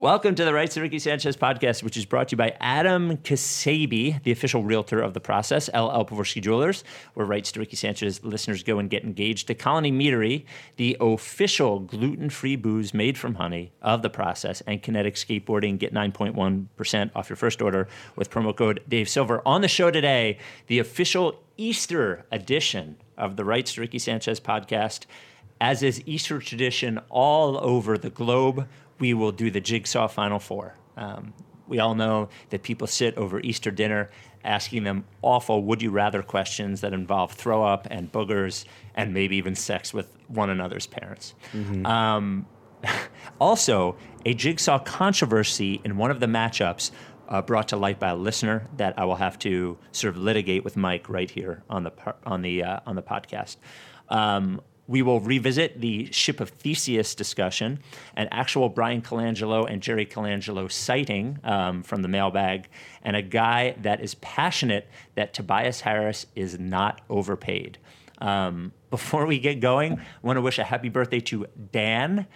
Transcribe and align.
Welcome 0.00 0.36
to 0.36 0.44
the 0.44 0.54
Rights 0.54 0.74
to 0.74 0.80
Ricky 0.80 1.00
Sanchez 1.00 1.36
podcast, 1.36 1.82
which 1.82 1.96
is 1.96 2.04
brought 2.04 2.28
to 2.28 2.34
you 2.34 2.36
by 2.36 2.56
Adam 2.60 3.16
Kasabi, 3.16 4.22
the 4.22 4.30
official 4.30 4.62
realtor 4.62 5.00
of 5.00 5.12
the 5.12 5.18
process, 5.18 5.66
LL 5.70 6.04
Pavorsky 6.04 6.40
Jewelers, 6.40 6.84
where 7.14 7.26
Rights 7.26 7.50
to 7.50 7.58
Ricky 7.58 7.74
Sanchez 7.74 8.22
listeners 8.22 8.62
go 8.62 8.78
and 8.78 8.88
get 8.88 9.02
engaged. 9.02 9.48
To 9.48 9.56
Colony 9.56 9.90
Meadery, 9.90 10.44
the 10.76 10.96
official 11.00 11.80
gluten 11.80 12.30
free 12.30 12.54
booze 12.54 12.94
made 12.94 13.18
from 13.18 13.34
honey 13.34 13.72
of 13.82 14.02
the 14.02 14.08
process, 14.08 14.60
and 14.68 14.80
Kinetic 14.80 15.16
Skateboarding. 15.16 15.78
Get 15.80 15.92
9.1% 15.92 17.10
off 17.16 17.28
your 17.28 17.36
first 17.36 17.60
order 17.60 17.88
with 18.14 18.30
promo 18.30 18.54
code 18.54 18.80
Dave 18.88 19.08
Silver. 19.08 19.42
On 19.44 19.62
the 19.62 19.68
show 19.68 19.90
today, 19.90 20.38
the 20.68 20.78
official 20.78 21.42
Easter 21.56 22.24
edition 22.30 22.98
of 23.16 23.34
the 23.34 23.44
Rights 23.44 23.74
to 23.74 23.80
Ricky 23.80 23.98
Sanchez 23.98 24.38
podcast. 24.38 25.06
As 25.60 25.82
is 25.82 26.00
Easter 26.06 26.38
tradition 26.38 27.00
all 27.10 27.58
over 27.58 27.98
the 27.98 28.10
globe, 28.10 28.68
we 28.98 29.14
will 29.14 29.32
do 29.32 29.50
the 29.50 29.60
Jigsaw 29.60 30.08
Final 30.08 30.38
Four. 30.38 30.74
Um, 30.96 31.32
we 31.66 31.78
all 31.78 31.94
know 31.94 32.28
that 32.50 32.62
people 32.62 32.86
sit 32.86 33.16
over 33.16 33.40
Easter 33.40 33.70
dinner 33.70 34.10
asking 34.44 34.84
them 34.84 35.04
awful 35.22 35.62
would 35.64 35.82
you 35.82 35.90
rather 35.90 36.22
questions 36.22 36.80
that 36.80 36.92
involve 36.92 37.32
throw 37.32 37.62
up 37.62 37.86
and 37.90 38.10
boogers 38.10 38.64
and 38.94 39.12
maybe 39.12 39.36
even 39.36 39.54
sex 39.54 39.92
with 39.92 40.16
one 40.28 40.48
another's 40.50 40.86
parents. 40.86 41.34
Um, 41.84 42.46
also, 43.40 43.96
a 44.24 44.34
jigsaw 44.34 44.78
controversy 44.78 45.80
in 45.84 45.96
one 45.96 46.10
of 46.10 46.20
the 46.20 46.26
matchups 46.26 46.90
uh, 47.28 47.42
brought 47.42 47.68
to 47.68 47.76
light 47.76 47.98
by 47.98 48.08
a 48.08 48.16
listener 48.16 48.66
that 48.76 48.98
I 48.98 49.04
will 49.04 49.16
have 49.16 49.38
to 49.40 49.76
sort 49.92 50.16
of 50.16 50.22
litigate 50.22 50.64
with 50.64 50.76
Mike 50.76 51.08
right 51.08 51.30
here 51.30 51.62
on 51.68 51.82
the 51.82 51.90
par- 51.90 52.16
on 52.24 52.42
the 52.42 52.62
uh, 52.62 52.80
on 52.86 52.96
the 52.96 53.02
podcast. 53.02 53.56
Um, 54.08 54.62
we 54.88 55.02
will 55.02 55.20
revisit 55.20 55.80
the 55.80 56.10
Ship 56.10 56.40
of 56.40 56.48
Theseus 56.48 57.14
discussion, 57.14 57.78
an 58.16 58.26
actual 58.32 58.70
Bryan 58.70 59.02
Colangelo 59.02 59.70
and 59.70 59.82
Jerry 59.82 60.06
Colangelo 60.06 60.72
sighting 60.72 61.38
um, 61.44 61.82
from 61.82 62.02
the 62.02 62.08
mailbag, 62.08 62.68
and 63.02 63.14
a 63.14 63.22
guy 63.22 63.76
that 63.82 64.00
is 64.00 64.14
passionate 64.16 64.88
that 65.14 65.34
Tobias 65.34 65.82
Harris 65.82 66.26
is 66.34 66.58
not 66.58 67.02
overpaid. 67.10 67.78
Um, 68.20 68.72
before 68.90 69.26
we 69.26 69.38
get 69.38 69.60
going, 69.60 70.00
I 70.00 70.02
want 70.22 70.38
to 70.38 70.42
wish 70.42 70.58
a 70.58 70.64
happy 70.64 70.88
birthday 70.88 71.20
to 71.20 71.46
Dan. 71.70 72.26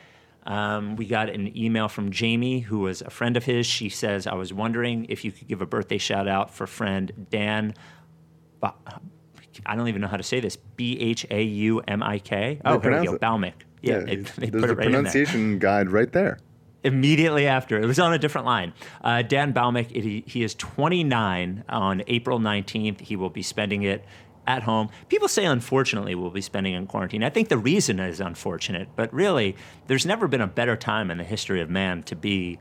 Um, 0.45 0.97
we 0.97 1.07
got 1.07 1.31
an 1.31 1.57
email 1.57 1.89
from 1.89 2.11
Jamie, 2.11 2.61
who 2.61 2.81
was 2.81 3.01
a 3.01 3.11
friend 3.11 3.37
of 3.37 3.45
his. 3.45 3.65
She 3.65 3.89
says, 3.89 4.27
I 4.27 4.35
was 4.35 4.53
wondering 4.53 5.07
if 5.09 5.25
you 5.25 5.33
could 5.33 5.49
give 5.49 5.63
a 5.63 5.67
birthday 5.67 5.99
shout 5.99 6.29
out 6.29 6.53
for 6.53 6.67
friend 6.67 7.27
Dan. 7.31 7.75
Ba- 8.61 8.75
I 9.67 9.77
don't 9.77 9.89
even 9.89 10.01
know 10.01 10.09
how 10.09 10.17
to 10.17 10.23
say 10.23 10.41
this. 10.41 10.57
B 10.57 10.99
H 11.01 11.27
A 11.31 11.43
U 11.43 11.81
M 11.87 12.03
I 12.03 12.19
K. 12.19 12.61
Oh, 12.65 12.79
here 12.81 13.01
we 13.01 13.07
go. 13.07 13.15
it. 13.15 13.21
Balmic. 13.21 13.55
Yeah, 13.83 13.99
they, 14.01 14.17
he's- 14.17 14.33
they 14.37 14.49
there's 14.51 14.63
put 14.63 14.71
a 14.71 14.75
right 14.75 14.87
in 14.87 14.93
there 14.93 15.01
pronunciation 15.03 15.59
guide 15.59 15.91
right 15.91 16.11
there. 16.13 16.39
immediately 16.85 17.47
after. 17.47 17.81
It 17.81 17.87
was 17.87 17.99
on 17.99 18.13
a 18.13 18.19
different 18.19 18.47
line. 18.47 18.73
Uh, 19.03 19.23
Dan 19.23 19.53
Bhaumik, 19.53 19.91
he, 19.91 20.25
he 20.27 20.43
is 20.43 20.55
29 20.55 21.65
on 21.69 22.03
April 22.07 22.39
19th. 22.39 23.01
He 23.01 23.17
will 23.17 23.31
be 23.31 23.43
spending 23.43 23.83
it 23.83 24.05
at 24.47 24.63
home. 24.65 24.89
People 25.09 25.29
say, 25.29 25.45
unfortunately, 25.45 26.15
we'll 26.17 26.31
be 26.31 26.41
spending 26.41 26.75
in 26.75 26.87
quarantine. 26.87 27.23
I 27.23 27.31
think 27.31 27.49
the 27.49 27.59
reason 27.59 28.01
is 28.01 28.21
unfortunate, 28.21 28.89
but 28.97 29.13
really, 29.15 29.57
there's 29.87 30.05
never 30.07 30.27
been 30.27 30.41
a 30.41 30.47
better 30.49 30.77
time 30.77 31.11
in 31.11 31.19
the 31.19 31.25
history 31.25 31.61
of 31.61 31.71
man 31.71 32.03
to 32.05 32.17
be 32.17 32.59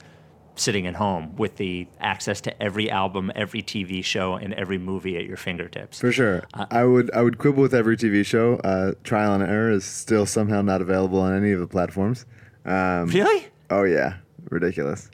sitting 0.55 0.85
at 0.85 0.95
home 0.95 1.35
with 1.37 1.55
the 1.57 1.87
access 1.99 2.41
to 2.41 2.61
every 2.63 2.89
album, 2.89 3.31
every 3.35 3.61
TV 3.63 4.03
show, 4.03 4.33
and 4.35 4.53
every 4.53 4.77
movie 4.77 5.17
at 5.17 5.25
your 5.25 5.37
fingertips. 5.37 5.99
For 5.99 6.11
sure. 6.11 6.43
Uh, 6.53 6.65
I 6.69 6.83
would 6.83 7.09
I 7.13 7.21
would 7.21 7.37
quibble 7.37 7.61
with 7.61 7.73
every 7.73 7.97
TV 7.97 8.25
show. 8.25 8.55
Uh, 8.57 8.93
Trial 9.03 9.33
and 9.33 9.43
Error 9.43 9.71
is 9.71 9.85
still 9.85 10.25
somehow 10.25 10.61
not 10.61 10.81
available 10.81 11.19
on 11.19 11.35
any 11.35 11.51
of 11.51 11.59
the 11.59 11.67
platforms. 11.67 12.25
Um, 12.65 13.07
Really? 13.07 13.47
Oh 13.69 13.83
yeah, 13.83 14.17
ridiculous. 14.49 15.09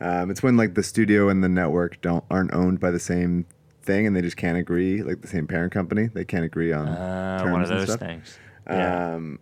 Um, 0.00 0.30
it's 0.30 0.42
when 0.42 0.56
like 0.56 0.74
the 0.74 0.82
studio 0.82 1.28
and 1.28 1.42
the 1.44 1.48
network 1.48 2.00
don't 2.00 2.24
aren't 2.30 2.52
owned 2.54 2.80
by 2.80 2.90
the 2.90 2.98
same 3.00 3.46
thing, 3.82 4.06
and 4.06 4.14
they 4.16 4.22
just 4.22 4.36
can't 4.36 4.56
agree. 4.58 5.02
Like 5.02 5.20
the 5.20 5.28
same 5.28 5.46
parent 5.46 5.72
company, 5.72 6.06
they 6.06 6.24
can't 6.24 6.44
agree 6.44 6.72
on 6.72 6.88
Uh, 6.88 7.38
terms 7.40 7.52
one 7.52 7.62
of 7.62 7.70
and 7.70 7.80
those 7.80 7.88
stuff. 7.88 8.00
things. 8.00 8.38
Yeah. 8.68 9.14
Um, 9.14 9.38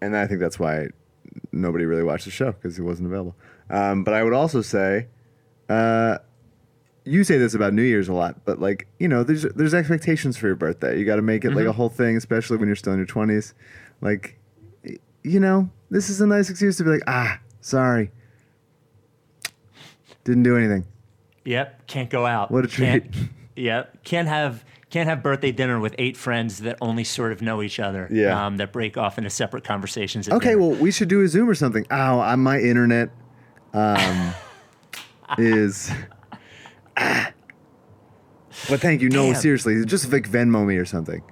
and 0.00 0.16
I 0.16 0.26
think 0.26 0.40
that's 0.40 0.58
why 0.58 0.88
nobody 1.52 1.84
really 1.84 2.02
watched 2.02 2.24
the 2.24 2.30
show 2.30 2.52
because 2.52 2.78
it 2.78 2.82
wasn't 2.82 3.06
available. 3.08 3.36
Um, 3.70 4.04
but 4.04 4.12
I 4.14 4.22
would 4.24 4.32
also 4.32 4.60
say, 4.62 5.06
uh, 5.68 6.18
you 7.04 7.24
say 7.24 7.38
this 7.38 7.54
about 7.54 7.72
New 7.72 7.82
Year's 7.82 8.08
a 8.08 8.12
lot, 8.12 8.44
but 8.44 8.60
like 8.60 8.86
you 8.98 9.08
know, 9.08 9.22
there's 9.22 9.42
there's 9.42 9.72
expectations 9.74 10.36
for 10.36 10.46
your 10.48 10.56
birthday. 10.56 10.98
You 10.98 11.04
got 11.04 11.16
to 11.16 11.22
make 11.22 11.44
it 11.44 11.52
like 11.52 11.66
a 11.66 11.72
whole 11.72 11.88
thing, 11.88 12.16
especially 12.16 12.56
when 12.56 12.68
you're 12.68 12.76
still 12.76 12.92
in 12.92 12.98
your 12.98 13.06
twenties. 13.06 13.54
Like, 14.00 14.38
you 15.22 15.40
know, 15.40 15.70
this 15.90 16.10
is 16.10 16.20
a 16.20 16.26
nice 16.26 16.50
excuse 16.50 16.76
to 16.78 16.84
be 16.84 16.90
like, 16.90 17.02
ah, 17.06 17.38
sorry, 17.60 18.10
didn't 20.24 20.42
do 20.42 20.56
anything. 20.56 20.84
Yep, 21.44 21.86
can't 21.86 22.10
go 22.10 22.26
out. 22.26 22.50
What 22.50 22.64
a 22.64 22.68
Can't- 22.68 23.12
treat. 23.12 23.28
Yep, 23.56 24.04
can't 24.04 24.26
have 24.28 24.64
can't 24.88 25.06
have 25.06 25.22
birthday 25.22 25.52
dinner 25.52 25.78
with 25.78 25.94
eight 25.98 26.16
friends 26.16 26.58
that 26.60 26.78
only 26.80 27.04
sort 27.04 27.30
of 27.30 27.42
know 27.42 27.60
each 27.62 27.78
other. 27.78 28.08
Yeah. 28.10 28.46
um, 28.46 28.56
that 28.56 28.72
break 28.72 28.96
off 28.96 29.18
into 29.18 29.28
separate 29.28 29.64
conversations. 29.64 30.28
At 30.28 30.34
Okay, 30.34 30.50
dinner. 30.50 30.60
well, 30.60 30.70
we 30.76 30.90
should 30.90 31.08
do 31.08 31.20
a 31.20 31.28
Zoom 31.28 31.46
or 31.48 31.54
something. 31.54 31.84
Ow, 31.90 32.20
on 32.20 32.40
my 32.40 32.58
internet 32.58 33.10
um, 33.72 34.34
is. 35.38 35.90
Ah. 36.96 37.32
But 38.68 38.80
thank 38.80 39.00
you. 39.00 39.08
No, 39.08 39.32
Damn. 39.32 39.40
seriously, 39.40 39.84
just 39.84 40.12
like 40.12 40.28
Venmo 40.28 40.66
me 40.66 40.76
or 40.76 40.84
something. 40.84 41.22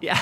yeah. 0.00 0.20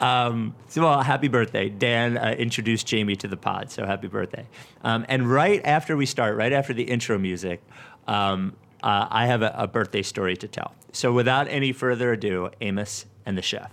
um, 0.00 0.54
so, 0.68 0.82
well, 0.82 1.02
happy 1.02 1.28
birthday, 1.28 1.68
Dan. 1.68 2.18
Uh, 2.18 2.34
introduced 2.36 2.86
Jamie 2.86 3.16
to 3.16 3.28
the 3.28 3.36
pod, 3.36 3.70
so 3.70 3.86
happy 3.86 4.08
birthday. 4.08 4.46
Um, 4.82 5.06
and 5.08 5.30
right 5.30 5.60
after 5.64 5.96
we 5.96 6.04
start, 6.04 6.36
right 6.36 6.52
after 6.52 6.74
the 6.74 6.82
intro 6.82 7.18
music, 7.18 7.62
um, 8.06 8.54
uh, 8.82 9.06
I 9.10 9.26
have 9.26 9.42
a, 9.42 9.54
a 9.56 9.66
birthday 9.66 10.02
story 10.02 10.36
to 10.36 10.48
tell. 10.48 10.74
So, 10.92 11.12
without 11.12 11.48
any 11.48 11.72
further 11.72 12.12
ado, 12.12 12.50
Amos 12.60 13.06
and 13.24 13.38
the 13.38 13.42
chef. 13.42 13.72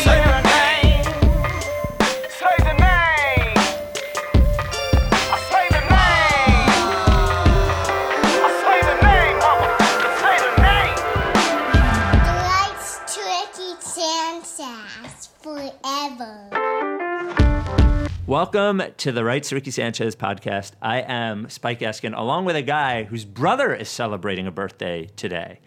Welcome 18.31 18.81
to 18.95 19.11
the 19.11 19.25
Rights 19.25 19.51
Ricky 19.51 19.71
Sanchez 19.71 20.15
podcast. 20.15 20.71
I 20.81 21.01
am 21.01 21.49
Spike 21.49 21.81
Eskin, 21.81 22.17
along 22.17 22.45
with 22.45 22.55
a 22.55 22.61
guy 22.61 23.03
whose 23.03 23.25
brother 23.25 23.75
is 23.75 23.89
celebrating 23.89 24.47
a 24.47 24.51
birthday 24.51 25.09
today. 25.17 25.59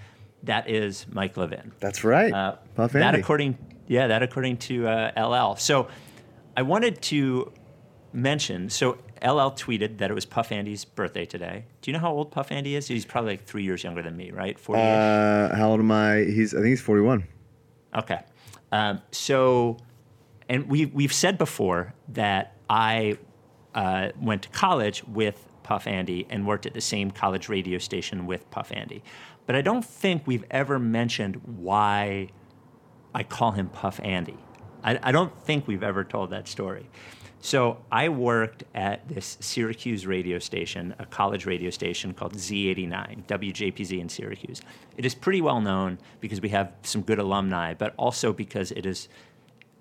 That 0.45 0.71
is 0.71 1.05
Mike 1.13 1.37
Levin. 1.37 1.73
That's 1.81 2.05
right. 2.05 2.33
Uh, 2.33 2.57
Puff 2.75 2.93
that 2.93 3.03
Andy. 3.03 3.21
according, 3.21 3.59
yeah, 3.87 4.07
that 4.07 4.23
according 4.23 4.57
to 4.57 4.89
uh, 4.89 5.13
LL. 5.15 5.57
So, 5.57 5.89
I 6.57 6.63
wanted 6.63 7.03
to 7.03 7.53
mention. 8.15 8.71
So, 8.71 8.93
LL 9.23 9.53
tweeted 9.53 9.99
that 9.99 10.11
it 10.11 10.15
was 10.15 10.25
Puff 10.25 10.51
Andy's 10.51 10.87
birthday 10.87 11.27
today. 11.27 11.67
Do 11.83 11.91
you 11.91 11.93
know 11.93 12.01
how 12.01 12.13
old 12.13 12.31
Puff 12.31 12.51
Andy 12.51 12.77
is? 12.77 12.89
He's 12.89 13.05
probably 13.05 13.33
like 13.33 13.45
three 13.45 13.65
years 13.65 13.85
younger 13.85 14.01
than 14.01 14.17
me, 14.17 14.31
right? 14.31 14.59
Forty. 14.59 14.81
uh, 14.81 15.55
how 15.55 15.73
old 15.73 15.81
am 15.81 15.93
I? 15.93 16.25
He's 16.25 16.55
I 16.55 16.61
think 16.61 16.69
he's 16.69 16.81
41. 16.81 17.25
Okay. 17.95 18.21
Um, 18.73 19.03
so, 19.11 19.77
and 20.49 20.67
we 20.71 20.87
we've 20.87 21.13
said 21.13 21.37
before 21.37 21.93
that 22.09 22.54
I 22.69 23.19
uh, 23.75 24.11
went 24.21 24.43
to 24.43 24.49
college 24.51 25.05
with 25.05 25.47
Puff 25.63 25.87
Andy 25.87 26.27
and 26.31 26.47
worked 26.47 26.67
at 26.67 26.75
the 26.75 26.81
same 26.81 27.11
college 27.11 27.49
radio 27.49 27.79
station 27.79 28.27
with 28.27 28.51
Puff 28.51 28.71
Andy, 28.73 29.03
but 29.47 29.57
I 29.57 29.63
don't 29.63 29.85
think 29.85 30.27
we've 30.27 30.45
ever 30.51 30.79
mentioned 30.79 31.41
why 31.45 32.29
I 33.15 33.23
call 33.23 33.53
him 33.53 33.69
Puff 33.69 34.01
Andy. 34.03 34.39
I, 34.83 34.99
I 35.03 35.13
don't 35.13 35.37
think 35.45 35.67
we've 35.67 35.83
ever 35.83 36.05
told 36.05 36.31
that 36.31 36.49
story. 36.49 36.89
So 37.45 37.77
I 37.93 38.09
worked 38.09 38.65
at 38.75 39.07
this 39.07 39.37
Syracuse 39.39 40.07
radio 40.07 40.39
station, 40.39 40.95
a 40.99 41.05
college 41.05 41.45
radio 41.45 41.69
station 41.69 42.15
called 42.15 42.33
Z89, 42.35 43.27
WJPZ 43.27 44.01
in 44.01 44.09
Syracuse. 44.09 44.63
It 44.97 45.05
is 45.05 45.15
pretty 45.15 45.43
well 45.43 45.61
known 45.61 45.99
because 46.21 46.41
we 46.41 46.49
have 46.49 46.73
some 46.85 47.03
good 47.03 47.19
alumni, 47.19 47.75
but 47.75 47.93
also 47.99 48.33
because 48.33 48.71
it 48.73 48.87
has 48.87 49.11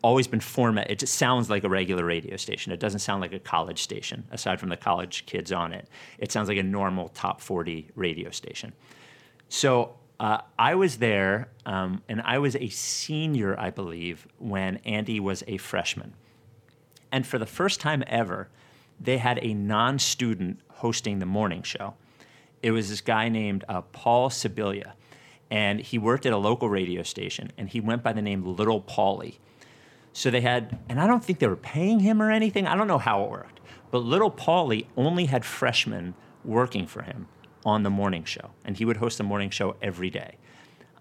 always 0.03 0.27
been 0.27 0.41
format. 0.41 0.91
It 0.91 0.99
just 0.99 1.15
sounds 1.15 1.49
like 1.49 1.63
a 1.63 1.69
regular 1.69 2.05
radio 2.05 2.37
station. 2.37 2.71
It 2.71 2.79
doesn't 2.79 2.99
sound 2.99 3.21
like 3.21 3.33
a 3.33 3.39
college 3.39 3.81
station, 3.81 4.25
aside 4.31 4.59
from 4.59 4.69
the 4.69 4.77
college 4.77 5.25
kids 5.25 5.51
on 5.51 5.73
it. 5.73 5.87
It 6.19 6.31
sounds 6.31 6.49
like 6.49 6.57
a 6.57 6.63
normal 6.63 7.09
top 7.09 7.41
40 7.41 7.89
radio 7.95 8.29
station. 8.29 8.73
So 9.49 9.95
uh, 10.19 10.39
I 10.59 10.75
was 10.75 10.97
there, 10.97 11.49
um, 11.65 12.03
and 12.07 12.21
I 12.21 12.37
was 12.37 12.55
a 12.55 12.69
senior, 12.69 13.59
I 13.59 13.71
believe, 13.71 14.27
when 14.37 14.77
Andy 14.85 15.19
was 15.19 15.43
a 15.47 15.57
freshman. 15.57 16.13
And 17.11 17.25
for 17.25 17.37
the 17.37 17.45
first 17.45 17.79
time 17.79 18.03
ever, 18.07 18.49
they 18.99 19.17
had 19.17 19.39
a 19.41 19.53
non 19.53 19.99
student 19.99 20.59
hosting 20.69 21.19
the 21.19 21.25
morning 21.25 21.63
show. 21.63 21.95
It 22.61 22.71
was 22.71 22.89
this 22.89 23.01
guy 23.01 23.29
named 23.29 23.63
uh, 23.67 23.81
Paul 23.81 24.29
Sibilia, 24.29 24.93
and 25.49 25.79
he 25.79 25.97
worked 25.97 26.25
at 26.25 26.33
a 26.33 26.37
local 26.37 26.69
radio 26.69 27.03
station, 27.03 27.51
and 27.57 27.69
he 27.69 27.79
went 27.79 28.03
by 28.03 28.13
the 28.13 28.21
name 28.21 28.43
Little 28.43 28.81
Paulie. 28.81 29.37
So 30.13 30.29
they 30.29 30.41
had, 30.41 30.79
and 30.87 31.01
I 31.01 31.07
don't 31.07 31.23
think 31.23 31.39
they 31.39 31.47
were 31.47 31.55
paying 31.55 31.99
him 31.99 32.21
or 32.21 32.31
anything. 32.31 32.67
I 32.67 32.75
don't 32.75 32.87
know 32.87 32.99
how 32.99 33.23
it 33.23 33.31
worked. 33.31 33.59
But 33.91 33.99
Little 33.99 34.31
Paulie 34.31 34.85
only 34.95 35.25
had 35.25 35.43
freshmen 35.43 36.13
working 36.45 36.87
for 36.87 37.01
him 37.01 37.27
on 37.65 37.83
the 37.83 37.89
morning 37.89 38.23
show, 38.23 38.51
and 38.63 38.77
he 38.77 38.85
would 38.85 38.97
host 38.97 39.17
the 39.17 39.23
morning 39.23 39.49
show 39.49 39.75
every 39.81 40.09
day. 40.09 40.35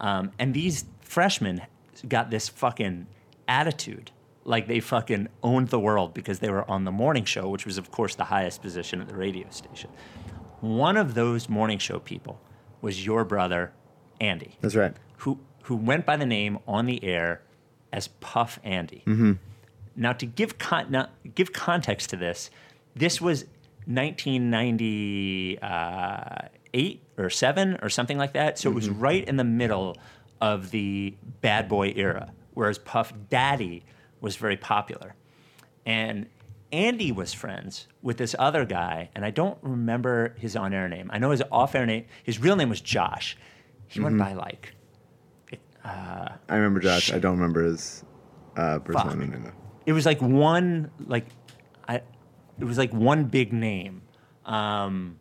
Um, 0.01 0.33
and 0.39 0.55
these 0.55 0.85
freshmen 1.01 1.63
got 2.09 2.31
this 2.31 2.49
fucking 2.49 3.07
attitude, 3.49 4.11
like 4.45 4.67
they 4.67 4.81
fucking 4.81 5.29
owned 5.43 5.69
the 5.69 5.79
world 5.79 6.15
because 6.15 6.39
they 6.39 6.51
were 6.51 6.69
on 6.71 6.85
the 6.85 6.93
morning 6.93 7.25
show, 7.25 7.49
which 7.49 7.67
was, 7.67 7.79
of 7.79 7.91
course, 7.91 8.15
the 8.15 8.25
highest 8.25 8.63
position 8.63 9.01
at 9.01 9.09
the 9.09 9.15
radio 9.15 9.47
station. 9.51 9.91
One 10.61 10.97
of 10.97 11.15
those 11.15 11.49
morning 11.49 11.79
show 11.79 11.99
people 11.99 12.41
was 12.81 13.05
your 13.05 13.25
brother, 13.25 13.73
Andy 14.21 14.57
That's 14.61 14.77
right. 14.77 14.95
who 15.19 15.39
who 15.65 15.77
went 15.77 16.07
by 16.07 16.17
the 16.17 16.27
name 16.27 16.59
on 16.67 16.87
the 16.87 17.03
air 17.05 17.43
as 17.93 18.09
Puff 18.09 18.59
Andy. 18.65 19.03
Mm-hmm. 19.07 19.33
Now, 19.95 20.13
to 20.15 20.27
give 20.27 20.59
con- 20.59 20.91
now, 20.91 21.09
give 21.35 21.53
context 21.53 22.11
to 22.11 22.17
this, 22.17 22.51
this 22.95 23.21
was 23.21 23.45
1998 23.87 25.63
uh, 25.63 26.49
or 27.23 27.31
seven 27.31 27.79
or 27.83 27.89
something 27.89 28.19
like 28.19 28.33
that. 28.33 28.59
So 28.59 28.71
it 28.71 28.75
was 28.75 28.89
mm-hmm. 28.89 29.01
right 29.01 29.27
in 29.27 29.37
the 29.37 29.45
middle 29.45 29.97
of 30.41 30.71
the 30.71 31.15
bad 31.41 31.69
boy 31.69 31.93
era, 31.95 32.33
whereas 32.55 32.79
Puff 32.79 33.13
Daddy 33.29 33.85
was 34.21 34.37
very 34.37 34.57
popular, 34.57 35.15
and 35.85 36.27
Andy 36.73 37.13
was 37.13 37.35
friends 37.35 37.87
with 38.01 38.17
this 38.17 38.35
other 38.39 38.65
guy, 38.65 39.11
and 39.15 39.25
I 39.25 39.31
don't 39.31 39.59
remember 39.63 40.35
his 40.39 40.57
on-air 40.57 40.89
name. 40.89 41.11
I 41.13 41.19
know 41.19 41.31
his 41.31 41.43
off-air 41.53 41.85
name. 41.87 42.07
His 42.25 42.41
real 42.41 42.57
name 42.57 42.71
was 42.71 42.81
Josh. 42.81 43.37
He 43.89 44.01
went 44.01 44.17
mm-hmm. 44.17 44.25
by 44.25 44.33
like 44.33 44.75
I 45.85 46.37
remember 46.57 46.81
Josh. 46.81 47.13
I 47.13 47.19
don't 47.19 47.37
remember 47.37 47.63
his 47.65 48.05
uh, 48.57 48.79
persona 48.81 49.11
Fuck. 49.11 49.19
name. 49.19 49.43
though. 49.45 49.53
it 49.87 49.93
was 49.93 50.07
like 50.07 50.21
one 50.23 50.91
like 51.07 51.27
I 51.89 51.97
it 52.61 52.65
was 52.65 52.79
like 52.79 52.93
one 52.93 53.25
big 53.25 53.53
name. 53.53 54.03
Um 54.45 55.19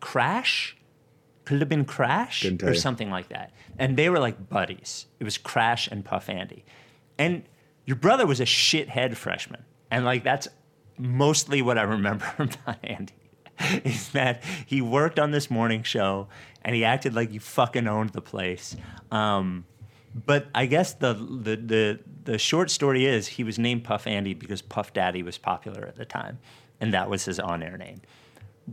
Crash? 0.00 0.76
Could 1.44 1.56
it 1.56 1.60
have 1.60 1.68
been 1.68 1.84
Crash 1.84 2.44
or 2.62 2.74
something 2.74 3.10
like 3.10 3.28
that. 3.28 3.52
And 3.78 3.96
they 3.96 4.08
were 4.10 4.18
like 4.18 4.48
buddies. 4.48 5.06
It 5.20 5.24
was 5.24 5.38
Crash 5.38 5.86
and 5.88 6.04
Puff 6.04 6.28
Andy. 6.28 6.64
And 7.18 7.44
your 7.84 7.96
brother 7.96 8.26
was 8.26 8.40
a 8.40 8.44
shithead 8.44 9.16
freshman. 9.16 9.64
And 9.90 10.04
like 10.04 10.24
that's 10.24 10.48
mostly 10.98 11.62
what 11.62 11.78
I 11.78 11.82
remember 11.82 12.26
about 12.38 12.78
Andy. 12.82 13.14
Is 13.84 14.10
that 14.10 14.42
he 14.66 14.80
worked 14.82 15.18
on 15.18 15.30
this 15.30 15.50
morning 15.50 15.82
show 15.82 16.28
and 16.62 16.74
he 16.74 16.84
acted 16.84 17.14
like 17.14 17.30
he 17.30 17.38
fucking 17.38 17.86
owned 17.88 18.10
the 18.10 18.20
place. 18.20 18.76
Um, 19.10 19.64
but 20.26 20.46
I 20.54 20.66
guess 20.66 20.94
the, 20.94 21.14
the 21.14 21.56
the 21.56 22.00
the 22.24 22.38
short 22.38 22.70
story 22.70 23.04
is 23.06 23.26
he 23.26 23.44
was 23.44 23.58
named 23.58 23.84
Puff 23.84 24.06
Andy 24.06 24.34
because 24.34 24.62
Puff 24.62 24.92
Daddy 24.92 25.22
was 25.22 25.38
popular 25.38 25.86
at 25.86 25.96
the 25.96 26.04
time, 26.04 26.38
and 26.80 26.92
that 26.94 27.08
was 27.10 27.24
his 27.24 27.38
on-air 27.38 27.76
name. 27.76 28.00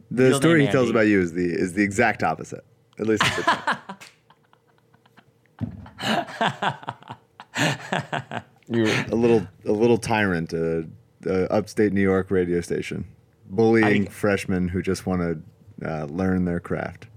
The 0.09 0.29
Real 0.29 0.37
story 0.37 0.59
name 0.59 0.67
he 0.67 0.71
tells 0.71 0.87
Andy. 0.87 0.97
about 0.97 1.07
you 1.07 1.21
is 1.21 1.33
the 1.33 1.45
is 1.45 1.73
the 1.73 1.83
exact 1.83 2.23
opposite. 2.23 2.63
At 2.99 3.07
least 3.07 3.23
at 3.23 3.35
the 3.35 3.43
time. 3.43 3.77
You're 8.69 8.87
a 8.87 9.15
little 9.15 9.47
a 9.65 9.71
little 9.71 9.97
tyrant, 9.97 10.53
a, 10.53 10.87
a 11.25 11.51
upstate 11.51 11.93
New 11.93 12.01
York 12.01 12.31
radio 12.31 12.61
station, 12.61 13.05
bullying 13.55 14.07
I- 14.07 14.11
freshmen 14.11 14.67
who 14.67 14.81
just 14.81 15.05
want 15.05 15.21
to 15.21 15.89
uh, 15.89 16.05
learn 16.05 16.45
their 16.45 16.59
craft. 16.59 17.07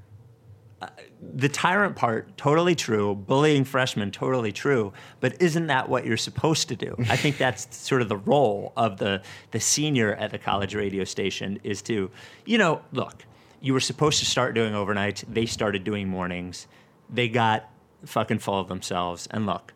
The 1.34 1.48
tyrant 1.48 1.96
part, 1.96 2.36
totally 2.36 2.74
true. 2.74 3.14
Bullying 3.14 3.64
freshmen, 3.64 4.10
totally 4.10 4.52
true. 4.52 4.92
But 5.20 5.40
isn't 5.40 5.66
that 5.68 5.88
what 5.88 6.04
you're 6.04 6.16
supposed 6.16 6.68
to 6.68 6.76
do? 6.76 6.94
I 7.08 7.16
think 7.16 7.38
that's 7.44 7.74
sort 7.76 8.02
of 8.02 8.08
the 8.08 8.16
role 8.18 8.72
of 8.76 8.98
the 8.98 9.22
the 9.50 9.60
senior 9.60 10.14
at 10.14 10.30
the 10.30 10.38
college 10.38 10.74
radio 10.74 11.04
station 11.04 11.58
is 11.64 11.82
to, 11.82 12.10
you 12.44 12.58
know, 12.58 12.82
look, 12.92 13.24
you 13.60 13.72
were 13.72 13.80
supposed 13.80 14.18
to 14.20 14.26
start 14.26 14.54
doing 14.54 14.74
overnights. 14.74 15.24
They 15.26 15.46
started 15.46 15.84
doing 15.84 16.08
mornings. 16.08 16.66
They 17.10 17.28
got 17.28 17.68
fucking 18.04 18.38
full 18.38 18.60
of 18.60 18.68
themselves. 18.68 19.26
And 19.30 19.46
look, 19.46 19.72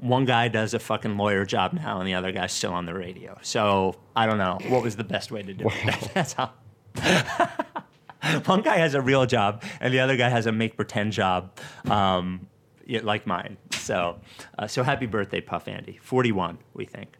one 0.00 0.24
guy 0.24 0.48
does 0.48 0.74
a 0.74 0.78
fucking 0.78 1.16
lawyer 1.16 1.44
job 1.44 1.72
now, 1.74 1.98
and 1.98 2.08
the 2.08 2.14
other 2.14 2.32
guy's 2.32 2.52
still 2.52 2.72
on 2.72 2.86
the 2.86 2.94
radio. 2.94 3.38
So 3.42 3.94
I 4.16 4.26
don't 4.26 4.38
know 4.38 4.58
what 4.68 4.82
was 4.82 4.96
the 4.96 5.04
best 5.04 5.30
way 5.30 5.42
to 5.42 5.52
do 5.52 5.66
it. 5.68 6.10
That's 6.14 6.32
how. 6.32 6.52
one 8.46 8.62
guy 8.62 8.78
has 8.78 8.94
a 8.94 9.00
real 9.00 9.26
job, 9.26 9.62
and 9.80 9.92
the 9.92 10.00
other 10.00 10.16
guy 10.16 10.28
has 10.28 10.46
a 10.46 10.52
make 10.52 10.76
pretend 10.76 11.12
job, 11.12 11.58
um, 11.88 12.48
like 12.86 13.26
mine. 13.26 13.58
So, 13.72 14.18
uh, 14.58 14.66
so 14.66 14.82
happy 14.82 15.06
birthday, 15.06 15.40
Puff 15.40 15.68
Andy. 15.68 15.98
Forty-one, 16.02 16.58
we 16.74 16.86
think. 16.86 17.16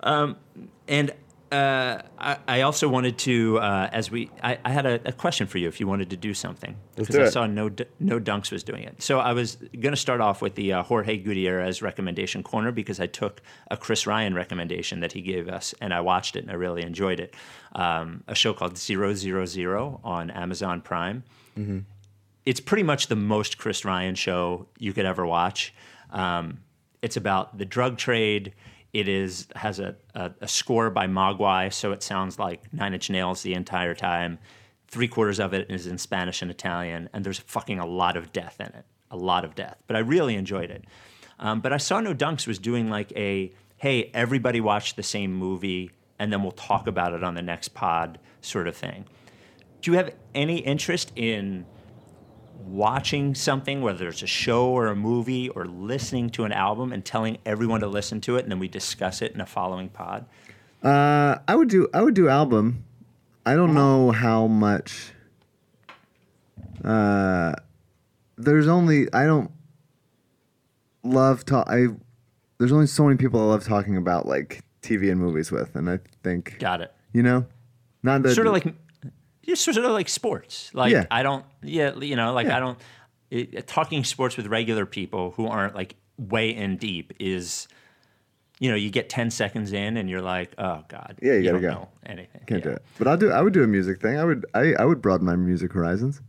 Um, 0.00 0.36
and 0.88 1.12
uh, 1.52 2.02
I, 2.18 2.38
I 2.48 2.60
also 2.62 2.88
wanted 2.88 3.18
to, 3.18 3.58
uh, 3.58 3.88
as 3.92 4.10
we, 4.10 4.30
I, 4.42 4.58
I 4.64 4.70
had 4.70 4.86
a, 4.86 5.00
a 5.08 5.12
question 5.12 5.46
for 5.46 5.58
you 5.58 5.68
if 5.68 5.78
you 5.80 5.86
wanted 5.86 6.10
to 6.10 6.16
do 6.16 6.34
something 6.34 6.76
because 6.94 7.14
do 7.14 7.22
I 7.24 7.28
saw 7.28 7.46
no 7.46 7.70
no 8.00 8.18
dunks 8.18 8.50
was 8.50 8.62
doing 8.62 8.82
it. 8.82 9.00
So 9.00 9.20
I 9.20 9.32
was 9.32 9.56
going 9.56 9.92
to 9.92 9.96
start 9.96 10.20
off 10.20 10.42
with 10.42 10.54
the 10.56 10.72
uh, 10.72 10.82
Jorge 10.82 11.16
Gutierrez 11.16 11.82
recommendation 11.82 12.42
corner 12.42 12.72
because 12.72 12.98
I 13.00 13.06
took 13.06 13.42
a 13.70 13.76
Chris 13.76 14.06
Ryan 14.06 14.34
recommendation 14.34 15.00
that 15.00 15.12
he 15.12 15.22
gave 15.22 15.48
us 15.48 15.74
and 15.80 15.94
I 15.94 16.00
watched 16.00 16.36
it 16.36 16.40
and 16.40 16.50
I 16.50 16.54
really 16.54 16.82
enjoyed 16.82 17.20
it. 17.20 17.34
Um, 17.74 18.24
a 18.26 18.34
show 18.34 18.52
called 18.52 18.76
Zero 18.76 19.14
Zero 19.14 19.46
Zero 19.46 20.00
on 20.02 20.30
Amazon 20.30 20.80
Prime 20.80 21.22
it's 22.44 22.60
pretty 22.60 22.84
much 22.84 23.08
the 23.08 23.16
most 23.16 23.58
Chris 23.58 23.84
Ryan 23.84 24.14
show 24.14 24.68
you 24.78 24.92
could 24.92 25.04
ever 25.04 25.26
watch. 25.26 25.74
Um, 26.10 26.58
it's 27.02 27.16
about 27.16 27.58
the 27.58 27.64
drug 27.64 27.98
trade. 27.98 28.54
It 28.96 29.08
is 29.08 29.46
has 29.54 29.78
a, 29.78 29.94
a, 30.14 30.30
a 30.40 30.48
score 30.48 30.88
by 30.88 31.06
Mogwai, 31.06 31.70
so 31.70 31.92
it 31.92 32.02
sounds 32.02 32.38
like 32.38 32.72
Nine 32.72 32.94
Inch 32.94 33.10
Nails 33.10 33.42
the 33.42 33.52
entire 33.52 33.94
time. 33.94 34.38
Three 34.88 35.06
quarters 35.06 35.38
of 35.38 35.52
it 35.52 35.70
is 35.70 35.86
in 35.86 35.98
Spanish 35.98 36.40
and 36.40 36.50
Italian, 36.50 37.10
and 37.12 37.22
there's 37.22 37.38
fucking 37.38 37.78
a 37.78 37.84
lot 37.84 38.16
of 38.16 38.32
death 38.32 38.56
in 38.58 38.68
it, 38.68 38.86
a 39.10 39.16
lot 39.18 39.44
of 39.44 39.54
death. 39.54 39.76
But 39.86 39.96
I 39.96 39.98
really 39.98 40.34
enjoyed 40.34 40.70
it. 40.70 40.86
Um, 41.38 41.60
but 41.60 41.74
I 41.74 41.76
saw 41.76 42.00
No 42.00 42.14
Dunks 42.14 42.46
was 42.46 42.58
doing 42.58 42.88
like 42.88 43.12
a 43.14 43.52
hey, 43.76 44.10
everybody 44.14 44.62
watch 44.62 44.94
the 44.94 45.02
same 45.02 45.34
movie, 45.34 45.90
and 46.18 46.32
then 46.32 46.42
we'll 46.42 46.52
talk 46.52 46.86
about 46.86 47.12
it 47.12 47.22
on 47.22 47.34
the 47.34 47.42
next 47.42 47.74
pod 47.74 48.18
sort 48.40 48.66
of 48.66 48.74
thing. 48.74 49.04
Do 49.82 49.90
you 49.90 49.98
have 49.98 50.14
any 50.34 50.56
interest 50.56 51.12
in 51.16 51.66
watching 52.58 53.34
something, 53.34 53.82
whether 53.82 54.08
it's 54.08 54.22
a 54.22 54.26
show 54.26 54.68
or 54.68 54.86
a 54.88 54.96
movie, 54.96 55.48
or 55.50 55.64
listening 55.66 56.30
to 56.30 56.44
an 56.44 56.52
album 56.52 56.92
and 56.92 57.04
telling 57.04 57.38
everyone 57.46 57.80
to 57.80 57.86
listen 57.86 58.20
to 58.22 58.36
it, 58.36 58.42
and 58.42 58.50
then 58.50 58.58
we 58.58 58.68
discuss 58.68 59.22
it 59.22 59.32
in 59.32 59.40
a 59.40 59.46
following 59.46 59.88
pod? 59.88 60.26
Uh, 60.82 61.38
I 61.48 61.54
would 61.56 61.68
do 61.68 61.88
I 61.92 62.02
would 62.02 62.14
do 62.14 62.28
album. 62.28 62.84
I 63.44 63.54
don't 63.54 63.74
know 63.74 64.10
how 64.10 64.46
much. 64.46 65.12
Uh, 66.84 67.54
there's 68.36 68.68
only 68.68 69.12
I 69.12 69.24
don't 69.26 69.50
love 71.02 71.44
talk. 71.44 71.66
I 71.68 71.86
there's 72.58 72.72
only 72.72 72.86
so 72.86 73.04
many 73.04 73.16
people 73.16 73.40
I 73.40 73.44
love 73.44 73.64
talking 73.64 73.96
about 73.96 74.26
like 74.26 74.62
TV 74.82 75.10
and 75.10 75.20
movies 75.20 75.50
with, 75.50 75.74
and 75.74 75.90
I 75.90 75.98
think 76.22 76.58
Got 76.58 76.80
it. 76.80 76.92
you 77.12 77.22
know, 77.22 77.46
not 78.02 78.22
that 78.22 78.34
Sort 78.34 78.46
of 78.46 78.52
like, 78.52 78.66
just 79.46 79.64
sort 79.64 79.76
of 79.76 79.84
like 79.92 80.08
sports. 80.08 80.70
Like 80.74 80.92
Yeah. 80.92 81.06
I 81.10 81.22
don't, 81.22 81.44
yeah, 81.62 81.94
you 81.96 82.16
know, 82.16 82.32
like 82.32 82.46
Yeah. 82.46 82.56
I 82.56 82.60
don't. 82.60 82.78
It, 83.30 83.66
talking 83.66 84.04
sports 84.04 84.36
with 84.36 84.46
regular 84.46 84.86
people 84.86 85.32
who 85.32 85.46
aren't 85.48 85.74
like 85.74 85.96
way 86.16 86.54
in 86.54 86.76
deep 86.76 87.12
is, 87.18 87.66
you 88.60 88.70
know, 88.70 88.76
you 88.76 88.88
get 88.90 89.08
ten 89.08 89.30
seconds 89.30 89.72
in 89.72 89.96
and 89.96 90.08
you're 90.08 90.22
like, 90.22 90.54
oh 90.58 90.84
god, 90.88 91.18
Yeah, 91.20 91.32
you 91.34 91.42
gotta 91.42 91.52
don't 91.54 91.62
go. 91.62 91.68
know 91.80 91.88
anything. 92.06 92.42
can't 92.46 92.64
Yeah. 92.64 92.70
do 92.70 92.76
it. 92.76 92.82
But 92.98 93.08
I'll 93.08 93.16
do 93.16 93.30
I 93.30 93.42
would 93.42 93.52
do 93.52 93.62
a 93.62 93.66
music 93.66 94.00
thing. 94.00 94.16
I 94.18 94.24
would 94.24 94.46
I 94.54 94.74
I 94.78 94.84
would 94.84 95.02
broaden 95.02 95.26
my 95.26 95.36
music 95.36 95.72
horizons. 95.72 96.20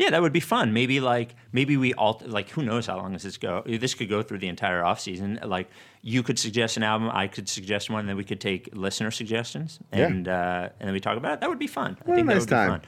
Yeah, 0.00 0.10
that 0.10 0.22
would 0.22 0.32
be 0.32 0.40
fun. 0.40 0.72
Maybe 0.72 0.98
like 0.98 1.34
maybe 1.52 1.76
we 1.76 1.92
all 1.94 2.22
like 2.24 2.48
who 2.50 2.62
knows 2.62 2.86
how 2.86 2.96
long 2.96 3.12
does 3.12 3.22
this 3.22 3.36
go? 3.36 3.62
This 3.66 3.92
could 3.94 4.08
go 4.08 4.22
through 4.22 4.38
the 4.38 4.48
entire 4.48 4.82
off 4.82 4.98
season. 4.98 5.38
Like 5.44 5.68
you 6.00 6.22
could 6.22 6.38
suggest 6.38 6.76
an 6.78 6.82
album, 6.82 7.10
I 7.12 7.26
could 7.28 7.48
suggest 7.48 7.90
one, 7.90 8.00
and 8.00 8.08
then 8.08 8.16
we 8.16 8.24
could 8.24 8.40
take 8.40 8.70
listener 8.74 9.10
suggestions 9.10 9.78
Yeah. 9.92 10.06
and 10.06 10.26
uh, 10.26 10.68
and 10.80 10.86
then 10.88 10.92
we 10.94 11.00
talk 11.00 11.16
about 11.18 11.34
it. 11.34 11.40
That 11.40 11.50
would 11.50 11.58
be 11.58 11.66
fun. 11.66 11.98
I 12.00 12.04
What 12.08 12.14
a 12.14 12.16
think 12.16 12.28
that 12.28 12.34
nice 12.34 12.40
would 12.42 12.48
be 12.48 12.54
time. 12.54 12.70
fun. 12.70 12.82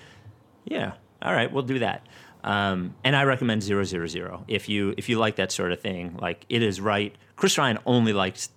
Yeah. 0.65 0.93
All 1.21 1.33
right, 1.35 1.53
we'll 1.53 1.63
do 1.65 1.81
that. 1.81 2.07
Um, 2.45 2.95
and 3.05 3.15
I 3.15 3.25
recommend 3.25 3.63
zero 3.63 3.85
zero 3.85 4.07
zero 4.07 4.45
if 4.49 4.69
you 4.69 4.95
if 4.97 5.09
you 5.09 5.19
like 5.19 5.37
that 5.37 5.53
sort 5.53 5.71
of 5.73 5.81
thing. 5.81 6.17
Like 6.21 6.47
it 6.49 6.63
is 6.63 6.81
right. 6.81 7.15
Chris 7.37 7.59
Ryan 7.59 7.79
only 7.87 8.13
likes 8.13 8.49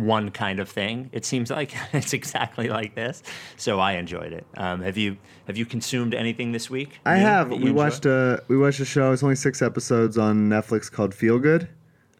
one 0.00 0.30
kind 0.30 0.58
of 0.60 0.68
thing. 0.68 1.10
It 1.12 1.24
seems 1.24 1.50
like 1.50 1.72
it's 1.92 2.12
exactly 2.12 2.68
like 2.68 2.94
this. 2.94 3.22
So 3.56 3.78
I 3.80 3.92
enjoyed 3.92 4.32
it. 4.32 4.46
Um, 4.56 4.82
have 4.82 4.96
you 4.96 5.16
have 5.46 5.56
you 5.56 5.66
consumed 5.66 6.14
anything 6.14 6.52
this 6.52 6.68
week? 6.70 7.00
I 7.04 7.16
have. 7.16 7.50
We 7.50 7.70
watched 7.70 8.06
a 8.06 8.42
we 8.48 8.56
watched 8.56 8.80
a 8.80 8.84
show. 8.84 9.12
It's 9.12 9.22
only 9.22 9.36
six 9.36 9.62
episodes 9.62 10.18
on 10.18 10.48
Netflix 10.48 10.90
called 10.90 11.14
Feel 11.14 11.38
Good. 11.38 11.68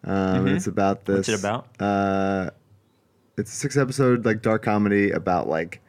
Um, 0.04 0.46
and 0.46 0.56
It's 0.56 0.66
about 0.66 1.04
this. 1.04 1.26
Mm-hmm. 1.28 1.32
What's 1.32 1.44
it 1.44 1.46
about? 1.46 1.66
Uh, 1.78 2.50
it's 3.36 3.52
a 3.52 3.56
six 3.56 3.76
episode 3.76 4.24
like 4.24 4.42
dark 4.42 4.62
comedy 4.62 5.10
about 5.10 5.48
like 5.48 5.80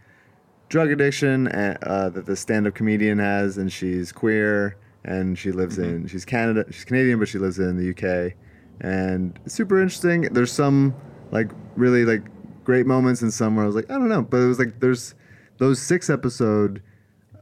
drug 0.69 0.89
addiction 0.91 1.47
and, 1.47 1.77
uh, 1.83 2.09
that 2.09 2.25
the 2.25 2.35
stand 2.35 2.65
up 2.67 2.73
comedian 2.75 3.19
has, 3.19 3.57
and 3.57 3.71
she's 3.71 4.11
queer 4.11 4.77
and 5.03 5.37
she 5.37 5.51
lives 5.51 5.77
Mm-hmm. 5.77 5.95
in 6.03 6.07
she's 6.07 6.25
Canada 6.25 6.63
she's 6.71 6.85
Canadian 6.85 7.17
but 7.19 7.27
she 7.27 7.39
lives 7.39 7.57
in 7.59 7.75
the 7.77 7.89
UK, 7.89 8.33
and 8.81 9.39
it's 9.45 9.55
super 9.55 9.81
interesting. 9.81 10.21
There's 10.31 10.51
some 10.51 10.93
like 11.31 11.51
really 11.75 12.05
like 12.05 12.23
great 12.63 12.85
moments 12.85 13.21
and 13.21 13.33
some 13.33 13.55
where 13.55 13.63
I 13.63 13.67
was 13.67 13.75
like 13.75 13.89
I 13.89 13.93
don't 13.95 14.09
know, 14.09 14.21
but 14.21 14.37
it 14.37 14.47
was 14.47 14.59
like 14.59 14.79
there's 14.79 15.15
those 15.57 15.81
six 15.81 16.09
episode 16.09 16.81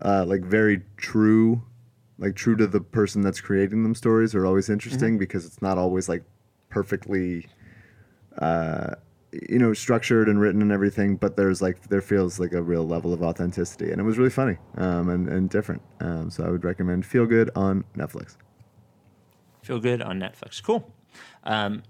uh, 0.01 0.25
like 0.25 0.41
very 0.41 0.81
true 0.97 1.61
like 2.17 2.35
true 2.35 2.55
to 2.55 2.67
the 2.67 2.81
person 2.81 3.21
that's 3.21 3.39
creating 3.39 3.83
them 3.83 3.95
stories 3.95 4.35
are 4.35 4.45
always 4.45 4.69
interesting 4.69 5.17
because 5.17 5.45
it's 5.45 5.61
not 5.61 5.77
always 5.77 6.09
like 6.09 6.23
perfectly 6.69 7.47
uh, 8.39 8.91
you 9.49 9.57
know 9.57 9.73
structured 9.73 10.27
and 10.27 10.39
written 10.39 10.61
and 10.61 10.71
everything 10.71 11.15
but 11.15 11.37
there's 11.37 11.61
like 11.61 11.81
there 11.89 12.01
feels 12.01 12.39
like 12.39 12.51
a 12.51 12.61
real 12.61 12.85
level 12.85 13.13
of 13.13 13.21
authenticity. 13.21 13.91
And 13.91 13.99
it 13.99 14.03
was 14.03 14.17
really 14.17 14.29
funny 14.29 14.57
um, 14.77 15.09
and, 15.09 15.27
and 15.29 15.49
different. 15.49 15.81
Um, 16.01 16.29
so 16.29 16.45
i 16.45 16.49
would 16.49 16.63
recommend 16.63 17.05
feel 17.05 17.25
good 17.25 17.49
on 17.55 17.83
netflix. 17.97 18.35
Feel 19.61 19.79
good 19.79 20.01
on 20.01 20.19
Netflix. 20.19 20.63
Cool. 20.63 20.91
Um, 21.43 21.83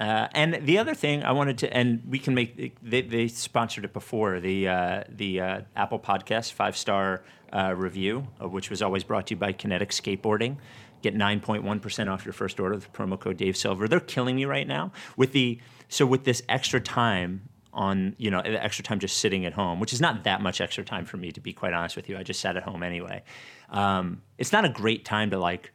uh, 0.00 0.28
and 0.34 0.66
the 0.66 0.78
other 0.78 0.94
thing 0.94 1.22
I 1.22 1.32
wanted 1.32 1.58
to, 1.58 1.76
and 1.76 2.02
we 2.08 2.18
can 2.18 2.34
make 2.34 2.74
they, 2.82 3.02
they 3.02 3.28
sponsored 3.28 3.84
it 3.84 3.92
before 3.92 4.40
the 4.40 4.66
uh, 4.66 5.04
the 5.10 5.40
uh, 5.42 5.60
Apple 5.76 5.98
Podcast 5.98 6.52
five 6.52 6.74
star 6.74 7.22
uh, 7.52 7.74
review, 7.76 8.26
uh, 8.42 8.48
which 8.48 8.70
was 8.70 8.80
always 8.80 9.04
brought 9.04 9.26
to 9.26 9.34
you 9.34 9.38
by 9.38 9.52
Kinetic 9.52 9.90
Skateboarding. 9.90 10.56
Get 11.02 11.14
nine 11.14 11.40
point 11.40 11.64
one 11.64 11.80
percent 11.80 12.08
off 12.08 12.24
your 12.24 12.32
first 12.32 12.58
order 12.58 12.76
with 12.76 12.90
promo 12.94 13.20
code 13.20 13.36
Dave 13.36 13.58
Silver. 13.58 13.86
They're 13.86 14.00
killing 14.00 14.36
me 14.36 14.46
right 14.46 14.66
now 14.66 14.90
with 15.18 15.32
the 15.32 15.60
so 15.90 16.06
with 16.06 16.24
this 16.24 16.42
extra 16.48 16.80
time 16.80 17.50
on 17.74 18.16
you 18.16 18.30
know 18.30 18.40
the 18.40 18.62
extra 18.62 18.82
time 18.82 19.00
just 19.00 19.18
sitting 19.18 19.44
at 19.44 19.52
home, 19.52 19.80
which 19.80 19.92
is 19.92 20.00
not 20.00 20.24
that 20.24 20.40
much 20.40 20.62
extra 20.62 20.82
time 20.82 21.04
for 21.04 21.18
me 21.18 21.30
to 21.30 21.40
be 21.40 21.52
quite 21.52 21.74
honest 21.74 21.94
with 21.94 22.08
you. 22.08 22.16
I 22.16 22.22
just 22.22 22.40
sat 22.40 22.56
at 22.56 22.62
home 22.62 22.82
anyway. 22.82 23.22
Um, 23.68 24.22
it's 24.38 24.50
not 24.50 24.64
a 24.64 24.70
great 24.70 25.04
time 25.04 25.28
to 25.30 25.38
like 25.38 25.72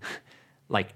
like 0.70 0.94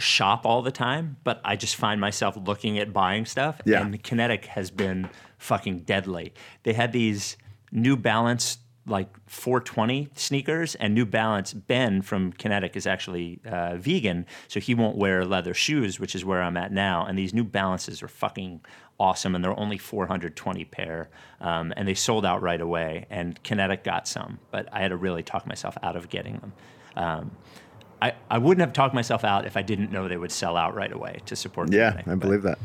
shop 0.00 0.46
all 0.46 0.62
the 0.62 0.72
time, 0.72 1.16
but 1.24 1.40
I 1.44 1.56
just 1.56 1.76
find 1.76 2.00
myself 2.00 2.36
looking 2.36 2.78
at 2.78 2.92
buying 2.92 3.26
stuff. 3.26 3.60
Yeah. 3.64 3.82
And 3.82 4.02
Kinetic 4.02 4.46
has 4.46 4.70
been 4.70 5.08
fucking 5.38 5.80
deadly. 5.80 6.34
They 6.62 6.72
had 6.72 6.92
these 6.92 7.36
New 7.72 7.96
Balance 7.96 8.58
like 8.86 9.08
420 9.26 10.08
sneakers, 10.14 10.74
and 10.74 10.94
New 10.94 11.06
Balance 11.06 11.52
Ben 11.52 12.02
from 12.02 12.32
Kinetic 12.32 12.76
is 12.76 12.86
actually 12.86 13.40
uh, 13.44 13.76
vegan, 13.76 14.26
so 14.48 14.58
he 14.58 14.74
won't 14.74 14.96
wear 14.96 15.24
leather 15.24 15.54
shoes, 15.54 16.00
which 16.00 16.14
is 16.14 16.24
where 16.24 16.42
I'm 16.42 16.56
at 16.56 16.72
now. 16.72 17.04
And 17.06 17.18
these 17.18 17.32
New 17.32 17.44
Balances 17.44 18.02
are 18.02 18.08
fucking 18.08 18.60
awesome, 18.98 19.34
and 19.34 19.44
they're 19.44 19.58
only 19.58 19.78
420 19.78 20.64
pair, 20.64 21.08
um, 21.40 21.72
and 21.76 21.86
they 21.86 21.94
sold 21.94 22.26
out 22.26 22.42
right 22.42 22.60
away. 22.60 23.06
And 23.10 23.40
Kinetic 23.42 23.84
got 23.84 24.08
some, 24.08 24.38
but 24.50 24.68
I 24.72 24.80
had 24.80 24.88
to 24.88 24.96
really 24.96 25.22
talk 25.22 25.46
myself 25.46 25.76
out 25.82 25.96
of 25.96 26.08
getting 26.08 26.38
them. 26.38 26.52
Um, 26.96 27.30
I, 28.02 28.14
I 28.30 28.38
wouldn't 28.38 28.60
have 28.60 28.72
talked 28.72 28.94
myself 28.94 29.24
out 29.24 29.46
if 29.46 29.56
I 29.56 29.62
didn't 29.62 29.92
know 29.92 30.08
they 30.08 30.16
would 30.16 30.32
sell 30.32 30.56
out 30.56 30.74
right 30.74 30.92
away 30.92 31.20
to 31.26 31.36
support. 31.36 31.72
yeah 31.72 31.94
i 31.98 32.02
but- 32.02 32.20
believe 32.20 32.42
that 32.42 32.58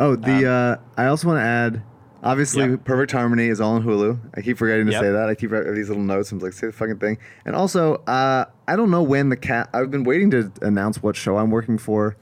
oh 0.00 0.16
the 0.16 0.48
uh, 0.50 0.76
i 1.00 1.06
also 1.06 1.28
want 1.28 1.38
to 1.38 1.44
add 1.44 1.82
obviously 2.22 2.68
Yep. 2.70 2.84
perfect 2.84 3.12
harmony 3.12 3.46
is 3.48 3.60
all 3.60 3.74
on 3.74 3.82
hulu 3.84 4.18
i 4.34 4.40
keep 4.42 4.58
forgetting 4.58 4.86
to 4.86 4.92
Yep. 4.92 5.00
say 5.02 5.10
that 5.12 5.28
i 5.28 5.34
keep 5.34 5.50
writing 5.52 5.74
these 5.74 5.88
little 5.88 6.02
notes 6.02 6.32
and 6.32 6.42
like 6.42 6.52
say 6.52 6.66
the 6.66 6.72
fucking 6.72 6.98
thing 6.98 7.18
and 7.44 7.54
also 7.56 7.94
uh, 8.06 8.44
i 8.68 8.76
don't 8.76 8.90
know 8.90 9.02
when 9.02 9.28
the 9.30 9.36
cat 9.36 9.70
i've 9.72 9.90
been 9.90 10.04
waiting 10.04 10.30
to 10.32 10.50
announce 10.62 11.02
what 11.02 11.16
show 11.16 11.36
i'm 11.38 11.50
working 11.50 11.78
for 11.78 12.16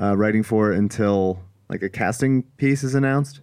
uh, 0.00 0.16
writing 0.16 0.42
for 0.42 0.70
until 0.72 1.40
like 1.68 1.82
a 1.82 1.88
casting 1.88 2.42
piece 2.58 2.84
is 2.84 2.94
announced 2.94 3.40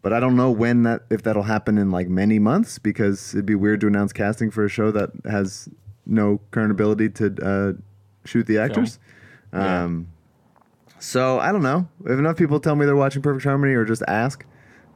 but 0.00 0.12
I 0.12 0.18
don't 0.18 0.34
know 0.34 0.50
when 0.50 0.82
that 0.82 1.02
if 1.10 1.22
that'll 1.22 1.44
happen 1.44 1.78
in 1.78 1.92
like 1.92 2.08
many 2.08 2.40
months 2.40 2.80
because 2.80 3.34
it'd 3.34 3.46
be 3.46 3.54
weird 3.54 3.80
to 3.82 3.86
announce 3.86 4.12
casting 4.12 4.50
for 4.50 4.64
a 4.64 4.68
show 4.68 4.90
that 4.90 5.10
has 5.30 5.68
no 6.06 6.40
current 6.50 6.70
ability 6.70 7.08
to 7.10 7.34
uh, 7.42 7.72
shoot 8.24 8.46
the 8.46 8.58
actors. 8.58 8.98
Yeah. 9.52 9.84
Um, 9.84 10.08
so 10.98 11.38
I 11.40 11.52
don't 11.52 11.62
know 11.62 11.88
if 12.04 12.18
enough 12.18 12.36
people 12.36 12.60
tell 12.60 12.76
me 12.76 12.86
they're 12.86 12.96
watching 12.96 13.22
Perfect 13.22 13.44
Harmony 13.44 13.74
or 13.74 13.84
just 13.84 14.02
ask, 14.08 14.44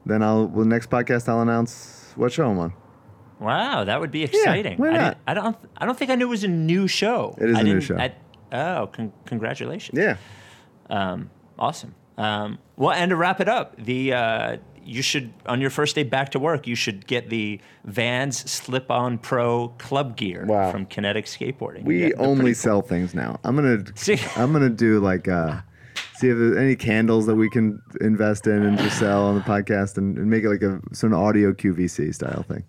then 0.04 0.22
I'll 0.22 0.46
well, 0.46 0.64
the 0.64 0.68
next 0.70 0.88
podcast 0.90 1.28
I'll 1.28 1.40
announce 1.42 2.12
what 2.16 2.32
show 2.32 2.48
I'm 2.50 2.58
on. 2.58 2.72
Wow, 3.40 3.84
that 3.84 4.00
would 4.00 4.10
be 4.10 4.22
exciting. 4.24 4.78
why 4.78 4.88
I, 4.88 4.92
not? 4.92 4.98
didn't- 5.04 5.18
I 5.26 5.34
don't. 5.34 5.56
I 5.76 5.84
don't 5.86 5.98
think 5.98 6.10
I 6.10 6.14
knew 6.14 6.26
it 6.26 6.30
was 6.30 6.44
a 6.44 6.48
new 6.48 6.88
show. 6.88 7.34
It 7.38 7.50
is 7.50 7.56
I 7.56 7.60
a 7.60 7.64
new 7.64 7.80
didn't- 7.80 7.84
show. 7.84 7.98
I- 7.98 8.14
oh, 8.52 8.86
con- 8.86 9.12
congratulations. 9.26 9.98
Yeah, 9.98 10.16
Um, 10.88 11.30
awesome. 11.58 11.94
Um, 12.16 12.58
well, 12.76 12.92
and 12.92 13.10
to 13.10 13.16
wrap 13.16 13.40
it 13.42 13.48
up, 13.48 13.76
the 13.76 14.14
uh, 14.14 14.56
you 14.86 15.02
should 15.02 15.32
on 15.46 15.60
your 15.60 15.70
first 15.70 15.94
day 15.94 16.02
back 16.04 16.30
to 16.30 16.38
work, 16.38 16.66
you 16.66 16.74
should 16.74 17.06
get 17.06 17.28
the 17.28 17.60
Vans 17.84 18.38
Slip 18.50 18.90
On 18.90 19.18
Pro 19.18 19.68
club 19.78 20.16
gear 20.16 20.44
Wow. 20.46 20.70
from 20.70 20.86
Kinetic 20.86 21.26
Skateboarding. 21.26 21.84
we 21.84 22.08
Yeah, 22.08 22.16
only 22.18 22.54
sell 22.54 22.82
things 22.82 23.14
now. 23.14 23.38
I'm 23.44 23.56
gonna 23.56 23.84
See? 23.96 24.18
I'm 24.36 24.52
gonna 24.52 24.70
do 24.70 25.00
like 25.00 25.28
uh, 25.28 25.60
see 26.14 26.28
if 26.28 26.38
there's 26.38 26.56
any 26.56 26.76
candles 26.76 27.26
that 27.26 27.34
we 27.34 27.50
can 27.50 27.82
invest 28.00 28.46
in 28.46 28.62
and 28.62 28.78
just 28.78 28.98
sell 28.98 29.26
on 29.26 29.34
the 29.34 29.40
podcast 29.42 29.98
and, 29.98 30.16
and 30.16 30.30
make 30.30 30.44
it 30.44 30.48
like 30.48 30.62
a 30.62 30.80
sort 30.94 31.12
of 31.12 31.18
audio 31.18 31.52
QVC 31.52 32.14
style 32.14 32.42
thing. 32.44 32.64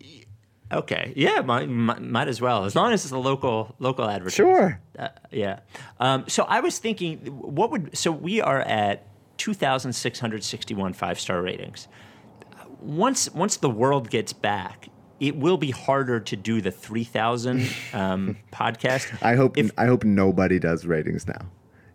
Okay, 0.70 1.14
yeah, 1.16 1.40
might, 1.40 1.70
might, 1.70 2.02
might 2.02 2.28
as 2.28 2.42
well, 2.42 2.66
as 2.66 2.76
long 2.76 2.92
as 2.92 3.06
it's 3.06 3.14
a 3.14 3.18
local 3.18 3.74
local 3.80 4.04
advertisement. 4.10 4.58
Sure. 4.58 4.82
Uh, 5.00 5.08
yeah. 5.32 5.60
Um, 6.00 6.26
so 6.28 6.44
I 6.44 6.60
was 6.60 6.78
thinking, 6.78 7.20
what 7.28 7.72
would 7.72 7.98
so 7.98 8.12
we 8.12 8.42
are 8.42 8.60
at 8.60 9.06
two 9.38 9.54
thousand 9.54 9.94
six 9.94 10.20
hundred 10.20 10.44
sixty-one 10.44 10.92
five-star 10.92 11.42
ratings. 11.42 11.88
Once 12.80 13.30
once 13.34 13.58
the 13.58 13.70
world 13.70 14.10
gets 14.10 14.34
back, 14.34 14.90
it 15.20 15.36
will 15.36 15.58
be 15.58 15.72
harder 15.72 16.20
to 16.20 16.36
do 16.36 16.62
the 16.62 16.72
three 16.72 17.04
thousand 17.04 17.68
um, 17.94 18.38
podcast. 18.52 19.18
I 19.24 19.36
hope 19.36 19.58
If- 19.58 19.72
I 19.78 19.86
hope 19.86 20.04
nobody 20.04 20.60
does 20.60 20.86
ratings 20.86 21.28
now. 21.28 21.42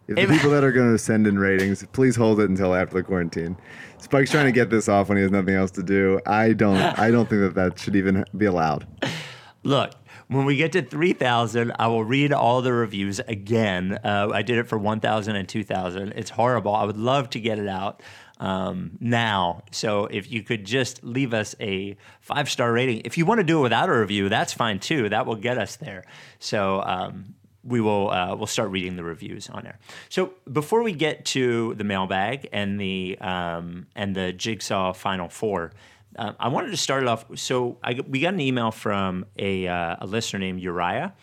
If 0.08 0.16
the 0.16 0.22
If- 0.22 0.30
people 0.30 0.50
that 0.50 0.64
are 0.64 0.72
going 0.72 0.90
to 0.90 0.98
send 0.98 1.26
in 1.26 1.38
ratings, 1.38 1.84
please 1.92 2.16
hold 2.16 2.40
it 2.40 2.50
until 2.50 2.74
after 2.74 2.96
the 2.96 3.02
quarantine. 3.04 3.56
Spike's 3.98 4.32
trying 4.32 4.46
to 4.46 4.52
get 4.52 4.68
this 4.70 4.88
off 4.88 5.08
when 5.08 5.16
he 5.16 5.22
has 5.22 5.30
nothing 5.30 5.54
else 5.54 5.70
to 5.72 5.82
do. 5.82 6.20
I 6.26 6.52
don't. 6.52 6.76
I 6.98 7.10
don't 7.12 7.28
think 7.28 7.42
that 7.42 7.54
that 7.54 7.78
should 7.78 7.94
even 7.94 8.24
be 8.36 8.46
allowed. 8.46 8.86
Look, 9.62 9.92
when 10.26 10.44
we 10.44 10.56
get 10.56 10.72
to 10.72 10.82
3,000, 10.82 11.70
I 11.78 11.86
will 11.86 12.04
read 12.04 12.32
all 12.32 12.62
the 12.62 12.72
reviews 12.72 13.20
again. 13.20 13.96
Uh, 14.02 14.28
I 14.34 14.42
did 14.42 14.58
it 14.58 14.66
for 14.66 14.76
1,000 14.76 15.36
and 15.36 15.48
2,000. 15.48 16.14
It's 16.16 16.30
horrible. 16.30 16.74
I 16.74 16.82
would 16.84 16.96
love 16.96 17.30
to 17.30 17.38
get 17.40 17.60
it 17.60 17.68
out 17.68 18.02
um, 18.42 18.98
now. 19.00 19.62
So 19.70 20.06
if 20.06 20.30
you 20.30 20.42
could 20.42 20.64
just 20.64 21.02
leave 21.04 21.32
us 21.32 21.54
a 21.60 21.96
five 22.20 22.50
star 22.50 22.72
rating. 22.72 23.02
If 23.04 23.16
you 23.16 23.24
want 23.24 23.38
to 23.38 23.44
do 23.44 23.60
it 23.60 23.62
without 23.62 23.88
a 23.88 23.98
review, 23.98 24.28
that's 24.28 24.52
fine 24.52 24.80
too. 24.80 25.08
That 25.08 25.26
will 25.26 25.36
get 25.36 25.56
us 25.56 25.76
there. 25.76 26.04
So, 26.38 26.82
um, 26.82 27.34
we 27.64 27.80
will 27.80 28.10
uh, 28.10 28.34
we'll 28.34 28.48
start 28.48 28.70
reading 28.70 28.96
the 28.96 29.04
reviews 29.04 29.48
on 29.48 29.62
there. 29.62 29.78
So 30.08 30.32
before 30.52 30.82
we 30.82 30.90
get 30.90 31.24
to 31.26 31.74
the 31.74 31.84
mailbag 31.84 32.48
and 32.52 32.80
the 32.80 33.16
um, 33.20 33.86
and 33.94 34.16
the 34.16 34.32
jigsaw 34.32 34.92
final 34.92 35.28
four, 35.28 35.70
uh, 36.16 36.32
I 36.40 36.48
wanted 36.48 36.72
to 36.72 36.76
start 36.76 37.04
it 37.04 37.08
off. 37.08 37.24
So 37.36 37.78
I, 37.80 38.00
we 38.08 38.18
got 38.18 38.34
an 38.34 38.40
email 38.40 38.72
from 38.72 39.26
a, 39.38 39.68
uh, 39.68 39.96
a 40.00 40.06
listener 40.06 40.40
named 40.40 40.60
Uriah, 40.60 41.14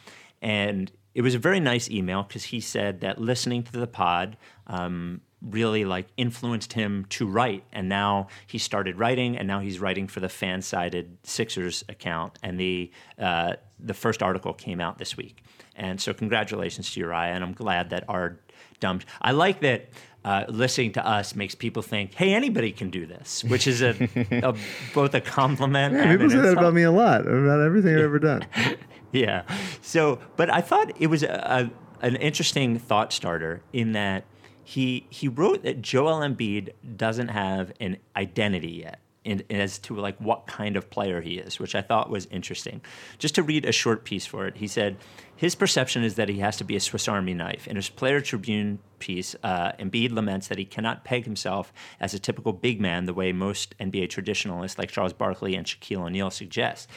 and 0.41 0.89
it 1.13 1.23
was 1.23 1.35
a 1.35 1.39
very 1.39 1.59
nice 1.59 1.89
email 1.89 2.23
because 2.23 2.45
he 2.45 2.61
said 2.61 3.01
that 3.01 3.19
listening 3.19 3.63
to 3.63 3.73
the 3.73 3.87
pod 3.87 4.37
um, 4.67 5.19
really 5.41 5.85
like 5.85 6.07
influenced 6.17 6.73
him 6.73 7.05
to 7.09 7.25
write, 7.27 7.63
and 7.71 7.87
now 7.87 8.27
he 8.47 8.57
started 8.57 8.97
writing, 8.97 9.37
and 9.37 9.47
now 9.47 9.59
he's 9.59 9.79
writing 9.79 10.07
for 10.07 10.19
the 10.19 10.29
fan-sided 10.29 11.17
Sixers 11.23 11.83
account, 11.89 12.37
and 12.43 12.59
the 12.59 12.91
uh, 13.17 13.53
the 13.79 13.93
first 13.93 14.21
article 14.21 14.53
came 14.53 14.81
out 14.81 14.97
this 14.97 15.15
week, 15.15 15.43
and 15.75 16.01
so 16.01 16.13
congratulations 16.13 16.91
to 16.93 16.99
Uriah, 16.99 17.33
and 17.33 17.43
I'm 17.43 17.53
glad 17.53 17.89
that 17.91 18.03
our 18.07 18.39
dumb 18.79 19.01
I 19.21 19.31
like 19.31 19.61
that 19.61 19.89
uh, 20.25 20.45
listening 20.49 20.91
to 20.93 21.07
us 21.07 21.35
makes 21.35 21.55
people 21.55 21.81
think, 21.81 22.13
hey, 22.13 22.33
anybody 22.33 22.71
can 22.71 22.89
do 22.89 23.05
this, 23.05 23.43
which 23.45 23.67
is 23.67 23.81
a, 23.81 23.91
a 24.43 24.53
both 24.93 25.13
a 25.13 25.21
compliment 25.21 25.93
Yeah, 25.93 26.01
and 26.03 26.11
people 26.19 26.29
say 26.29 26.37
that 26.37 26.57
about 26.57 26.73
me 26.73 26.83
a 26.83 26.91
lot, 26.91 27.21
about 27.21 27.61
everything 27.61 27.95
I've 27.95 28.03
ever 28.03 28.19
done. 28.19 28.45
Yeah. 29.11 29.41
So, 29.81 30.19
but 30.35 30.53
I 30.53 30.61
thought 30.61 30.91
it 30.99 31.07
was 31.07 31.23
a, 31.23 31.71
a, 32.01 32.05
an 32.05 32.15
interesting 32.17 32.77
thought 32.77 33.11
starter 33.11 33.63
in 33.73 33.93
that 33.93 34.23
he 34.69 35.07
he 35.09 35.27
wrote 35.27 35.63
that 35.63 35.81
Joel 35.81 36.19
Embiid 36.19 36.73
doesn't 36.95 37.29
have 37.29 37.71
an 37.79 37.97
identity 38.15 38.83
yet. 38.83 38.99
In, 39.25 39.43
as 39.49 39.77
to 39.79 39.97
like 39.97 40.17
what 40.19 40.47
kind 40.47 40.77
of 40.77 40.89
player 40.89 41.19
he 41.19 41.37
is, 41.39 41.59
which 41.59 41.75
I 41.75 41.81
thought 41.81 42.09
was 42.09 42.25
interesting. 42.27 42.81
Just 43.17 43.35
to 43.35 43.43
read 43.43 43.65
a 43.65 43.71
short 43.71 44.05
piece 44.05 44.25
for 44.25 44.47
it, 44.47 44.55
he 44.55 44.65
said 44.65 44.95
his 45.35 45.55
perception 45.55 46.03
is 46.03 46.15
that 46.15 46.29
he 46.29 46.39
has 46.39 46.55
to 46.57 46.63
be 46.63 46.77
a 46.77 46.79
Swiss 46.79 47.07
Army 47.07 47.33
knife. 47.33 47.67
In 47.67 47.75
his 47.75 47.89
Player 47.89 48.21
Tribune 48.21 48.79
piece, 48.99 49.35
uh, 49.43 49.73
Embiid 49.73 50.13
laments 50.13 50.47
that 50.47 50.57
he 50.57 50.63
cannot 50.63 51.03
peg 51.03 51.25
himself 51.25 51.73
as 51.99 52.13
a 52.13 52.19
typical 52.19 52.53
big 52.53 52.79
man 52.79 53.05
the 53.05 53.13
way 53.13 53.33
most 53.33 53.77
NBA 53.77 54.09
traditionalists 54.09 54.79
like 54.79 54.89
Charles 54.89 55.13
Barkley 55.13 55.53
and 55.53 55.67
Shaquille 55.67 56.05
O'Neal 56.05 56.31
suggest. 56.31 56.89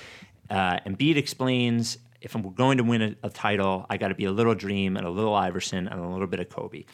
Uh, 0.49 0.79
Embiid 0.87 1.17
explains 1.17 1.99
if 2.21 2.37
I'm 2.37 2.53
going 2.53 2.79
to 2.79 2.85
win 2.85 3.03
a, 3.03 3.17
a 3.25 3.31
title, 3.31 3.85
I 3.91 3.97
got 3.97 4.09
to 4.09 4.15
be 4.15 4.27
a 4.27 4.33
little 4.33 4.55
Dream 4.55 4.97
and 4.97 5.05
a 5.05 5.11
little 5.11 5.35
Iverson 5.35 5.89
and 5.89 6.01
a 6.01 6.09
little 6.09 6.29
bit 6.29 6.39
of 6.39 6.49
Kobe. 6.49 6.85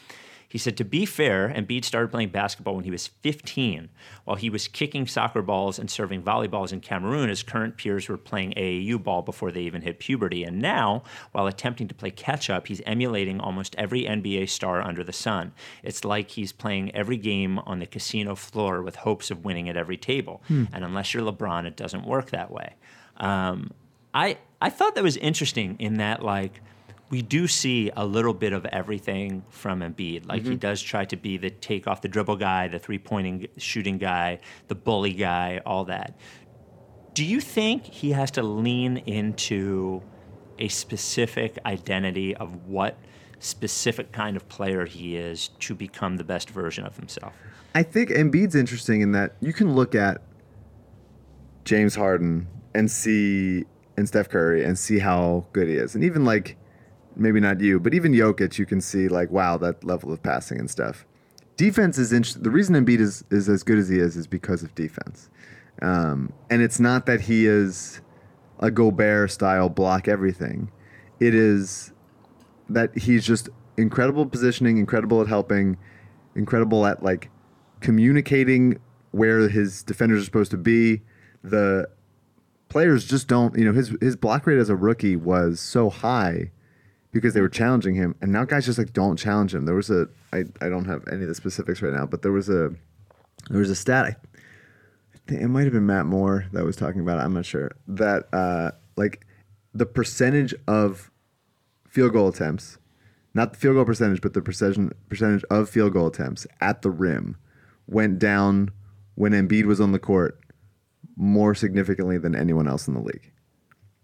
He 0.50 0.57
said, 0.57 0.78
to 0.78 0.85
be 0.85 1.05
fair, 1.05 1.50
Embiid 1.55 1.85
started 1.85 2.11
playing 2.11 2.31
basketball 2.31 2.75
when 2.75 2.85
he 2.85 2.90
was 2.90 3.07
15. 3.07 3.90
While 4.25 4.37
he 4.37 4.49
was 4.49 4.67
kicking 4.67 5.07
soccer 5.07 5.43
balls 5.43 5.78
and 5.78 5.90
serving 5.90 6.23
volleyballs 6.23 6.73
in 6.73 6.81
Cameroon, 6.81 7.28
his 7.28 7.43
current 7.43 7.76
peers 7.76 8.09
were 8.09 8.17
playing 8.17 8.52
AAU 8.52 9.02
ball 9.02 9.21
before 9.21 9.52
they 9.52 9.61
even 9.61 9.83
hit 9.83 9.99
puberty. 9.99 10.45
And 10.45 10.59
now, 10.59 11.02
while 11.33 11.47
attempting 11.47 11.87
to 11.88 11.95
play 11.95 12.11
catch 12.11 12.49
up, 12.49 12.67
he's 12.69 12.81
emulating 12.87 13.40
almost 13.40 13.75
every 13.76 14.05
NBA 14.05 14.49
star 14.49 14.81
under 14.81 15.05
the 15.05 15.12
sun. 15.12 15.52
It's 15.83 16.02
like 16.02 16.31
he's 16.31 16.52
playing 16.52 16.95
every 16.95 17.19
game 17.19 17.59
on 17.61 17.78
the 17.78 17.87
casino 17.87 18.35
floor 18.35 18.81
with 18.81 18.97
hopes 18.97 19.31
of 19.31 19.45
winning 19.45 19.69
at 19.69 19.76
every 19.76 19.99
table. 19.99 20.43
And 20.73 20.83
unless 20.83 21.12
you're 21.12 21.31
LeBron, 21.31 21.67
it 21.67 21.76
doesn't 21.76 22.07
work 22.07 22.31
that 22.31 22.50
way. 22.50 22.75
Um, 23.19 23.73
I 24.14 24.38
I 24.62 24.71
thought 24.71 24.95
that 24.95 25.05
was 25.05 25.17
interesting 25.19 25.76
in 25.78 25.99
that 25.99 26.23
like 26.23 26.62
we 27.11 27.23
do 27.23 27.49
see 27.49 27.91
a 27.97 28.05
little 28.05 28.35
bit 28.35 28.53
of 28.53 28.67
everything 28.67 29.43
from 29.49 29.81
Embiid. 29.81 30.29
Like 30.29 30.43
he 30.43 30.50
mm-hmm. 30.50 30.59
does 30.59 30.83
try 30.83 31.05
to 31.07 31.17
be 31.17 31.38
the 31.38 31.50
take 31.50 31.87
off 31.87 32.03
the 32.03 32.09
dribble 32.09 32.37
guy, 32.37 32.69
the 32.69 32.79
three 32.79 32.99
pointing 32.99 33.49
shooting 33.57 33.99
guy, 33.99 34.41
the 34.69 34.75
bully 34.75 35.15
guy, 35.15 35.61
all 35.65 35.85
that. 35.87 36.19
Do 37.15 37.25
you 37.25 37.41
think 37.41 37.85
he 37.85 38.11
has 38.12 38.31
to 38.33 38.43
lean 38.43 38.99
into 38.99 40.03
a 40.59 40.69
specific 40.69 41.59
identity 41.65 42.37
of 42.37 42.67
what 42.67 42.99
specific 43.41 44.12
kind 44.12 44.37
of 44.37 44.49
player 44.49 44.85
he 44.85 45.17
is 45.17 45.49
to 45.61 45.75
become 45.75 46.17
the 46.17 46.25
best 46.25 46.50
version 46.50 46.85
of 46.85 46.97
himself? 46.97 47.33
I 47.75 47.85
think 47.85 48.11
Embiid's 48.11 48.55
interesting 48.55 49.00
in 49.00 49.12
that 49.12 49.37
you 49.41 49.53
can 49.53 49.75
look 49.75 49.95
at 49.95 50.21
James 51.65 51.95
Harden 51.95 52.49
and 52.75 52.91
see 52.91 53.65
and 53.97 54.07
Steph 54.07 54.29
Curry 54.29 54.65
and 54.65 54.79
see 54.79 54.99
how 54.99 55.47
good 55.53 55.69
he 55.69 55.75
is, 55.75 55.95
and 55.95 56.05
even 56.05 56.25
like 56.25 56.57
maybe 57.19 57.41
not 57.41 57.61
you, 57.61 57.81
but 57.81 57.95
even 57.95 58.13
Jokic, 58.13 58.59
you 58.59 58.67
can 58.67 58.81
see 58.81 59.09
like 59.09 59.31
wow 59.31 59.57
that 59.59 59.85
level 59.85 60.13
of 60.13 60.23
passing 60.23 60.59
and 60.59 60.71
stuff. 60.71 61.05
Defense 61.57 61.99
is 61.99 62.13
interesting. 62.13 62.43
The 62.43 62.51
reason 62.51 62.75
Embiid 62.75 63.01
is 63.01 63.25
is 63.31 63.49
as 63.49 63.63
good 63.63 63.79
as 63.79 63.89
he 63.89 63.99
is 63.99 64.17
is 64.17 64.27
because 64.27 64.63
of 64.63 64.75
defense, 64.75 65.29
um, 65.83 66.33
and 66.51 66.63
it's 66.63 66.79
not 66.79 67.07
that 67.07 67.23
he 67.23 67.47
is 67.47 68.01
a 68.61 68.71
Gobert 68.71 69.31
style 69.31 69.69
block 69.69 70.09
everything. 70.09 70.71
It 71.21 71.35
is 71.35 71.93
that 72.69 72.97
he's 72.97 73.27
just 73.27 73.49
incredible 73.77 74.27
positioning, 74.27 74.79
incredible 74.79 75.21
at 75.21 75.27
helping, 75.27 75.77
incredible 76.35 76.87
at 76.87 77.03
like 77.03 77.31
communicating 77.81 78.79
where 79.11 79.49
his 79.49 79.83
defenders 79.83 80.23
are 80.23 80.25
supposed 80.25 80.51
to 80.53 80.57
be. 80.57 81.03
The 81.43 81.89
players 82.69 83.05
just 83.05 83.27
don't, 83.27 83.57
you 83.59 83.65
know, 83.65 83.73
his 83.73 83.95
his 84.01 84.15
block 84.15 84.47
rate 84.47 84.59
as 84.59 84.69
a 84.69 84.77
rookie 84.77 85.17
was 85.17 85.59
so 85.59 85.91
high 85.91 86.51
because 87.12 87.35
they 87.35 87.41
were 87.41 87.49
challenging 87.49 87.95
him, 87.95 88.15
and 88.21 88.33
now 88.33 88.45
guys 88.45 88.67
just 88.67 88.79
like 88.79 88.93
don't 88.93 89.17
challenge 89.17 89.55
him. 89.55 89.65
There 89.65 89.75
was 89.75 89.91
a 89.91 90.09
I, 90.33 90.45
I 90.61 90.69
don't 90.69 90.85
have 90.85 91.07
any 91.09 91.23
of 91.23 91.29
the 91.29 91.35
specifics 91.35 91.83
right 91.83 91.93
now, 91.93 92.07
but 92.07 92.23
there 92.23 92.33
was 92.33 92.49
a 92.49 92.75
there 93.49 93.61
was 93.61 93.71
a 93.71 93.77
stat. 93.77 94.05
I, 94.07 94.17
it 95.35 95.49
might 95.49 95.65
have 95.65 95.73
been 95.73 95.87
Matt 95.87 96.07
Moore 96.07 96.47
that 96.53 96.65
was 96.65 96.77
talking 96.77 97.00
about 97.00 97.19
it. 97.19 97.23
I'm 97.23 97.35
not 97.35 97.47
sure 97.47 97.73
that 97.87 98.29
uh, 98.33 98.73
like 98.97 99.27
the 99.75 99.87
percentage 99.87 100.55
of 100.67 101.11
field 101.87 102.12
goal 102.12 102.29
attempts, 102.29 102.79
not 103.35 103.53
the 103.53 103.59
field 103.59 103.77
goal 103.77 103.85
percentage, 103.85 104.21
but 104.21 104.35
the 104.35 104.42
percentage 104.42 104.92
percentage 105.09 105.44
of 105.51 105.68
field 105.68 105.92
goal 105.92 106.07
attempts 106.07 106.47
at 106.61 106.83
the 106.83 106.90
rim 106.90 107.37
went 107.87 108.18
down 108.18 108.71
when 109.14 109.33
Embiid 109.33 109.64
was 109.64 109.81
on 109.81 109.92
the 109.92 109.99
court 109.99 110.38
more 111.16 111.55
significantly 111.55 112.18
than 112.18 112.35
anyone 112.35 112.68
else 112.68 112.87
in 112.87 112.94
the 112.94 113.01
league. 113.01 113.33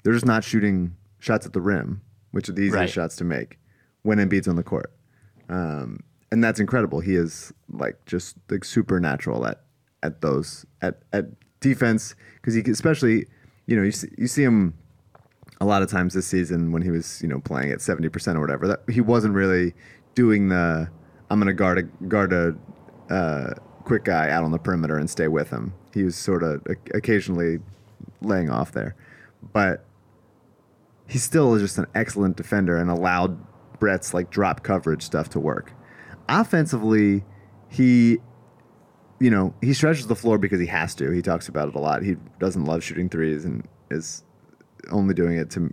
They're 0.02 0.12
just 0.12 0.26
not 0.26 0.44
shooting 0.44 0.96
shots 1.18 1.46
at 1.46 1.52
the 1.52 1.60
rim, 1.60 2.02
which 2.34 2.48
are 2.48 2.52
the 2.52 2.62
easiest 2.62 2.76
Right. 2.76 2.90
shots 2.90 3.16
to 3.16 3.24
make 3.24 3.58
when 4.02 4.18
Embiid's 4.18 4.48
on 4.48 4.56
the 4.56 4.62
court. 4.62 4.92
Um, 5.48 6.00
and 6.32 6.42
that's 6.42 6.58
incredible. 6.58 7.00
He 7.00 7.14
is 7.14 7.52
like 7.70 8.04
just 8.06 8.36
like 8.50 8.64
supernatural 8.64 9.46
at 9.46 9.62
at 10.02 10.20
those 10.20 10.66
at 10.82 11.00
at 11.12 11.26
defense 11.60 12.14
because 12.36 12.54
he 12.54 12.60
especially 12.62 13.26
you 13.66 13.76
know 13.76 13.82
you 13.82 13.92
see, 13.92 14.08
you 14.18 14.26
see 14.26 14.42
him 14.42 14.74
a 15.60 15.64
lot 15.64 15.82
of 15.82 15.90
times 15.90 16.12
this 16.12 16.26
season 16.26 16.72
when 16.72 16.82
he 16.82 16.90
was 16.90 17.22
you 17.22 17.28
know 17.28 17.38
playing 17.40 17.70
at 17.70 17.78
70% 17.78 18.34
or 18.34 18.40
whatever 18.40 18.66
that 18.66 18.80
he 18.90 19.00
wasn't 19.00 19.32
really 19.32 19.72
doing 20.14 20.48
the 20.48 20.88
I'm 21.30 21.38
going 21.38 21.46
to 21.46 21.54
guard 21.54 21.78
a 21.78 21.82
guard 22.06 22.32
a 22.32 22.56
uh, 23.10 23.54
quick 23.84 24.04
guy 24.04 24.30
out 24.30 24.44
on 24.44 24.50
the 24.50 24.58
perimeter 24.58 24.96
and 24.96 25.08
stay 25.08 25.28
with 25.28 25.50
him. 25.50 25.72
He 25.92 26.02
was 26.02 26.16
sort 26.16 26.42
of 26.42 26.66
occasionally 26.94 27.60
laying 28.20 28.50
off 28.50 28.72
there. 28.72 28.94
But 29.52 29.84
he 31.06 31.18
still 31.18 31.54
is 31.54 31.62
just 31.62 31.78
an 31.78 31.86
excellent 31.94 32.36
defender 32.36 32.76
and 32.76 32.90
allowed 32.90 33.38
Brett's 33.78 34.14
like 34.14 34.30
drop 34.30 34.62
coverage 34.62 35.02
stuff 35.02 35.28
to 35.30 35.40
work. 35.40 35.72
Offensively, 36.28 37.24
he 37.68 38.18
you 39.20 39.30
know, 39.30 39.54
he 39.62 39.72
stretches 39.72 40.06
the 40.06 40.16
floor 40.16 40.38
because 40.38 40.60
he 40.60 40.66
has 40.66 40.94
to. 40.96 41.10
He 41.10 41.22
talks 41.22 41.48
about 41.48 41.68
it 41.68 41.74
a 41.74 41.78
lot. 41.78 42.02
He 42.02 42.16
doesn't 42.38 42.64
love 42.64 42.82
shooting 42.82 43.08
threes 43.08 43.44
and 43.44 43.66
is 43.90 44.24
only 44.90 45.14
doing 45.14 45.36
it 45.36 45.50
to 45.50 45.72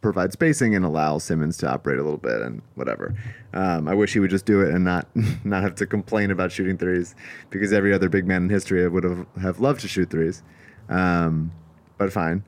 provide 0.00 0.32
spacing 0.32 0.74
and 0.74 0.84
allow 0.84 1.18
Simmons 1.18 1.56
to 1.58 1.68
operate 1.68 1.98
a 1.98 2.02
little 2.02 2.18
bit 2.18 2.40
and 2.40 2.62
whatever. 2.74 3.14
Um, 3.52 3.88
I 3.88 3.94
wish 3.94 4.12
he 4.12 4.20
would 4.20 4.30
just 4.30 4.46
do 4.46 4.60
it 4.60 4.72
and 4.72 4.84
not 4.84 5.08
not 5.44 5.62
have 5.62 5.74
to 5.76 5.86
complain 5.86 6.30
about 6.30 6.52
shooting 6.52 6.78
threes 6.78 7.14
because 7.50 7.72
every 7.72 7.92
other 7.92 8.08
big 8.08 8.26
man 8.26 8.44
in 8.44 8.50
history 8.50 8.86
would 8.88 9.04
have 9.04 9.26
have 9.40 9.60
loved 9.60 9.80
to 9.80 9.88
shoot 9.88 10.10
threes. 10.10 10.42
Um, 10.88 11.52
but 11.98 12.12
fine. 12.12 12.44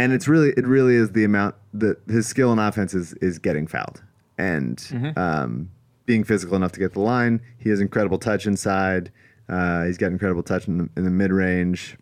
And 0.00 0.14
it's 0.14 0.26
really 0.26 0.50
it 0.56 0.66
really 0.66 0.94
is 0.94 1.10
the 1.10 1.24
amount 1.24 1.56
that 1.74 1.98
his 2.08 2.26
skill 2.26 2.52
in 2.52 2.58
offense 2.58 2.94
is 2.94 3.12
is 3.14 3.38
getting 3.38 3.66
fouled 3.66 4.02
and 4.38 5.12
um, 5.16 5.70
being 6.06 6.24
physical 6.24 6.56
enough 6.56 6.72
to 6.72 6.80
get 6.80 6.94
the 6.94 7.00
line. 7.00 7.42
He 7.58 7.68
has 7.68 7.80
incredible 7.80 8.18
touch 8.18 8.46
inside. 8.46 9.12
Uh, 9.46 9.84
he's 9.84 9.98
got 9.98 10.10
incredible 10.10 10.42
touch 10.42 10.66
in 10.66 10.78
the, 10.78 10.88
in 10.96 11.04
the 11.04 11.10
mid 11.10 11.32
range. 11.32 11.98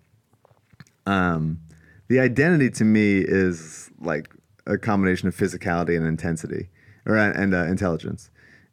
Um, 1.07 1.61
the 2.07 2.21
identity 2.21 2.71
to 2.71 2.85
me 2.85 3.19
is 3.19 3.91
like 4.01 4.29
a 4.65 4.79
combination 4.79 5.27
of 5.27 5.37
physicality 5.37 5.97
and 5.97 6.07
intensity, 6.07 6.69
or 7.05 7.17
and 7.17 7.53
uh, 7.53 7.65
intelligence, 7.65 8.31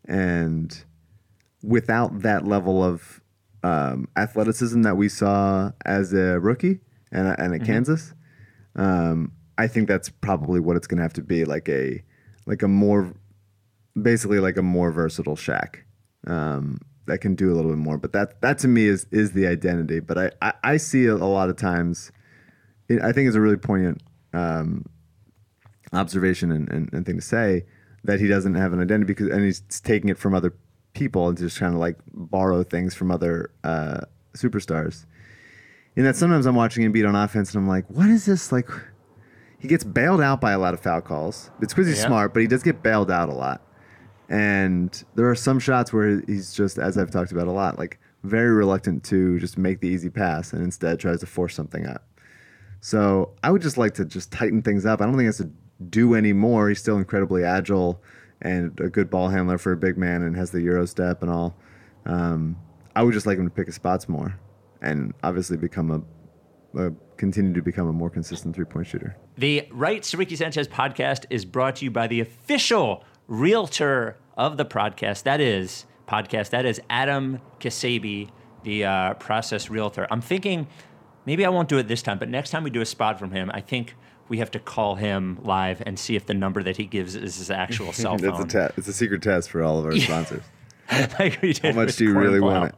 and 0.08 0.84
without 1.64 2.22
that 2.22 2.46
level 2.46 2.84
of 2.84 3.22
um, 3.64 4.08
athleticism 4.16 4.84
that 4.84 4.98
we 4.98 5.10
saw 5.10 5.72
as 5.84 6.14
a 6.14 6.40
rookie 6.40 6.82
and, 7.12 7.34
and 7.40 7.56
at 7.56 7.66
Kansas, 7.66 8.14
um, 8.76 9.32
I 9.58 9.68
think 9.68 9.88
that's 9.88 10.10
probably 10.10 10.60
what 10.60 10.76
it's 10.76 10.88
going 10.88 10.98
to 10.98 11.04
have 11.04 11.14
to 11.14 11.22
be 11.22 11.46
like 11.46 11.70
a 11.70 12.04
like 12.46 12.62
a 12.62 12.68
more 12.68 13.14
basically 14.00 14.40
like 14.40 14.58
a 14.58 14.62
more 14.62 14.92
versatile 14.92 15.36
Shaq 15.36 15.78
um, 16.28 16.80
that 17.06 17.20
can 17.20 17.36
do 17.36 17.52
a 17.52 17.56
little 17.56 17.72
bit 17.72 17.78
more. 17.78 17.98
But 17.98 18.14
that 18.14 18.42
that 18.42 18.58
to 18.60 18.68
me 18.68 18.86
is 18.86 19.06
is 19.12 19.32
the 19.32 19.48
identity. 19.48 20.00
But 20.00 20.18
I 20.18 20.32
I, 20.42 20.54
I 20.64 20.78
see 20.78 21.06
a, 21.06 21.14
a 21.14 21.16
lot 21.16 21.50
of 21.50 21.56
times. 21.56 22.12
It, 22.88 23.02
I 23.02 23.12
think 23.12 23.28
it's 23.28 23.36
a 23.36 23.42
really 23.42 23.58
poignant 23.58 24.04
um, 24.34 24.86
observation 25.94 26.52
and, 26.52 26.70
and, 26.70 26.94
and 26.94 27.06
thing 27.06 27.16
to 27.16 27.22
say 27.22 27.66
that 28.04 28.20
he 28.20 28.28
doesn't 28.28 28.56
have 28.56 28.74
an 28.74 28.80
identity 28.80 29.08
because 29.08 29.30
and 29.30 29.44
he's 29.44 29.62
taking 29.84 30.10
it 30.10 30.18
from 30.18 30.36
other 30.36 30.54
people 30.94 31.28
and 31.28 31.38
just 31.38 31.58
trying 31.58 31.72
to 31.72 31.80
like 31.80 31.98
borrow 32.14 32.64
things 32.64 32.94
from 32.94 33.12
other 33.12 33.52
uh, 33.64 34.02
superstars. 34.36 35.06
And 35.95 36.05
that 36.05 36.15
sometimes 36.15 36.45
I'm 36.45 36.55
watching 36.55 36.84
him 36.84 36.91
beat 36.91 37.05
on 37.05 37.15
offense 37.15 37.53
and 37.53 37.62
I'm 37.63 37.67
like, 37.67 37.86
what 37.89 38.10
is 38.10 38.25
this 38.25 38.51
like? 38.51 38.69
He 39.60 39.67
gets 39.67 39.84
bailed 39.84 40.21
out 40.21 40.41
by 40.41 40.51
a 40.51 40.60
lot 40.60 40.73
of 40.73 40.79
foul 40.81 41.01
calls. 41.01 41.49
It's 41.62 41.73
because 41.73 41.88
he's 41.88 41.99
Yeah. 41.99 42.08
smart, 42.08 42.34
but 42.34 42.41
he 42.41 42.47
does 42.47 42.63
get 42.63 42.84
bailed 42.84 43.10
out 43.10 43.29
a 43.29 43.34
lot. 43.34 43.62
And 44.29 45.03
there 45.15 45.29
are 45.29 45.36
some 45.36 45.60
shots 45.60 45.93
where 45.93 46.21
he's 46.27 46.53
just, 46.53 46.77
as 46.77 46.97
I've 46.97 47.12
talked 47.12 47.31
about 47.31 47.47
a 47.47 47.51
lot, 47.51 47.77
like 47.79 47.99
very 48.23 48.51
reluctant 48.51 49.03
to 49.05 49.39
just 49.39 49.58
make 49.58 49.79
the 49.81 49.88
easy 49.88 50.10
pass 50.10 50.51
and 50.51 50.63
instead 50.63 50.99
tries 50.99 51.19
to 51.21 51.25
force 51.25 51.55
something 51.55 51.86
up. 51.86 52.03
So 52.81 53.31
I 53.43 53.51
would 53.51 53.62
just 53.62 53.77
like 53.77 53.93
to 53.95 54.05
just 54.05 54.31
tighten 54.31 54.62
things 54.62 54.86
up. 54.86 55.01
I 55.01 55.05
don't 55.05 55.13
think 55.13 55.21
he 55.21 55.27
has 55.27 55.38
to 55.38 55.49
do 55.89 56.13
any 56.15 56.34
more. 56.34 56.69
He's 56.69 56.79
still 56.79 56.97
incredibly 56.97 57.43
agile 57.43 58.01
and 58.41 58.77
a 58.79 58.89
good 58.89 59.10
ball 59.10 59.29
handler 59.29 59.58
for 59.58 59.71
a 59.71 59.77
big 59.77 59.97
man 59.97 60.21
and 60.23 60.36
has 60.36 60.51
the 60.51 60.62
Euro 60.62 60.86
step 60.86 61.21
and 61.21 61.31
all. 61.31 61.55
Um, 62.05 62.58
I 62.95 63.03
would 63.03 63.13
just 63.13 63.25
like 63.25 63.38
him 63.38 63.45
to 63.45 63.53
pick 63.53 63.67
his 63.67 63.75
spots 63.75 64.08
more 64.10 64.38
and 64.82 65.14
obviously 65.24 65.58
become 65.58 65.92
a 65.92 66.02
uh, 66.78 66.90
continue 67.18 67.54
to 67.54 67.62
become 67.62 67.88
a 67.88 67.94
more 67.94 68.10
consistent 68.10 68.56
three 68.56 68.66
point 68.66 68.88
shooter. 68.88 69.16
The 69.38 69.68
Right 69.72 70.14
Ricky 70.14 70.36
Sanchez 70.36 70.68
podcast 70.68 71.26
is 71.30 71.46
brought 71.46 71.78
to 71.78 71.86
you 71.86 71.92
by 71.92 72.08
the 72.08 72.20
official 72.20 73.04
realtor 73.28 74.18
of 74.38 74.58
the 74.58 74.66
podcast. 74.66 75.24
That 75.24 75.42
is 75.42 75.86
podcast. 76.08 76.50
That 76.50 76.66
is 76.66 76.82
Adam 76.90 77.40
Kasabi, 77.60 78.30
the 78.64 78.86
uh, 78.86 79.14
process 79.16 79.70
realtor. 79.70 80.08
I'm 80.12 80.22
thinking 80.22 80.68
maybe 81.26 81.46
I 81.46 81.50
won't 81.50 81.70
do 81.70 81.78
it 81.78 81.88
this 81.88 82.02
time, 82.02 82.20
but 82.20 82.30
next 82.30 82.50
time 82.50 82.64
we 82.64 82.70
do 82.70 82.82
a 82.82 82.86
spot 82.86 83.20
from 83.20 83.32
him, 83.32 83.50
I 83.54 83.62
think 83.62 83.96
we 84.28 84.40
have 84.40 84.52
to 84.52 84.60
call 84.60 84.96
him 84.96 85.40
live 85.44 85.82
and 85.86 85.98
see 86.00 86.16
if 86.16 86.26
the 86.26 86.34
number 86.34 86.64
that 86.64 86.78
he 86.78 86.86
gives 86.86 87.16
is 87.16 87.38
his 87.38 87.52
actual 87.52 87.94
cell 87.94 88.18
phone. 88.18 88.38
That's 88.38 88.54
a 88.54 88.70
te- 88.70 88.74
it's 88.78 88.88
a 88.88 88.94
secret 88.94 89.22
test 89.22 89.50
for 89.50 89.64
all 89.64 89.80
of 89.80 89.86
our 89.86 89.96
sponsors. 89.98 90.44
like 91.20 91.60
How 91.62 91.72
much 91.72 91.96
do 91.96 92.06
you 92.06 92.18
really 92.18 92.40
want 92.40 92.70
it? 92.70 92.76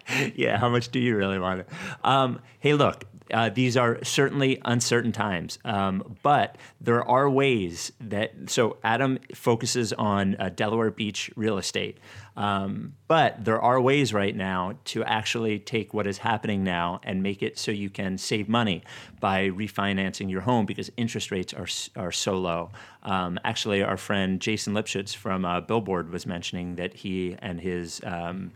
yeah, 0.34 0.58
how 0.58 0.68
much 0.68 0.90
do 0.90 0.98
you 0.98 1.16
really 1.16 1.38
want 1.38 1.60
it? 1.60 1.68
Um, 2.02 2.40
hey, 2.60 2.74
look, 2.74 3.04
uh, 3.32 3.48
these 3.48 3.76
are 3.76 4.02
certainly 4.04 4.60
uncertain 4.64 5.10
times, 5.12 5.58
um, 5.64 6.16
but 6.22 6.56
there 6.80 7.02
are 7.08 7.30
ways 7.30 7.92
that. 8.00 8.32
So 8.46 8.76
Adam 8.84 9.18
focuses 9.34 9.92
on 9.94 10.36
uh, 10.38 10.50
Delaware 10.50 10.90
Beach 10.90 11.30
real 11.34 11.56
estate, 11.56 11.98
um, 12.36 12.94
but 13.08 13.42
there 13.42 13.60
are 13.60 13.80
ways 13.80 14.12
right 14.12 14.36
now 14.36 14.74
to 14.86 15.02
actually 15.04 15.58
take 15.58 15.94
what 15.94 16.06
is 16.06 16.18
happening 16.18 16.62
now 16.62 17.00
and 17.04 17.22
make 17.22 17.42
it 17.42 17.58
so 17.58 17.70
you 17.70 17.88
can 17.88 18.18
save 18.18 18.48
money 18.48 18.82
by 19.20 19.48
refinancing 19.48 20.30
your 20.30 20.42
home 20.42 20.66
because 20.66 20.90
interest 20.96 21.30
rates 21.30 21.54
are 21.54 21.68
are 21.96 22.12
so 22.12 22.36
low. 22.36 22.70
Um, 23.02 23.38
actually, 23.44 23.82
our 23.82 23.96
friend 23.96 24.40
Jason 24.40 24.74
Lipshutz 24.74 25.16
from 25.16 25.44
uh, 25.44 25.60
Billboard 25.60 26.10
was 26.10 26.26
mentioning 26.26 26.76
that 26.76 26.94
he 26.94 27.36
and 27.40 27.60
his 27.60 28.00
um, 28.04 28.52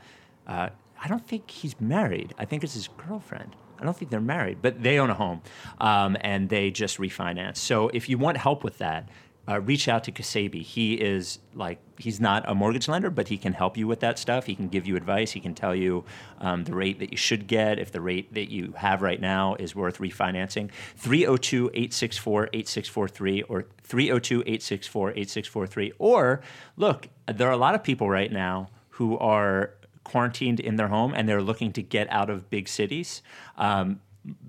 uh, 0.47 0.69
I 1.03 1.09
don't 1.09 1.27
think 1.27 1.51
he's 1.51 1.79
married. 1.81 2.35
I 2.39 2.45
think 2.45 2.65
it's 2.65 2.75
his 2.75 2.89
girlfriend. 2.89 3.57
I 3.79 3.85
don't 3.85 3.97
think 3.97 4.11
they're 4.11 4.21
married, 4.21 4.59
but 4.63 4.83
they 4.83 4.99
own 4.99 5.11
a 5.11 5.15
home 5.15 5.43
um, 5.81 6.17
and 6.23 6.49
they 6.49 6.71
just 6.71 6.99
refinance. 6.99 7.59
So 7.59 7.89
if 7.89 8.09
you 8.09 8.17
want 8.17 8.39
help 8.39 8.65
with 8.65 8.79
that, 8.79 9.09
uh, 9.49 9.61
reach 9.61 9.89
out 9.89 10.05
to 10.05 10.13
Kasabi. 10.13 10.63
He 10.63 10.95
is 10.95 11.41
like 11.55 11.79
he's 11.99 12.21
not 12.21 12.49
a 12.49 12.55
mortgage 12.55 12.89
lender, 12.89 13.11
but 13.11 13.29
he 13.29 13.37
can 13.39 13.53
help 13.53 13.77
you 13.77 13.87
with 13.87 14.01
that 14.01 14.19
stuff. 14.19 14.47
He 14.47 14.57
can 14.57 14.67
give 14.69 14.89
you 14.89 14.97
advice. 14.97 15.33
He 15.33 15.41
can 15.41 15.55
tell 15.55 15.75
you 15.75 16.05
um, 16.41 16.65
the 16.65 16.75
rate 16.75 16.99
that 16.99 17.13
you 17.13 17.17
should 17.17 17.47
get 17.47 17.79
if 17.79 17.93
the 17.93 18.01
rate 18.01 18.35
that 18.35 18.51
you 18.51 18.75
have 18.77 19.03
right 19.03 19.21
now 19.21 19.55
is 19.55 19.77
worth 19.77 19.99
refinancing. 19.99 20.71
302-864-8643 21.01 23.45
or 23.49 23.67
302-864-8643. 23.89 25.93
Or 25.99 26.41
look, 26.77 27.09
there 27.33 27.49
are 27.49 27.53
a 27.53 27.57
lot 27.57 27.77
of 27.77 27.85
people 27.85 28.11
right 28.11 28.33
now 28.33 28.69
who 28.91 29.17
are 29.19 29.71
quarantined 30.07 30.61
in 30.61 30.77
their 30.77 30.89
home 30.89 31.13
and 31.15 31.29
they're 31.29 31.43
looking 31.43 31.73
to 31.73 31.83
get 31.83 32.11
out 32.11 32.31
of 32.31 32.49
big 32.49 32.69
cities. 32.69 33.23
Um, 33.59 34.01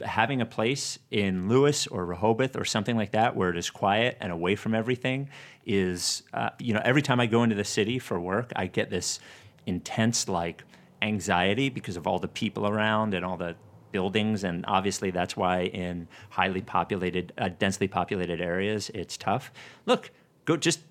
having 0.03 0.39
a 0.39 0.45
place 0.45 0.99
in 1.11 1.49
Lewes 1.49 1.87
or 1.87 2.05
Rehoboth 2.05 2.55
or 2.55 2.63
something 2.63 2.95
like 2.95 3.11
that 3.11 3.35
where 3.35 3.49
it 3.49 3.57
is 3.57 3.69
quiet 3.69 4.17
and 4.21 4.31
away 4.31 4.55
from 4.55 4.73
everything 4.73 5.29
is, 5.65 6.23
uh, 6.33 6.51
you 6.59 6.73
know, 6.73 6.81
every 6.83 7.01
time 7.01 7.19
I 7.19 7.25
go 7.25 7.43
into 7.43 7.55
the 7.55 7.63
city 7.63 7.99
for 7.99 8.19
work, 8.19 8.51
I 8.55 8.67
get 8.67 8.89
this 8.89 9.19
intense 9.65 10.27
like 10.29 10.63
anxiety 11.01 11.69
because 11.69 11.97
of 11.97 12.07
all 12.07 12.19
the 12.19 12.27
people 12.27 12.67
around 12.67 13.13
and 13.13 13.25
all 13.25 13.37
the 13.37 13.55
buildings 13.91 14.43
and 14.43 14.65
obviously 14.67 15.11
that's 15.11 15.35
why 15.35 15.61
in 15.61 16.07
highly 16.29 16.61
populated 16.61 17.33
uh, 17.37 17.49
densely 17.57 17.87
populated 17.87 18.41
areas 18.41 18.91
it's 18.93 19.15
tough 19.15 19.51
look 19.85 20.11
go 20.45 20.57
just 20.57 20.81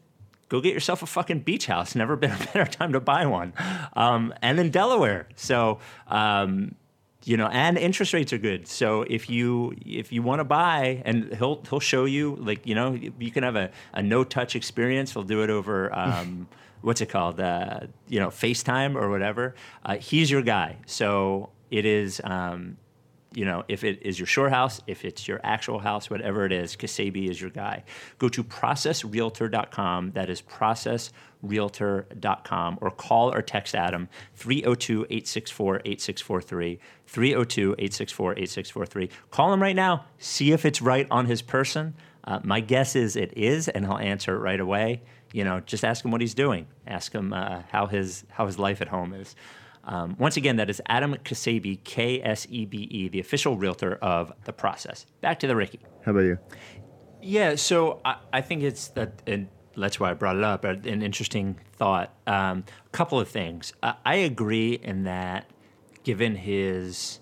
go 0.49 0.61
get 0.61 0.75
yourself 0.75 1.03
a 1.03 1.07
fucking 1.07 1.41
beach 1.41 1.67
house. 1.67 1.95
Never 1.95 2.17
been 2.17 2.33
a 2.33 2.39
better 2.53 2.67
time 2.67 2.93
to 2.93 3.01
buy 3.01 3.27
one. 3.27 3.53
Um, 3.95 4.35
and 4.43 4.59
in 4.59 4.71
delaware. 4.71 5.29
So 5.37 5.79
um, 6.09 6.75
you 7.25 7.37
know 7.37 7.49
and 7.49 7.77
interest 7.77 8.13
rates 8.13 8.33
are 8.33 8.39
good. 8.39 8.69
So 8.69 9.03
if 9.03 9.29
you 9.29 9.75
if 9.85 10.13
you 10.13 10.23
want 10.23 10.41
to 10.41 10.45
buy 10.45 11.03
and 11.05 11.35
he'll 11.35 11.63
he'll 11.69 11.81
show 11.81 12.05
you 12.05 12.37
like 12.37 12.67
you 12.67 12.75
know 12.75 12.99
you 13.19 13.31
can 13.31 13.43
have 13.43 13.57
a, 13.57 13.71
a 13.93 14.03
no 14.03 14.25
touch 14.25 14.57
experience. 14.57 15.13
He'll 15.13 15.25
do 15.25 15.43
it 15.43 15.51
over 15.51 15.93
um, 15.97 16.49
what's 16.83 17.01
it 17.01 17.09
called? 17.09 17.41
Uh, 17.41 17.81
you 18.09 18.21
know 18.21 18.29
facetime 18.29 18.95
or 18.95 19.11
whatever. 19.11 19.55
Uh, 19.85 19.97
he's 19.97 20.31
your 20.31 20.43
guy. 20.43 20.77
So 20.87 21.51
it 21.71 21.85
is 21.85 22.21
um, 22.23 22.77
you 23.37 23.45
know, 23.45 23.63
if 23.69 23.85
it 23.85 24.01
is 24.01 24.19
your 24.19 24.27
shore 24.27 24.49
house, 24.49 24.81
if 24.87 25.05
it's 25.05 25.29
your 25.29 25.39
actual 25.45 25.79
house, 25.79 26.09
whatever 26.09 26.47
it 26.47 26.53
is, 26.53 26.75
Kasabi 26.75 27.29
is 27.29 27.39
your 27.39 27.51
guy. 27.51 27.85
Go 28.19 28.31
to 28.31 28.43
processrealtor.com. 28.43 30.13
That 30.13 30.31
is 30.31 30.41
processrealtor.com 30.41 32.79
or 32.81 32.91
call 32.91 33.35
or 33.35 33.43
text 33.43 33.75
Adam 33.75 34.09
302 34.37 35.05
864 35.11 35.83
8643. 35.85 36.81
302 37.07 37.73
864 37.73 38.33
8643. 38.33 39.11
Call 39.31 39.53
him 39.53 39.61
right 39.61 39.77
now. 39.77 40.07
See 40.17 40.53
if 40.53 40.65
it's 40.65 40.81
right 40.81 41.07
on 41.11 41.27
his 41.27 41.43
person. 41.43 41.93
Uh, 42.25 42.41
my 42.43 42.61
guess 42.61 42.97
is 42.97 43.17
it 43.17 43.37
is, 43.37 43.69
and 43.69 43.85
he'll 43.85 43.99
answer 43.99 44.35
it 44.35 44.39
right 44.39 44.61
away. 44.61 45.03
You 45.35 45.45
know, 45.45 45.61
just 45.61 45.85
ask 45.85 46.03
him 46.03 46.11
what 46.11 46.23
he's 46.23 46.33
doing. 46.33 46.69
Ask 46.87 47.13
him 47.13 47.35
uh, 47.35 47.65
how 47.71 47.85
his 47.87 48.25
how 48.31 48.47
his 48.47 48.59
life 48.59 48.81
at 48.81 48.89
home 48.89 49.13
is. 49.13 49.37
Um, 49.87 50.17
once 50.19 50.37
again, 50.37 50.57
that 50.57 50.69
is 50.69 50.83
Adam 50.87 51.15
Kasabi, 51.25 51.83
K 51.85 52.21
S 52.21 52.47
E 52.51 52.67
B 52.67 52.89
E, 52.91 53.09
the 53.09 53.21
official 53.21 53.57
realtor 53.57 53.95
of 54.03 54.33
the 54.45 54.53
process. 54.53 55.07
Back 55.21 55.39
to 55.41 55.47
the 55.47 55.55
Ricky. 55.55 55.79
How 56.05 56.11
about 56.11 56.25
you? 56.25 56.39
Yeah, 57.23 57.55
so 57.55 58.01
I, 58.05 58.17
I 58.33 58.41
think 58.41 58.63
it's 58.63 58.89
that, 58.89 59.23
and 59.27 59.49
that's 59.77 60.01
why 60.01 60.11
I 60.11 60.15
brought 60.15 60.37
it 60.37 60.45
up. 60.45 60.65
uh, 60.65 60.71
An 60.85 61.03
interesting 61.03 61.59
thought. 61.77 62.13
Um, 62.27 62.65
a 62.87 62.91
couple 62.91 63.21
of 63.21 63.29
things. 63.29 63.73
I, 63.83 63.95
I 64.05 64.15
agree 64.17 64.75
in 64.75 65.05
that, 65.05 65.49
given 66.03 66.35
his 66.35 67.21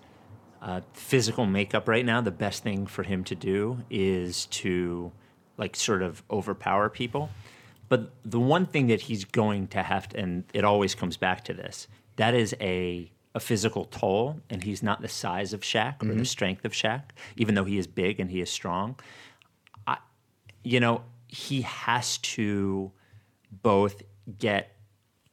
uh, 0.62 0.80
physical 0.94 1.44
makeup 1.46 1.86
right 1.86 2.04
now, 2.04 2.20
the 2.22 2.30
best 2.30 2.62
thing 2.62 2.86
for 2.86 3.02
him 3.02 3.24
to 3.24 3.34
do 3.34 3.78
is 3.90 4.46
to, 4.46 5.12
like, 5.58 5.76
sort 5.76 6.02
of 6.02 6.22
overpower 6.30 6.88
people. 6.88 7.28
But 7.90 8.12
the 8.24 8.40
one 8.40 8.64
thing 8.64 8.86
that 8.86 9.02
he's 9.02 9.26
going 9.26 9.68
to 9.68 9.82
have 9.82 10.08
to, 10.10 10.18
and 10.18 10.44
it 10.54 10.64
always 10.64 10.94
comes 10.94 11.18
back 11.18 11.44
to 11.44 11.54
this, 11.54 11.88
that 12.16 12.34
is 12.34 12.54
a 12.60 13.10
a 13.36 13.40
physical 13.40 13.86
toll, 13.86 14.40
and 14.48 14.62
he's 14.62 14.80
not 14.82 15.00
the 15.00 15.08
size 15.08 15.52
of 15.52 15.62
Shaq 15.62 16.02
or 16.04 16.14
the 16.14 16.24
strength 16.24 16.64
of 16.64 16.72
Shaq, 16.72 17.02
even 17.36 17.56
though 17.56 17.64
he 17.64 17.78
is 17.78 17.88
big 17.88 18.20
and 18.20 18.30
he 18.30 18.40
is 18.40 18.48
strong. 18.48 18.96
You 20.62 20.80
know, 20.80 21.02
he 21.26 21.62
has 21.62 22.18
to 22.18 22.92
both 23.50 24.02
get 24.38 24.76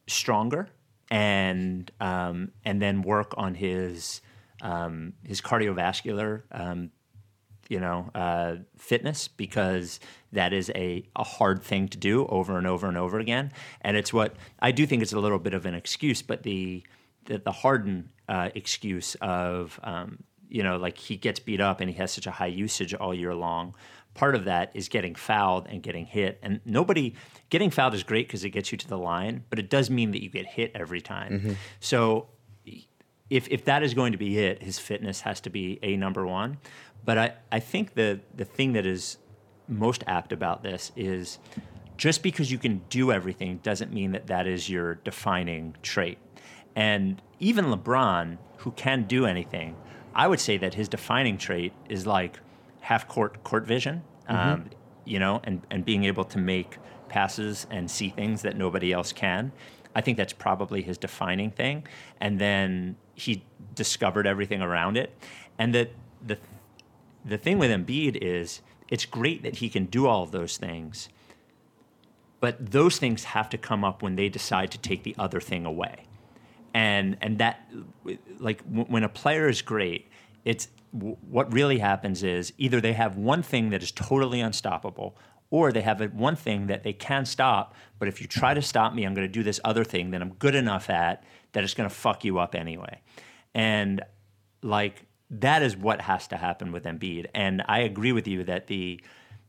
stronger 0.07 0.67
and 1.09 1.91
um, 1.99 2.51
and 2.65 2.81
then 2.81 3.01
work 3.01 3.33
on 3.37 3.53
his 3.53 4.21
um, 4.61 5.13
his 5.23 5.41
cardiovascular 5.41 6.43
um, 6.51 6.91
you 7.71 7.79
know 7.79 8.09
uh, 8.13 8.57
fitness 8.77 9.29
because 9.29 10.01
that 10.33 10.51
is 10.51 10.69
a, 10.75 11.07
a 11.15 11.23
hard 11.23 11.63
thing 11.63 11.87
to 11.87 11.97
do 11.97 12.25
over 12.27 12.57
and 12.57 12.67
over 12.67 12.87
and 12.87 12.97
over 12.97 13.17
again. 13.17 13.51
And 13.79 13.95
it's 13.95 14.11
what 14.11 14.35
I 14.59 14.71
do 14.71 14.85
think 14.85 15.01
it's 15.01 15.13
a 15.13 15.19
little 15.19 15.39
bit 15.39 15.53
of 15.53 15.65
an 15.65 15.73
excuse 15.73 16.21
but 16.21 16.43
the 16.43 16.83
the, 17.25 17.37
the 17.37 17.51
Harden 17.51 18.09
uh, 18.27 18.49
excuse 18.55 19.15
of 19.21 19.79
um, 19.83 20.17
you 20.49 20.63
know 20.63 20.75
like 20.75 20.97
he 20.97 21.15
gets 21.15 21.39
beat 21.39 21.61
up 21.61 21.79
and 21.79 21.89
he 21.89 21.95
has 21.95 22.11
such 22.11 22.27
a 22.27 22.31
high 22.31 22.53
usage 22.65 22.93
all 22.93 23.13
year 23.13 23.33
long. 23.33 23.73
Part 24.15 24.35
of 24.35 24.43
that 24.43 24.71
is 24.73 24.89
getting 24.89 25.15
fouled 25.15 25.67
and 25.69 25.81
getting 25.81 26.05
hit. 26.05 26.39
And 26.43 26.59
nobody 26.65 27.15
getting 27.49 27.69
fouled 27.69 27.93
is 27.93 28.03
great 28.03 28.27
because 28.27 28.43
it 28.43 28.49
gets 28.49 28.73
you 28.73 28.77
to 28.79 28.87
the 28.87 28.97
line 28.97 29.45
but 29.49 29.59
it 29.59 29.69
does 29.69 29.89
mean 29.89 30.11
that 30.11 30.21
you 30.21 30.29
get 30.29 30.45
hit 30.45 30.73
every 30.75 30.99
time. 30.99 31.57
So 31.79 32.27
if 33.31 33.47
if 33.47 33.65
that 33.65 33.81
is 33.81 33.95
going 33.95 34.11
to 34.11 34.17
be 34.17 34.37
it, 34.37 34.61
his 34.61 34.77
fitness 34.77 35.21
has 35.21 35.39
to 35.41 35.49
be 35.49 35.79
a 35.81 35.95
number 35.95 36.27
one. 36.27 36.57
But 37.03 37.17
I, 37.17 37.33
I 37.51 37.59
think 37.59 37.95
the 37.95 38.19
the 38.35 38.45
thing 38.45 38.73
that 38.73 38.85
is 38.85 39.17
most 39.67 40.03
apt 40.05 40.33
about 40.33 40.61
this 40.61 40.91
is 40.95 41.39
just 41.95 42.21
because 42.21 42.51
you 42.51 42.57
can 42.57 42.81
do 42.89 43.11
everything 43.11 43.59
doesn't 43.63 43.93
mean 43.93 44.11
that 44.11 44.27
that 44.27 44.45
is 44.47 44.69
your 44.69 44.95
defining 44.95 45.75
trait. 45.81 46.17
And 46.75 47.21
even 47.39 47.65
LeBron, 47.65 48.37
who 48.57 48.71
can 48.71 49.03
do 49.03 49.25
anything, 49.25 49.75
I 50.13 50.27
would 50.27 50.39
say 50.39 50.57
that 50.57 50.73
his 50.73 50.89
defining 50.89 51.37
trait 51.37 51.73
is 51.87 52.05
like 52.05 52.39
half 52.81 53.07
court 53.07 53.43
court 53.45 53.65
vision, 53.65 54.03
um, 54.27 54.69
you 55.05 55.19
know, 55.19 55.39
and, 55.45 55.61
and 55.71 55.85
being 55.85 56.03
able 56.03 56.25
to 56.25 56.37
make 56.37 56.77
passes 57.07 57.65
and 57.69 57.89
see 57.89 58.09
things 58.09 58.41
that 58.41 58.57
nobody 58.57 58.91
else 58.91 59.13
can. 59.13 59.53
I 59.95 60.01
think 60.01 60.17
that's 60.17 60.33
probably 60.33 60.81
his 60.81 60.97
defining 60.97 61.51
thing. 61.51 61.85
And 62.19 62.39
then 62.39 62.95
he 63.21 63.43
discovered 63.75 64.27
everything 64.27 64.61
around 64.61 64.97
it. 64.97 65.15
And 65.57 65.73
that 65.75 65.91
the 66.25 66.37
the 67.23 67.37
thing 67.37 67.59
with 67.59 67.69
Embiid 67.71 68.17
is 68.21 68.61
it's 68.89 69.05
great 69.05 69.43
that 69.43 69.57
he 69.57 69.69
can 69.69 69.85
do 69.85 70.07
all 70.07 70.23
of 70.23 70.31
those 70.31 70.57
things, 70.57 71.09
but 72.39 72.71
those 72.71 72.97
things 72.97 73.23
have 73.25 73.49
to 73.49 73.57
come 73.57 73.83
up 73.83 74.01
when 74.01 74.15
they 74.15 74.27
decide 74.27 74.71
to 74.71 74.77
take 74.77 75.03
the 75.03 75.15
other 75.17 75.39
thing 75.39 75.65
away. 75.65 76.05
And 76.73 77.17
and 77.21 77.37
that 77.37 77.69
like 78.39 78.61
when 78.63 79.03
a 79.03 79.09
player 79.09 79.47
is 79.47 79.61
great, 79.61 80.09
it's 80.43 80.67
what 80.91 81.53
really 81.53 81.79
happens 81.79 82.23
is 82.23 82.53
either 82.57 82.81
they 82.81 82.93
have 82.93 83.15
one 83.15 83.43
thing 83.43 83.69
that 83.69 83.81
is 83.83 83.91
totally 83.91 84.41
unstoppable 84.41 85.15
or 85.51 85.71
they 85.71 85.81
have 85.81 86.01
one 86.13 86.35
thing 86.35 86.67
that 86.67 86.83
they 86.83 86.93
can 86.93 87.25
stop, 87.25 87.75
but 87.99 88.07
if 88.07 88.21
you 88.21 88.27
try 88.27 88.53
to 88.53 88.61
stop 88.61 88.93
me, 88.93 89.03
I'm 89.03 89.13
going 89.13 89.27
to 89.27 89.31
do 89.31 89.43
this 89.43 89.59
other 89.65 89.83
thing 89.83 90.11
that 90.11 90.21
I'm 90.21 90.33
good 90.35 90.55
enough 90.55 90.89
at 90.89 91.23
that 91.53 91.63
it's 91.63 91.73
going 91.73 91.89
to 91.89 91.95
fuck 91.95 92.23
you 92.23 92.39
up 92.39 92.55
anyway. 92.55 93.01
And 93.53 94.01
like 94.61 95.05
that 95.29 95.63
is 95.63 95.77
what 95.77 96.01
has 96.01 96.27
to 96.27 96.37
happen 96.37 96.71
with 96.71 96.83
Embiid. 96.83 97.27
And 97.33 97.63
I 97.67 97.79
agree 97.79 98.11
with 98.11 98.27
you 98.27 98.43
that 98.45 98.67
the 98.67 99.01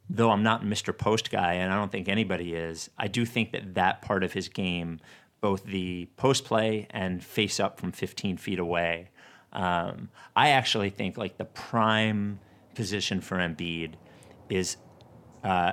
though 0.09 0.31
I'm 0.31 0.43
not 0.43 0.63
Mr. 0.63 0.97
Post 0.97 1.31
guy, 1.31 1.55
and 1.55 1.73
I 1.73 1.77
don't 1.77 1.91
think 1.91 2.09
anybody 2.09 2.55
is, 2.55 2.91
I 2.99 3.09
do 3.09 3.25
think 3.25 3.53
that 3.53 3.75
that 3.75 4.03
part 4.03 4.25
of 4.25 4.33
his 4.33 4.49
game, 4.49 5.01
both 5.41 5.65
the 5.65 6.07
post 6.17 6.45
play 6.45 6.87
and 6.91 7.25
face 7.25 7.59
up 7.59 7.81
from 7.81 7.93
15 7.93 8.37
feet 8.37 8.59
away, 8.59 9.11
um, 9.53 10.11
I 10.37 10.51
actually 10.51 10.91
think 10.91 11.17
like 11.17 11.39
the 11.39 11.45
prime 11.45 12.41
position 12.75 13.21
for 13.21 13.39
Embiid 13.39 13.95
is 14.51 14.77
uh, 15.45 15.73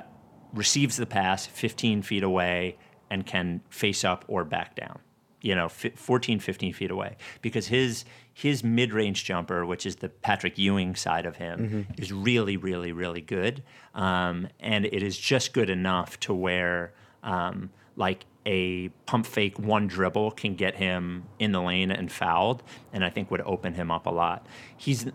receives 0.53 0.97
the 0.97 1.05
pass 1.05 1.45
15 1.45 2.01
feet 2.01 2.23
away 2.23 2.77
and 3.09 3.25
can 3.25 3.61
face 3.69 4.03
up 4.03 4.25
or 4.27 4.43
back 4.43 4.75
down 4.75 4.99
you 5.41 5.55
know 5.55 5.69
fi- 5.69 5.91
14 5.91 6.39
15 6.39 6.73
feet 6.73 6.91
away 6.91 7.15
because 7.41 7.67
his 7.67 8.05
his 8.33 8.63
mid-range 8.63 9.23
jumper 9.23 9.65
which 9.65 9.85
is 9.85 9.97
the 9.97 10.09
patrick 10.09 10.57
ewing 10.57 10.95
side 10.95 11.25
of 11.25 11.37
him 11.37 11.87
is 11.97 12.11
really 12.11 12.57
really 12.57 12.91
really 12.91 13.21
good 13.21 13.63
um, 13.95 14.47
and 14.59 14.85
it 14.85 15.03
is 15.03 15.17
just 15.17 15.53
good 15.53 15.69
enough 15.69 16.19
to 16.19 16.33
where 16.33 16.93
um, 17.23 17.69
like 17.95 18.25
a 18.45 18.89
pump 19.05 19.25
fake 19.25 19.59
one 19.59 19.87
dribble 19.87 20.31
can 20.31 20.55
get 20.55 20.75
him 20.75 21.23
in 21.39 21.51
the 21.51 21.61
lane 21.61 21.91
and 21.91 22.11
fouled 22.11 22.63
and 22.93 23.03
i 23.03 23.09
think 23.09 23.29
would 23.31 23.41
open 23.41 23.73
him 23.73 23.91
up 23.91 24.05
a 24.05 24.09
lot 24.09 24.45
he's 24.77 25.07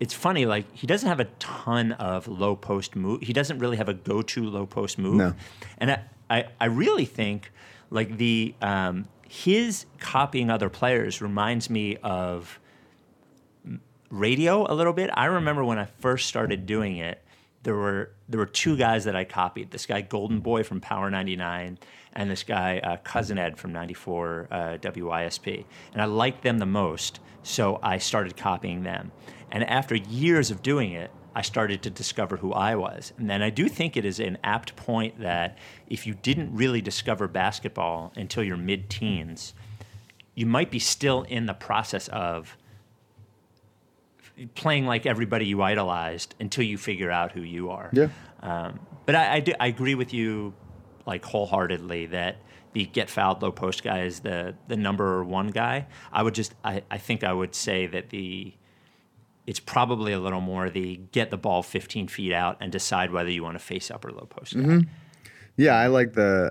it's 0.00 0.14
funny, 0.14 0.46
like 0.46 0.64
he 0.74 0.86
doesn't 0.86 1.08
have 1.08 1.20
a 1.20 1.26
ton 1.38 1.92
of 1.92 2.26
low 2.28 2.56
post 2.56 2.96
move. 2.96 3.22
He 3.22 3.32
doesn't 3.32 3.58
really 3.58 3.76
have 3.76 3.88
a 3.88 3.94
go-to 3.94 4.44
low 4.44 4.66
post 4.66 4.98
move. 4.98 5.14
No. 5.14 5.34
And 5.78 5.90
I, 5.90 6.02
I, 6.30 6.44
I 6.60 6.64
really 6.66 7.04
think 7.04 7.52
like 7.90 8.16
the 8.16 8.54
um, 8.60 9.06
his 9.28 9.84
copying 10.00 10.50
other 10.50 10.70
players 10.70 11.20
reminds 11.20 11.68
me 11.68 11.96
of 11.98 12.58
radio 14.10 14.70
a 14.70 14.74
little 14.74 14.94
bit. 14.94 15.10
I 15.12 15.26
remember 15.26 15.62
when 15.64 15.78
I 15.78 15.84
first 15.84 16.28
started 16.28 16.64
doing 16.64 16.96
it, 16.96 17.22
there 17.62 17.74
were 17.74 18.12
there 18.28 18.38
were 18.38 18.46
two 18.46 18.76
guys 18.76 19.04
that 19.04 19.14
I 19.14 19.24
copied. 19.24 19.70
This 19.70 19.84
guy 19.84 20.00
Golden 20.00 20.40
Boy 20.40 20.62
from 20.62 20.80
Power 20.80 21.10
99 21.10 21.78
and 22.14 22.30
this 22.30 22.42
guy 22.42 22.78
uh, 22.78 22.96
Cousin 22.98 23.38
Ed 23.38 23.58
from 23.58 23.72
94 23.72 24.48
uh, 24.50 24.56
WYSP. 24.80 25.64
And 25.92 26.00
I 26.00 26.06
liked 26.06 26.42
them 26.42 26.58
the 26.58 26.66
most, 26.66 27.20
so 27.42 27.78
I 27.82 27.98
started 27.98 28.36
copying 28.36 28.82
them. 28.82 29.12
And 29.50 29.64
after 29.64 29.94
years 29.94 30.50
of 30.50 30.62
doing 30.62 30.92
it, 30.92 31.10
I 31.34 31.42
started 31.42 31.82
to 31.82 31.90
discover 31.90 32.36
who 32.38 32.52
I 32.52 32.74
was. 32.74 33.12
And 33.18 33.28
then 33.28 33.42
I 33.42 33.50
do 33.50 33.68
think 33.68 33.96
it 33.96 34.04
is 34.04 34.18
an 34.18 34.38
apt 34.42 34.76
point 34.76 35.20
that 35.20 35.58
if 35.86 36.06
you 36.06 36.14
didn't 36.14 36.54
really 36.54 36.80
discover 36.80 37.28
basketball 37.28 38.12
until 38.16 38.42
your 38.42 38.56
mid 38.56 38.90
teens, 38.90 39.54
you 40.34 40.46
might 40.46 40.70
be 40.70 40.78
still 40.78 41.22
in 41.22 41.46
the 41.46 41.54
process 41.54 42.08
of 42.08 42.56
playing 44.54 44.86
like 44.86 45.06
everybody 45.06 45.46
you 45.46 45.62
idolized 45.62 46.34
until 46.40 46.64
you 46.64 46.78
figure 46.78 47.10
out 47.10 47.32
who 47.32 47.42
you 47.42 47.70
are. 47.70 47.90
Yeah. 47.92 48.08
Um, 48.40 48.80
but 49.04 49.14
I, 49.14 49.34
I, 49.34 49.40
do, 49.40 49.52
I 49.58 49.66
agree 49.66 49.94
with 49.94 50.14
you 50.14 50.54
like 51.06 51.24
wholeheartedly 51.24 52.06
that 52.06 52.36
the 52.72 52.84
get 52.84 53.10
fouled 53.10 53.42
low 53.42 53.50
post 53.50 53.82
guy 53.82 54.02
is 54.02 54.20
the 54.20 54.54
the 54.68 54.76
number 54.76 55.24
one 55.24 55.48
guy. 55.48 55.86
I 56.12 56.22
would 56.22 56.34
just 56.34 56.54
I, 56.62 56.82
I 56.90 56.98
think 56.98 57.24
I 57.24 57.32
would 57.32 57.54
say 57.54 57.86
that 57.86 58.10
the 58.10 58.52
it's 59.48 59.60
probably 59.60 60.12
a 60.12 60.20
little 60.20 60.42
more 60.42 60.68
the 60.68 61.00
get 61.10 61.30
the 61.30 61.38
ball 61.38 61.62
15 61.62 62.08
feet 62.08 62.34
out 62.34 62.58
and 62.60 62.70
decide 62.70 63.10
whether 63.10 63.30
you 63.30 63.42
want 63.42 63.54
to 63.54 63.64
face 63.64 63.90
up 63.90 64.04
or 64.04 64.12
low 64.12 64.26
post 64.26 64.54
guy. 64.54 64.80
Yeah, 65.56 65.72
I 65.72 65.86
like 65.86 66.12
the. 66.12 66.50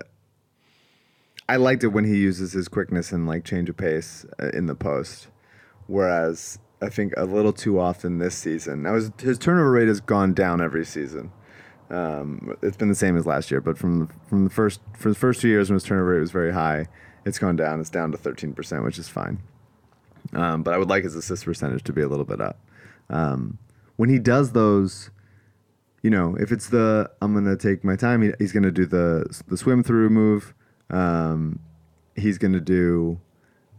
I 1.47 1.57
liked 1.57 1.83
it 1.83 1.89
when 1.89 2.05
he 2.05 2.17
uses 2.17 2.53
his 2.53 2.67
quickness 2.67 3.12
and 3.12 3.27
like 3.27 3.45
change 3.45 3.69
of 3.69 3.77
pace 3.77 4.25
uh, 4.41 4.49
in 4.49 4.65
the 4.65 4.73
post, 4.73 5.27
whereas 5.86 6.57
I 6.81 6.89
think 6.89 7.13
a 7.15 7.25
little 7.25 7.53
too 7.53 7.79
often 7.79 8.17
this 8.17 8.33
season. 8.33 8.81
Now 8.81 8.95
his 8.95 9.12
his 9.19 9.38
turnover 9.38 9.69
rate 9.69 9.88
has 9.88 10.01
gone 10.01 10.33
down 10.33 10.60
every 10.60 10.83
season. 10.83 11.31
Um, 11.91 12.57
it's 12.63 12.77
been 12.77 12.89
the 12.89 12.95
same 12.95 13.15
as 13.15 13.27
last 13.27 13.51
year, 13.51 13.62
but 13.62 13.77
from 13.77 14.07
from 14.27 14.43
the 14.45 14.49
first 14.49 14.81
for 14.97 15.10
the 15.10 15.15
first 15.15 15.39
two 15.39 15.49
years 15.49 15.69
when 15.69 15.75
his 15.75 15.83
turnover 15.83 16.13
rate 16.13 16.19
was 16.19 16.31
very 16.31 16.51
high, 16.51 16.88
it's 17.25 17.38
gone 17.38 17.57
down. 17.57 17.79
It's 17.79 17.91
down 17.91 18.12
to 18.12 18.17
thirteen 18.17 18.53
percent, 18.53 18.83
which 18.83 18.97
is 18.97 19.07
fine. 19.07 19.38
Um, 20.33 20.63
but 20.63 20.73
I 20.73 20.79
would 20.79 20.89
like 20.89 21.03
his 21.03 21.13
assist 21.13 21.45
percentage 21.45 21.83
to 21.83 21.93
be 21.93 22.01
a 22.01 22.07
little 22.07 22.25
bit 22.25 22.41
up. 22.41 22.60
Um, 23.10 23.58
when 23.96 24.10
he 24.10 24.20
does 24.20 24.52
those, 24.52 25.12
you 26.04 26.10
know, 26.10 26.36
if 26.39 26.52
it's 26.52 26.70
the 26.70 27.10
I'm 27.22 27.34
gonna 27.34 27.56
take 27.56 27.84
my 27.84 27.96
time, 27.96 28.22
he, 28.22 28.32
he's 28.39 28.52
gonna 28.52 28.72
do 28.72 28.86
the 28.86 29.26
the 29.48 29.58
swim 29.58 29.84
through 29.84 30.10
move. 30.10 30.54
Um, 30.89 31.60
he's 32.15 32.38
gonna 32.38 32.60
do 32.60 33.20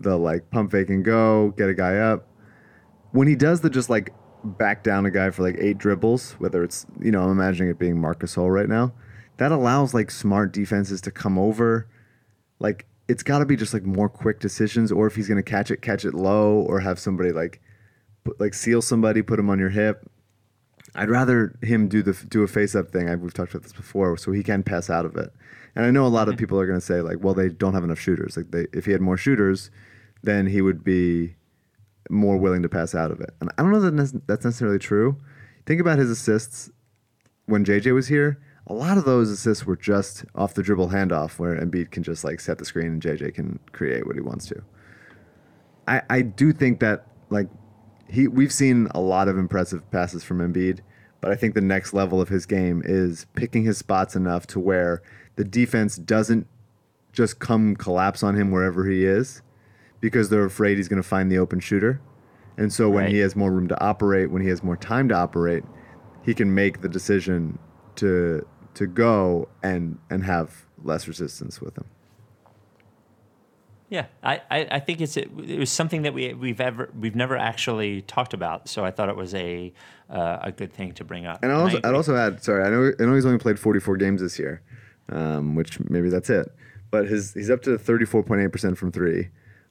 the 0.00 0.16
like 0.16 0.50
pump 0.50 0.72
fake 0.72 0.90
and 0.90 1.04
go, 1.04 1.54
get 1.56 1.68
a 1.68 1.74
guy 1.74 1.96
up. 1.96 2.26
When 3.12 3.26
he 3.26 3.34
does 3.34 3.60
the 3.60 3.70
just 3.70 3.90
like 3.90 4.12
back 4.44 4.82
down 4.84 5.06
a 5.06 5.10
guy 5.10 5.30
for 5.30 5.42
like 5.42 5.56
eight 5.58 5.78
dribbles, 5.78 6.32
whether 6.32 6.62
it's 6.62 6.86
you 7.00 7.10
know 7.10 7.22
I'm 7.22 7.30
imagining 7.30 7.70
it 7.70 7.78
being 7.78 8.00
Marcus 8.00 8.34
Hull 8.34 8.50
right 8.50 8.68
now, 8.68 8.92
that 9.38 9.52
allows 9.52 9.94
like 9.94 10.10
smart 10.10 10.52
defenses 10.52 11.00
to 11.02 11.10
come 11.10 11.38
over. 11.38 11.88
Like 12.58 12.86
it's 13.08 13.22
got 13.22 13.38
to 13.38 13.46
be 13.46 13.56
just 13.56 13.72
like 13.72 13.84
more 13.84 14.08
quick 14.08 14.40
decisions, 14.40 14.92
or 14.92 15.06
if 15.06 15.16
he's 15.16 15.28
gonna 15.28 15.42
catch 15.42 15.70
it, 15.70 15.82
catch 15.82 16.04
it 16.04 16.14
low, 16.14 16.60
or 16.60 16.80
have 16.80 16.98
somebody 16.98 17.32
like 17.32 17.60
like 18.38 18.54
seal 18.54 18.82
somebody, 18.82 19.22
put 19.22 19.38
him 19.38 19.50
on 19.50 19.58
your 19.58 19.70
hip. 19.70 20.08
I'd 20.94 21.10
rather 21.10 21.56
him 21.62 21.88
do 21.88 22.02
the 22.02 22.12
do 22.28 22.42
a 22.42 22.48
face 22.48 22.74
up 22.74 22.90
thing. 22.90 23.08
I, 23.08 23.14
we've 23.14 23.34
talked 23.34 23.52
about 23.52 23.62
this 23.62 23.72
before, 23.72 24.16
so 24.16 24.32
he 24.32 24.42
can 24.42 24.62
pass 24.62 24.90
out 24.90 25.04
of 25.04 25.16
it. 25.16 25.32
And 25.74 25.84
I 25.84 25.90
know 25.90 26.06
a 26.06 26.08
lot 26.08 26.28
of 26.28 26.34
mm-hmm. 26.34 26.40
people 26.40 26.60
are 26.60 26.66
going 26.66 26.80
to 26.80 26.84
say 26.84 27.00
like, 27.02 27.18
well, 27.20 27.34
they 27.34 27.48
don't 27.48 27.74
have 27.74 27.84
enough 27.84 28.00
shooters. 28.00 28.36
Like, 28.36 28.50
they, 28.50 28.66
if 28.72 28.86
he 28.86 28.92
had 28.92 29.00
more 29.00 29.16
shooters, 29.16 29.70
then 30.22 30.46
he 30.46 30.60
would 30.60 30.82
be 30.82 31.36
more 32.10 32.36
willing 32.36 32.62
to 32.62 32.68
pass 32.68 32.94
out 32.94 33.10
of 33.10 33.20
it. 33.20 33.30
And 33.40 33.50
I 33.56 33.62
don't 33.62 33.72
know 33.72 33.80
that 33.80 34.22
that's 34.26 34.44
necessarily 34.44 34.78
true. 34.78 35.20
Think 35.66 35.80
about 35.80 35.98
his 35.98 36.10
assists 36.10 36.70
when 37.46 37.64
JJ 37.64 37.94
was 37.94 38.08
here. 38.08 38.40
A 38.66 38.74
lot 38.74 38.98
of 38.98 39.04
those 39.04 39.30
assists 39.30 39.64
were 39.66 39.76
just 39.76 40.24
off 40.34 40.54
the 40.54 40.62
dribble 40.62 40.88
handoff, 40.88 41.38
where 41.38 41.56
Embiid 41.56 41.90
can 41.90 42.02
just 42.02 42.24
like 42.24 42.40
set 42.40 42.58
the 42.58 42.64
screen 42.64 42.86
and 42.86 43.02
JJ 43.02 43.34
can 43.34 43.58
create 43.72 44.06
what 44.06 44.16
he 44.16 44.20
wants 44.20 44.46
to. 44.46 44.62
I, 45.86 46.02
I 46.10 46.22
do 46.22 46.52
think 46.52 46.80
that 46.80 47.06
like 47.30 47.48
he 48.08 48.28
we've 48.28 48.52
seen 48.52 48.88
a 48.94 49.00
lot 49.00 49.28
of 49.28 49.38
impressive 49.38 49.88
passes 49.90 50.24
from 50.24 50.38
Embiid, 50.38 50.80
but 51.20 51.30
I 51.30 51.34
think 51.36 51.54
the 51.54 51.60
next 51.60 51.92
level 51.92 52.20
of 52.20 52.28
his 52.28 52.46
game 52.46 52.82
is 52.84 53.26
picking 53.34 53.64
his 53.64 53.78
spots 53.78 54.16
enough 54.16 54.46
to 54.48 54.60
where 54.60 55.02
the 55.36 55.44
defense 55.44 55.96
doesn't 55.96 56.46
just 57.12 57.38
come 57.38 57.74
collapse 57.76 58.22
on 58.22 58.34
him 58.34 58.50
wherever 58.50 58.86
he 58.86 59.04
is 59.04 59.42
because 60.00 60.28
they're 60.28 60.44
afraid 60.44 60.76
he's 60.76 60.88
going 60.88 61.02
to 61.02 61.08
find 61.08 61.30
the 61.30 61.38
open 61.38 61.58
shooter. 61.60 62.00
And 62.56 62.72
so 62.72 62.88
when 62.88 63.04
Right. 63.04 63.12
he 63.12 63.18
has 63.18 63.34
more 63.36 63.50
room 63.52 63.68
to 63.68 63.80
operate, 63.82 64.30
when 64.30 64.42
he 64.42 64.48
has 64.48 64.62
more 64.62 64.76
time 64.76 65.08
to 65.08 65.14
operate, 65.14 65.64
he 66.22 66.34
can 66.34 66.54
make 66.54 66.80
the 66.80 66.88
decision 66.88 67.58
to 67.96 68.46
to 68.74 68.86
go 68.86 69.48
and 69.62 69.98
and 70.10 70.24
have 70.24 70.66
less 70.84 71.08
resistance 71.08 71.60
with 71.60 71.76
him. 71.76 71.84
Yeah, 73.90 74.06
I, 74.22 74.42
I, 74.50 74.66
I 74.72 74.80
think 74.80 75.00
it's 75.00 75.16
it, 75.16 75.34
was 75.34 75.70
something 75.70 76.02
that 76.02 76.12
we 76.12 76.34
we've 76.34 76.60
ever 76.60 76.90
we've 76.98 77.16
never 77.16 77.36
actually 77.36 78.02
talked 78.02 78.34
about, 78.34 78.68
so 78.68 78.84
I 78.84 78.90
thought 78.90 79.08
it 79.08 79.16
was 79.16 79.34
a 79.34 79.72
uh, 80.10 80.38
a 80.42 80.52
good 80.52 80.72
thing 80.72 80.92
to 80.92 81.04
bring 81.04 81.24
up. 81.26 81.42
And 81.42 81.50
I'd 81.50 81.56
I 81.56 81.60
also, 81.60 81.78
I'd 81.84 81.94
also 81.94 82.16
add, 82.16 82.42
sorry, 82.42 82.64
I 82.64 82.70
know, 82.70 82.92
I 83.00 83.04
know 83.04 83.14
he's 83.14 83.26
only 83.26 83.38
played 83.38 83.58
44 83.58 83.96
games 83.96 84.20
this 84.20 84.38
year, 84.38 84.62
um, 85.10 85.54
which 85.54 85.80
maybe 85.88 86.10
that's 86.10 86.28
it. 86.30 86.54
But 86.90 87.06
his 87.06 87.32
he's 87.34 87.50
up 87.50 87.62
to 87.62 87.78
34.8% 87.78 88.76
from 88.76 88.92
three 88.92 89.28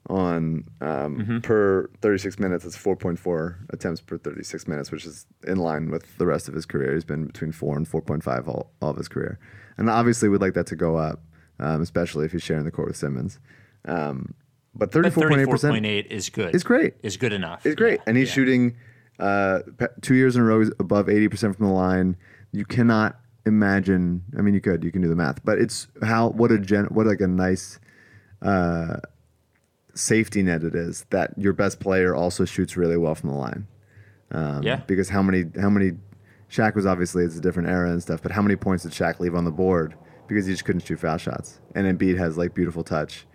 on 0.09 0.63
um, 0.81 1.17
Mm-hmm. 1.19 1.39
per 1.39 1.89
36 2.01 2.39
minutes. 2.39 2.65
It's 2.65 2.77
4.4 2.77 3.55
attempts 3.71 4.01
per 4.01 4.17
36 4.17 4.67
minutes, 4.67 4.91
which 4.91 5.05
is 5.05 5.25
in 5.45 5.57
line 5.57 5.91
with 5.91 6.17
the 6.17 6.25
rest 6.25 6.47
of 6.47 6.53
his 6.53 6.65
career. 6.65 6.93
He's 6.93 7.03
been 7.05 7.25
between 7.27 7.51
four 7.51 7.75
and 7.77 7.87
4.5 7.87 8.47
all, 8.47 8.71
all 8.81 8.91
of 8.91 8.97
his 8.97 9.07
career. 9.07 9.37
And 9.77 9.89
obviously, 9.89 10.29
we'd 10.29 10.41
like 10.41 10.53
that 10.53 10.67
to 10.67 10.75
go 10.75 10.95
up, 10.97 11.21
um, 11.59 11.81
especially 11.81 12.25
if 12.25 12.31
he's 12.31 12.41
sharing 12.43 12.63
the 12.65 12.71
court 12.71 12.87
with 12.87 12.97
Simmons. 12.97 13.39
Um, 13.87 14.33
but 14.75 14.91
but 14.91 15.03
34.8% 15.03 15.47
34.8 15.47 16.05
is 16.07 16.29
good. 16.29 16.53
is 16.53 16.63
great. 16.63 16.93
Is 17.01 17.17
good 17.17 17.33
enough. 17.33 17.65
It's 17.65 17.75
great, 17.75 17.95
Yeah, 17.99 18.03
and 18.07 18.17
he's 18.17 18.27
yeah. 18.29 18.33
shooting 18.35 18.75
uh, 19.19 19.59
two 20.01 20.13
years 20.15 20.35
in 20.35 20.41
a 20.43 20.45
row 20.45 20.63
above 20.79 21.09
eighty 21.09 21.27
percent 21.27 21.55
from 21.57 21.65
the 21.67 21.71
line. 21.73 22.15
You 22.51 22.63
cannot 22.65 23.19
imagine. 23.47 24.21
I 24.37 24.41
mean, 24.41 24.53
you 24.53 24.61
could. 24.61 24.83
You 24.83 24.91
can 24.91 25.01
do 25.01 25.07
the 25.07 25.15
math, 25.15 25.43
but 25.43 25.57
it's 25.57 25.87
how 26.03 26.29
what 26.29 26.51
a 26.51 26.59
gen 26.59 26.85
what 26.85 27.07
like 27.07 27.21
a 27.21 27.27
nice 27.27 27.79
uh, 28.43 28.97
safety 29.95 30.43
net 30.43 30.63
it 30.63 30.75
is 30.75 31.05
that 31.09 31.33
your 31.37 31.53
best 31.53 31.79
player 31.79 32.13
also 32.13 32.45
shoots 32.45 32.77
really 32.77 32.97
well 32.97 33.15
from 33.15 33.29
the 33.31 33.35
line. 33.35 33.67
Um, 34.31 34.61
Yeah. 34.63 34.81
Because 34.85 35.09
how 35.09 35.21
many 35.23 35.45
how 35.59 35.69
many 35.69 35.93
Shaq 36.51 36.75
was 36.75 36.85
obviously 36.85 37.23
it's 37.23 37.37
a 37.37 37.41
different 37.41 37.69
era 37.69 37.89
and 37.89 38.01
stuff, 38.01 38.21
but 38.21 38.31
how 38.31 38.41
many 38.41 38.55
points 38.55 38.83
did 38.83 38.91
Shaq 38.91 39.19
leave 39.19 39.33
on 39.35 39.45
the 39.45 39.51
board 39.51 39.95
because 40.27 40.45
he 40.45 40.53
just 40.53 40.65
couldn't 40.65 40.85
shoot 40.85 40.99
foul 40.99 41.17
shots? 41.17 41.59
And 41.73 41.87
Embiid 41.87 42.17
has 42.17 42.37
like 42.37 42.53
beautiful 42.53 42.83
touch. 42.83 43.25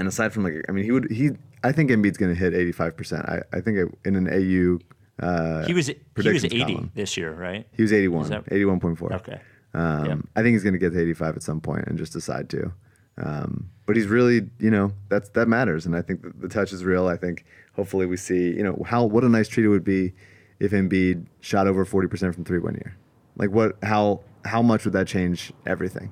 And 0.00 0.08
aside 0.08 0.32
from 0.32 0.42
like, 0.44 0.64
I 0.68 0.72
mean, 0.72 0.84
he 0.84 0.90
would 0.90 1.10
he. 1.10 1.30
I 1.62 1.72
think 1.72 1.90
Embiid's 1.90 2.16
going 2.16 2.32
to 2.34 2.38
hit 2.38 2.54
eighty 2.54 2.72
five 2.72 2.96
percent. 2.96 3.26
I 3.26 3.42
I 3.52 3.60
think 3.60 3.78
in 4.04 4.16
an 4.16 4.26
AU. 4.28 4.78
Uh, 5.24 5.66
He 5.66 5.74
was 5.74 5.86
he 5.88 5.94
was 6.16 6.44
80 6.46 6.64
column. 6.64 6.90
this 6.94 7.16
year, 7.18 7.32
right? 7.34 7.66
he 7.76 7.82
was 7.82 7.92
81, 7.92 8.22
Is 8.22 8.28
that- 8.30 8.46
81.4. 8.46 9.12
Okay. 9.16 9.38
Um, 9.74 10.04
Yeah. 10.06 10.16
I 10.34 10.42
think 10.42 10.54
he's 10.54 10.62
going 10.62 10.72
to 10.72 10.78
get 10.78 10.94
to 10.94 10.98
85 11.00 11.36
at 11.36 11.42
some 11.42 11.60
point 11.60 11.84
and 11.88 11.98
just 11.98 12.14
decide 12.14 12.48
to. 12.50 12.72
Um, 13.18 13.68
but 13.84 13.96
he's 13.96 14.06
really, 14.06 14.48
you 14.58 14.70
know, 14.70 14.92
that's 15.10 15.28
that 15.30 15.46
matters, 15.46 15.84
and 15.84 15.94
I 15.94 16.00
think 16.00 16.22
the, 16.22 16.30
the 16.30 16.48
touch 16.48 16.72
is 16.72 16.82
real. 16.86 17.06
I 17.06 17.18
think 17.18 17.44
hopefully 17.74 18.06
we 18.06 18.16
see, 18.16 18.44
you 18.56 18.62
know, 18.62 18.82
how 18.86 19.04
what 19.04 19.22
a 19.24 19.28
nice 19.28 19.46
treat 19.48 19.64
it 19.66 19.68
would 19.68 19.84
be 19.84 20.14
if 20.58 20.70
Embiid 20.72 21.26
shot 21.40 21.66
over 21.66 21.84
forty 21.84 22.08
percent 22.08 22.34
from 22.34 22.44
three 22.44 22.58
one 22.60 22.74
year. 22.76 22.96
Like 23.36 23.50
what? 23.50 23.76
How 23.82 24.22
how 24.46 24.62
much 24.62 24.86
would 24.86 24.94
that 24.94 25.06
change 25.06 25.52
everything? 25.66 26.10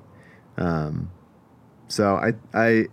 Um, 0.57 1.09
so 1.87 2.15
I 2.15 2.33
I 2.53 2.85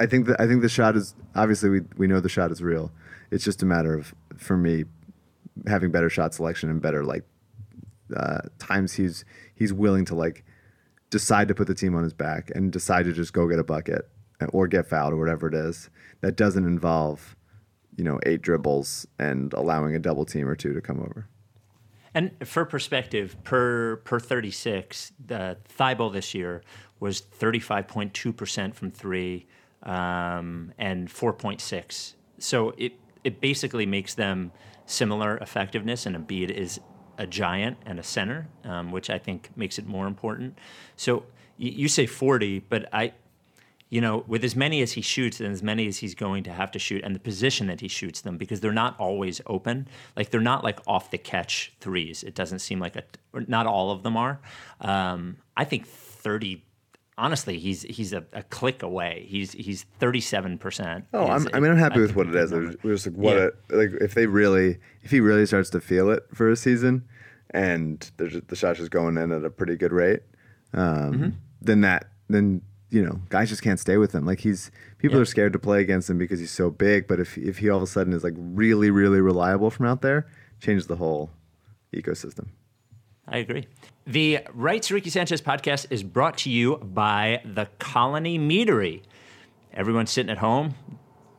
I 0.00 0.06
think 0.06 0.26
that 0.26 0.40
I 0.40 0.46
think 0.46 0.62
the 0.62 0.68
shot 0.68 0.96
is 0.96 1.14
obviously 1.34 1.70
we 1.70 1.80
we 1.96 2.06
know 2.06 2.20
the 2.20 2.28
shot 2.28 2.50
is 2.50 2.62
real. 2.62 2.92
It's 3.30 3.44
just 3.44 3.62
a 3.62 3.66
matter 3.66 3.94
of 3.94 4.14
for 4.36 4.56
me 4.56 4.84
having 5.66 5.90
better 5.90 6.08
shot 6.08 6.34
selection 6.34 6.70
and 6.70 6.80
better 6.80 7.04
like 7.04 7.24
uh, 8.16 8.40
times 8.58 8.94
he's 8.94 9.24
he's 9.54 9.72
willing 9.72 10.04
to 10.06 10.14
like 10.14 10.44
decide 11.10 11.48
to 11.48 11.54
put 11.54 11.66
the 11.66 11.74
team 11.74 11.94
on 11.94 12.04
his 12.04 12.12
back 12.12 12.50
and 12.54 12.72
decide 12.72 13.04
to 13.04 13.12
just 13.12 13.32
go 13.32 13.48
get 13.48 13.58
a 13.58 13.64
bucket 13.64 14.08
or 14.50 14.68
get 14.68 14.86
fouled 14.86 15.12
or 15.12 15.16
whatever 15.16 15.48
it 15.48 15.54
is 15.54 15.90
that 16.20 16.36
doesn't 16.36 16.64
involve 16.64 17.36
you 17.96 18.04
know 18.04 18.20
eight 18.24 18.40
dribbles 18.40 19.06
and 19.18 19.52
allowing 19.54 19.94
a 19.94 19.98
double 19.98 20.24
team 20.24 20.48
or 20.48 20.54
two 20.54 20.72
to 20.72 20.80
come 20.80 21.00
over. 21.00 21.26
And 22.14 22.32
for 22.44 22.64
perspective, 22.64 23.36
per 23.44 23.96
per 23.96 24.18
36, 24.18 25.12
the 25.24 25.58
Thibault 25.64 26.10
this 26.10 26.34
year 26.34 26.62
was 27.00 27.20
35.2% 27.20 28.74
from 28.74 28.90
three 28.90 29.46
um, 29.82 30.72
and 30.78 31.08
4.6. 31.08 32.14
So 32.38 32.74
it 32.76 32.92
it 33.24 33.40
basically 33.40 33.84
makes 33.84 34.14
them 34.14 34.52
similar 34.86 35.36
effectiveness, 35.38 36.06
and 36.06 36.16
Embiid 36.16 36.50
is 36.50 36.80
a 37.18 37.26
giant 37.26 37.76
and 37.84 37.98
a 37.98 38.02
center, 38.02 38.48
um, 38.64 38.92
which 38.92 39.10
I 39.10 39.18
think 39.18 39.50
makes 39.56 39.78
it 39.78 39.86
more 39.86 40.06
important. 40.06 40.56
So 40.96 41.24
y- 41.58 41.74
you 41.74 41.88
say 41.88 42.06
40, 42.06 42.60
but 42.60 42.88
I, 42.92 43.12
you 43.90 44.00
know, 44.00 44.24
with 44.28 44.44
as 44.44 44.54
many 44.54 44.80
as 44.82 44.92
he 44.92 45.02
shoots 45.02 45.40
and 45.40 45.50
as 45.52 45.62
many 45.62 45.88
as 45.88 45.98
he's 45.98 46.14
going 46.14 46.44
to 46.44 46.52
have 46.52 46.70
to 46.72 46.78
shoot, 46.78 47.02
and 47.04 47.14
the 47.14 47.20
position 47.20 47.66
that 47.66 47.80
he 47.80 47.88
shoots 47.88 48.20
them, 48.20 48.38
because 48.38 48.60
they're 48.60 48.72
not 48.72 48.98
always 49.00 49.40
open. 49.46 49.88
Like 50.16 50.30
they're 50.30 50.40
not 50.40 50.62
like 50.62 50.78
off 50.86 51.10
the 51.10 51.18
catch 51.18 51.72
threes. 51.80 52.22
It 52.22 52.34
doesn't 52.34 52.60
seem 52.60 52.78
like 52.78 52.96
a. 52.96 53.02
Not 53.46 53.66
all 53.66 53.90
of 53.90 54.02
them 54.04 54.16
are. 54.16 54.40
Um, 54.80 55.38
I 55.56 55.64
think 55.64 55.86
thirty. 55.86 56.64
Honestly, 57.18 57.58
he's 57.58 57.82
he's 57.82 58.12
a, 58.12 58.24
a 58.32 58.42
click 58.44 58.82
away. 58.82 59.26
He's 59.28 59.52
he's 59.52 59.84
thirty 59.98 60.20
seven 60.20 60.56
percent. 60.56 61.04
Oh, 61.12 61.26
I'm, 61.26 61.48
I 61.52 61.58
mean, 61.60 61.72
I'm 61.72 61.76
happy 61.78 62.00
with 62.00 62.14
what 62.14 62.28
it 62.28 62.34
is. 62.36 62.52
It 62.52 62.82
was 62.84 63.06
like 63.06 63.16
what 63.16 63.36
Yeah. 63.36 63.48
a, 63.70 63.76
like 63.76 63.90
if 64.00 64.14
they 64.14 64.26
really, 64.26 64.78
if 65.02 65.10
he 65.10 65.18
really 65.20 65.44
starts 65.44 65.68
to 65.70 65.80
feel 65.80 66.10
it 66.10 66.22
for 66.32 66.48
a 66.48 66.54
season, 66.56 67.08
and 67.50 68.08
there's 68.18 68.40
the 68.46 68.54
shot's 68.56 68.78
just 68.78 68.92
going 68.92 69.18
in 69.18 69.32
at 69.32 69.44
a 69.44 69.50
pretty 69.50 69.74
good 69.76 69.92
rate, 69.92 70.20
um, 70.72 70.82
Mm-hmm. 71.12 71.28
then 71.60 71.80
that 71.80 72.06
then 72.28 72.62
you 72.90 73.04
know 73.04 73.20
guys 73.30 73.48
just 73.48 73.62
can't 73.62 73.80
stay 73.80 73.96
with 73.96 74.12
him. 74.14 74.24
Like 74.24 74.38
he's 74.40 74.70
people 74.98 75.16
Yeah. 75.16 75.22
are 75.22 75.26
scared 75.26 75.52
to 75.54 75.58
play 75.58 75.80
against 75.80 76.08
him 76.08 76.18
because 76.18 76.38
he's 76.38 76.52
so 76.52 76.70
big. 76.70 77.08
But 77.08 77.18
if 77.20 77.36
if 77.36 77.58
he 77.58 77.68
all 77.68 77.78
of 77.78 77.82
a 77.82 77.86
sudden 77.88 78.12
is 78.12 78.22
like 78.22 78.34
really 78.38 78.90
really 78.92 79.20
reliable 79.20 79.70
from 79.70 79.86
out 79.86 80.02
there, 80.02 80.28
changes 80.60 80.86
the 80.86 80.96
whole 80.96 81.30
ecosystem. 81.92 82.48
I 83.26 83.38
agree. 83.38 83.66
The 84.08 84.38
Right 84.54 84.80
to 84.84 84.94
Ricky 84.94 85.10
Sanchez 85.10 85.42
podcast 85.42 85.88
is 85.90 86.02
brought 86.02 86.38
to 86.38 86.50
you 86.50 86.78
by 86.78 87.42
the 87.44 87.66
Colony 87.78 88.38
Meadery. 88.38 89.02
Everyone 89.74 90.06
sitting 90.06 90.30
at 90.30 90.38
home 90.38 90.74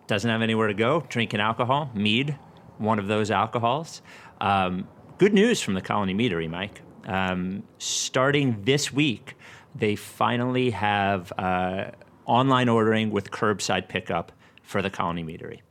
doesn't 0.05 0.29
have 0.29 0.43
anywhere 0.43 0.67
to 0.67 0.75
go, 0.75 1.03
drinking 1.09 1.39
alcohol, 1.39 1.89
mead, 1.95 2.37
one 2.77 2.99
of 2.99 3.07
those 3.07 3.31
alcohols. 3.31 4.03
Um, 4.39 4.87
good 5.17 5.33
news 5.33 5.59
from 5.59 5.73
the 5.73 5.81
Colony 5.81 6.13
Meadery, 6.13 6.47
Mike. 6.47 6.83
Um, 7.05 7.63
starting 7.79 8.61
this 8.65 8.93
week, 8.93 9.35
they 9.73 9.95
finally 9.95 10.69
have 10.69 11.33
uh, 11.39 11.85
online 12.27 12.69
ordering 12.69 13.09
with 13.09 13.31
curbside 13.31 13.87
pickup 13.87 14.31
for 14.61 14.83
the 14.83 14.91
Colony 14.91 15.23
Meadery. 15.23 15.61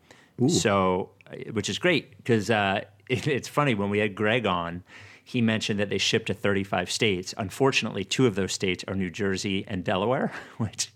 So, 0.51 1.11
uh, 1.31 1.53
which 1.53 1.69
is 1.69 1.79
great 1.79 2.17
because 2.17 2.51
uh, 2.51 2.81
it, 3.09 3.27
it's 3.29 3.47
funny 3.47 3.77
when 3.77 3.89
we 3.89 4.01
had 4.01 4.17
Greg 4.17 4.47
on, 4.47 4.83
he 5.29 5.43
mentioned 5.43 5.79
that 5.79 5.91
they 5.91 5.99
ship 5.99 6.25
to 6.25 6.33
35 6.33 6.91
states. 6.91 7.35
Unfortunately, 7.37 8.03
two 8.03 8.27
of 8.27 8.35
those 8.35 8.51
states 8.51 8.83
are 8.89 8.95
New 8.95 9.11
Jersey 9.11 9.63
and 9.69 9.85
Delaware, 9.85 10.33
which 10.57 10.91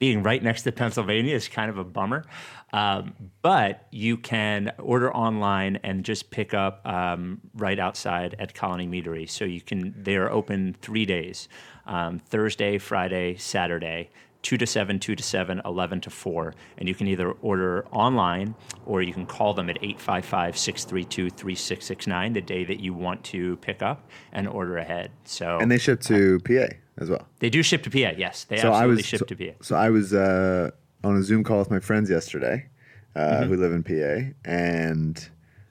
being 0.00 0.24
right 0.24 0.42
next 0.42 0.62
to 0.62 0.72
Pennsylvania 0.72 1.36
is 1.36 1.46
kind 1.46 1.70
of 1.70 1.78
a 1.78 1.84
bummer. 1.84 2.24
Um, 2.72 3.14
but 3.40 3.86
you 3.92 4.16
can 4.16 4.72
order 4.80 5.14
online 5.14 5.78
and 5.84 6.04
just 6.04 6.32
pick 6.32 6.54
up 6.54 6.84
um, 6.84 7.40
right 7.54 7.78
outside 7.78 8.34
at 8.40 8.52
Colony 8.52 8.88
Meadery. 8.88 9.30
So 9.30 9.44
you 9.44 9.60
can, 9.60 9.94
they 9.96 10.16
are 10.16 10.28
open 10.28 10.74
three 10.80 11.06
days 11.06 11.48
um, 11.86 12.18
Thursday, 12.18 12.78
Friday, 12.78 13.36
Saturday. 13.36 14.10
2 14.42 14.56
to 14.56 14.66
7, 14.66 14.98
2 14.98 15.14
to 15.16 15.22
7, 15.22 15.60
11 15.64 16.00
to 16.02 16.10
4. 16.10 16.54
And 16.78 16.88
you 16.88 16.94
can 16.94 17.06
either 17.06 17.32
order 17.42 17.86
online 17.92 18.54
or 18.86 19.02
you 19.02 19.12
can 19.12 19.26
call 19.26 19.52
them 19.54 19.68
at 19.68 19.76
855 19.82 20.56
632 20.56 21.30
3669 21.30 22.32
the 22.32 22.40
day 22.40 22.64
that 22.64 22.80
you 22.80 22.94
want 22.94 23.22
to 23.24 23.56
pick 23.58 23.82
up 23.82 24.08
and 24.32 24.48
order 24.48 24.78
ahead. 24.78 25.10
So 25.24 25.58
And 25.58 25.70
they 25.70 25.78
ship 25.78 26.00
to 26.02 26.38
PA 26.40 26.74
as 26.98 27.10
well. 27.10 27.26
they 27.38 27.50
do 27.50 27.62
ship 27.62 27.82
to 27.84 27.90
PA, 27.90 28.14
yes. 28.16 28.44
They 28.44 28.56
so 28.58 28.68
absolutely 28.68 28.96
was 28.96 29.06
ship 29.06 29.18
so, 29.20 29.24
to 29.26 29.36
PA. 29.36 29.52
so 29.62 29.76
I 29.76 29.90
was 29.90 30.14
uh, 30.14 30.70
on 31.04 31.16
a 31.16 31.22
Zoom 31.22 31.44
call 31.44 31.58
with 31.58 31.70
my 31.70 31.80
friends 31.80 32.08
yesterday, 32.10 32.66
uh, 33.14 33.20
Mm-hmm. 33.20 33.48
who 33.48 33.56
live 33.56 33.72
in 33.72 33.82
PA, 33.82 34.30
and 34.44 35.28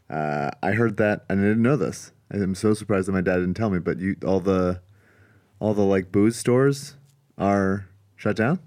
uh, 0.09 0.51
I 0.61 0.71
heard 0.71 0.97
that 0.97 1.25
and 1.29 1.39
I 1.39 1.43
didn't 1.43 1.61
know 1.63 1.77
this. 1.77 2.11
I'm 2.31 2.53
so 2.53 2.73
surprised 2.75 3.07
that 3.07 3.13
my 3.13 3.21
dad 3.21 3.35
didn't 3.37 3.55
tell 3.55 3.69
me. 3.71 3.79
But 3.79 3.99
you, 3.99 4.15
all 4.25 4.39
the, 4.39 4.81
all 5.59 5.73
the 5.73 5.81
like 5.83 6.11
booze 6.11 6.35
stores 6.35 6.95
are 7.39 7.87
shut 8.19 8.35
down 8.35 8.59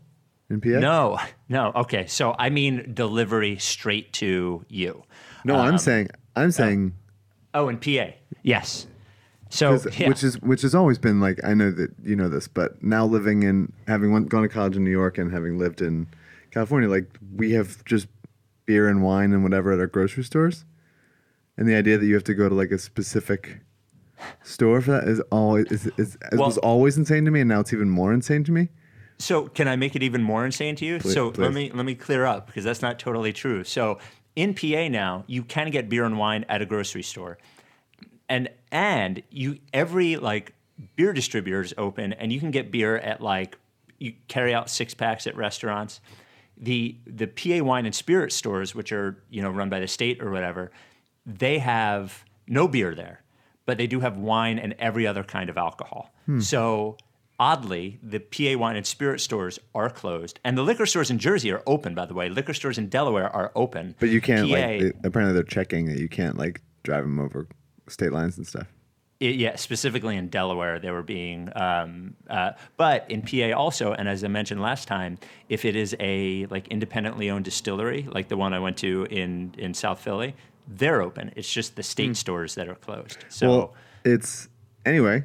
in 0.51 0.61
PA. 0.61 0.69
No, 0.81 1.19
no. 1.49 1.73
Okay, 1.77 2.07
so 2.07 2.35
I 2.39 2.49
mean 2.51 2.93
delivery 2.95 3.59
straight 3.59 4.13
to 4.15 4.65
you. 4.69 5.05
no, 5.45 5.57
Um, 5.57 5.61
I'm 5.69 5.79
saying, 5.79 6.09
I'm 6.35 6.51
saying, 6.51 6.95
Oh, 7.55 7.69
in 7.69 7.77
PA, 7.79 8.15
yes. 8.43 8.87
So 9.51 9.79
yeah. 9.99 10.09
which 10.09 10.25
is 10.25 10.41
which 10.41 10.63
has 10.63 10.75
always 10.75 10.99
been 10.99 11.21
like 11.21 11.39
I 11.45 11.53
know 11.53 11.71
that 11.71 11.91
you 12.03 12.17
know 12.17 12.31
this, 12.31 12.49
but 12.49 12.83
now 12.83 13.05
living 13.05 13.43
in 13.43 13.71
having 13.87 14.11
went, 14.11 14.31
gone 14.31 14.41
to 14.43 14.49
college 14.49 14.75
in 14.77 14.85
New 14.85 14.91
York 14.91 15.19
and 15.19 15.31
having 15.31 15.59
lived 15.59 15.83
in 15.83 16.07
California, 16.51 16.89
like 16.89 17.05
we 17.37 17.53
have 17.53 17.85
just 17.85 18.09
beer 18.65 18.89
and 18.89 19.03
wine 19.03 19.35
and 19.35 19.43
whatever 19.43 19.71
at 19.73 19.79
our 19.79 19.87
grocery 19.87 20.25
stores, 20.25 20.65
and 21.59 21.69
the 21.69 21.75
idea 21.75 21.99
that 21.99 22.07
you 22.07 22.15
have 22.15 22.25
to 22.25 22.33
go 22.35 22.49
to 22.49 22.55
like 22.55 22.71
a 22.71 22.79
specific 22.79 23.61
store 24.43 24.81
for 24.81 24.93
that 24.93 25.05
is 25.05 25.21
always 25.31 25.67
is, 25.71 25.87
is, 25.99 26.15
it 26.33 26.39
Well- 26.39 26.47
was 26.47 26.57
always 26.57 26.97
insane 26.97 27.27
to 27.27 27.31
me, 27.31 27.41
and 27.41 27.49
now 27.51 27.61
it's 27.61 27.75
even 27.75 27.91
more 27.91 28.15
insane 28.15 28.45
to 28.45 28.53
me. 28.53 28.71
So 29.23 29.49
can 29.49 29.69
I 29.69 29.77
make 29.77 29.95
it 29.97 30.03
even 30.03 30.23
more 30.23 30.45
insane 30.45 30.77
to 30.77 30.85
you? 30.85 30.99
Please- 30.99 31.15
so 31.15 31.33
let 31.37 31.53
me 31.53 31.71
let 31.73 31.85
me 31.87 31.95
clear 31.95 32.25
up 32.27 32.47
because 32.47 32.65
that's 32.65 32.83
not 32.83 32.99
totally 32.99 33.33
true. 33.33 33.65
So 33.65 33.99
in 34.35 34.55
PA 34.55 34.89
now, 34.89 35.25
you 35.27 35.43
can 35.43 35.71
get 35.71 35.89
beer 35.89 36.05
and 36.05 36.19
wine 36.19 36.45
at 36.49 36.63
a 36.63 36.67
grocery 36.67 37.03
store, 37.03 37.39
and 38.29 38.49
and 38.71 39.23
you 39.31 39.59
every 39.73 40.17
like 40.17 40.55
beer 40.97 41.13
distributor 41.13 41.61
is 41.61 41.75
open, 41.79 42.13
and 42.15 42.33
you 42.33 42.41
can 42.41 42.51
get 42.51 42.71
beer 42.71 42.99
at 42.99 43.21
like 43.21 43.59
you 43.99 44.15
carry 44.29 44.53
out 44.55 44.69
six 44.69 44.95
packs 44.95 45.27
at 45.27 45.37
restaurants. 45.37 46.01
The 46.57 46.97
the 47.07 47.27
PA 47.27 47.63
wine 47.65 47.87
and 47.87 47.95
spirit 47.95 48.33
stores, 48.33 48.75
which 48.75 48.93
are 48.93 49.23
you 49.31 49.43
know 49.43 49.51
run 49.51 49.69
by 49.69 49.81
the 49.81 49.89
state 49.89 50.23
or 50.23 50.31
whatever, 50.31 50.71
they 51.27 51.59
have 51.59 52.25
no 52.47 52.67
beer 52.67 52.95
there, 52.95 53.23
but 53.67 53.79
they 53.79 53.87
do 53.87 54.01
have 54.01 54.17
wine 54.17 54.59
and 54.59 54.75
every 54.79 55.07
other 55.07 55.23
kind 55.23 55.49
of 55.51 55.57
alcohol. 55.57 56.13
Hmm. 56.27 56.41
So 56.41 56.97
oddly, 57.39 57.99
the 58.03 58.21
PA 58.21 58.59
wine 58.59 58.77
and 58.77 58.87
spirit 58.87 59.21
stores 59.21 59.59
are 59.75 59.91
closed, 59.91 60.41
and 60.45 60.57
the 60.57 60.63
liquor 60.63 60.87
stores 60.87 61.11
in 61.11 61.19
Jersey 61.19 61.51
are 61.53 61.63
open. 61.67 61.95
By 61.95 62.07
the 62.07 62.15
way, 62.15 62.29
liquor 62.29 62.55
stores 62.55 62.79
in 62.79 62.89
Delaware 62.89 63.29
are 63.35 63.53
open. 63.55 63.95
But 64.01 64.11
you 64.11 64.21
can't 64.21 64.49
PA, 64.49 64.55
like 64.55 64.81
they- 64.81 64.93
apparently 65.05 65.35
they're 65.35 65.43
checking 65.43 65.87
that 65.87 65.99
you 65.99 66.09
can't 66.09 66.37
like 66.39 66.61
drive 66.83 67.05
them 67.05 67.19
over 67.19 67.49
state 67.89 68.13
lines 68.13 68.37
and 68.37 68.47
stuff. 68.47 68.67
it- 69.21 69.37
yeah, 69.37 69.55
specifically 69.57 70.17
in 70.17 70.29
Delaware, 70.29 70.79
they 70.81 70.91
were 70.91 71.03
being. 71.03 71.49
Um, 71.55 72.15
uh, 72.29 72.53
but 72.77 73.09
in 73.09 73.23
PA 73.23 73.53
also, 73.53 73.93
and 73.93 74.09
as 74.09 74.25
I 74.25 74.29
mentioned 74.29 74.61
last 74.61 74.89
time, 74.89 75.19
if 75.49 75.65
it 75.65 75.77
is 75.77 75.95
a 76.01 76.47
like 76.47 76.67
independently 76.69 77.31
owned 77.31 77.45
distillery, 77.45 78.07
like 78.11 78.29
the 78.29 78.37
one 78.37 78.53
I 78.53 78.59
went 78.59 78.77
to 78.79 79.07
in 79.11 79.55
in 79.59 79.75
South 79.75 80.01
Philly, 80.01 80.35
they're 80.67 81.03
open. 81.03 81.33
It's 81.37 81.53
just 81.53 81.77
the 81.77 81.83
state 81.85 82.17
stores 82.17 82.55
that 82.57 82.69
are 82.69 82.75
closed. 82.75 83.25
So 83.29 83.49
well, 83.49 83.75
it's 84.05 84.49
anyway. 84.85 85.23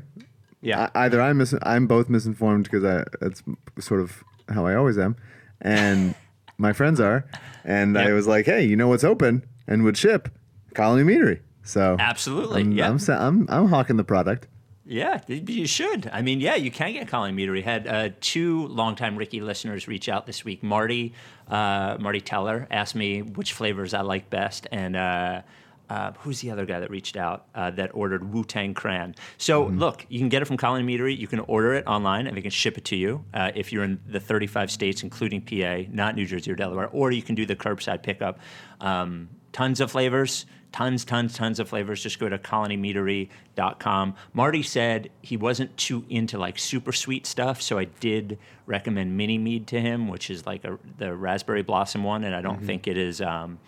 Yeah, 0.62 0.90
I, 0.96 1.06
either 1.06 1.22
I'm 1.22 1.38
mis- 1.38 1.56
I'm 1.64 1.88
both 1.88 2.10
misinformed 2.10 2.66
because 2.66 2.84
I 2.84 3.04
that's 3.22 3.44
sort 3.80 4.02
of 4.02 4.24
how 4.50 4.66
I 4.66 4.76
always 4.76 4.98
am, 4.98 5.16
and 5.62 6.16
my 6.58 6.74
friends 6.74 7.00
are, 7.00 7.26
and 7.64 7.98
I 7.98 8.14
was 8.14 8.28
like, 8.28 8.46
hey, 8.46 8.64
you 8.66 8.76
know 8.76 8.88
what's 8.88 9.04
open 9.04 9.46
and 9.68 9.84
would 9.84 9.98
ship 9.98 10.30
Colony 10.74 11.04
Meadery. 11.04 11.42
So 11.64 11.98
Absolutely, 12.00 12.62
I'm, 12.62 12.72
yeah. 12.72 12.90
I'm, 12.90 13.00
I'm 13.10 13.48
I'm 13.50 13.68
hawking 13.68 13.98
the 13.98 14.04
product. 14.04 14.48
Yeah, 14.90 15.20
you 15.28 15.68
should. 15.68 16.10
I 16.14 16.22
mean, 16.22 16.40
yeah, 16.40 16.56
you 16.56 16.72
can 16.72 16.94
get 16.94 17.10
Colony 17.10 17.34
Meadery. 17.36 17.52
We 17.52 17.62
had 17.62 17.88
uh, 17.88 18.10
two 18.22 18.68
longtime 18.68 19.18
Ricky 19.18 19.42
listeners 19.42 19.86
reach 19.86 20.08
out 20.08 20.26
this 20.26 20.46
week. 20.46 20.64
Marty, 20.64 21.14
uh, 21.50 21.98
Marty 22.00 22.22
Teller 22.22 22.68
asked 22.72 22.96
me 22.96 23.22
which 23.22 23.52
flavors 23.52 23.94
I 23.94 24.00
like 24.02 24.30
best, 24.30 24.66
and 24.72 24.96
uh, 24.96 25.42
uh, 25.90 26.12
who's 26.20 26.42
the 26.42 26.52
other 26.52 26.66
guy 26.66 26.80
that 26.80 26.90
reached 26.90 27.18
out 27.18 27.46
uh, 27.56 27.72
that 27.72 27.92
ordered 27.94 28.34
Wu 28.34 28.44
Tang 28.44 28.74
Cran? 28.74 29.16
So 29.38 29.66
look, 29.66 30.06
you 30.10 30.20
can 30.20 30.30
get 30.30 30.42
it 30.42 30.46
from 30.46 30.58
Colony 30.58 30.84
Meadery. 30.86 31.18
You 31.18 31.28
can 31.28 31.40
order 31.42 31.74
it 31.74 31.86
online, 31.88 32.28
and 32.28 32.36
they 32.36 32.42
can 32.42 32.52
ship 32.52 32.78
it 32.78 32.86
to 32.86 32.96
you 32.96 33.24
uh, 33.34 33.52
if 33.56 33.72
you're 33.72 33.84
in 33.84 34.00
the 34.08 34.20
35 34.20 34.72
states, 34.72 35.04
including 35.04 35.42
PA, 35.42 35.90
not 35.92 36.16
New 36.16 36.26
Jersey 36.26 36.52
or 36.52 36.56
Delaware. 36.56 36.88
Or 36.88 37.12
you 37.12 37.22
can 37.22 37.36
do 37.36 37.46
the 37.46 37.56
curbside 37.56 38.04
pickup. 38.04 38.40
Um, 38.82 39.30
tons 39.52 39.80
of 39.80 39.92
flavors, 39.92 40.46
tons, 40.72 41.06
tons, 41.06 41.34
tons 41.34 41.60
of 41.60 41.70
flavors. 41.70 42.04
Just 42.04 42.20
go 42.20 42.30
to 42.30 42.38
colonymeadery.com. 42.38 44.16
Marty 44.34 44.64
said 44.64 45.10
he 45.22 45.38
wasn't 45.38 45.76
too 45.78 46.06
into 46.10 46.38
like 46.38 46.60
super 46.60 46.92
sweet 46.92 47.26
stuff, 47.26 47.62
so 47.62 47.78
I 47.78 47.86
did 47.86 48.38
recommend 48.66 49.18
Mini 49.18 49.38
Mead 49.38 49.68
to 49.68 49.82
him, 49.82 50.08
which 50.08 50.30
is 50.30 50.46
like 50.46 50.64
a, 50.66 50.78
the 50.98 51.16
raspberry 51.16 51.64
blossom 51.64 52.04
one, 52.04 52.24
and 52.24 52.36
I 52.36 52.42
don't 52.42 52.64
think 52.64 52.88
it 52.88 52.98
is. 52.98 53.22
Um, 53.22 53.60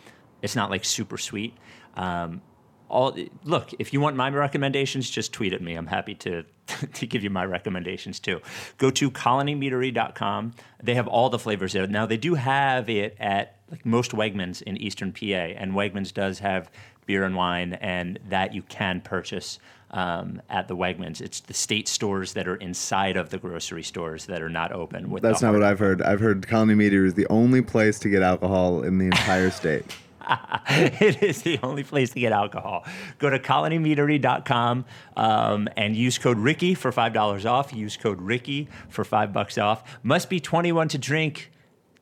it's 0.42 0.56
not 0.56 0.70
like 0.70 0.86
super 0.86 1.18
sweet. 1.18 1.54
Um, 1.96 2.42
all 2.90 3.16
look, 3.44 3.72
if 3.78 3.94
you 3.94 4.02
want 4.02 4.16
my 4.16 4.30
recommendations, 4.30 5.10
just 5.10 5.32
tweet 5.32 5.54
at 5.54 5.62
me. 5.62 5.76
I'm 5.76 5.88
happy 5.88 6.16
to 6.16 6.44
to 6.94 7.08
give 7.08 7.24
you 7.24 7.30
my 7.30 7.46
recommendations 7.46 8.20
too. 8.20 8.42
Go 8.78 8.90
to 8.92 9.12
colonymeadery.com. 9.12 10.54
They 10.82 10.96
have 10.96 11.08
all 11.08 11.30
the 11.30 11.40
flavors 11.40 11.74
there. 11.74 11.88
Now 11.88 12.06
they 12.06 12.18
do 12.18 12.36
have 12.36 12.90
it 12.90 13.16
at 13.20 13.58
like 13.70 13.86
most 13.86 14.12
Wegmans 14.12 14.62
in 14.64 14.78
Eastern 14.78 15.14
PA, 15.14 15.26
and 15.26 15.74
Wegmans 15.74 16.14
does 16.14 16.40
have 16.40 16.72
beer 17.06 17.24
and 17.24 17.36
wine, 17.36 17.74
and 17.74 18.20
that 18.30 18.54
you 18.54 18.62
can 18.64 19.02
purchase 19.02 19.60
um, 19.92 20.42
at 20.50 20.68
the 20.68 20.76
Wegmans. 20.76 21.22
It's 21.22 21.40
the 21.40 21.54
state 21.54 21.88
stores 21.88 22.34
that 22.34 22.48
are 22.48 22.56
inside 22.58 23.18
of 23.18 23.30
the 23.30 23.38
grocery 23.38 23.84
stores 23.84 24.26
that 24.28 24.42
are 24.42 24.50
not 24.50 24.72
open. 24.72 25.10
With 25.10 25.24
That's 25.24 25.42
not 25.42 25.54
what 25.54 25.64
I've 25.64 25.80
heard. 25.80 26.02
I've 26.02 26.20
heard 26.20 26.48
Colony 26.48 26.76
Meadery 26.76 27.08
is 27.08 27.16
the 27.16 27.28
only 27.28 27.62
place 27.62 27.98
to 28.00 28.10
get 28.10 28.22
alcohol 28.22 28.84
in 28.84 28.98
the 29.00 29.06
entire 29.06 29.50
state. 29.50 29.86
it 30.70 31.24
is 31.24 31.42
the 31.42 31.60
only 31.64 31.84
place 31.84 32.12
to 32.12 32.20
get 32.20 32.32
alcohol. 32.32 32.86
Go 33.18 33.30
to 33.30 33.40
colonymeadery.com 33.40 34.86
um, 35.18 35.70
and 35.76 35.96
use 35.96 36.18
code 36.18 36.38
Ricky 36.38 36.76
for 36.76 36.92
$5 36.92 37.50
off. 37.50 37.74
Use 37.74 37.98
code 37.98 38.22
Ricky 38.22 38.68
for 38.90 39.04
5 39.04 39.34
bucks 39.34 39.58
off. 39.58 39.84
Must 40.04 40.30
be 40.30 40.40
21 40.40 40.90
to 40.90 40.98
drink, 40.98 41.52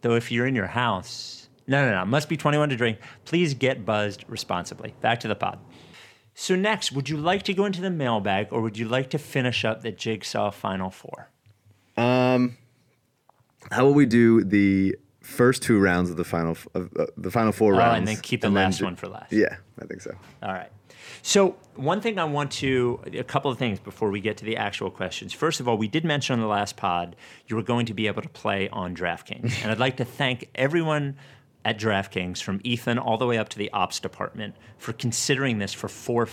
though 0.01 0.15
if 0.15 0.31
you're 0.31 0.45
in 0.45 0.55
your 0.55 0.67
house. 0.67 1.49
No, 1.67 1.85
no, 1.85 1.99
no. 1.99 2.05
Must 2.05 2.29
be 2.29 2.37
21 2.37 2.69
to 2.69 2.75
drink. 2.75 2.99
Please 3.25 3.53
get 3.53 3.85
buzzed 3.85 4.23
responsibly. 4.27 4.93
Back 5.01 5.19
to 5.21 5.27
the 5.27 5.35
pod. 5.35 5.59
So 6.33 6.55
next, 6.55 6.91
would 6.91 7.09
you 7.09 7.17
like 7.17 7.43
to 7.43 7.53
go 7.53 7.65
into 7.65 7.81
the 7.81 7.89
mailbag 7.89 8.49
or 8.51 8.61
would 8.61 8.77
you 8.77 8.87
like 8.87 9.09
to 9.09 9.17
finish 9.17 9.65
up 9.65 9.81
the 9.81 9.91
Jigsaw 9.91 10.51
Final 10.51 10.91
Four? 10.91 11.29
Um, 11.97 12.57
How 13.71 13.85
will 13.85 13.95
we 13.95 14.05
do 14.05 14.43
the 14.43 14.95
first 15.27 15.61
two 15.61 15.79
rounds 15.79 16.09
of 16.09 16.17
the 16.17 16.23
final 16.23 16.51
f- 16.51 16.67
of 16.73 16.89
uh, 16.97 17.05
the 17.17 17.29
final 17.29 17.51
four 17.51 17.75
Oh, 17.75 17.77
rounds, 17.77 17.97
and 17.99 18.07
then 18.07 18.17
keep 18.17 18.41
the 18.41 18.49
last 18.49 18.79
ju- 18.79 18.85
one 18.85 18.95
for 18.95 19.07
last. 19.07 19.31
Yeah, 19.33 19.55
I 19.81 19.85
think 19.85 20.01
so. 20.01 20.15
All 20.41 20.53
right. 20.53 20.71
So, 21.21 21.55
one 21.75 21.99
thing 22.01 22.17
I 22.19 22.23
want 22.23 22.51
to, 22.53 23.01
a 23.13 23.23
couple 23.23 23.51
of 23.51 23.57
things 23.57 23.79
before 23.79 24.09
we 24.09 24.19
get 24.21 24.37
to 24.37 24.45
the 24.45 24.57
actual 24.57 24.89
questions. 24.89 25.33
First 25.33 25.59
of 25.59 25.67
all, 25.67 25.77
we 25.77 25.87
did 25.87 26.05
mention 26.05 26.33
on 26.33 26.39
the 26.39 26.47
last 26.47 26.77
pod 26.77 27.15
you 27.47 27.55
were 27.55 27.63
going 27.63 27.85
to 27.87 27.93
be 27.93 28.07
able 28.07 28.21
to 28.21 28.29
play 28.29 28.69
on 28.69 28.95
DraftKings. 28.95 29.53
and 29.63 29.71
I'd 29.71 29.79
like 29.79 29.97
to 29.97 30.05
thank 30.05 30.49
everyone 30.55 31.17
at 31.65 31.77
DraftKings, 31.77 32.41
from 32.41 32.61
Ethan 32.63 32.97
all 32.97 33.17
the 33.17 33.25
way 33.25 33.37
up 33.37 33.49
to 33.49 33.57
the 33.57 33.69
ops 33.71 33.99
department, 33.99 34.55
for 34.77 34.93
considering 34.93 35.59
this 35.59 35.73
for 35.73 35.89
four 35.89 36.27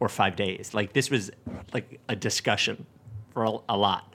or 0.00 0.08
five 0.08 0.34
days. 0.36 0.74
Like, 0.74 0.92
this 0.92 1.10
was 1.10 1.30
like 1.72 2.00
a 2.08 2.16
discussion 2.16 2.86
for 3.32 3.44
a, 3.44 3.52
a 3.68 3.76
lot. 3.76 4.12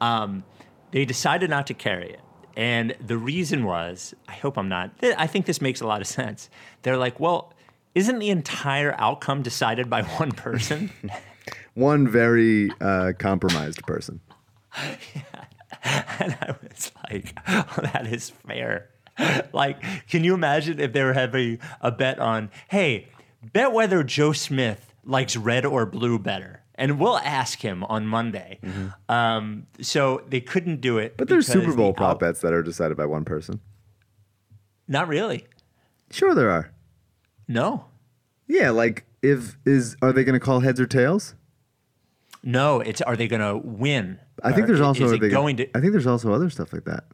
Um, 0.00 0.42
they 0.90 1.04
decided 1.04 1.48
not 1.50 1.68
to 1.68 1.74
carry 1.74 2.10
it. 2.10 2.20
And 2.56 2.96
the 3.06 3.18
reason 3.18 3.64
was, 3.64 4.14
I 4.26 4.32
hope 4.32 4.56
I'm 4.56 4.68
not, 4.68 4.90
I 5.02 5.26
think 5.26 5.44
this 5.44 5.60
makes 5.60 5.82
a 5.82 5.86
lot 5.86 6.00
of 6.00 6.06
sense. 6.06 6.48
They're 6.82 6.96
like, 6.96 7.20
well, 7.20 7.52
isn't 7.94 8.18
the 8.18 8.30
entire 8.30 8.94
outcome 8.98 9.42
decided 9.42 9.90
by 9.90 10.02
one 10.02 10.32
person? 10.32 10.90
One 11.74 12.08
very 12.08 12.70
uh, 12.80 13.12
compromised 13.18 13.82
person. 13.82 14.20
and 15.84 16.36
I 16.40 16.54
was 16.62 16.90
like, 17.10 17.38
oh, 17.46 17.66
that 17.82 18.06
is 18.10 18.30
fair. 18.30 18.88
like, 19.52 19.82
can 20.08 20.24
you 20.24 20.34
imagine 20.34 20.80
if 20.80 20.92
they 20.92 21.02
were 21.02 21.12
having 21.12 21.58
a 21.80 21.92
bet 21.92 22.18
on, 22.18 22.50
hey, 22.68 23.08
bet 23.52 23.72
whether 23.72 24.02
Joe 24.02 24.32
Smith 24.32 24.94
likes 25.04 25.36
red 25.36 25.66
or 25.66 25.86
blue 25.86 26.18
better? 26.18 26.62
And 26.78 27.00
we'll 27.00 27.18
ask 27.18 27.60
him 27.60 27.84
on 27.84 28.06
Monday. 28.06 28.58
Um, 29.08 29.66
so 29.80 30.22
they 30.28 30.40
couldn't 30.40 30.80
do 30.80 30.98
it. 30.98 31.12
Mm-hmm. 31.12 31.16
But 31.16 31.28
there's 31.28 31.46
Super 31.46 31.72
Bowl 31.74 31.88
the 31.92 31.94
prop 31.96 32.10
out- 32.12 32.20
bets 32.20 32.40
that 32.42 32.52
are 32.52 32.62
decided 32.62 32.96
by 32.96 33.06
one 33.06 33.24
person. 33.24 33.60
Not 34.88 35.08
really. 35.08 35.46
Sure, 36.10 36.34
there 36.34 36.50
are. 36.50 36.72
No. 37.48 37.86
Yeah, 38.46 38.70
like 38.70 39.04
if 39.22 39.56
is 39.64 39.96
are 40.02 40.12
they 40.12 40.22
going 40.22 40.38
to 40.38 40.44
call 40.44 40.60
heads 40.60 40.80
or 40.80 40.86
tails? 40.86 41.34
No, 42.42 42.80
it's 42.80 43.00
are 43.02 43.16
they 43.16 43.26
going 43.26 43.40
to 43.42 43.56
win? 43.66 44.20
I 44.44 44.52
think 44.52 44.64
Or 44.64 44.66
there's 44.68 44.80
also 44.80 45.06
is 45.06 45.12
are 45.12 45.14
it 45.16 45.20
they 45.22 45.28
going 45.30 45.56
to 45.56 45.76
I 45.76 45.80
think 45.80 45.92
there's 45.92 46.06
also 46.06 46.32
other 46.32 46.50
stuff 46.50 46.72
like 46.72 46.84
that. 46.84 47.04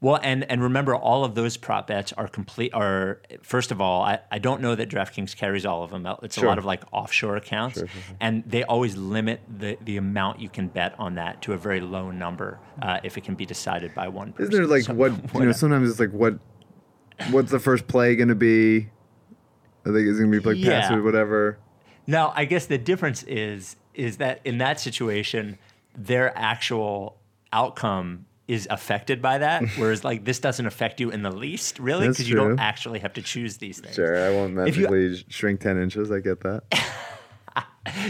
Well, 0.00 0.20
and 0.22 0.44
and 0.50 0.62
remember, 0.62 0.94
all 0.94 1.24
of 1.24 1.34
those 1.34 1.56
prop 1.56 1.86
bets 1.86 2.12
are 2.12 2.28
complete. 2.28 2.74
Are 2.74 3.20
first 3.42 3.70
of 3.72 3.80
all, 3.80 4.02
I, 4.02 4.18
I 4.30 4.38
don't 4.38 4.60
know 4.60 4.74
that 4.74 4.90
DraftKings 4.90 5.34
carries 5.34 5.64
all 5.64 5.82
of 5.82 5.90
them. 5.90 6.06
It's 6.22 6.36
a 6.36 6.44
lot 6.44 6.58
of 6.58 6.66
like 6.66 6.82
offshore 6.92 7.36
accounts, 7.36 7.82
and 8.20 8.44
they 8.46 8.62
always 8.64 8.94
limit 8.96 9.40
the 9.58 9.78
the 9.82 9.96
amount 9.96 10.40
you 10.40 10.50
can 10.50 10.68
bet 10.68 10.94
on 10.98 11.14
that 11.14 11.40
to 11.42 11.54
a 11.54 11.56
very 11.56 11.80
low 11.80 12.10
number 12.10 12.58
uh, 12.82 13.00
if 13.04 13.16
it 13.16 13.24
can 13.24 13.34
be 13.36 13.46
decided 13.46 13.94
by 13.94 14.06
one 14.08 14.32
person. 14.32 14.52
Isn't 14.52 14.54
there 14.54 14.66
like 14.76 14.82
So- 14.84 14.94
what 14.94 15.12
you 15.34 15.46
know? 15.46 15.52
Sometimes 15.52 15.88
it's 15.90 15.98
like 16.00 16.12
what 16.12 16.38
what's 17.30 17.50
the 17.50 17.58
first 17.58 17.86
play 17.88 18.14
going 18.16 18.28
to 18.28 18.34
be? 18.34 18.90
I 19.86 19.90
think 19.92 20.08
it's 20.08 20.18
going 20.18 20.30
to 20.30 20.40
be 20.40 20.44
like 20.54 20.62
pass 20.62 20.90
Yeah. 20.90 20.96
or 20.96 21.02
whatever. 21.02 21.58
Now, 22.06 22.32
I 22.36 22.44
guess 22.44 22.66
the 22.66 22.78
difference 22.78 23.22
is 23.22 23.76
is 23.94 24.18
that 24.18 24.40
in 24.44 24.58
that 24.58 24.78
situation, 24.78 25.58
their 25.96 26.36
actual 26.36 27.16
outcome 27.50 28.26
is 28.48 28.66
affected 28.70 29.20
by 29.20 29.38
that, 29.38 29.64
whereas 29.76 30.04
like 30.04 30.24
this 30.24 30.38
doesn't 30.38 30.66
affect 30.66 31.00
you 31.00 31.10
in 31.10 31.22
the 31.22 31.30
least, 31.34 31.78
really, 31.78 32.08
because 32.08 32.28
you 32.28 32.36
don't 32.36 32.60
actually 32.60 33.00
have 33.00 33.12
to 33.14 33.22
choose 33.22 33.56
these 33.56 33.80
things. 33.80 33.94
Sure, 33.96 34.24
I 34.26 34.30
won't 34.30 34.56
If 34.68 34.76
you- 34.76 34.82
magically 34.88 35.24
shrink 35.28 35.60
ten 35.60 35.80
inches. 35.82 36.10
I 36.10 36.20
get 36.20 36.40
that. 36.40 36.62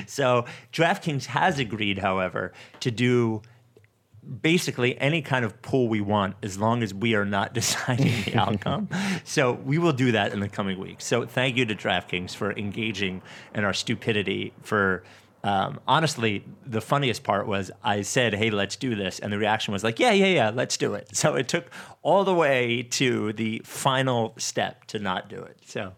So 0.07 0.47
DraftKings 0.73 1.27
has 1.27 1.59
agreed, 1.59 1.99
however, 1.99 2.53
to 2.81 2.91
do 2.91 3.43
basically 4.43 4.99
any 5.01 5.23
kind 5.23 5.45
of 5.45 5.61
pool 5.63 5.87
we 5.89 6.01
want 6.01 6.35
as 6.43 6.59
long 6.59 6.83
as 6.83 6.93
we 6.95 7.15
are 7.15 7.25
not 7.27 7.53
deciding 7.61 8.13
the 8.25 8.37
outcome. 8.37 8.89
so 9.25 9.53
we 9.53 9.79
will 9.79 9.93
do 9.93 10.13
that 10.13 10.33
in 10.33 10.41
the 10.41 10.49
coming 10.49 10.79
weeks. 10.79 11.05
So 11.05 11.27
thank 11.27 11.57
you 11.57 11.65
to 11.67 11.75
DraftKings 11.75 12.35
for 12.35 12.53
engaging 12.53 13.23
in 13.55 13.65
our 13.65 13.75
stupidity 13.75 14.53
for 14.63 15.05
um, 15.45 15.81
honestly, 15.87 16.45
the 16.67 16.81
funniest 16.81 17.23
part 17.23 17.47
was 17.47 17.71
I 17.83 18.03
said, 18.03 18.35
"Hey, 18.35 18.51
let's 18.51 18.77
do 18.77 18.95
this," 18.95 19.19
and 19.19 19.33
the 19.33 19.39
reaction 19.39 19.73
was 19.73 19.85
like, 19.85 19.99
"Yeah, 19.99 20.13
yeah, 20.13 20.27
yeah, 20.27 20.51
let's 20.51 20.77
do 20.77 20.95
it." 20.95 21.11
So 21.17 21.35
it 21.35 21.49
took 21.49 21.71
all 22.03 22.25
the 22.25 22.35
way 22.35 22.83
to 22.83 23.33
the 23.33 23.63
final 23.65 24.35
step 24.39 24.85
to 24.87 24.99
not 24.99 25.29
do 25.29 25.43
it. 25.43 25.59
So, 25.65 25.93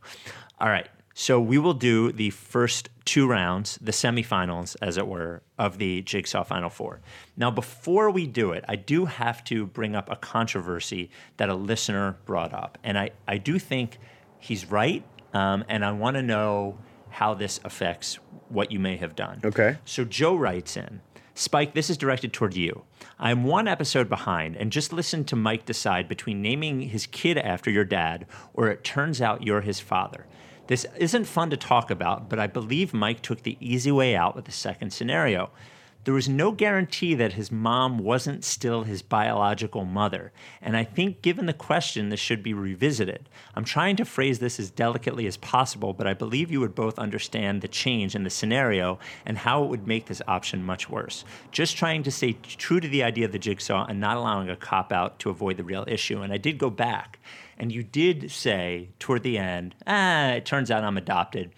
all 0.61 0.69
right. 0.69 0.89
So 1.15 1.41
we 1.41 1.59
will 1.59 1.75
do 1.75 2.13
the 2.13 2.31
first 2.31 2.91
two 3.05 3.27
rounds, 3.27 3.77
the 3.83 3.91
semifinals, 3.91 4.77
as 4.81 4.97
it 4.97 5.07
were, 5.09 5.43
of 5.59 5.79
the 5.79 6.03
Jigsaw 6.03 6.45
Final 6.45 6.71
Four. 6.71 7.01
Now, 7.37 7.51
before 7.51 8.11
we 8.11 8.29
do 8.29 8.53
it, 8.53 8.65
I 8.69 8.77
do 8.77 9.07
have 9.07 9.43
to 9.45 9.67
bring 9.67 9.97
up 9.97 10.09
a 10.09 10.15
controversy 10.15 11.11
that 11.39 11.49
a 11.49 11.55
listener 11.57 12.19
brought 12.25 12.53
up, 12.55 12.79
and 12.85 12.97
I, 12.97 13.11
I 13.27 13.39
do 13.39 13.59
think 13.59 13.99
he's 14.39 14.67
right, 14.67 15.03
um, 15.33 15.65
and 15.69 15.85
I 15.85 15.91
want 15.91 16.17
to 16.17 16.23
know 16.23 16.79
how 17.19 17.35
this 17.35 17.59
affects 17.65 18.21
what 18.49 18.71
you 18.71 18.79
may 18.79 18.97
have 18.97 19.17
done. 19.17 19.41
Okay. 19.45 19.77
So 19.85 20.05
Joe 20.05 20.37
writes 20.37 20.77
in 20.77 21.01
Spike, 21.35 21.75
this 21.75 21.91
is 21.91 21.97
directed 21.97 22.33
toward 22.33 22.55
you. 22.55 22.85
I'm 23.19 23.43
one 23.43 23.67
episode 23.67 24.09
behind 24.09 24.55
and 24.55 24.71
just 24.71 24.93
listen 24.93 25.25
to 25.25 25.35
Mike 25.35 25.65
decide 25.65 26.09
between 26.09 26.41
naming 26.43 26.81
his 26.83 27.09
kid 27.09 27.37
after 27.37 27.73
your 27.73 27.85
dad 27.85 28.25
or 28.55 28.69
it 28.69 28.85
turns 28.85 29.21
out 29.21 29.43
you're 29.43 29.63
his 29.63 29.81
father. 29.81 30.27
This 30.69 30.87
isn't 30.97 31.25
fun 31.25 31.51
to 31.51 31.57
talk 31.57 31.91
about, 31.91 32.29
but 32.29 32.39
I 32.39 32.47
believe 32.47 32.95
Mike 32.95 33.21
took 33.21 33.43
the 33.43 33.57
easy 33.59 33.91
way 33.91 34.15
out 34.15 34.37
with 34.37 34.45
the 34.45 34.53
second 34.53 34.93
scenario. 34.93 35.51
There 36.09 36.15
was 36.15 36.27
no 36.27 36.53
guarantee 36.53 37.15
that 37.17 37.35
his 37.35 37.53
mom 37.53 37.99
wasn't 37.99 38.43
still 38.43 38.85
his 38.85 39.03
biological 39.03 39.85
mother, 39.85 40.33
and 40.63 40.75
I 40.75 40.83
think 40.83 41.21
given 41.21 41.45
the 41.45 41.53
question, 41.53 42.09
this 42.09 42.19
should 42.19 42.43
be 42.43 42.55
revisited. 42.55 43.29
I'm 43.55 43.67
trying 43.67 43.97
to 43.97 44.07
phrase 44.07 44.39
this 44.39 44.59
as 44.59 44.71
delicately 44.71 45.27
as 45.27 45.37
possible, 45.37 45.93
but 45.93 46.07
I 46.07 46.15
believe 46.15 46.51
you 46.51 46.61
would 46.61 46.75
both 46.75 46.99
understand 46.99 47.61
the 47.61 47.69
change 47.69 48.15
in 48.15 48.25
the 48.25 48.31
scenario 48.31 48.99
and 49.27 49.37
how 49.37 49.63
it 49.63 49.69
would 49.69 49.87
make 49.87 50.07
this 50.07 50.23
option 50.27 50.65
much 50.65 50.89
worse. 50.89 51.27
Just 51.53 51.77
trying 51.77 52.03
to 52.05 52.11
stay 52.11 52.33
true 52.33 52.81
to 52.81 52.89
the 52.89 53.03
idea 53.03 53.27
of 53.27 53.33
the 53.33 53.39
jigsaw 53.39 53.85
and 53.85 54.01
not 54.01 54.17
allowing 54.17 54.49
a 54.49 54.57
cop 54.57 54.95
out 54.95 55.19
to 55.19 55.29
avoid 55.29 55.59
the 55.59 55.63
real 55.63 55.85
issue. 55.87 56.23
And 56.23 56.33
I 56.33 56.39
did 56.39 56.57
go 56.57 56.71
back, 56.71 57.19
and 57.59 57.71
you 57.71 57.83
did 57.83 58.31
say 58.31 58.89
toward 58.99 59.25
the 59.25 59.37
end, 59.37 59.75
ah, 59.87 60.31
it 60.31 60.47
turns 60.47 60.71
out 60.71 60.85
I'm 60.85 60.97
adopted. 60.97 61.51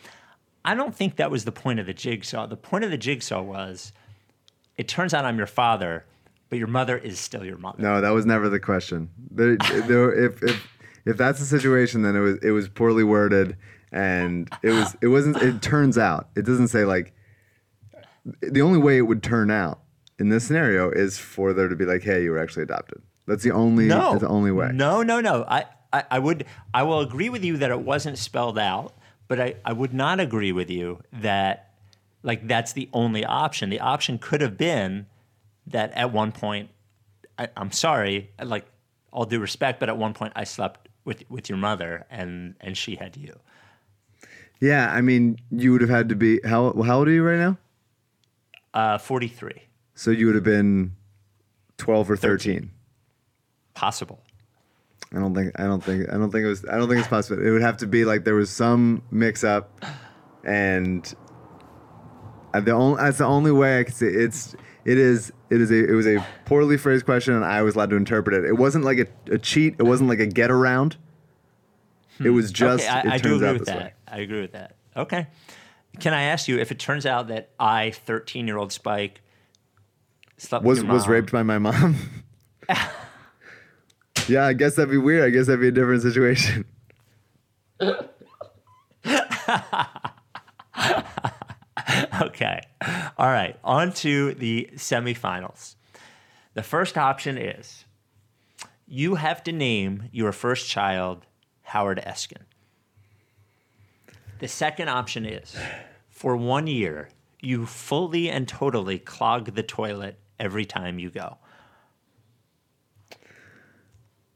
I 0.65 0.75
don't 0.75 0.97
think 0.97 1.15
that 1.15 1.31
was 1.31 1.45
the 1.45 1.53
point 1.53 1.79
of 1.79 1.87
the 1.87 1.95
jigsaw. 1.95 2.49
The 2.49 2.57
point 2.57 2.83
of 2.83 2.91
the 2.91 2.99
jigsaw 2.99 3.43
was 3.43 3.93
it 4.81 4.89
turns 4.89 5.13
out 5.13 5.27
I'm 5.27 5.37
your 5.37 5.47
father, 5.47 6.05
but 6.49 6.59
your 6.59 6.69
mother 6.69 6.97
is 6.97 7.19
still 7.19 7.45
your 7.45 7.59
mother. 7.59 7.83
No, 7.83 8.01
that 8.01 8.11
was 8.11 8.25
never 8.25 8.49
the 8.49 8.59
question. 8.59 9.11
There, 9.31 9.57
there, 9.57 10.25
if 10.25 10.43
if 10.43 10.67
if 11.05 11.17
that's 11.17 11.39
the 11.39 11.45
situation, 11.45 12.01
then 12.03 12.17
it 12.17 12.21
was 12.21 12.39
it 12.43 12.51
was 12.53 12.69
poorly 12.69 13.05
worded, 13.05 13.57
and 13.93 14.49
it 14.63 14.71
was 14.71 14.97
it 15.03 15.09
wasn't. 15.09 15.37
It 15.37 15.61
turns 15.61 15.99
out 15.99 16.31
it 16.35 16.47
doesn't 16.47 16.69
say 16.69 16.85
like 16.85 17.13
the 18.41 18.63
only 18.63 18.79
way 18.79 18.97
it 18.97 19.03
would 19.03 19.23
turn 19.23 19.51
out 19.51 19.81
in 20.19 20.31
this 20.31 20.47
scenario 20.47 20.91
is 20.91 21.19
for 21.19 21.53
there 21.53 21.69
to 21.69 21.77
be 21.77 21.85
like, 21.85 22.03
hey, 22.03 22.23
you 22.23 22.31
were 22.31 22.39
actually 22.39 22.63
adopted. 22.63 23.03
That's 23.27 23.43
the 23.43 23.53
only 23.53 23.87
No, 23.87 24.19
the 24.19 24.29
only 24.29 24.53
way. 24.53 24.71
No, 24.73 25.03
no, 25.03 25.21
no. 25.21 25.45
I, 25.49 25.65
I, 25.93 26.05
I 26.11 26.19
would, 26.19 26.45
I 26.75 26.83
will 26.83 27.01
agree 27.01 27.29
with 27.29 27.45
you 27.45 27.57
that 27.59 27.71
it 27.71 27.81
wasn't 27.81 28.19
spelled 28.19 28.59
out, 28.59 28.93
but 29.29 29.41
I, 29.41 29.55
I 29.65 29.73
would 29.73 29.95
not 29.95 30.21
agree 30.21 30.53
with 30.53 30.69
you 30.69 31.01
that, 31.13 31.70
like, 32.23 32.47
that's 32.49 32.73
the 32.73 32.89
only 32.93 33.25
option. 33.25 33.71
The 33.71 33.81
option 33.81 34.19
could 34.19 34.41
have 34.41 34.57
been 34.59 35.07
that 35.67 35.93
at 35.93 36.13
one 36.13 36.33
point, 36.33 36.71
I, 37.39 37.49
I'm 37.57 37.73
sorry, 37.73 38.31
like, 38.43 38.67
all 39.13 39.25
due 39.25 39.41
respect, 39.41 39.81
but 39.81 39.89
at 39.89 39.97
one 39.99 40.15
point 40.15 40.33
I 40.37 40.45
slept 40.45 40.89
with 41.05 41.25
with 41.31 41.49
your 41.49 41.59
mother 41.59 42.07
and 42.11 42.55
and 42.61 42.77
she 42.77 42.95
had 42.95 43.17
you. 43.17 43.35
Yeah, 44.61 44.93
I 44.93 45.01
mean, 45.01 45.39
you 45.51 45.73
would 45.73 45.81
have 45.81 45.91
had 45.91 46.09
to 46.11 46.15
be 46.15 46.41
how 46.45 46.73
how 46.83 46.99
old 46.99 47.09
are 47.09 47.13
you 47.13 47.25
right 47.25 47.39
now? 47.39 47.59
Uh, 48.73 48.99
43, 48.99 49.63
So 49.95 50.13
you 50.13 50.27
would 50.27 50.37
have 50.37 50.45
been 50.45 50.93
twelve 51.77 52.09
or 52.11 52.17
thirteen. 52.17 52.71
possible. 53.75 54.23
I 55.13 55.19
don't 55.19 55.35
think 55.35 55.59
I 55.59 55.65
don't 55.65 55.83
think 55.83 56.09
I 56.09 56.13
don't 56.19 56.31
think 56.31 56.45
it 56.45 56.49
was 56.49 56.65
I 56.67 56.77
don't 56.77 56.89
think 56.89 57.01
it's 57.01 57.09
possible. 57.09 57.45
It 57.45 57.51
would 57.51 57.63
have 57.63 57.79
to 57.79 57.87
be 57.89 58.05
like 58.05 58.25
there 58.25 58.37
was 58.37 58.51
some 58.51 59.03
mix 59.11 59.43
up, 59.43 59.85
and 60.45 61.13
the 62.53 62.73
only 62.73 63.03
that's 63.03 63.19
the 63.19 63.27
only 63.27 63.53
way 63.53 63.81
I 63.81 63.85
could 63.85 63.95
say 63.95 64.07
it's 64.07 64.55
it 64.85 64.99
is 64.99 65.33
it 65.51 65.61
is 65.61 65.71
a 65.71 65.91
it 65.91 65.93
was 65.93 66.07
a 66.07 66.25
poorly 66.45 66.77
phrased 66.77 67.05
question, 67.05 67.35
and 67.35 67.45
I 67.45 67.63
was 67.63 67.75
allowed 67.75 67.91
to 67.91 67.97
interpret 67.97 68.35
it. 68.35 68.49
It 68.49 68.57
wasn't 68.57 68.85
like 68.85 68.99
a, 68.99 69.35
a 69.35 69.39
cheat. 69.39 69.77
It 69.79 69.85
wasn't 69.85 70.09
like 70.09 70.21
a 70.21 70.27
get 70.27 70.51
around. 70.51 70.97
It 72.23 72.31
was 72.31 72.53
just. 72.53 72.87
Hmm. 72.87 72.99
okay, 72.99 73.09
it 73.09 73.13
I, 73.13 73.15
I 73.15 73.19
do 73.19 73.37
agree 73.37 73.53
with 73.53 73.67
that. 73.67 73.79
way. 73.79 73.93
I 74.07 74.19
agree 74.19 74.41
with 74.41 74.53
that. 74.53 74.77
Okay. 74.97 75.27
Can 75.99 76.15
I 76.15 76.23
ask 76.23 76.49
you 76.49 76.59
if 76.59 76.71
it 76.71 76.79
turns 76.79 77.05
out 77.05 77.29
that 77.29 77.51
I, 77.59 77.91
13 77.91 78.47
year 78.47 78.59
old 78.59 78.73
Spike, 78.73 79.21
slept 80.37 80.65
Was 80.65 80.85
was 80.85 81.09
raped 81.09 81.33
by 81.33 81.43
my 81.43 81.59
mom. 81.59 81.97
yeah, 84.29 84.47
I 84.47 84.53
guess 84.53 84.77
that'd 84.77 84.91
be 84.91 84.97
weird. 84.97 85.25
I 85.25 85.31
guess 85.31 85.47
that'd 85.47 85.61
be 85.61 85.69
a 85.69 85.73
different 85.73 86.03
situation. 86.03 86.65
Okay. 92.23 92.61
All 93.19 93.29
right. 93.29 93.57
On 93.65 93.93
to 93.95 94.35
the 94.35 94.69
semifinals. 94.75 95.77
The 96.55 96.63
first 96.63 96.99
option 96.99 97.39
is 97.39 97.85
you 98.87 99.15
have 99.15 99.43
to 99.45 99.53
name 99.53 100.09
your 100.13 100.33
first 100.33 100.69
child 100.69 101.27
Howard 101.63 102.03
Eskin. 102.05 102.43
The 104.41 104.49
second 104.49 104.89
option 104.89 105.25
is 105.25 105.57
for 106.09 106.37
one 106.37 106.67
year, 106.67 107.09
you 107.41 107.67
fully 107.67 108.29
and 108.29 108.49
totally 108.49 108.99
clog 108.99 109.55
the 109.55 109.63
toilet 109.63 110.19
every 110.39 110.65
time 110.65 110.99
you 110.99 111.11
go. 111.11 111.39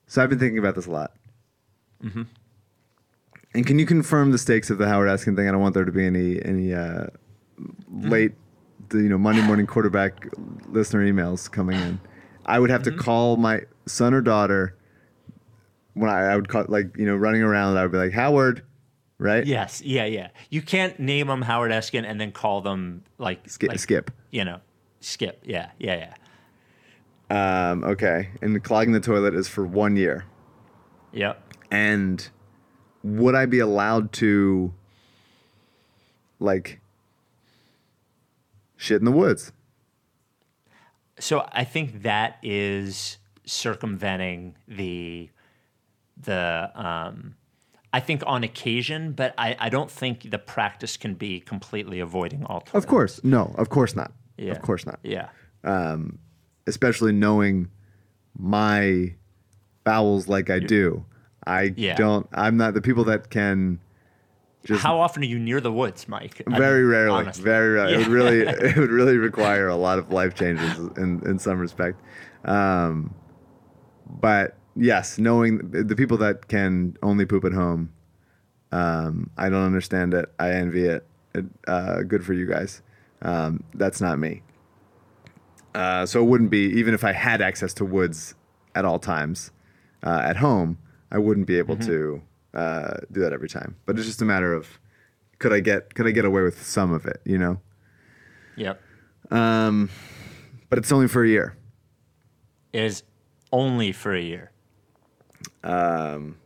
So 0.07 0.23
I've 0.23 0.31
been 0.31 0.39
thinking 0.39 0.59
about 0.59 0.77
this 0.77 0.87
a 0.87 0.91
lot. 0.91 1.13
Mm-hmm. 2.03 2.23
And 3.55 3.67
can 3.67 3.79
you 3.79 3.87
confirm 3.87 4.31
the 4.31 4.39
stakes 4.39 4.71
of 4.71 4.79
the 4.79 4.89
Howard 4.89 5.09
Eskin 5.09 5.37
thing? 5.37 5.49
I 5.49 5.53
don't 5.53 5.61
want 5.61 5.75
there 5.75 5.85
to 5.85 5.93
be 5.93 6.07
any 6.07 6.45
any 6.45 6.75
uh, 6.75 7.07
late, 7.91 8.33
the, 8.89 8.99
you 8.99 9.09
know, 9.09 9.19
Monday 9.19 9.43
morning 9.43 9.67
quarterback 9.67 10.29
listener 10.69 11.05
emails 11.05 11.51
coming 11.51 11.79
in. 11.79 12.01
I 12.47 12.59
would 12.59 12.71
have 12.71 12.83
to 12.85 12.93
call 12.93 13.37
my 13.37 13.63
son 13.87 14.13
or 14.13 14.21
daughter 14.21 14.77
when 15.95 16.11
I, 16.11 16.33
I 16.33 16.37
would 16.37 16.49
call 16.49 16.67
like 16.69 16.97
you 16.97 17.07
know 17.07 17.17
running 17.17 17.43
around. 17.43 17.77
I 17.79 17.83
would 17.83 17.93
be 17.93 17.99
like 17.99 18.13
Howard, 18.13 18.63
right? 19.19 19.47
Yes. 19.47 19.81
Yeah. 19.83 20.05
Yeah. 20.05 20.29
You 20.51 20.61
can't 20.61 20.99
name 21.01 21.29
them 21.29 21.43
Howard 21.43 21.71
Eskin 21.71 22.05
and 22.05 22.21
then 22.21 22.33
call 22.33 22.61
them 22.61 23.05
like, 23.19 23.49
Skip. 23.49 23.71
like, 23.71 23.79
skip. 23.79 24.11
you 24.31 24.45
know, 24.45 24.61
skip. 25.01 25.43
Yeah. 25.47 25.71
Yeah. 25.79 26.11
Yeah. 27.31 27.71
Um, 27.71 27.85
okay. 27.85 28.29
And 28.43 28.63
clogging 28.63 28.93
the 28.93 29.01
toilet 29.01 29.35
is 29.35 29.49
for 29.49 29.65
one 29.65 29.97
year. 29.97 30.27
Yep. 31.13 31.41
and 31.71 32.29
would 33.05 33.35
I 33.37 33.47
be 33.47 33.61
allowed 33.61 34.13
to 34.15 34.75
like 36.41 36.81
shit 38.85 39.01
in 39.01 39.05
the 39.05 39.13
woods? 39.13 39.53
So 41.19 41.49
I 41.53 41.65
think 41.65 42.03
that 42.03 42.39
is 42.43 43.19
circumventing 43.47 44.57
the 44.69 45.31
the 46.17 46.71
um 46.75 47.35
I 47.93 48.01
think 48.01 48.23
on 48.27 48.43
occasion, 48.43 49.13
but 49.13 49.35
I, 49.39 49.57
I 49.61 49.69
don't 49.69 49.91
think 49.91 50.29
the 50.31 50.39
practice 50.39 50.97
can 50.97 51.15
be 51.15 51.39
completely 51.39 52.01
avoiding 52.01 52.45
all 52.45 52.65
Of 52.73 52.89
course. 52.89 53.23
No, 53.23 53.55
of 53.57 53.69
course 53.69 53.95
not. 53.95 54.11
Yeah. 54.37 54.51
Of 54.51 54.63
course 54.63 54.85
not. 54.85 54.99
Yeah. 55.05 55.29
Especially 56.67 57.13
knowing 57.13 57.69
my 58.37 59.15
bowels 59.85 60.27
like 60.27 60.51
I 60.51 60.59
do. 60.59 61.05
I 61.47 61.73
Yeah. 61.77 61.95
don't 61.95 62.27
I'm 62.33 62.57
not 62.57 62.75
the 62.75 62.81
people 62.81 63.05
that 63.05 63.31
can 63.31 63.79
just 64.65 64.83
How 64.83 64.99
often 64.99 65.23
are 65.23 65.27
you 65.27 65.39
near 65.39 65.61
the 65.61 65.73
woods, 65.73 66.09
Mike? 66.09 66.43
I 66.51 66.59
very 66.59 66.81
mean, 66.81 66.91
rarely. 66.91 67.21
honestly. 67.21 67.45
Very 67.45 67.75
rarely. 67.75 67.95
It 67.95 67.99
would 67.99 68.07
really 68.09 68.39
it 68.47 68.77
would 68.77 68.91
really 68.91 69.19
require 69.19 69.69
a 69.69 69.77
lot 69.77 69.99
of 69.99 70.11
life 70.11 70.35
changes 70.35 70.79
in, 70.97 71.23
in 71.27 71.39
some 71.39 71.59
respect. 71.59 72.01
Um, 72.45 73.15
but 74.07 74.57
yes, 74.75 75.19
knowing 75.19 75.71
the 75.71 75.85
the 75.85 75.95
people 75.95 76.17
that 76.19 76.49
can 76.49 76.97
only 77.03 77.27
poop 77.27 77.45
at 77.45 77.53
home, 77.53 77.93
um, 78.73 79.31
I 79.37 79.51
don't 79.51 79.65
understand 79.65 80.15
it. 80.15 80.33
I 80.39 80.53
envy 80.53 80.87
it. 80.87 81.07
it 81.35 81.45
uh, 81.69 82.03
good 82.03 82.25
for 82.25 82.33
you 82.33 82.47
guys. 82.47 82.81
Um, 83.21 83.63
that's 83.75 84.01
not 84.01 84.19
me. 84.19 84.43
Uh, 85.75 86.07
so 86.07 86.23
it 86.23 86.27
wouldn't 86.27 86.51
be 86.51 86.67
even 86.79 86.95
if 86.95 87.05
I 87.05 87.13
had 87.13 87.43
access 87.43 87.75
to 87.75 87.85
woods 87.85 88.35
at 88.75 88.85
all 88.87 88.99
times 88.99 89.51
uh, 90.03 90.23
at 90.25 90.37
home. 90.37 90.79
I 91.11 91.19
wouldn't 91.19 91.47
be 91.47 91.59
able 91.59 91.77
to 91.77 92.23
uh, 92.55 92.99
do 93.11 93.21
that 93.21 93.33
every 93.33 93.49
time. 93.49 93.77
But 93.85 93.99
it's 93.99 94.07
just 94.07 94.23
a 94.23 94.25
matter 94.25 94.55
of 94.55 94.79
could 95.39 95.53
I 95.53 95.61
get 95.61 95.95
could 95.95 96.07
I 96.07 96.13
get 96.13 96.25
away 96.25 96.43
with 96.43 96.65
some 96.65 96.93
of 96.93 97.07
it, 97.07 97.21
you 97.25 97.37
know? 97.37 97.61
Yep. 98.57 98.81
But 99.31 100.79
it's 100.79 100.93
only 100.93 101.09
for 101.09 101.25
a 101.25 101.29
year. 101.29 101.57
It 102.73 102.83
is 102.83 103.03
only 103.53 103.93
for 103.93 104.15
a 104.15 104.21
year. 104.21 104.53
Um 105.63 106.37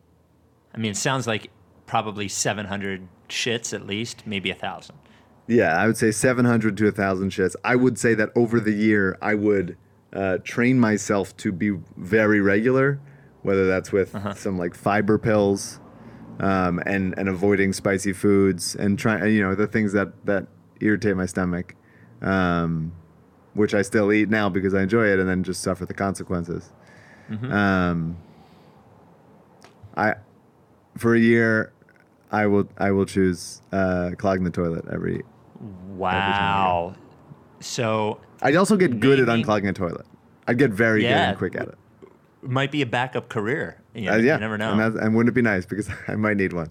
I 0.75 0.79
mean 0.79 0.93
it 0.93 0.97
sounds 0.97 1.27
like 1.27 1.51
probably 1.87 2.29
seven 2.29 2.67
hundred 2.67 3.09
shits 3.29 3.75
at 3.75 3.87
least, 3.87 4.27
maybe 4.27 4.51
a 4.51 4.55
thousand. 4.55 4.97
Yeah, 5.47 5.81
I 5.81 5.87
would 5.87 5.97
say 5.97 6.11
700 6.11 6.77
to 6.77 6.85
a 6.85 6.87
1,000 6.89 7.31
shits. 7.31 7.57
I 7.65 7.75
would 7.75 7.99
say 7.99 8.13
that 8.13 8.29
over 8.37 8.61
the 8.61 8.73
year, 8.73 9.17
I 9.23 9.35
would 9.35 9.79
uh, 10.13 10.39
train 10.45 10.79
myself 10.79 11.35
to 11.39 11.53
be 11.53 11.71
very 11.97 12.43
regular, 12.43 13.01
whether 13.41 13.67
that's 13.67 13.91
with 13.91 14.15
some 14.37 14.59
like 14.59 14.75
fiber 14.75 15.17
pills 15.17 15.81
um, 16.39 16.81
and, 16.87 17.15
and 17.19 17.29
avoiding 17.29 17.73
spicy 17.73 18.13
foods 18.13 18.75
and 18.75 18.99
trying, 18.99 19.33
you 19.33 19.43
know, 19.43 19.55
the 19.55 19.67
things 19.67 19.93
that, 19.93 20.25
that 20.27 20.47
irritate 20.81 21.17
my 21.17 21.27
stomach, 21.27 21.75
um, 22.23 22.93
which 23.55 23.75
I 23.75 23.83
still 23.83 24.13
eat 24.13 24.29
now 24.29 24.49
because 24.49 24.75
I 24.75 24.83
enjoy 24.83 25.07
it 25.07 25.19
and 25.19 25.29
then 25.29 25.43
just 25.43 25.63
suffer 25.63 25.85
the 25.87 25.95
consequences. 25.95 26.71
Um, 27.53 28.17
I, 29.97 30.15
for 30.97 31.15
a 31.15 31.19
year, 31.19 31.73
I 32.31 32.47
will 32.47 32.69
I 32.79 32.91
will 32.91 33.07
choose 33.07 33.63
uh, 33.73 34.13
clogging 34.17 34.45
the 34.45 34.51
toilet 34.51 34.85
every 34.91 35.23
Wow. 35.97 36.95
So 37.61 38.21
I'd 38.43 38.55
also 38.55 38.77
get 38.77 39.01
good 39.01 39.19
at 39.19 39.29
unclogging 39.29 39.69
a 39.69 39.73
toilet. 39.73 40.07
I'd 40.47 40.59
get 40.59 40.71
very 40.71 41.03
good 41.03 41.11
and 41.31 41.39
quick 41.39 41.57
at 41.57 41.69
it. 41.69 41.79
Might 42.43 42.71
be 42.71 42.83
a 42.83 42.87
backup 42.87 43.29
career. 43.29 43.77
You, 43.95 44.11
Uh, 44.11 44.17
yeah, 44.17 44.35
you 44.35 44.41
never 44.41 44.57
know. 44.59 44.73
And, 44.79 44.97
and 44.97 45.15
wouldn't 45.15 45.31
it 45.31 45.35
be 45.35 45.43
nice 45.43 45.67
because 45.67 45.89
I 46.09 46.15
might 46.17 46.37
need 46.37 46.53
one. 46.53 46.71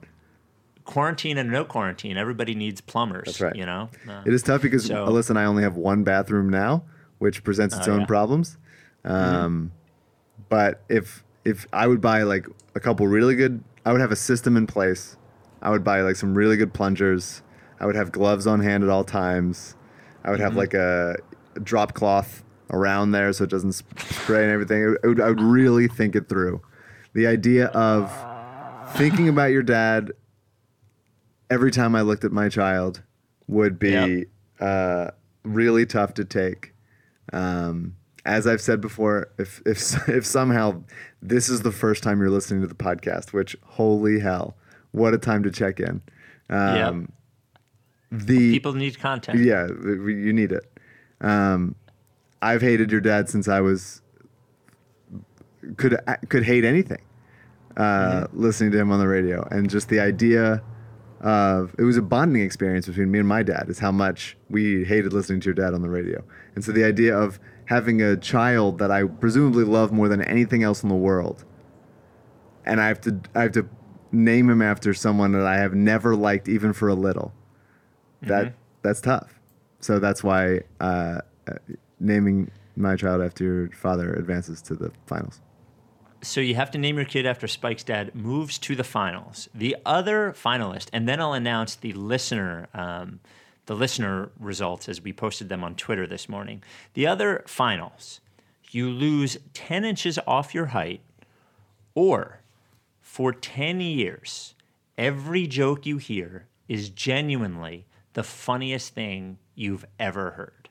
quarantine 0.86 1.38
and 1.38 1.52
no 1.52 1.66
quarantine, 1.66 2.16
everybody 2.18 2.56
needs 2.56 2.80
plumbers. 2.82 3.26
That's 3.26 3.42
right. 3.42 3.56
You 3.56 3.66
know, 3.66 3.90
Uh, 4.08 4.22
It 4.26 4.34
is 4.34 4.42
tough 4.44 4.62
because 4.62 4.86
So- 4.86 5.06
Alyssa 5.06 5.32
and 5.32 5.40
I 5.40 5.46
only 5.46 5.64
have 5.64 5.76
one 5.76 6.04
bathroom 6.04 6.50
now, 6.50 6.84
which 7.20 7.44
presents 7.44 7.76
its 7.76 7.88
Oh, 7.88 7.94
own 7.94 8.00
yeah. 8.02 8.06
problems. 8.06 8.58
Um, 9.04 9.72
But 10.50 10.82
if 10.90 11.24
if 11.44 11.66
I 11.74 11.88
would 11.88 12.00
buy 12.02 12.24
like 12.24 12.46
a 12.76 12.80
couple 12.80 13.08
really 13.08 13.36
good, 13.36 13.64
I 13.86 13.92
would 13.92 14.02
have 14.02 14.12
a 14.12 14.16
system 14.18 14.56
in 14.58 14.68
place. 14.68 15.18
I 15.62 15.70
would 15.72 15.84
buy 15.84 16.02
like 16.02 16.16
some 16.16 16.36
really 16.36 16.56
good 16.58 16.74
plungers. 16.74 17.42
I 17.80 17.86
would 17.86 17.96
have 17.96 18.12
gloves 18.12 18.46
on 18.48 18.60
hand 18.62 18.84
at 18.84 18.90
all 18.90 19.04
times. 19.04 19.76
I 20.24 20.30
would 20.32 20.40
have 20.40 20.52
Mm-hmm. 20.52 20.58
like 20.60 20.74
a, 20.74 21.16
a 21.56 21.60
drop 21.60 21.94
cloth 21.94 22.44
around 22.70 23.12
there 23.12 23.32
so 23.34 23.44
it 23.46 23.50
doesn't 23.50 23.74
sp- 23.74 24.00
spray 24.00 24.44
and 24.44 24.52
everything. 24.52 24.96
I 25.04 25.08
would, 25.08 25.22
I 25.22 25.30
would 25.30 25.42
really 25.42 25.88
think 25.88 26.16
it 26.16 26.28
through. 26.30 26.62
The 27.14 27.28
idea 27.28 27.68
of 27.68 28.12
thinking 28.96 29.28
about 29.30 29.52
your 29.52 29.64
dad 29.64 30.12
every 31.50 31.72
time 31.72 31.96
I 31.96 32.02
looked 32.02 32.24
at 32.24 32.32
my 32.32 32.50
child 32.50 33.02
would 33.48 33.80
be 33.80 33.90
Yep. 33.92 34.28
uh, 34.60 35.08
really 35.44 35.86
tough 35.86 36.14
to 36.16 36.26
take. 36.26 36.74
Um, 37.34 37.96
as 38.26 38.46
I've 38.46 38.60
said 38.62 38.82
before, 38.82 39.30
if 39.38 39.62
if 39.66 40.10
if 40.10 40.26
somehow 40.26 40.84
this 41.22 41.48
is 41.50 41.62
the 41.62 41.72
first 41.72 42.04
time 42.04 42.20
you're 42.20 42.30
listening 42.30 42.62
to 42.62 42.68
the 42.68 42.76
podcast, 42.76 43.32
which 43.34 43.56
holy 43.64 44.20
hell, 44.20 44.58
what 44.92 45.14
a 45.14 45.18
time 45.18 45.44
to 45.44 45.52
check 45.52 45.80
in. 45.80 46.02
Um, 46.50 47.12
The 48.12 48.52
People 48.52 48.74
need 48.74 49.00
content. 49.00 49.40
yeah, 49.40 49.68
you 49.68 50.34
need 50.34 50.52
it. 50.52 50.64
Um, 51.22 51.76
I've 52.42 52.62
hated 52.62 52.92
your 52.92 53.02
dad 53.02 53.30
since 53.30 53.48
I 53.48 53.62
was 53.62 54.02
could 55.76 56.00
could 56.30 56.44
hate 56.44 56.64
anything. 56.64 57.02
Uh, 57.76 58.26
Listening 58.34 58.72
to 58.72 58.80
him 58.80 58.92
on 58.92 59.00
the 59.00 59.08
radio 59.08 59.48
and 59.52 59.70
just 59.70 59.90
the 59.90 60.00
idea 60.00 60.64
of 61.22 61.76
it 61.78 61.84
was 61.84 61.98
a 61.98 62.02
bonding 62.02 62.42
experience 62.42 62.88
between 62.88 63.12
me 63.12 63.20
and 63.20 63.28
my 63.28 63.44
dad 63.44 63.66
is 63.70 63.80
how 63.80 63.92
much 63.92 64.38
we 64.50 64.84
hated 64.84 65.14
listening 65.14 65.40
to 65.42 65.46
your 65.46 65.54
dad 65.54 65.74
on 65.74 65.82
the 65.82 65.90
radio. 65.90 66.24
And 66.56 66.64
so 66.64 66.72
the 66.72 66.84
idea 66.84 67.18
of 67.18 67.40
having 67.66 68.02
a 68.02 68.16
child 68.18 68.80
that 68.80 68.92
I 68.92 69.04
presumably 69.04 69.64
love 69.64 69.92
more 69.92 70.08
than 70.08 70.22
anything 70.22 70.64
else 70.64 70.84
in 70.84 70.90
the 70.90 70.96
world, 70.96 71.44
and 72.66 72.80
I 72.82 72.88
have 72.88 73.02
to 73.02 73.20
I 73.36 73.44
have 73.44 73.52
to 73.54 73.68
name 74.12 74.50
him 74.50 74.62
after 74.62 74.94
someone 74.94 75.32
that 75.34 75.46
I 75.46 75.58
have 75.58 75.74
never 75.74 76.16
liked 76.16 76.48
even 76.48 76.74
for 76.74 76.88
a 76.88 76.96
little. 76.96 77.34
That 78.22 78.54
that's 78.82 79.02
tough. 79.02 79.40
So 79.80 80.00
that's 80.00 80.24
why 80.24 80.62
uh, 80.80 81.22
uh, 81.48 81.54
naming 82.00 82.52
my 82.76 82.96
child 82.96 83.22
after 83.22 83.44
your 83.44 83.70
father 83.70 84.14
advances 84.14 84.62
to 84.64 84.76
the 84.76 84.92
finals. 85.06 85.42
So 86.22 86.42
you 86.42 86.56
have 86.56 86.72
to 86.72 86.78
name 86.78 86.96
your 86.96 87.06
kid 87.06 87.26
after 87.26 87.48
Spike's 87.48 87.84
dad 87.84 88.16
moves 88.16 88.58
to 88.60 88.76
the 88.76 88.84
finals. 88.84 89.50
The 89.54 89.76
other 89.86 90.34
finalist, 90.34 90.90
and 90.92 91.08
then 91.08 91.22
I'll 91.22 91.34
announce 91.34 91.76
the 91.76 91.94
listener, 91.94 92.68
um, 92.74 93.20
the 93.68 93.76
listener 93.76 94.32
results 94.40 94.90
as 94.90 95.02
we 95.02 95.14
posted 95.14 95.50
them 95.50 95.64
on 95.64 95.76
Twitter 95.76 96.08
this 96.08 96.28
morning. 96.28 96.64
The 96.94 97.06
other 97.06 97.44
finals, 97.48 98.20
you 98.72 98.90
lose 98.90 99.38
ten 99.54 99.86
inches 99.86 100.18
off 100.26 100.56
your 100.56 100.68
height, 100.68 101.02
or 101.94 102.42
for 103.00 103.32
ten 103.32 103.80
years, 103.80 104.56
every 104.98 105.46
joke 105.48 105.86
you 105.86 105.98
hear 105.98 106.48
is 106.68 106.90
genuinely 106.90 107.86
the 108.14 108.24
funniest 108.24 108.94
thing 108.94 109.38
you've 109.56 109.86
ever 110.00 110.32
heard. 110.32 110.70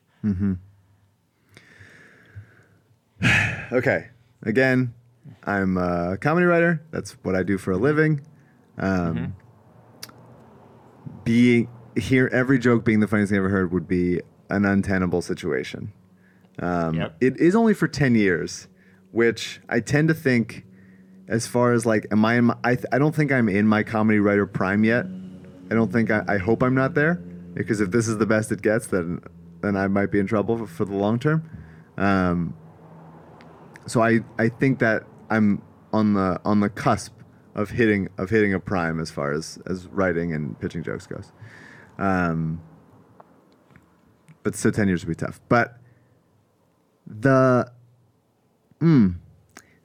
Okay. 3.72 4.06
Again, 4.42 4.94
I'm 5.42 5.76
a 5.76 6.16
comedy 6.20 6.46
writer. 6.46 6.80
That's 6.92 7.12
what 7.24 7.34
I 7.34 7.42
do 7.42 7.58
for 7.58 7.72
a 7.72 7.76
living. 7.76 8.20
Um, 8.78 9.34
Being 11.24 11.68
here, 11.96 12.28
every 12.32 12.58
joke 12.58 12.84
being 12.84 13.00
the 13.00 13.08
funniest 13.08 13.30
thing 13.30 13.38
I 13.38 13.40
ever 13.40 13.48
heard 13.48 13.72
would 13.72 13.88
be 13.88 14.20
an 14.50 14.64
untenable 14.64 15.22
situation. 15.22 15.92
Um, 16.60 16.94
Yep. 16.94 17.16
It 17.20 17.40
is 17.40 17.56
only 17.56 17.74
for 17.74 17.88
ten 17.88 18.14
years, 18.14 18.68
which 19.10 19.60
I 19.68 19.80
tend 19.80 20.08
to 20.08 20.14
think, 20.14 20.64
as 21.26 21.46
far 21.48 21.72
as 21.72 21.84
like, 21.84 22.06
am 22.12 22.24
I? 22.24 22.36
In 22.36 22.44
my, 22.44 22.56
I 22.62 22.74
th- 22.76 22.86
I 22.92 22.98
don't 22.98 23.14
think 23.14 23.32
I'm 23.32 23.48
in 23.48 23.66
my 23.66 23.82
comedy 23.82 24.20
writer 24.20 24.46
prime 24.46 24.84
yet. 24.84 25.06
I 25.70 25.74
don't 25.74 25.92
think 25.92 26.10
I, 26.12 26.22
I 26.28 26.38
hope 26.38 26.62
I'm 26.62 26.74
not 26.74 26.94
there 26.94 27.14
because 27.54 27.80
if 27.80 27.90
this 27.90 28.06
is 28.06 28.18
the 28.18 28.26
best 28.26 28.52
it 28.52 28.62
gets, 28.62 28.86
then 28.86 29.20
then 29.62 29.74
I 29.76 29.88
might 29.88 30.12
be 30.12 30.20
in 30.20 30.26
trouble 30.28 30.56
for, 30.58 30.66
for 30.68 30.84
the 30.84 30.94
long 30.94 31.18
term. 31.18 31.42
Um, 31.96 32.54
so 33.86 34.02
I, 34.02 34.20
I 34.38 34.48
think 34.48 34.78
that 34.80 35.04
I'm 35.30 35.62
on 35.92 36.14
the 36.14 36.40
on 36.44 36.60
the 36.60 36.68
cusp 36.68 37.12
of 37.54 37.70
hitting 37.70 38.08
of 38.18 38.30
hitting 38.30 38.52
a 38.52 38.60
prime 38.60 39.00
as 39.00 39.10
far 39.10 39.32
as 39.32 39.58
as 39.66 39.86
writing 39.86 40.32
and 40.32 40.58
pitching 40.60 40.82
jokes 40.82 41.06
goes. 41.06 41.32
Um, 41.98 42.60
but 44.42 44.54
so 44.54 44.70
ten 44.70 44.88
years 44.88 45.04
would 45.04 45.16
be 45.16 45.24
tough. 45.24 45.40
But 45.48 45.78
the 47.06 47.72
mm, 48.80 49.14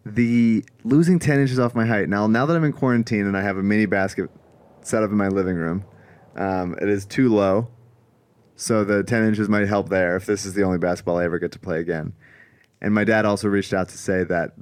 the 0.06 0.66
losing 0.84 1.20
ten 1.20 1.40
inches 1.40 1.60
off 1.60 1.76
my 1.76 1.86
height 1.86 2.10
now. 2.10 2.28
Now 2.28 2.46
that 2.46 2.56
I'm 2.56 2.64
in 2.64 2.74
quarantine 2.74 3.26
and 3.26 3.38
I 3.38 3.42
have 3.42 3.58
a 3.58 3.64
mini 3.64 3.86
basket 3.86 4.30
set 4.82 5.04
up 5.04 5.12
in 5.12 5.18
my 5.18 5.28
living 5.28 5.56
room, 5.56 5.86
um, 6.36 6.76
it 6.82 6.90
is 6.90 7.06
too 7.06 7.34
low. 7.34 7.70
So 8.56 8.84
the 8.84 9.04
ten 9.04 9.24
inches 9.24 9.50
might 9.50 9.68
help 9.68 9.90
there 9.90 10.16
if 10.16 10.26
this 10.26 10.46
is 10.46 10.54
the 10.54 10.64
only 10.64 10.78
basketball 10.78 11.18
I 11.18 11.24
ever 11.24 11.40
get 11.40 11.52
to 11.54 11.60
play 11.60 11.80
again. 11.80 12.14
And 12.82 12.94
my 12.94 13.04
dad 13.04 13.26
also 13.26 13.48
reached 13.48 13.74
out 13.74 13.90
to 13.90 13.98
say 13.98 14.24
that 14.24 14.54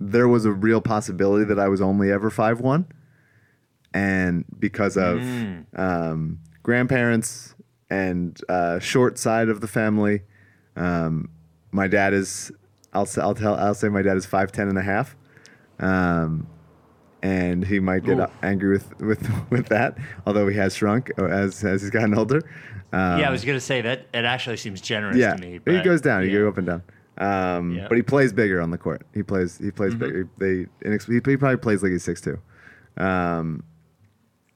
there 0.00 0.28
was 0.28 0.44
a 0.44 0.52
real 0.52 0.80
possibility 0.80 1.44
that 1.44 1.58
I 1.58 1.68
was 1.68 1.80
only 1.80 2.10
ever 2.10 2.30
five 2.30 2.60
one, 2.60 2.86
and 3.92 4.44
because 4.58 4.96
of 4.96 5.20
um, 5.76 6.40
grandparents 6.62 7.54
and 7.90 8.38
uh, 8.48 8.78
short 8.78 9.18
side 9.18 9.48
of 9.48 9.60
the 9.60 9.68
family, 9.68 10.22
um, 10.76 11.30
my 11.70 11.86
dad 11.86 12.12
is. 12.12 12.50
I'll 12.92 13.06
say, 13.06 13.22
I'll 13.22 13.34
tell 13.34 13.56
I'll 13.56 13.74
say 13.74 13.88
my 13.88 14.02
dad 14.02 14.16
is 14.16 14.24
five 14.24 14.52
ten 14.52 14.68
and 14.68 14.78
a 14.78 14.82
half, 14.82 15.16
um, 15.80 16.46
and 17.22 17.64
he 17.64 17.80
might 17.80 18.04
get 18.04 18.18
Ooh. 18.18 18.26
angry 18.42 18.70
with, 18.70 19.00
with 19.00 19.30
with 19.50 19.66
that. 19.68 19.98
Although 20.26 20.48
he 20.48 20.56
has 20.56 20.76
shrunk 20.76 21.10
uh, 21.18 21.24
as 21.24 21.64
as 21.64 21.82
he's 21.82 21.90
gotten 21.90 22.16
older. 22.16 22.38
Um, 22.92 23.18
yeah, 23.18 23.28
I 23.28 23.30
was 23.30 23.44
gonna 23.44 23.60
say 23.60 23.80
that 23.80 24.06
it 24.14 24.24
actually 24.24 24.56
seems 24.58 24.80
generous 24.80 25.16
yeah, 25.16 25.34
to 25.34 25.40
me. 25.40 25.58
But 25.58 25.74
he 25.74 25.82
goes 25.82 26.00
down. 26.00 26.22
He 26.22 26.30
goes 26.30 26.46
up 26.46 26.58
and 26.58 26.66
down. 26.66 26.82
Um, 27.18 27.76
Yeah. 27.76 27.86
But 27.88 27.96
he 27.96 28.02
plays 28.02 28.32
bigger 28.32 28.60
on 28.60 28.70
the 28.70 28.78
court. 28.78 29.06
He 29.14 29.22
plays. 29.22 29.58
He 29.58 29.70
plays 29.70 29.94
bigger. 29.94 30.28
They. 30.38 30.66
He, 30.82 30.98
he 31.24 31.36
probably 31.36 31.56
plays 31.56 31.82
like 31.82 31.92
he's 31.92 32.02
six 32.04 32.20
two. 32.20 32.38
Um, 32.96 33.62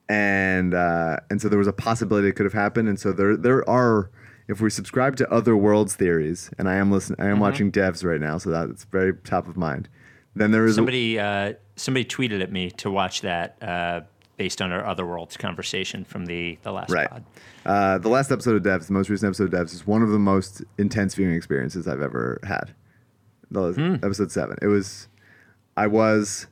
and 0.08 0.74
uh, 0.74 1.18
and 1.30 1.40
so 1.40 1.48
there 1.48 1.58
was 1.58 1.68
a 1.68 1.72
possibility 1.72 2.28
it 2.28 2.32
could 2.36 2.46
have 2.46 2.52
happened. 2.54 2.88
And 2.88 2.98
so 2.98 3.12
there 3.12 3.36
there 3.36 3.68
are. 3.68 4.10
If 4.48 4.62
we 4.62 4.70
subscribe 4.70 5.14
to 5.16 5.30
other 5.30 5.54
worlds 5.54 5.94
theories, 5.94 6.48
and 6.56 6.70
I 6.70 6.76
am 6.76 6.90
listening, 6.90 7.20
I 7.20 7.26
am 7.28 7.38
watching 7.38 7.70
Devs 7.70 8.02
right 8.02 8.18
now, 8.18 8.38
so 8.38 8.48
that's 8.48 8.84
very 8.84 9.12
top 9.12 9.46
of 9.46 9.58
mind. 9.58 9.90
Then 10.34 10.52
there 10.52 10.64
is 10.64 10.72
a- 10.72 10.74
Somebody 10.76 11.18
uh, 11.18 11.52
somebody 11.76 12.06
tweeted 12.06 12.42
at 12.42 12.50
me 12.50 12.70
to 12.72 12.90
watch 12.90 13.20
that 13.20 13.62
uh, 13.62 14.00
based 14.38 14.62
on 14.62 14.72
our 14.72 14.84
other 14.86 15.04
worlds 15.04 15.36
conversation 15.36 16.04
from 16.04 16.24
the 16.24 16.58
the 16.62 16.72
last 16.72 16.90
Right. 16.90 17.10
pod. 17.10 17.24
Uh, 17.66 17.98
the 17.98 18.08
last 18.08 18.32
episode 18.32 18.56
of 18.56 18.62
Devs, 18.62 18.86
the 18.86 18.94
most 18.94 19.10
recent 19.10 19.28
episode 19.28 19.52
of 19.52 19.60
Devs, 19.60 19.74
is 19.74 19.86
one 19.86 20.00
of 20.02 20.08
the 20.08 20.18
most 20.18 20.62
intense 20.78 21.14
viewing 21.14 21.34
experiences 21.34 21.86
I've 21.86 22.00
ever 22.00 22.40
had. 22.44 22.72
The 23.50 23.72
Hmm. 23.72 23.94
episode 23.96 24.30
seven. 24.32 24.56
It 24.62 24.68
was, 24.68 25.08
I 25.76 25.86
was 25.86 26.46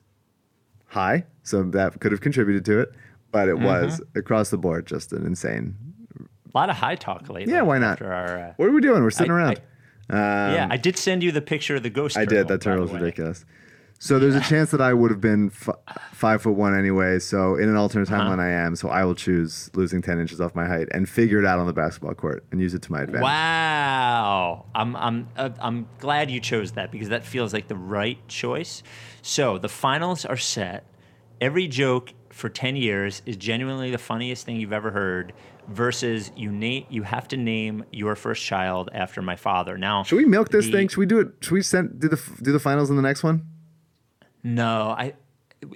high, 0.88 1.24
so 1.42 1.62
that 1.62 1.98
could 2.00 2.12
have 2.12 2.20
contributed 2.20 2.64
to 2.66 2.80
it, 2.80 2.92
but 3.32 3.48
it 3.48 3.58
was 3.58 4.00
Mm-hmm. 4.00 4.18
across 4.18 4.50
the 4.50 4.58
board 4.58 4.86
just 4.86 5.12
an 5.12 5.24
insane. 5.26 5.76
A 6.20 6.58
lot 6.58 6.70
of 6.70 6.76
high 6.76 6.94
talk 6.96 7.28
lately. 7.28 7.52
Yeah, 7.52 7.62
why 7.62 7.78
not? 7.78 8.00
Our, 8.02 8.38
uh, 8.38 8.52
What 8.56 8.68
are 8.68 8.72
we 8.72 8.80
doing? 8.80 9.02
We're 9.02 9.10
sitting 9.10 9.32
I- 9.32 9.34
around. 9.36 9.60
yeah, 10.10 10.68
I 10.70 10.76
did 10.76 10.96
send 10.96 11.22
you 11.22 11.32
the 11.32 11.42
picture 11.42 11.76
of 11.76 11.82
the 11.82 11.90
ghost. 11.90 12.16
I 12.16 12.20
turtle, 12.24 12.36
did. 12.38 12.48
That 12.48 12.48
by 12.48 12.54
the 12.54 12.58
turtle 12.64 12.82
was 12.84 12.92
ridiculous. 12.92 13.44
So 13.98 14.18
there's 14.18 14.34
a 14.34 14.40
chance 14.40 14.70
that 14.72 14.80
I 14.80 14.92
would 14.92 15.10
have 15.10 15.20
been 15.20 15.46
f- 15.54 15.74
five 16.12 16.42
foot 16.42 16.52
one 16.54 16.78
anyway. 16.78 17.18
So 17.18 17.56
in 17.56 17.68
an 17.68 17.76
alternate 17.76 18.10
Uh-huh. 18.10 18.22
timeline, 18.22 18.38
I 18.40 18.50
am. 18.50 18.76
So 18.76 18.88
I 18.88 19.04
will 19.04 19.14
choose 19.14 19.70
losing 19.74 20.02
ten 20.02 20.20
inches 20.20 20.40
off 20.40 20.54
my 20.54 20.66
height 20.66 20.88
and 20.92 21.08
figure 21.08 21.38
it 21.38 21.46
out 21.46 21.58
on 21.58 21.66
the 21.66 21.72
basketball 21.72 22.14
court 22.14 22.44
and 22.52 22.60
use 22.60 22.74
it 22.74 22.82
to 22.82 22.92
my 22.92 23.00
advantage. 23.00 23.22
Wow, 23.22 24.66
I'm 24.74 24.94
I'm 24.96 25.28
uh, 25.36 25.50
I'm 25.60 25.88
glad 25.98 26.30
you 26.30 26.40
chose 26.40 26.72
that 26.72 26.90
because 26.92 27.08
that 27.08 27.24
feels 27.24 27.52
like 27.52 27.68
the 27.68 27.76
right 27.76 28.18
choice. 28.28 28.82
So 29.22 29.58
the 29.58 29.68
finals 29.68 30.24
are 30.24 30.36
set. 30.36 30.84
Every 31.40 31.66
joke 31.66 32.12
for 32.30 32.48
ten 32.48 32.76
years 32.76 33.22
is 33.26 33.36
genuinely 33.36 33.90
the 33.90 33.98
funniest 33.98 34.44
thing 34.46 34.56
you've 34.56 34.72
ever 34.72 34.90
heard. 34.90 35.32
Versus 35.68 36.30
you 36.36 36.52
name 36.52 36.86
you 36.90 37.02
have 37.02 37.26
to 37.28 37.36
name 37.36 37.82
your 37.90 38.14
first 38.14 38.44
child 38.44 38.88
after 38.92 39.20
my 39.20 39.34
father. 39.34 39.76
Now 39.76 40.04
Should 40.04 40.14
we 40.18 40.24
milk 40.24 40.50
this 40.50 40.66
the- 40.66 40.70
thing? 40.72 40.86
Should 40.86 40.98
we 40.98 41.06
do 41.06 41.18
it? 41.18 41.28
Should 41.40 41.54
we 41.54 41.62
send 41.62 41.98
do 41.98 42.08
the 42.08 42.20
do 42.40 42.52
the 42.52 42.60
finals 42.60 42.88
in 42.88 42.94
the 42.94 43.02
next 43.02 43.24
one? 43.24 43.42
No, 44.46 44.94
I. 44.96 45.14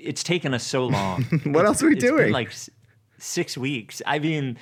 It's 0.00 0.22
taken 0.22 0.54
us 0.54 0.62
so 0.64 0.86
long. 0.98 1.24
What 1.44 1.64
else 1.66 1.82
are 1.82 1.88
we 1.88 1.94
It's 1.96 2.04
doing? 2.04 2.32
like 2.32 2.52
six 3.18 3.56
weeks. 3.58 4.00
I 4.06 4.18
mean, 4.18 4.56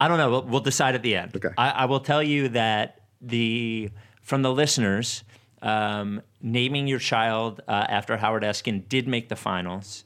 I 0.00 0.08
don't 0.08 0.18
know. 0.18 0.30
We'll, 0.30 0.42
we'll 0.44 0.60
decide 0.60 0.94
at 0.94 1.02
the 1.02 1.16
end. 1.16 1.34
Okay. 1.36 1.48
I, 1.56 1.70
I 1.70 1.84
will 1.86 2.00
tell 2.00 2.22
you 2.22 2.48
that 2.50 3.00
the 3.20 3.90
from 4.20 4.42
the 4.42 4.52
listeners, 4.52 5.24
um, 5.62 6.20
naming 6.42 6.86
your 6.88 6.98
child 6.98 7.60
uh, 7.66 7.70
after 7.88 8.16
Howard 8.16 8.42
Eskin 8.42 8.88
did 8.88 9.08
make 9.08 9.28
the 9.28 9.36
finals, 9.36 10.04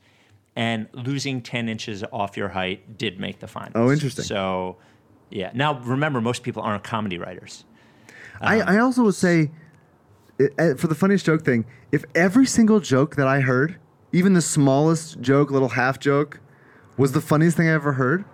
and 0.54 0.86
losing 0.92 1.40
ten 1.42 1.68
inches 1.68 2.04
off 2.12 2.36
your 2.36 2.48
height 2.50 2.98
did 2.98 3.18
make 3.18 3.40
the 3.40 3.48
finals. 3.48 3.72
Oh, 3.74 3.90
interesting. 3.90 4.24
So, 4.24 4.76
yeah. 5.30 5.50
Now 5.54 5.80
remember, 5.80 6.20
most 6.20 6.42
people 6.44 6.62
aren't 6.62 6.84
comedy 6.84 7.18
writers. 7.18 7.64
I, 8.40 8.60
I 8.60 8.78
also 8.78 9.02
would 9.04 9.14
say, 9.14 9.50
i- 10.40 10.62
uh, 10.62 10.74
for 10.74 10.86
the 10.86 10.94
funniest 10.94 11.24
joke 11.26 11.44
thing, 11.44 11.64
if 11.92 12.04
every 12.14 12.46
single 12.46 12.80
joke 12.80 13.16
that 13.16 13.26
I 13.26 13.40
heard, 13.40 13.76
even 14.12 14.34
the 14.34 14.42
smallest 14.42 15.20
joke, 15.20 15.50
little 15.50 15.70
half 15.70 15.98
joke, 15.98 16.40
was 16.96 17.12
the 17.12 17.20
funniest 17.20 17.56
thing 17.56 17.68
I 17.68 17.72
ever 17.72 17.92
heard, 17.94 18.24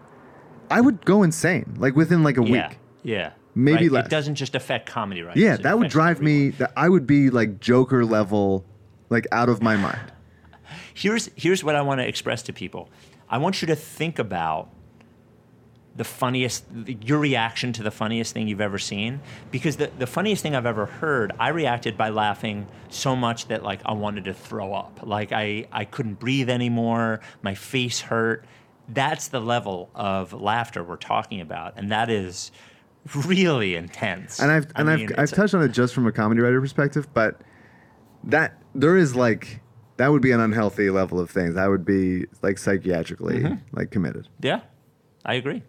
I 0.70 0.80
would 0.80 1.04
go 1.04 1.22
insane. 1.22 1.74
Like 1.78 1.96
within 1.96 2.22
like 2.22 2.38
a 2.38 2.44
Yeah. 2.44 2.68
week. 2.68 2.78
Yeah. 3.02 3.30
Maybe 3.54 3.84
right? 3.84 3.92
less. 3.92 4.06
It 4.06 4.10
doesn't 4.10 4.36
just 4.36 4.54
affect 4.54 4.88
comedy 4.88 5.22
writers. 5.22 5.42
Yeah, 5.42 5.54
it 5.54 5.62
that 5.64 5.78
would 5.78 5.90
drive 5.90 6.16
everyone. 6.18 6.34
me. 6.46 6.48
That 6.50 6.72
I 6.76 6.88
would 6.88 7.06
be 7.06 7.28
like 7.30 7.60
Joker 7.60 8.04
level, 8.04 8.64
like 9.10 9.26
out 9.32 9.48
of 9.50 9.62
my 9.62 9.76
mind. 9.76 10.12
here's 10.94 11.28
here's 11.36 11.62
what 11.62 11.74
I 11.74 11.82
want 11.82 12.00
to 12.00 12.06
express 12.08 12.42
to 12.44 12.52
people. 12.52 12.88
I 13.28 13.38
want 13.38 13.60
you 13.60 13.66
to 13.68 13.76
think 13.76 14.18
about 14.18 14.70
the 15.94 16.04
funniest 16.04 16.64
your 17.02 17.18
reaction 17.18 17.72
to 17.74 17.82
the 17.82 17.90
funniest 17.90 18.32
thing 18.32 18.48
you've 18.48 18.62
ever 18.62 18.78
seen 18.78 19.20
because 19.50 19.76
the, 19.76 19.90
the 19.98 20.06
funniest 20.06 20.42
thing 20.42 20.54
I've 20.56 20.64
ever 20.64 20.86
heard, 20.86 21.32
I 21.38 21.48
reacted 21.50 21.98
by 21.98 22.08
laughing 22.08 22.66
so 22.88 23.14
much 23.14 23.48
that 23.48 23.62
like 23.62 23.80
I 23.84 23.92
wanted 23.92 24.24
to 24.24 24.32
throw 24.34 24.72
up. 24.72 25.00
Like 25.02 25.32
I 25.32 25.66
I 25.70 25.84
couldn't 25.84 26.14
breathe 26.18 26.48
anymore, 26.48 27.20
my 27.42 27.54
face 27.54 28.00
hurt. 28.00 28.46
that's 28.88 29.28
the 29.28 29.40
level 29.40 29.90
of 29.94 30.32
laughter 30.32 30.82
we're 30.82 30.96
talking 30.96 31.40
about, 31.42 31.74
and 31.76 31.92
that 31.92 32.08
is 32.08 32.50
really 33.26 33.74
intense. 33.74 34.40
and 34.40 34.50
I've 34.50 34.66
I 34.74 34.80
and 34.80 34.88
mean, 34.88 35.08
I've 35.12 35.18
I've 35.18 35.32
a- 35.32 35.36
touched 35.36 35.54
on 35.54 35.62
it 35.62 35.72
just 35.72 35.92
from 35.94 36.06
a 36.06 36.12
comedy 36.12 36.40
writer 36.40 36.60
perspective, 36.60 37.06
but 37.12 37.40
that 38.24 38.62
there 38.74 38.96
is 38.96 39.14
like 39.14 39.60
that 39.98 40.08
would 40.10 40.22
be 40.22 40.32
an 40.32 40.40
unhealthy 40.40 40.88
level 40.88 41.20
of 41.20 41.28
things. 41.30 41.54
That 41.54 41.68
would 41.68 41.84
be 41.84 42.24
like 42.40 42.56
psychiatrically 42.56 43.42
Mm-hmm. 43.42 43.76
like 43.76 43.90
committed. 43.90 44.28
Yeah, 44.40 44.60
I 45.24 45.34
agree. 45.34 45.62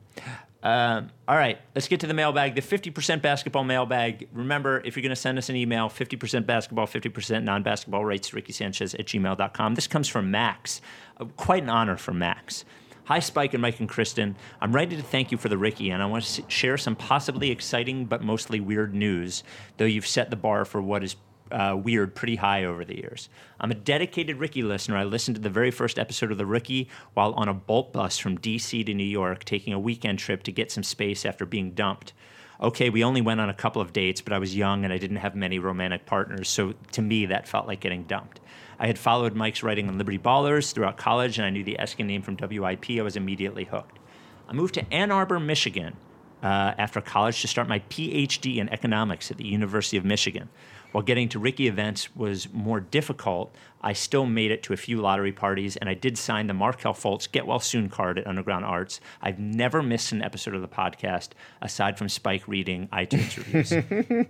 Um, 0.64 1.10
all 1.28 1.36
right, 1.36 1.60
let's 1.76 1.90
get 1.90 2.00
to 2.00 2.08
the 2.08 2.14
mailbag. 2.14 2.56
The 2.56 2.62
50% 2.62 3.22
basketball 3.22 3.66
mailbag. 3.66 4.30
Remember, 4.32 4.82
if 4.86 4.96
you're 4.96 5.02
going 5.02 5.10
to 5.10 5.16
send 5.16 5.38
us 5.38 5.50
an 5.50 5.58
email, 5.58 5.90
50% 5.90 6.46
basketball, 6.46 6.88
50% 6.88 7.44
non 7.44 7.64
basketball, 7.64 8.06
rights 8.06 8.34
Ricky 8.34 8.54
Sanchez 8.54 8.96
at 8.96 9.06
gmail.com. 9.06 9.76
This 9.76 9.88
comes 9.88 10.08
from 10.08 10.32
Max. 10.32 10.80
Uh, 11.18 11.26
quite 11.36 11.64
an 11.64 11.70
honor 11.70 11.98
for 11.98 12.14
Max. 12.14 12.64
Hi, 13.06 13.20
Spike 13.20 13.54
and 13.54 13.62
Mike 13.62 13.82
and 13.82 13.90
Kristen. 13.90 14.38
I'm 14.62 14.72
ready 14.72 14.96
to 14.96 15.04
thank 15.04 15.34
you 15.34 15.38
for 15.38 15.50
the 15.50 15.58
Ricky, 15.58 15.90
and 15.90 16.02
I 16.02 16.06
want 16.06 16.24
to 16.24 16.44
share 16.48 16.78
some 16.78 16.96
possibly 16.96 17.52
exciting 17.52 18.06
but 18.06 18.24
mostly 18.24 18.62
weird 18.62 18.96
news, 18.96 19.44
though 19.76 19.84
you've 19.84 20.08
set 20.08 20.30
the 20.30 20.38
bar 20.38 20.64
for 20.64 20.82
what 20.82 21.04
is 21.04 21.18
uh, 21.54 21.76
weird 21.76 22.16
pretty 22.16 22.36
high 22.36 22.66
over 22.66 22.84
the 22.84 22.98
years. 22.98 23.30
I'm 23.60 23.72
a 23.72 23.76
dedicated 23.76 24.38
Ricky 24.38 24.64
listener. 24.64 24.98
I 24.98 25.04
listened 25.04 25.36
to 25.36 25.42
the 25.42 25.50
very 25.50 25.72
first 25.72 26.00
episode 26.00 26.32
of 26.32 26.38
The 26.38 26.46
Ricky 26.46 26.90
while 27.14 27.34
on 27.34 27.48
a 27.48 27.54
Bolt 27.54 27.94
bus 27.94 28.18
from 28.18 28.38
DC 28.38 28.86
to 28.86 28.94
New 28.94 29.04
York, 29.04 29.46
taking 29.46 29.74
a 29.74 29.80
weekend 29.80 30.20
trip 30.20 30.44
to 30.44 30.52
get 30.52 30.72
some 30.72 30.84
space 30.84 31.26
after 31.26 31.46
being 31.46 31.72
dumped. 31.72 32.14
Okay, 32.60 32.90
we 32.90 33.04
only 33.04 33.22
went 33.22 33.40
on 33.40 33.50
a 33.50 33.54
couple 33.54 33.82
of 33.82 33.94
dates, 33.94 34.22
but 34.22 34.34
I 34.34 34.40
was 34.40 34.56
young 34.56 34.84
and 34.84 34.94
I 34.94 34.98
didn't 34.98 35.18
have 35.18 35.36
many 35.36 35.60
romantic 35.60 36.06
partners, 36.06 36.50
so 36.50 36.74
to 36.92 37.02
me, 37.02 37.26
that 37.28 37.48
felt 37.48 37.68
like 37.68 37.80
getting 37.80 38.04
dumped. 38.04 38.40
I 38.80 38.88
had 38.88 38.98
followed 38.98 39.36
Mike's 39.36 39.64
writing 39.64 39.88
on 39.88 39.98
Liberty 39.98 40.18
Ballers 40.18 40.74
throughout 40.74 40.98
college, 40.98 41.38
and 41.38 41.46
I 41.46 41.50
knew 41.50 41.64
the 41.64 41.78
Eskin 41.80 42.06
name 42.06 42.22
from 42.22 42.38
WIP. 42.38 42.86
I 42.92 43.02
was 43.02 43.16
immediately 43.16 43.66
hooked. 43.66 44.00
I 44.48 44.54
moved 44.54 44.74
to 44.76 44.94
Ann 44.94 45.12
Arbor, 45.12 45.40
Michigan, 45.40 45.96
uh, 46.44 46.74
after 46.78 47.00
college 47.02 47.42
to 47.42 47.48
start 47.48 47.68
my 47.68 47.80
PhD 47.80 48.58
in 48.58 48.70
economics 48.70 49.32
at 49.32 49.38
the 49.38 49.46
University 49.46 49.98
of 49.98 50.04
Michigan. 50.04 50.50
While 50.94 51.04
getting 51.04 51.28
to 51.30 51.40
Ricky 51.40 51.68
events 51.68 52.16
was 52.16 52.48
more 52.54 52.80
difficult, 52.80 53.56
I 53.82 53.94
still 53.94 54.28
made 54.28 54.52
it 54.52 54.62
to 54.64 54.74
a 54.74 54.78
few 54.78 55.02
lottery 55.02 55.32
parties, 55.32 55.76
and 55.76 55.90
I 55.90 55.96
did 55.96 56.20
sign 56.20 56.46
the 56.46 56.54
Markelle 56.54 56.94
Fultz 56.94 57.30
Get 57.30 57.48
Well 57.48 57.60
Soon 57.60 57.90
card 57.90 58.20
at 58.20 58.28
Underground 58.28 58.64
Arts. 58.64 59.02
I've 59.20 59.40
never 59.40 59.82
missed 59.82 60.12
an 60.12 60.22
episode 60.22 60.54
of 60.54 60.62
the 60.62 60.68
podcast 60.68 61.30
aside 61.64 61.98
from 61.98 62.10
Spike 62.10 62.48
reading 62.48 62.90
iTunes 62.90 63.38
reviews. 63.38 64.28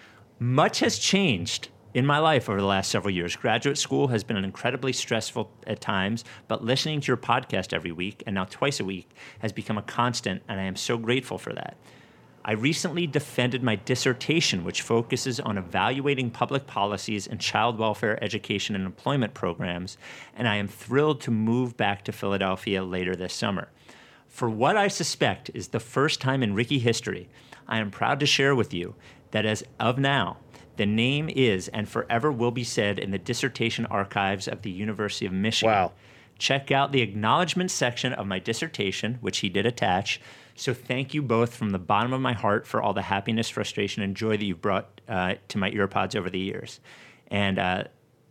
Much 0.40 0.80
has 0.80 0.98
changed 0.98 1.68
in 1.94 2.04
my 2.04 2.18
life 2.18 2.48
over 2.48 2.60
the 2.60 2.66
last 2.66 2.90
several 2.90 3.14
years. 3.14 3.36
Graduate 3.36 3.78
school 3.78 4.08
has 4.08 4.24
been 4.24 4.36
incredibly 4.36 4.92
stressful 4.92 5.48
at 5.68 5.80
times, 5.80 6.24
but 6.48 6.64
listening 6.64 7.00
to 7.00 7.06
your 7.06 7.18
podcast 7.18 7.72
every 7.72 7.92
week 7.92 8.24
and 8.26 8.34
now 8.34 8.46
twice 8.46 8.80
a 8.80 8.84
week 8.84 9.08
has 9.38 9.52
become 9.52 9.78
a 9.78 9.82
constant, 9.82 10.42
and 10.48 10.58
I 10.58 10.64
am 10.64 10.74
so 10.74 10.98
grateful 10.98 11.38
for 11.38 11.52
that. 11.52 11.76
I 12.44 12.52
recently 12.52 13.06
defended 13.06 13.62
my 13.62 13.76
dissertation, 13.76 14.64
which 14.64 14.82
focuses 14.82 15.40
on 15.40 15.58
evaluating 15.58 16.30
public 16.30 16.66
policies 16.66 17.26
and 17.26 17.38
child 17.38 17.78
welfare 17.78 18.22
education 18.24 18.74
and 18.74 18.86
employment 18.86 19.34
programs, 19.34 19.98
and 20.34 20.48
I 20.48 20.56
am 20.56 20.66
thrilled 20.66 21.20
to 21.22 21.30
move 21.30 21.76
back 21.76 22.02
to 22.04 22.12
Philadelphia 22.12 22.82
later 22.82 23.14
this 23.14 23.34
summer. 23.34 23.68
For 24.26 24.48
what 24.48 24.76
I 24.76 24.88
suspect 24.88 25.50
is 25.52 25.68
the 25.68 25.80
first 25.80 26.20
time 26.20 26.42
in 26.42 26.54
Ricky 26.54 26.78
history, 26.78 27.28
I 27.68 27.78
am 27.78 27.90
proud 27.90 28.20
to 28.20 28.26
share 28.26 28.54
with 28.54 28.72
you 28.72 28.94
that 29.32 29.44
as 29.44 29.62
of 29.78 29.98
now, 29.98 30.38
the 30.76 30.86
name 30.86 31.28
is 31.28 31.68
and 31.68 31.86
forever 31.86 32.32
will 32.32 32.52
be 32.52 32.64
said 32.64 32.98
in 32.98 33.10
the 33.10 33.18
dissertation 33.18 33.84
archives 33.86 34.48
of 34.48 34.62
the 34.62 34.70
University 34.70 35.26
of 35.26 35.32
Michigan. 35.32 35.74
Wow. 35.74 35.92
Check 36.38 36.70
out 36.70 36.90
the 36.90 37.02
acknowledgement 37.02 37.70
section 37.70 38.14
of 38.14 38.26
my 38.26 38.38
dissertation, 38.38 39.18
which 39.20 39.38
he 39.38 39.50
did 39.50 39.66
attach. 39.66 40.22
So 40.60 40.74
thank 40.74 41.14
you 41.14 41.22
both 41.22 41.54
from 41.54 41.70
the 41.70 41.78
bottom 41.78 42.12
of 42.12 42.20
my 42.20 42.34
heart 42.34 42.66
for 42.66 42.82
all 42.82 42.92
the 42.92 43.00
happiness, 43.00 43.48
frustration, 43.48 44.02
and 44.02 44.14
joy 44.14 44.36
that 44.36 44.44
you've 44.44 44.60
brought 44.60 45.00
uh, 45.08 45.36
to 45.48 45.56
my 45.56 45.70
earpods 45.70 46.14
over 46.14 46.28
the 46.28 46.38
years. 46.38 46.80
And 47.28 47.58
uh, 47.58 47.84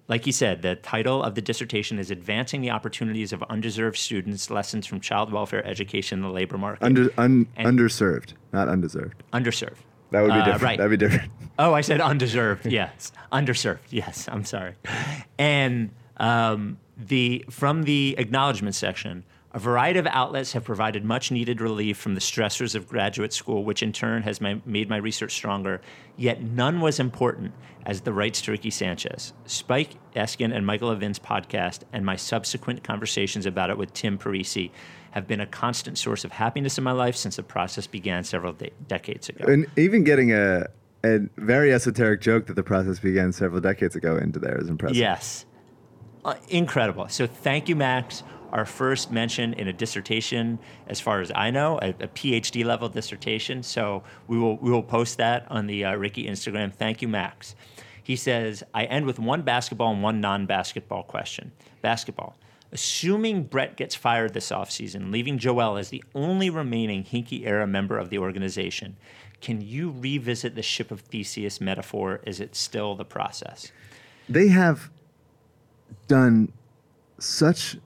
like 0.08 0.28
you 0.28 0.32
said, 0.32 0.62
the 0.62 0.76
title 0.76 1.24
of 1.24 1.34
the 1.34 1.42
dissertation 1.42 1.98
is 1.98 2.12
Advancing 2.12 2.62
the 2.62 2.70
Opportunities 2.70 3.34
of 3.34 3.42
Undeserved 3.50 3.98
Students 3.98 4.52
Lessons 4.52 4.86
from 4.86 5.00
Child 5.00 5.34
Welfare 5.34 5.66
Education 5.66 6.20
in 6.20 6.24
the 6.24 6.30
Labor 6.30 6.60
Market. 6.60 6.84
Under 6.86 7.12
un, 7.18 7.48
underserved, 7.58 8.34
not 8.54 8.68
undeserved. 8.70 9.24
Underserved. 9.34 9.78
That 10.12 10.22
would 10.22 10.28
be 10.34 10.34
Uh, 10.34 10.46
different. 10.46 10.62
right. 10.64 10.78
That'd 10.78 11.00
be 11.00 11.04
different. 11.04 11.32
Oh, 11.58 11.74
I 11.74 11.82
said 11.82 12.00
undeserved. 12.00 12.66
Yes, 12.72 13.12
underserved. 13.32 13.80
Yes, 13.90 14.30
I'm 14.32 14.46
sorry. 14.46 14.76
And 15.40 15.90
um, 16.18 16.78
the 16.96 17.44
from 17.50 17.84
the 17.84 18.14
acknowledgement 18.20 18.76
section, 18.76 19.24
a 19.52 19.60
variety 19.60 19.98
of 19.98 20.06
outlets 20.08 20.54
have 20.54 20.64
provided 20.64 21.04
much 21.04 21.32
needed 21.32 21.60
relief 21.60 21.98
from 21.98 22.14
the 22.14 22.22
stressors 22.22 22.76
of 22.76 22.88
graduate 22.88 23.34
school, 23.34 23.64
which 23.64 23.82
in 23.82 23.92
turn 23.92 24.22
has 24.22 24.40
my, 24.40 24.62
made 24.66 24.90
my 24.90 24.98
research 24.98 25.34
stronger. 25.34 25.82
Yet 26.18 26.42
none 26.42 26.82
was 26.82 27.00
important 27.00 27.54
as 27.86 28.02
the 28.02 28.14
rights 28.14 28.42
to 28.42 28.52
Ricky 28.52 28.70
Sanchez, 28.70 29.34
Spike 29.46 29.96
Eskin, 30.16 30.56
and 30.56 30.66
Michael 30.66 30.96
Levin's 30.96 31.18
podcast, 31.18 31.82
and 31.92 32.06
my 32.06 32.16
subsequent 32.16 32.84
conversations 32.84 33.48
about 33.48 33.72
it 33.72 33.78
with 33.78 33.94
Tim 33.94 34.20
Parisi 34.20 34.70
have 35.12 35.28
been 35.28 35.40
a 35.40 35.48
constant 35.48 35.98
source 35.98 36.24
of 36.24 36.32
happiness 36.32 36.78
in 36.78 36.84
my 36.84 36.92
life 36.92 37.16
since 37.16 37.36
the 37.38 37.44
process 37.44 37.88
began 37.88 38.24
several 38.24 38.54
de- 38.54 38.70
decades 38.88 39.30
ago. 39.30 39.46
And 39.48 39.66
even 39.76 40.04
getting 40.04 40.32
a 40.32 40.68
a 41.04 41.20
very 41.38 41.74
esoteric 41.74 42.22
joke 42.22 42.48
that 42.48 42.56
the 42.56 42.64
process 42.64 43.00
began 43.00 43.32
several 43.32 43.62
decades 43.62 43.96
ago 43.96 44.18
into 44.18 44.38
there 44.38 44.60
is 44.60 44.68
impressive. 44.68 44.98
Yes. 44.98 45.46
Uh, 46.26 46.36
incredible. 46.50 47.08
So 47.08 47.28
thank 47.28 47.70
you, 47.70 47.76
Max. 47.76 48.24
Our 48.52 48.66
first 48.66 49.12
mention 49.12 49.54
in 49.54 49.68
a 49.68 49.74
dissertation, 49.74 50.58
as 50.88 51.00
far 51.00 51.22
as 51.22 51.32
I 51.36 51.52
know, 51.52 51.78
a, 51.82 51.90
a 51.90 52.08
PhD 52.08 52.66
level 52.66 52.90
dissertation. 52.90 53.62
So 53.62 54.04
we 54.28 54.40
will 54.40 54.58
we 54.58 54.72
will 54.72 54.84
post 54.84 55.18
that 55.18 55.46
on 55.52 55.68
the 55.68 55.86
uh, 55.86 55.96
Ricky 55.96 56.26
Instagram. 56.26 56.74
Thank 56.74 57.02
you, 57.02 57.08
Max. 57.08 57.56
He 58.02 58.16
says, 58.16 58.64
I 58.74 58.86
end 58.86 59.06
with 59.06 59.20
one 59.20 59.44
basketball 59.44 59.94
and 59.94 60.02
one 60.02 60.20
non-basketball 60.20 61.04
question. 61.04 61.52
Basketball. 61.82 62.36
Assuming 62.72 63.44
Brett 63.44 63.78
gets 63.78 63.94
fired 63.94 64.34
this 64.34 64.52
offseason, 64.52 65.12
leaving 65.12 65.38
Joel 65.38 65.78
as 65.78 65.90
the 65.90 66.04
only 66.16 66.50
remaining 66.50 67.04
Hinkie 67.04 67.46
era 67.46 67.68
member 67.68 68.00
of 68.00 68.10
the 68.10 68.18
organization, 68.18 68.98
can 69.42 69.62
you 69.62 69.92
revisit 69.92 70.56
the 70.56 70.64
ship 70.64 70.90
of 70.90 71.02
Theseus 71.02 71.62
metaphor? 71.62 72.22
Is 72.26 72.40
it 72.40 72.56
still 72.56 72.96
the 72.96 73.06
process? 73.06 73.72
They 74.28 74.48
have 74.50 74.90
done 76.08 76.52
such 77.18 77.78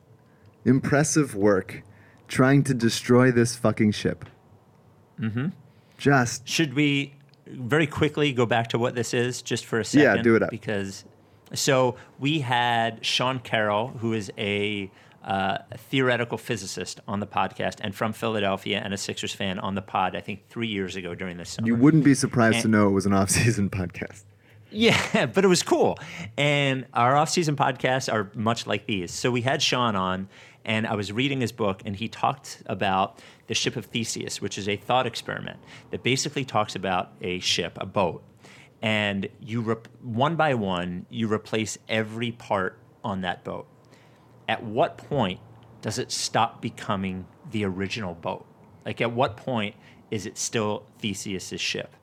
impressive 0.66 1.36
work 1.36 1.84
trying 2.28 2.64
to 2.64 2.74
destroy 2.74 3.32
this 3.32 3.56
fucking 3.56 3.91
ship. 3.91 4.26
Mm-hmm. 5.20 5.47
Just 5.97 6.47
Should 6.47 6.74
we 6.74 7.14
very 7.47 7.88
quickly 7.88 8.34
go 8.34 8.45
back 8.45 8.70
to 8.70 8.80
what 8.80 8.95
this 8.95 9.14
is 9.14 9.41
just 9.41 9.66
for 9.66 9.80
a 9.80 9.86
second? 9.86 10.18
Yeah, 10.18 10.22
do 10.22 10.36
it 10.36 10.43
up. 10.43 10.49
Because 10.49 11.06
so 11.54 11.95
we 12.20 12.39
had 12.39 13.06
Sean 13.06 13.39
Carroll, 13.39 13.89
who 13.89 14.14
is 14.14 14.32
a 14.38 14.89
uh, 15.24 15.60
theoretical 15.78 16.38
physicist 16.38 16.99
on 17.08 17.20
the 17.20 17.28
podcast 17.28 17.76
and 17.82 17.95
from 17.95 18.12
Philadelphia 18.12 18.82
and 18.84 18.93
a 18.93 18.97
Sixers 18.97 19.34
fan 19.34 19.60
on 19.60 19.76
the 19.76 19.82
pod, 19.82 20.16
I 20.16 20.22
think 20.22 20.49
three 20.49 20.68
years 20.68 20.95
ago 20.95 21.16
during 21.16 21.38
this 21.38 21.51
summer. 21.51 21.68
you 21.68 21.76
wouldn't 21.76 22.04
be 22.04 22.14
surprised 22.14 22.62
to 22.64 22.68
know 22.68 22.88
it 22.88 22.91
was 22.91 23.06
an 23.06 23.14
off-season 23.14 23.70
podcast. 23.72 24.24
Yeah, 24.74 25.26
but 25.34 25.45
it 25.45 25.47
was 25.47 25.63
cool. 25.63 25.97
And 26.38 26.86
our 26.93 27.15
off-season 27.15 27.55
podcasts 27.55 28.11
are 28.11 28.32
much 28.36 28.67
like 28.67 28.86
these. 28.88 29.11
So 29.11 29.32
we 29.32 29.41
had 29.41 29.61
Sean 29.61 29.95
on, 29.95 30.28
and 30.65 30.88
I 30.88 30.95
was 30.95 31.11
reading 31.11 31.41
his 31.41 31.51
book, 31.51 31.82
and 31.86 31.95
he 31.95 32.07
talked 32.07 32.63
about 32.65 33.21
the 33.47 33.53
ship 33.53 33.76
of 33.76 33.86
Theseus, 33.86 34.41
which 34.41 34.57
is 34.57 34.67
a 34.67 34.76
thought 34.76 35.05
experiment 35.05 35.59
that 35.91 36.03
basically 36.03 36.43
talks 36.43 36.76
about 36.76 37.11
a 37.21 37.39
ship, 37.39 37.78
a 37.80 37.86
boat, 37.86 38.24
and 38.82 39.28
you 39.39 39.61
rep- 39.61 39.88
one 40.01 40.36
by 40.36 40.53
one 40.55 41.05
you 41.09 41.32
replace 41.32 41.78
every 41.88 42.32
part 42.32 42.78
on 43.03 43.21
that 43.21 43.43
boat. 43.43 43.67
At 44.47 44.63
what 44.63 44.97
point 44.97 45.39
does 45.82 45.99
it 45.99 46.11
stop 46.11 46.61
becoming 46.61 47.26
the 47.51 47.65
original 47.65 48.13
boat? 48.13 48.45
Like, 48.86 49.01
at 49.01 49.11
what 49.11 49.38
point 49.38 49.76
is 50.11 50.26
it 50.26 50.38
still 50.38 50.86
Theseus's 50.99 51.61
ship? 51.61 51.95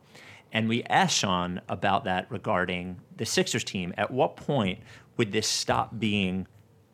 And 0.52 0.68
we 0.68 0.82
asked 0.84 1.18
Sean 1.18 1.60
about 1.68 2.04
that 2.04 2.30
regarding 2.30 3.00
the 3.16 3.26
Sixers 3.26 3.64
team. 3.64 3.94
At 3.96 4.10
what 4.10 4.36
point 4.36 4.80
would 5.16 5.32
this 5.32 5.46
stop 5.46 5.98
being 5.98 6.46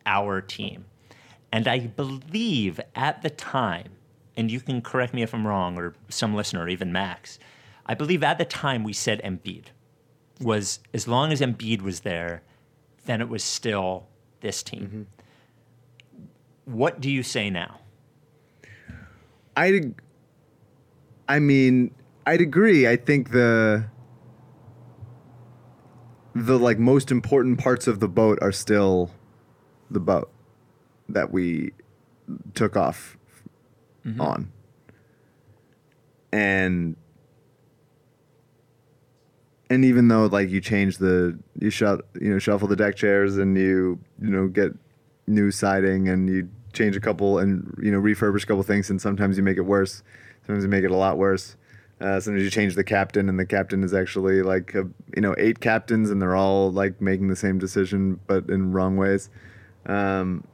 our 0.05 0.41
team? 0.41 0.85
And 1.51 1.67
I 1.67 1.79
believe 1.79 2.79
at 2.95 3.21
the 3.21 3.29
time, 3.29 3.91
and 4.35 4.51
you 4.51 4.59
can 4.59 4.81
correct 4.81 5.13
me 5.13 5.23
if 5.23 5.33
I'm 5.33 5.47
wrong, 5.47 5.77
or 5.77 5.95
some 6.09 6.35
listener, 6.35 6.63
or 6.63 6.69
even 6.69 6.91
Max, 6.91 7.39
I 7.85 7.93
believe 7.93 8.21
at 8.21 8.37
the 8.37 8.45
time 8.45 8.83
we 8.83 8.93
said 8.93 9.21
Embiid 9.23 9.65
was 10.41 10.79
as 10.93 11.07
long 11.07 11.31
as 11.31 11.41
Embiid 11.41 11.81
was 11.81 12.01
there, 12.01 12.43
then 13.05 13.21
it 13.21 13.29
was 13.29 13.43
still 13.43 14.07
this 14.41 14.61
team. 14.61 15.07
Mm-hmm. 16.67 16.77
What 16.77 16.99
do 16.99 17.09
you 17.09 17.23
say 17.23 17.49
now? 17.49 17.79
I, 19.55 19.93
I 21.27 21.39
mean, 21.39 21.95
I'd 22.27 22.41
agree. 22.41 22.85
I 22.85 22.97
think 22.97 23.31
the 23.31 23.85
the 26.35 26.59
like 26.59 26.77
most 26.77 27.09
important 27.09 27.57
parts 27.57 27.87
of 27.87 28.01
the 28.01 28.09
boat 28.09 28.37
are 28.41 28.51
still 28.51 29.11
the 29.89 30.01
boat 30.01 30.29
that 31.07 31.31
we 31.31 31.71
took 32.53 32.75
off 32.75 33.17
mm-hmm. 34.05 34.19
on. 34.19 34.51
And 36.33 36.97
and 39.69 39.85
even 39.85 40.09
though 40.09 40.25
like 40.25 40.49
you 40.49 40.59
change 40.59 40.97
the 40.97 41.39
you 41.57 41.69
shut 41.69 42.05
you 42.19 42.29
know 42.29 42.39
shuffle 42.39 42.67
the 42.67 42.75
deck 42.75 42.97
chairs 42.97 43.37
and 43.37 43.57
you 43.57 43.99
you 44.21 44.29
know 44.29 44.49
get 44.49 44.73
new 45.27 45.49
siding 45.49 46.09
and 46.09 46.29
you 46.29 46.49
change 46.73 46.97
a 46.97 46.99
couple 46.99 47.39
and 47.39 47.73
you 47.81 47.89
know 47.89 48.01
refurbish 48.01 48.43
a 48.43 48.47
couple 48.47 48.63
things 48.63 48.89
and 48.89 49.01
sometimes 49.01 49.37
you 49.37 49.43
make 49.43 49.57
it 49.57 49.61
worse 49.61 50.03
sometimes 50.45 50.65
you 50.65 50.69
make 50.69 50.83
it 50.83 50.91
a 50.91 50.95
lot 50.95 51.17
worse 51.17 51.55
uh, 51.99 52.19
sometimes 52.19 52.43
you 52.43 52.49
change 52.49 52.75
the 52.75 52.83
captain 52.83 53.27
and 53.27 53.39
the 53.39 53.45
captain 53.45 53.83
is 53.83 53.93
actually 53.93 54.41
like 54.43 54.75
a, 54.75 54.87
you 55.15 55.21
know 55.21 55.33
eight 55.37 55.59
captains 55.59 56.09
and 56.09 56.21
they're 56.21 56.35
all 56.35 56.71
like 56.71 57.01
making 57.01 57.27
the 57.27 57.35
same 57.35 57.57
decision 57.57 58.19
but 58.27 58.49
in 58.49 58.71
wrong 58.71 58.97
ways. 58.97 59.29
Um, 59.85 60.45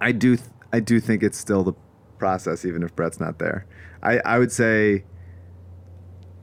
I 0.00 0.12
do 0.12 0.36
th- 0.36 0.48
I 0.72 0.80
do 0.80 1.00
think 1.00 1.22
it's 1.22 1.38
still 1.38 1.62
the 1.62 1.74
process 2.18 2.64
even 2.64 2.82
if 2.82 2.94
Brett's 2.94 3.18
not 3.18 3.38
there. 3.38 3.66
I, 4.02 4.20
I 4.24 4.38
would 4.38 4.52
say 4.52 5.04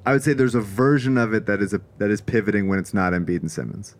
I 0.07 0.13
would 0.13 0.23
say 0.23 0.31
there's 0.31 0.55
a 0.55 0.61
version 0.61 1.17
of 1.17 1.33
it 1.33 1.45
that 1.47 1.61
is 1.61 1.73
a 1.73 1.81
that 1.97 2.09
is 2.09 2.21
pivoting 2.21 2.69
when 2.69 2.79
it's 2.79 2.93
not 2.93 3.11
Embiid 3.13 3.41
and 3.41 3.51
Simmons, 3.51 3.97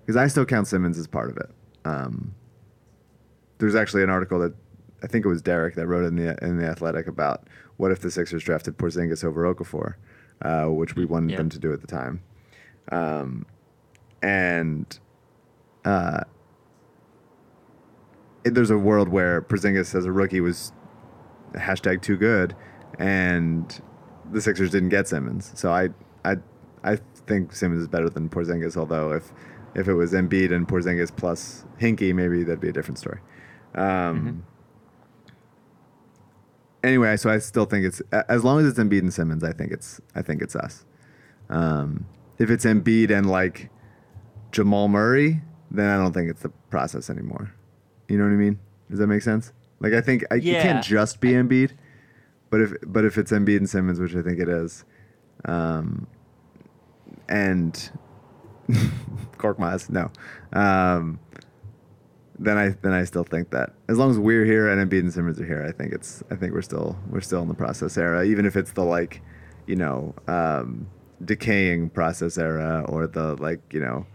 because 0.00 0.16
I 0.16 0.28
still 0.28 0.44
count 0.46 0.68
Simmons 0.68 0.96
as 0.96 1.08
part 1.08 1.28
of 1.28 1.36
it. 1.38 1.50
Um, 1.84 2.36
there's 3.58 3.74
actually 3.74 4.04
an 4.04 4.10
article 4.10 4.38
that 4.38 4.54
I 5.02 5.08
think 5.08 5.24
it 5.24 5.28
was 5.28 5.42
Derek 5.42 5.74
that 5.74 5.86
wrote 5.88 6.04
in 6.04 6.14
the 6.14 6.36
in 6.44 6.58
the 6.58 6.66
Athletic 6.66 7.08
about 7.08 7.48
what 7.80 7.90
if 7.90 8.00
the 8.00 8.10
Sixers 8.10 8.44
drafted 8.44 8.76
Porzingis 8.78 9.24
over 9.24 9.42
Okafor, 9.52 9.94
uh, 10.42 10.66
which 10.66 10.94
we 10.96 11.04
wanted 11.04 11.30
Yeah. 11.30 11.36
them 11.38 11.48
to 11.48 11.58
do 11.58 11.72
at 11.72 11.80
the 11.80 11.86
time, 11.86 12.20
um, 12.92 13.46
and 14.22 14.98
uh, 15.84 16.22
it- 18.44 18.54
there's 18.54 18.70
a 18.70 18.78
world 18.78 19.08
where 19.08 19.40
Porzingis 19.42 19.94
as 19.94 20.04
a 20.04 20.12
rookie 20.12 20.40
was 20.40 20.72
hashtag 21.54 22.02
too 22.02 22.16
good, 22.16 22.54
and 22.98 23.80
the 24.32 24.40
Sixers 24.40 24.70
didn't 24.70 24.90
get 24.90 25.08
Simmons. 25.08 25.52
So 25.54 25.72
I 25.72 25.88
I 26.24 26.36
I 26.84 26.96
think 27.26 27.52
Simmons 27.54 27.82
is 27.82 27.88
better 27.88 28.08
than 28.10 28.28
Porzingis. 28.28 28.76
Although 28.76 29.12
if 29.12 29.32
if 29.74 29.88
it 29.88 29.94
was 29.94 30.12
Embiid 30.12 30.52
and 30.52 30.66
Porzingis 30.68 31.14
plus 31.14 31.64
Hinkie, 31.80 32.14
maybe 32.14 32.42
that'd 32.44 32.60
be 32.60 32.68
a 32.68 32.72
different 32.72 32.98
story. 32.98 33.20
Um, 33.74 34.44
Anyway, 36.82 37.16
so 37.16 37.30
I 37.30 37.38
still 37.38 37.66
think 37.66 37.84
it's 37.84 38.00
as 38.28 38.42
long 38.42 38.60
as 38.60 38.66
it's 38.66 38.78
Embiid 38.78 39.00
and 39.00 39.12
Simmons, 39.12 39.44
I 39.44 39.52
think 39.52 39.72
it's 39.72 40.00
I 40.14 40.22
think 40.22 40.40
it's 40.40 40.56
us. 40.56 40.84
Um, 41.50 42.06
if 42.38 42.48
it's 42.50 42.64
Embiid 42.64 43.10
and 43.10 43.28
like 43.28 43.70
Jamal 44.52 44.88
Murray, 44.88 45.42
then 45.70 45.90
I 45.90 45.96
don't 45.96 46.12
think 46.12 46.30
it's 46.30 46.42
the 46.42 46.48
process 46.70 47.10
anymore. 47.10 47.52
You 48.08 48.18
know 48.18 48.24
what 48.24 48.32
I 48.32 48.36
mean? 48.36 48.58
Does 48.88 48.98
that 48.98 49.06
make 49.06 49.22
sense? 49.22 49.52
Like 49.80 49.92
I 49.92 50.00
think 50.00 50.24
I, 50.30 50.36
it 50.36 50.62
can't 50.62 50.84
just 50.84 51.20
be 51.20 51.32
Embiid, 51.32 51.72
but 52.50 52.60
if 52.60 52.74
but 52.86 53.04
if 53.04 53.18
it's 53.18 53.30
Embiid 53.30 53.58
and 53.58 53.70
Simmons, 53.70 54.00
which 54.00 54.14
I 54.14 54.22
think 54.22 54.38
it 54.38 54.48
is, 54.48 54.84
um, 55.44 56.06
and 57.28 57.90
Korkmaz, 59.38 59.90
no, 59.90 60.10
um, 60.58 61.18
then 62.40 62.56
I 62.56 62.70
then 62.80 62.92
I 62.92 63.04
still 63.04 63.22
think 63.22 63.50
that 63.50 63.74
as 63.88 63.98
long 63.98 64.10
as 64.10 64.18
we're 64.18 64.46
here 64.46 64.68
and 64.68 64.90
Embiid 64.90 65.00
and 65.00 65.12
Simmons 65.12 65.38
are 65.38 65.44
here, 65.44 65.62
I 65.62 65.72
think 65.72 65.92
it's 65.92 66.24
I 66.30 66.36
think 66.36 66.54
we're 66.54 66.62
still 66.62 66.98
we're 67.10 67.20
still 67.20 67.42
in 67.42 67.48
the 67.48 67.54
process 67.54 67.98
era, 67.98 68.24
even 68.24 68.46
if 68.46 68.56
it's 68.56 68.72
the 68.72 68.82
like, 68.82 69.20
you 69.66 69.76
know, 69.76 70.14
um, 70.26 70.88
decaying 71.22 71.90
process 71.90 72.38
era 72.38 72.84
or 72.88 73.06
the 73.06 73.34
like, 73.36 73.60
you 73.72 73.80
know, 73.80 74.06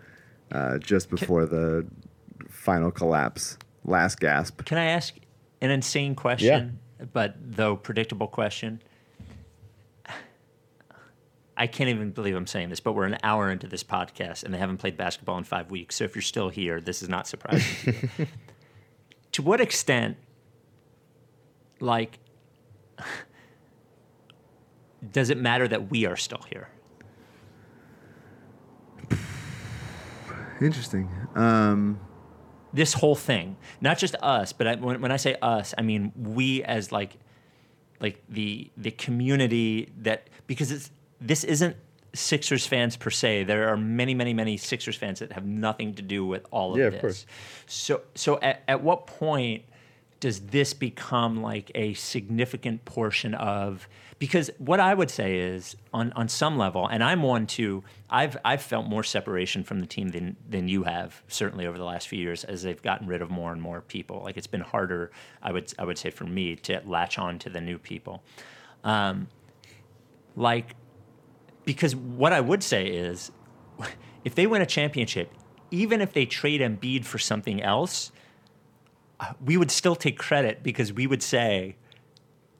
uh, 0.52 0.80
just 0.80 1.12
before 1.12 1.46
the 1.46 1.86
final 2.50 2.90
collapse, 2.90 3.60
last 3.84 4.20
gasp. 4.20 4.66
Can 4.66 4.80
I 4.80 4.86
ask 4.86 5.14
an 5.62 5.70
insane 5.70 6.16
question, 6.16 6.80
yeah. 7.00 7.06
but 7.14 7.36
though 7.40 7.76
predictable 7.76 8.28
question? 8.28 8.82
I 11.58 11.68
can't 11.68 11.90
even 11.90 12.12
believe 12.12 12.36
I'm 12.36 12.48
saying 12.48 12.70
this, 12.70 12.80
but 12.80 12.94
we're 12.94 13.06
an 13.06 13.18
hour 13.24 13.50
into 13.50 13.68
this 13.68 13.84
podcast 13.84 14.44
and 14.44 14.54
they 14.54 14.58
haven't 14.58 14.78
played 14.78 14.98
basketball 14.98 15.38
in 15.38 15.46
five 15.46 15.72
weeks. 15.72 15.96
So 15.96 16.04
if 16.04 16.16
you're 16.16 16.22
still 16.22 16.50
here, 16.50 16.82
this 16.82 17.02
is 17.02 17.08
not 17.08 17.28
surprising. 17.28 18.10
to, 18.18 18.28
to 19.34 19.42
what 19.42 19.62
extent, 19.62 20.18
like, 21.80 22.20
does 25.12 25.30
it 25.30 25.38
matter 25.38 25.68
that 25.68 25.90
we 25.90 26.06
are 26.06 26.18
still 26.18 26.44
here? 26.50 26.68
Interesting. 30.62 31.10
Um, 31.36 32.00
this 32.74 32.94
whole 32.94 33.16
thing, 33.16 33.58
not 33.80 33.98
just 33.98 34.16
us, 34.16 34.52
but 34.52 34.68
I, 34.68 34.76
when, 34.76 35.02
when 35.02 35.12
I 35.12 35.18
say 35.18 35.36
us, 35.42 35.74
I 35.78 35.82
mean 35.82 36.12
we 36.16 36.64
as 36.64 36.92
like, 36.92 37.18
like 38.02 38.22
the 38.28 38.70
the 38.76 38.92
community 38.92 39.92
that 40.00 40.30
because 40.48 40.72
it's 40.72 40.92
this 41.22 41.44
isn't 41.44 41.76
Sixers 42.14 42.66
fans 42.66 42.96
per 42.96 43.10
se. 43.10 43.44
There 43.44 43.68
are 43.68 43.78
many, 43.78 44.14
many, 44.14 44.34
many 44.34 44.56
Sixers 44.58 44.96
fans 44.96 45.20
that 45.20 45.34
have 45.34 45.46
nothing 45.46 45.96
to 45.96 46.02
do 46.02 46.26
with 46.26 46.46
all 46.50 46.72
of 46.72 46.78
Yeah, 46.80 46.86
of 46.86 46.94
this. 46.94 47.02
course. 47.02 47.26
So, 47.68 48.02
so 48.16 48.40
at, 48.40 48.64
at 48.68 48.82
what 48.82 49.06
point 49.06 49.66
does 50.22 50.40
this 50.40 50.74
become 50.74 51.42
like 51.42 51.72
a 51.76 51.94
significant 51.94 52.86
portion 52.86 53.34
of? 53.34 53.88
Because 54.18 54.50
what 54.60 54.80
I 54.80 54.94
would 54.94 55.12
say 55.12 55.40
is, 55.40 55.76
on 55.94 56.14
on 56.14 56.30
some 56.30 56.58
level, 56.58 56.88
and 56.88 57.04
I'm 57.04 57.22
one 57.22 57.46
too. 57.48 57.84
I've 58.10 58.38
I've 58.46 58.62
felt 58.62 58.86
more 58.88 59.04
separation 59.04 59.62
from 59.66 59.82
the 59.82 59.86
team 59.86 60.08
than 60.10 60.38
than 60.50 60.70
you 60.70 60.84
have, 60.84 61.22
certainly 61.28 61.68
over 61.68 61.78
the 61.78 61.84
last 61.84 62.08
few 62.08 62.18
years, 62.18 62.46
as 62.46 62.64
they've 62.64 62.82
gotten 62.82 63.08
rid 63.08 63.22
of 63.22 63.30
more 63.30 63.52
and 63.52 63.62
more 63.62 63.82
people. 63.82 64.22
Like 64.24 64.38
it's 64.38 64.48
been 64.48 64.62
harder, 64.62 65.12
I 65.44 65.52
would 65.52 65.74
I 65.78 65.84
would 65.84 65.98
say, 65.98 66.12
for 66.12 66.24
me 66.24 66.56
to 66.56 66.82
latch 66.86 67.20
on 67.20 67.40
to 67.40 67.50
the 67.50 67.60
new 67.60 67.78
people. 67.78 68.24
Um, 68.86 69.28
like 70.38 70.76
because 71.66 71.96
what 71.96 72.32
I 72.34 72.42
would 72.42 72.64
say 72.64 72.88
is, 72.88 73.32
if 74.24 74.36
they 74.36 74.48
win 74.48 74.62
a 74.62 74.66
championship, 74.66 75.32
even 75.72 76.02
if 76.02 76.14
they 76.14 76.26
trade 76.26 76.62
Embiid 76.62 77.06
for 77.06 77.18
something 77.18 77.62
else, 77.62 78.12
uh, 79.20 79.34
we 79.44 79.58
would 79.58 79.72
still 79.72 79.96
take 79.96 80.18
credit 80.18 80.64
because 80.64 80.94
we 80.94 81.08
would 81.08 81.24
say 81.24 81.76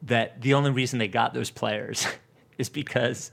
that 0.04 0.42
the 0.42 0.54
only 0.54 0.72
reason 0.72 1.00
they 1.00 1.08
got 1.08 1.34
those 1.34 1.50
players 1.50 2.08
is 2.58 2.70
because 2.70 3.32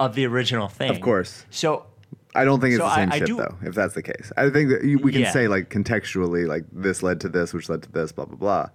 of 0.00 0.14
the 0.14 0.26
original 0.26 0.68
thing. 0.68 0.90
Of 0.90 1.00
course. 1.00 1.44
So 1.50 1.86
I 2.34 2.44
don't 2.44 2.60
think 2.60 2.72
it's 2.74 2.80
So 2.82 2.88
the 2.88 2.94
same 2.94 3.12
I 3.12 3.18
shit 3.18 3.26
do- 3.26 3.36
though. 3.36 3.56
If 3.62 3.74
that's 3.74 3.94
the 3.94 4.02
case, 4.02 4.32
I 4.36 4.50
think 4.50 4.70
that 4.70 4.84
you, 4.84 4.98
we 4.98 5.12
can 5.12 5.22
Yeah. 5.22 5.32
say 5.32 5.48
like 5.48 5.68
contextually, 5.70 6.46
like 6.46 6.64
this 6.72 7.02
led 7.02 7.20
to 7.20 7.28
this, 7.28 7.52
which 7.54 7.68
led 7.68 7.82
to 7.82 7.92
this, 7.92 8.12
blah 8.12 8.24
blah 8.24 8.36
blah. 8.36 8.68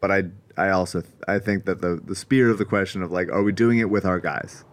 But 0.00 0.10
I, 0.10 0.22
I 0.56 0.70
also, 0.70 1.02
I 1.28 1.38
think 1.38 1.64
that 1.66 1.80
the 1.80 2.00
the 2.04 2.14
spirit 2.16 2.50
of 2.52 2.58
the 2.58 2.64
question 2.64 3.02
of 3.02 3.10
like, 3.12 3.28
are 3.30 3.42
we 3.42 3.52
doing 3.52 3.78
it 3.78 3.90
with 3.90 4.04
our 4.04 4.18
guys? 4.20 4.64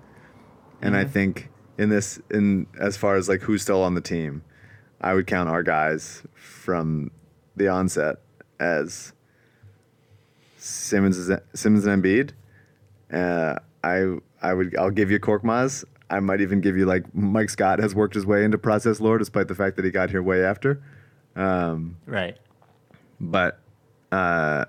And 0.82 0.93
Mm-hmm. 0.95 1.05
I 1.07 1.09
think 1.09 1.49
in 1.77 1.89
this, 1.89 2.19
in 2.30 2.67
as 2.80 2.97
far 2.97 3.15
as 3.15 3.27
like 3.30 3.41
who's 3.41 3.61
still 3.61 3.84
on 3.84 3.95
the 3.95 4.01
team, 4.01 4.43
I 5.01 5.13
would 5.13 5.27
count 5.27 5.49
our 5.49 5.63
guys 5.63 6.23
from 6.34 7.11
the 7.55 7.67
onset 7.67 8.17
as 8.59 9.13
Simmons, 10.57 11.30
Simmons 11.53 11.86
and 11.86 12.03
Embiid. 12.03 12.32
Uh, 13.11 13.55
I 13.84 14.17
I 14.41 14.53
would 14.53 14.75
I'll 14.77 14.91
give 14.91 15.09
you 15.11 15.19
Korkmaz. 15.19 15.84
I 16.09 16.19
might 16.19 16.41
even 16.41 16.59
give 16.61 16.75
you 16.77 16.86
like 16.86 17.13
Mike 17.13 17.49
Scott 17.49 17.80
has 17.80 17.93
worked 17.95 18.15
his 18.15 18.25
way 18.25 18.43
into 18.43 18.57
process 18.57 18.99
lore 18.99 19.17
despite 19.17 19.47
the 19.47 19.55
fact 19.55 19.75
that 19.77 19.86
he 19.86 19.91
got 19.91 20.09
here 20.09 20.21
way 20.23 20.43
after. 20.43 20.82
right, 21.36 22.38
But 23.19 23.59
uh, 24.11 24.65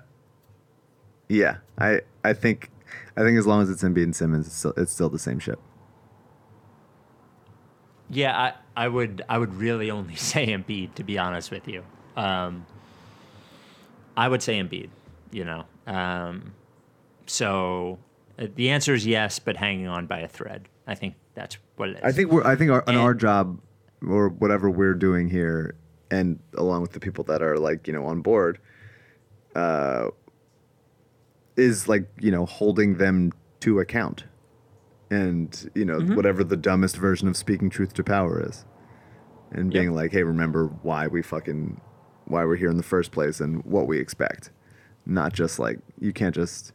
yeah, 1.27 1.57
I 1.77 2.01
I 2.23 2.33
think 2.33 2.69
I 3.17 3.21
think 3.21 3.37
as 3.37 3.45
long 3.47 3.61
as 3.61 3.69
it's 3.69 3.83
Embiid 3.83 4.03
and 4.03 4.15
Simmons, 4.15 4.47
it's 4.47 4.55
still, 4.55 4.73
it's 4.77 4.91
still 4.91 5.09
the 5.09 5.19
same 5.19 5.39
ship. 5.39 5.59
Yeah, 8.11 8.53
I, 8.75 8.85
I 8.85 8.87
would 8.87 9.21
I 9.27 9.37
would 9.37 9.53
really 9.55 9.89
only 9.89 10.15
say 10.31 10.47
Embiid 10.47 10.95
to 10.95 11.03
be 11.03 11.17
honest 11.17 11.49
with 11.51 11.67
you. 11.67 11.83
Um, 12.15 12.65
I 14.15 14.27
would 14.27 14.43
say 14.43 14.59
Embiid. 14.59 14.89
You 15.31 15.45
know, 15.45 15.63
um, 15.87 16.53
so 17.25 17.97
uh, 18.37 18.47
the 18.55 18.69
answer 18.69 18.93
is 18.93 19.07
yes, 19.07 19.39
but 19.39 19.55
hanging 19.55 19.87
on 19.87 20.05
by 20.07 20.19
a 20.19 20.27
thread. 20.27 20.67
I 20.85 20.93
think 20.95 21.15
that's 21.35 21.57
what 21.77 21.89
it 21.89 21.97
is. 21.97 22.03
I 22.03 22.11
think 22.11 22.31
we're 22.31 22.43
I 22.43 22.55
think 22.57 22.71
our, 22.71 22.83
on 22.87 22.95
And- 22.95 22.97
our 22.97 23.13
job 23.13 23.59
or 24.05 24.27
whatever 24.29 24.69
we're 24.69 24.93
doing 24.95 25.29
here, 25.29 25.75
and 26.09 26.39
along 26.57 26.81
with 26.81 26.91
the 26.91 26.99
people 26.99 27.23
that 27.25 27.41
are 27.41 27.57
like 27.57 27.87
you 27.87 27.93
know 27.93 28.05
on 28.07 28.21
board, 28.21 28.59
uh, 29.55 30.07
is 31.55 31.87
like 31.87 32.09
you 32.19 32.31
know 32.31 32.45
holding 32.45 32.97
them 32.97 33.31
to 33.61 33.79
account, 33.79 34.25
and 35.11 35.69
you 35.75 35.85
know 35.85 35.99
Mm-hmm. 35.99 36.15
whatever 36.15 36.43
the 36.43 36.57
dumbest 36.57 36.97
version 36.97 37.27
of 37.27 37.37
speaking 37.37 37.69
truth 37.69 37.93
to 37.95 38.03
power 38.03 38.43
is, 38.47 38.65
and 39.51 39.71
being 39.71 39.89
Yep. 39.89 39.93
like, 39.95 40.11
hey, 40.11 40.23
remember 40.23 40.67
why 40.81 41.05
we 41.07 41.21
fucking 41.21 41.79
why 42.25 42.45
we're 42.45 42.55
here 42.55 42.69
in 42.69 42.77
the 42.77 42.83
first 42.83 43.11
place 43.11 43.39
and 43.41 43.63
what 43.65 43.87
we 43.87 43.99
expect, 43.99 44.49
not 45.05 45.33
just 45.33 45.59
like 45.59 45.77
you 45.99 46.11
can't 46.13 46.33
just. 46.33 46.73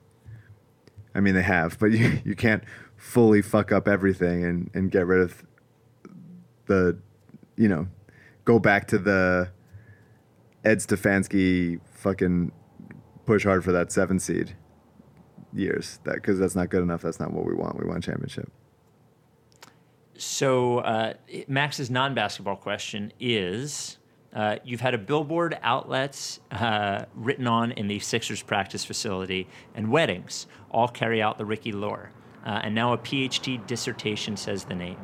I 1.14 1.20
mean, 1.20 1.34
they 1.34 1.42
have, 1.42 1.78
but 1.78 1.86
you, 1.92 2.20
you 2.26 2.34
can't 2.36 2.62
fully 2.96 3.40
fuck 3.40 3.72
up 3.72 3.88
everything 3.88 4.44
and, 4.44 4.70
and 4.74 4.90
get 4.90 5.06
rid 5.06 5.22
of 5.22 5.42
the, 6.66 6.98
you 7.56 7.68
know, 7.68 7.88
go 8.44 8.58
back 8.58 8.86
to 8.88 8.98
the 8.98 9.50
Ed 10.62 10.78
Stefanski 10.78 11.80
fucking 11.94 12.52
push 13.24 13.44
hard 13.44 13.64
for 13.64 13.72
that 13.72 13.90
seven 13.92 14.18
seed 14.18 14.54
years. 15.56 15.98
That 16.04 16.14
because 16.14 16.38
that's 16.38 16.54
not 16.54 16.70
good 16.70 16.82
enough. 16.82 17.02
That's 17.02 17.20
not 17.20 17.32
what 17.32 17.44
we 17.44 17.54
want. 17.54 17.78
We 17.78 17.86
want 17.86 18.04
championship. 18.04 18.50
So 20.18 20.78
uh, 20.78 21.14
Max's 21.46 21.90
non-basketball 21.90 22.56
question 22.56 23.12
is: 23.20 23.98
uh, 24.34 24.56
You've 24.64 24.80
had 24.80 24.94
a 24.94 24.98
billboard 24.98 25.58
outlets 25.62 26.40
uh, 26.50 27.04
written 27.14 27.46
on 27.46 27.72
in 27.72 27.88
the 27.88 27.98
Sixers 27.98 28.42
practice 28.42 28.84
facility, 28.84 29.48
and 29.74 29.90
weddings 29.90 30.46
all 30.70 30.88
carry 30.88 31.20
out 31.20 31.38
the 31.38 31.44
Ricky 31.44 31.72
lore. 31.72 32.10
Uh, 32.44 32.60
and 32.62 32.74
now 32.74 32.92
a 32.92 32.98
PhD 32.98 33.64
dissertation 33.66 34.36
says 34.36 34.64
the 34.64 34.74
name. 34.74 34.98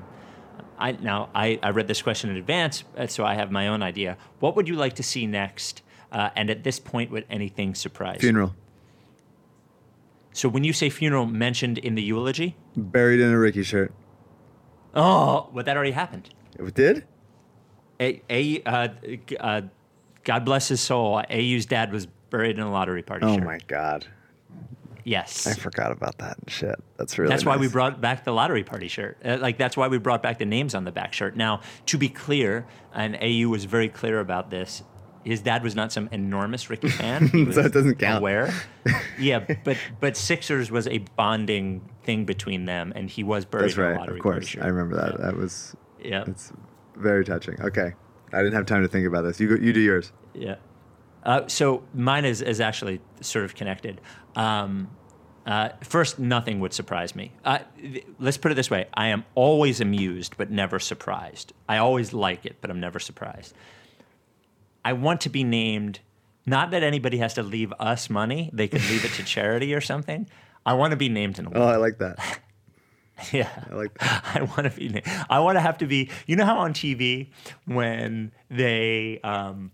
I, 0.79 0.93
now 0.93 1.29
I, 1.35 1.59
I 1.63 1.71
read 1.71 1.89
this 1.89 2.01
question 2.01 2.31
in 2.31 2.37
advance, 2.37 2.85
uh, 2.97 3.07
so 3.07 3.25
I 3.25 3.35
have 3.35 3.51
my 3.51 3.69
own 3.69 3.83
idea. 3.83 4.17
What 4.41 4.57
would 4.57 4.69
you 4.69 4.75
like 4.75 4.95
to 4.95 5.03
see 5.03 5.27
next? 5.27 5.83
Uh, 6.11 6.31
and 6.37 6.51
at 6.51 6.63
this 6.63 6.79
point, 6.79 7.11
would 7.11 7.25
anything 7.31 7.75
surprise? 7.75 8.17
you? 8.17 8.29
Funeral 8.29 8.55
So 10.33 10.49
when 10.49 10.65
you 10.65 10.73
say 10.73 10.91
funeral, 10.91 11.27
mentioned 11.27 11.79
in 11.79 11.95
the 11.95 12.03
eulogy? 12.03 12.57
buried 12.77 13.21
in 13.21 13.31
a 13.31 13.39
Ricky 13.39 13.63
shirt. 13.63 13.93
Oh, 14.95 15.51
but 15.55 15.67
that 15.67 15.77
already 15.77 15.93
happened. 15.93 16.31
It 16.59 16.75
did. 16.75 17.07
A, 18.01 18.23
a 18.29 18.63
uh, 18.65 18.89
uh, 19.41 19.63
God 20.25 20.45
bless 20.45 20.69
his 20.69 20.81
soul. 20.81 21.23
AU's 21.31 21.67
dad 21.67 21.93
was 21.93 22.07
buried 22.31 22.59
in 22.59 22.63
a 22.63 22.71
lottery 22.71 23.03
party. 23.03 23.27
Oh 23.27 23.35
shirt. 23.35 23.45
my 23.45 23.59
god. 23.67 24.07
Yes. 25.05 25.47
I 25.47 25.55
forgot 25.55 25.91
about 25.91 26.19
that 26.19 26.37
shit. 26.47 26.77
That's 26.97 27.19
really. 27.19 27.31
That's 27.31 27.45
why 27.45 27.57
we 27.57 27.69
brought 27.69 28.01
back 28.01 28.25
the 28.25 28.33
lottery 28.33 28.63
party 28.63 28.89
shirt. 28.89 29.19
Uh, 29.25 29.39
like 29.41 29.59
that's 29.59 29.77
why 29.77 29.89
we 29.89 29.99
brought 29.99 30.23
back 30.23 30.39
the 30.39 30.47
names 30.47 30.75
on 30.75 30.85
the 30.85 30.93
back 30.93 31.13
shirt. 31.13 31.37
Now, 31.37 31.61
to 31.87 31.99
be 31.99 32.09
clear, 32.09 32.67
and 32.95 33.17
AU 33.17 33.49
was 33.49 33.65
very 33.65 33.89
clear 33.89 34.21
about 34.21 34.51
this. 34.51 34.83
His 35.25 35.41
dad 35.41 35.63
was 35.63 35.75
not 35.75 35.93
some 35.93 36.09
enormous 36.13 36.69
Ricky 36.71 36.89
fan. 37.01 37.29
So 37.53 37.61
it 37.61 37.73
doesn't 37.73 37.99
count. 37.99 38.19
Aware. 38.19 38.53
yeah, 39.19 39.45
but 39.65 39.77
but 40.01 40.17
Sixers 40.17 40.71
was 40.71 40.87
a 40.89 40.99
bonding 41.17 41.89
thing 42.05 42.25
between 42.25 42.65
them, 42.65 42.93
and 42.97 43.09
he 43.09 43.23
was 43.23 43.45
buried 43.45 43.67
That's 43.69 43.77
in 43.79 43.85
right. 43.85 43.99
lottery 43.99 44.19
Of 44.19 44.23
course, 44.23 44.47
shirt. 44.49 44.65
I 44.65 44.67
remember 44.69 44.97
that. 44.97 45.19
Yeah. 45.19 45.27
That 45.27 45.37
was. 45.37 45.77
Yeah. 46.03 46.25
It's 46.27 46.53
very 46.97 47.25
touching. 47.25 47.61
Okay, 47.61 47.93
I 48.33 48.39
didn't 48.39 48.55
have 48.55 48.67
time 48.67 48.83
to 48.83 48.89
think 48.89 49.07
about 49.07 49.23
this. 49.23 49.39
You 49.39 49.57
go, 49.57 49.63
you 49.63 49.73
do 49.73 49.81
yours. 49.81 50.13
Yeah. 50.35 50.57
Uh, 51.25 51.47
so 51.47 51.85
mine 51.95 52.25
is, 52.25 52.43
is 52.43 52.61
actually 52.61 53.01
sort 53.21 53.45
of 53.45 53.55
connected. 53.55 54.01
Um, 54.35 54.91
uh, 55.47 55.71
first, 55.83 56.19
nothing 56.19 56.59
would 56.61 56.73
surprise 56.73 57.15
me. 57.15 57.33
Uh, 57.45 57.59
th- 57.81 58.05
let's 58.19 58.37
put 58.37 58.51
it 58.51 58.55
this 58.57 58.71
way 58.71 58.87
I 58.95 59.09
am 59.09 59.25
always 59.37 59.81
amused, 59.81 60.37
but 60.37 60.51
never 60.51 60.81
surprised. 60.81 61.53
I 61.69 61.79
always 61.79 62.13
like 62.13 62.45
it, 62.47 62.57
but 62.61 62.71
I'm 62.71 62.81
never 62.81 62.99
surprised. 62.99 63.55
I 64.85 64.93
want 64.93 65.21
to 65.23 65.29
be 65.29 65.45
named, 65.45 66.01
not 66.47 66.71
that 66.73 66.83
anybody 66.83 67.19
has 67.19 67.35
to 67.35 67.43
leave 67.43 67.73
us 67.79 68.11
money, 68.11 68.51
they 68.53 68.69
could 68.69 68.83
leave 68.89 69.05
it 69.05 69.13
to 69.13 69.25
charity 69.25 69.75
or 69.75 69.81
something. 69.81 70.29
I 70.65 70.75
want 70.75 70.93
to 70.93 70.97
be 70.97 71.09
named 71.09 71.39
in 71.39 71.47
a 71.47 71.51
will. 71.51 71.63
Oh, 71.63 71.67
I 71.67 71.77
like 71.77 71.99
that. 71.99 72.41
yeah. 73.33 73.49
I 73.71 73.75
like 73.75 73.97
that. 73.99 74.25
I 74.35 74.43
want 74.43 74.65
to 74.65 74.71
be. 74.71 74.89
na- 74.89 75.25
I 75.29 75.41
want 75.41 75.57
to 75.57 75.61
have 75.61 75.79
to 75.79 75.87
be. 75.87 76.11
You 76.27 76.37
know 76.37 76.45
how 76.45 76.59
on 76.59 76.73
TV 76.73 77.31
when 77.67 78.33
they 78.51 79.21
um, 79.25 79.73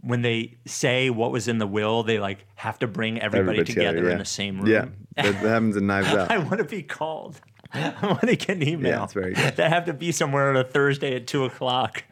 when 0.00 0.22
they 0.22 0.56
say 0.66 1.10
what 1.10 1.32
was 1.32 1.48
in 1.48 1.58
the 1.58 1.66
will, 1.66 2.02
they 2.02 2.18
like 2.18 2.46
have 2.54 2.78
to 2.80 2.86
bring 2.86 3.20
everybody, 3.20 3.64
together, 3.64 4.04
yeah. 4.04 4.12
in 4.12 4.18
the 4.18 4.24
same 4.24 4.58
room. 4.60 4.70
Yeah, 4.70 4.86
that, 5.16 5.24
that 5.24 5.34
happens 5.48 5.76
in 5.76 5.86
Knives 5.86 6.08
Out. 6.08 6.30
I 6.30 6.38
want 6.38 6.58
to 6.58 6.64
be 6.64 6.82
called. 6.82 7.40
I 7.72 7.94
want 8.02 8.20
to 8.20 8.36
get 8.36 8.50
an 8.50 8.66
email. 8.66 8.92
Yeah, 8.92 9.04
it's 9.04 9.12
very 9.12 9.34
good. 9.34 9.56
They 9.56 9.68
have 9.68 9.86
to 9.86 9.92
be 9.92 10.12
somewhere 10.12 10.48
on 10.48 10.56
a 10.56 10.64
Thursday 10.64 11.16
at 11.16 11.26
two 11.26 11.44
o'clock 11.44 12.04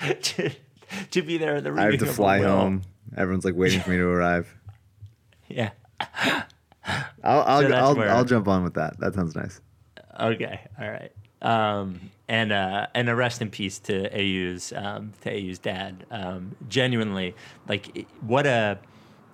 to, 0.00 0.50
to 1.10 1.22
be 1.22 1.38
there 1.38 1.56
at 1.56 1.64
the 1.64 1.72
I 1.72 1.90
have 1.90 1.98
to 1.98 2.06
fly 2.06 2.38
home. 2.40 2.82
Everyone's 3.16 3.44
like 3.44 3.54
waiting 3.54 3.80
for 3.80 3.90
me 3.90 3.96
to 3.96 4.06
arrive. 4.08 4.54
Yeah. 5.48 5.70
I'll 7.22 7.42
I'll 7.42 7.62
So 7.62 7.72
I'll, 7.72 7.94
where- 7.94 8.10
I'll 8.10 8.24
jump 8.24 8.48
on 8.48 8.64
with 8.64 8.74
that. 8.74 8.98
That 9.00 9.14
sounds 9.14 9.34
nice. 9.36 9.60
Okay, 10.18 10.60
all 10.80 10.90
right. 10.90 11.12
Um, 11.40 12.10
and 12.28 12.52
uh, 12.52 12.86
and 12.94 13.08
a 13.08 13.14
rest 13.14 13.42
in 13.42 13.50
peace 13.50 13.78
to 13.80 14.08
AU's 14.14 14.72
um, 14.74 15.12
to 15.22 15.30
AU's 15.32 15.58
dad. 15.58 16.06
Um, 16.10 16.56
genuinely, 16.68 17.34
like 17.68 18.06
what 18.20 18.46
a. 18.46 18.78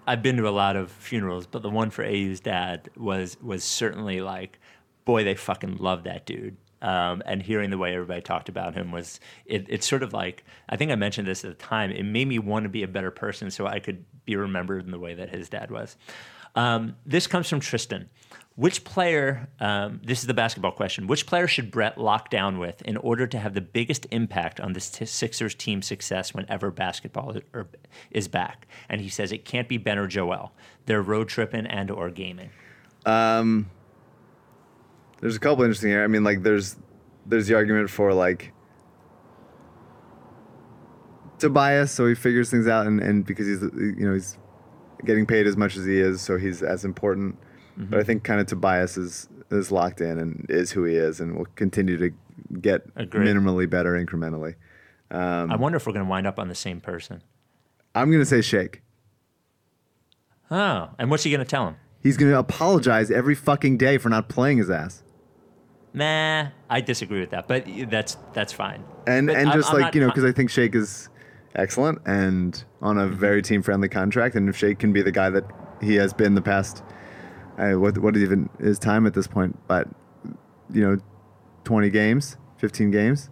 I've 0.07 0.23
been 0.23 0.39
to 0.39 0.49
a 0.49 0.51
lot 0.51 0.75
of 0.77 0.91
funerals, 0.91 1.47
but 1.47 1.61
the 1.63 1.69
one 1.69 1.91
for 1.91 2.05
AU's 2.05 2.41
dad 2.41 2.89
was 2.97 3.37
was 3.43 3.63
certainly 3.65 4.21
like, 4.21 4.59
boy, 5.05 5.23
they 5.25 5.35
fucking 5.35 5.77
love 5.79 6.05
that 6.05 6.25
dude. 6.27 6.57
Um, 6.81 7.23
and 7.27 7.43
hearing 7.43 7.71
the 7.71 7.79
way 7.79 7.95
everybody 7.95 8.21
talked 8.21 8.49
about 8.49 8.75
him 8.75 8.93
was 8.93 9.19
it, 9.47 9.67
it's 9.69 9.87
sort 9.87 10.05
of 10.05 10.13
like 10.13 10.45
I 10.69 10.77
think 10.77 10.93
I 10.93 10.95
mentioned 10.95 11.27
this 11.27 11.45
at 11.45 11.51
the 11.51 11.65
time. 11.65 11.91
It 11.91 12.05
made 12.05 12.29
me 12.29 12.39
want 12.39 12.65
to 12.65 12.69
be 12.69 12.85
a 12.85 12.89
better 12.89 13.11
person 13.11 13.51
so 13.51 13.67
I 13.67 13.81
could 13.81 14.05
be 14.25 14.37
remembered 14.37 14.85
in 14.85 14.93
the 14.93 14.99
way 14.99 15.15
that 15.15 15.31
his 15.31 15.49
dad 15.49 15.71
was. 15.71 15.97
Um, 16.55 16.97
this 17.07 17.27
comes 17.27 17.49
from 17.49 17.61
Tristan. 17.61 18.09
Which 18.57 18.83
player, 18.83 19.49
um, 19.61 20.01
this 20.05 20.19
is 20.19 20.27
the 20.27 20.35
basketball 20.35 20.73
question, 20.73 21.07
which 21.07 21.27
player 21.27 21.47
should 21.47 21.71
Brett 21.71 21.97
lock 21.97 22.29
down 22.29 22.59
with 22.59 22.83
in 22.83 22.97
order 22.97 23.25
to 23.29 23.39
have 23.39 23.55
the 23.55 23.61
biggest 23.61 24.09
impact 24.11 24.59
on 24.59 24.73
the 24.73 24.81
Sixers 24.81 25.55
team 25.55 25.81
success 25.81 26.35
whenever 26.35 26.73
basketball 26.73 27.37
is, 27.37 27.43
is 28.11 28.27
back? 28.27 28.67
And 28.89 29.01
he 29.01 29.09
says 29.09 29.31
it 29.31 29.45
can't 29.45 29.69
be 29.69 29.77
Ben 29.77 29.97
or 29.97 30.09
Joel. 30.09 30.51
They're 30.87 31.03
road 31.03 31.29
tripping 31.29 31.67
and 31.67 31.89
or 31.89 32.11
gaming. 32.11 32.51
There's 35.21 35.37
a 35.37 35.41
couple 35.41 35.65
interesting 35.65 35.91
here. 35.91 36.05
I 36.05 36.07
mean, 36.07 36.25
like 36.25 36.43
there's 36.43 36.77
there's 37.27 37.47
the 37.47 37.55
argument 37.55 37.91
for 37.91 38.13
like 38.13 38.53
Tobias, 41.39 41.93
so 41.93 42.07
he 42.07 42.15
figures 42.15 42.51
things 42.51 42.67
out, 42.67 42.87
and, 42.87 43.01
and 43.01 43.25
because 43.25 43.47
he's 43.47 43.63
you 43.63 44.07
know 44.07 44.15
he's 44.15 44.39
getting 45.05 45.27
paid 45.27 45.47
as 45.47 45.57
much 45.57 45.77
as 45.77 45.85
he 45.85 45.99
is, 45.99 46.21
so 46.21 46.37
he's 46.37 46.63
as 46.63 46.85
important. 46.85 47.37
Mm-hmm. 47.79 47.91
But 47.91 48.01
I 48.01 48.03
think 48.05 48.25
kind 48.25 48.41
of 48.41 48.47
Tobias 48.47 48.97
is 48.97 49.29
is 49.51 49.73
locked 49.73 50.01
in 50.01 50.19
and 50.19 50.47
is 50.49 50.73
who 50.73 50.85
he 50.85 50.95
is, 50.95 51.21
and 51.21 51.37
will 51.37 51.47
continue 51.57 51.97
to 51.97 52.11
get 52.61 52.83
Agreed. 52.97 53.29
minimally 53.29 53.69
better 53.69 53.93
incrementally. 53.93 54.55
I 55.11 55.57
wonder 55.57 55.77
if 55.77 55.87
we're 55.87 55.95
going 55.95 56.05
to 56.05 56.11
wind 56.11 56.27
up 56.27 56.39
on 56.39 56.49
the 56.49 56.55
same 56.55 56.81
person. 56.81 57.23
I'm 57.95 58.13
gonna 58.13 58.27
say 58.27 58.43
Shake. 58.43 58.83
Oh, 60.51 60.91
and 60.99 61.11
what's 61.11 61.25
he 61.25 61.31
going 61.31 61.41
to 61.41 61.47
tell 61.47 61.67
him? 61.67 61.77
He's 62.01 62.17
gonna 62.17 62.39
apologize 62.39 63.11
every 63.11 63.35
fucking 63.35 63.77
day 63.77 63.99
for 63.99 64.09
not 64.09 64.29
playing 64.29 64.59
his 64.59 64.71
ass. 64.71 65.03
Nah, 65.95 66.49
I 66.69 66.81
disagree 66.81 67.21
with 67.21 67.31
that, 67.31 67.49
but 67.49 67.65
that's 67.91 68.17
that's 68.35 68.53
fine. 68.53 68.85
and 69.07 69.27
But 69.29 69.37
and 69.37 69.49
I'm- 69.51 69.59
just 69.59 69.73
I'm 69.73 69.81
like 69.81 69.95
you 69.95 70.01
know 70.01 70.09
because 70.09 70.25
I 70.25 70.33
think 70.33 70.51
Shake 70.51 70.75
is 70.75 71.09
excellent 71.55 72.01
and 72.07 72.63
on 72.83 72.99
a 72.99 73.03
Mm-hmm. 73.07 73.15
very 73.19 73.43
team 73.43 73.63
friendly 73.63 73.89
contract, 73.89 74.35
and 74.35 74.49
if 74.49 74.57
Shake 74.57 74.79
can 74.79 74.93
be 74.93 75.03
the 75.03 75.13
guy 75.13 75.31
that 75.31 75.45
he 75.81 75.95
has 75.97 76.13
been 76.13 76.35
the 76.35 76.43
past, 76.43 76.83
uh, 77.59 77.73
what 77.73 77.97
what 77.99 78.17
is 78.17 78.23
even 78.23 78.49
his 78.61 78.79
time 78.79 79.07
at 79.07 79.15
this 79.15 79.27
point, 79.27 79.59
but 79.67 79.89
you 80.71 80.83
know, 80.83 80.99
twenty 81.65 81.89
games, 81.91 82.37
fifteen 82.59 82.91
games, 82.91 83.31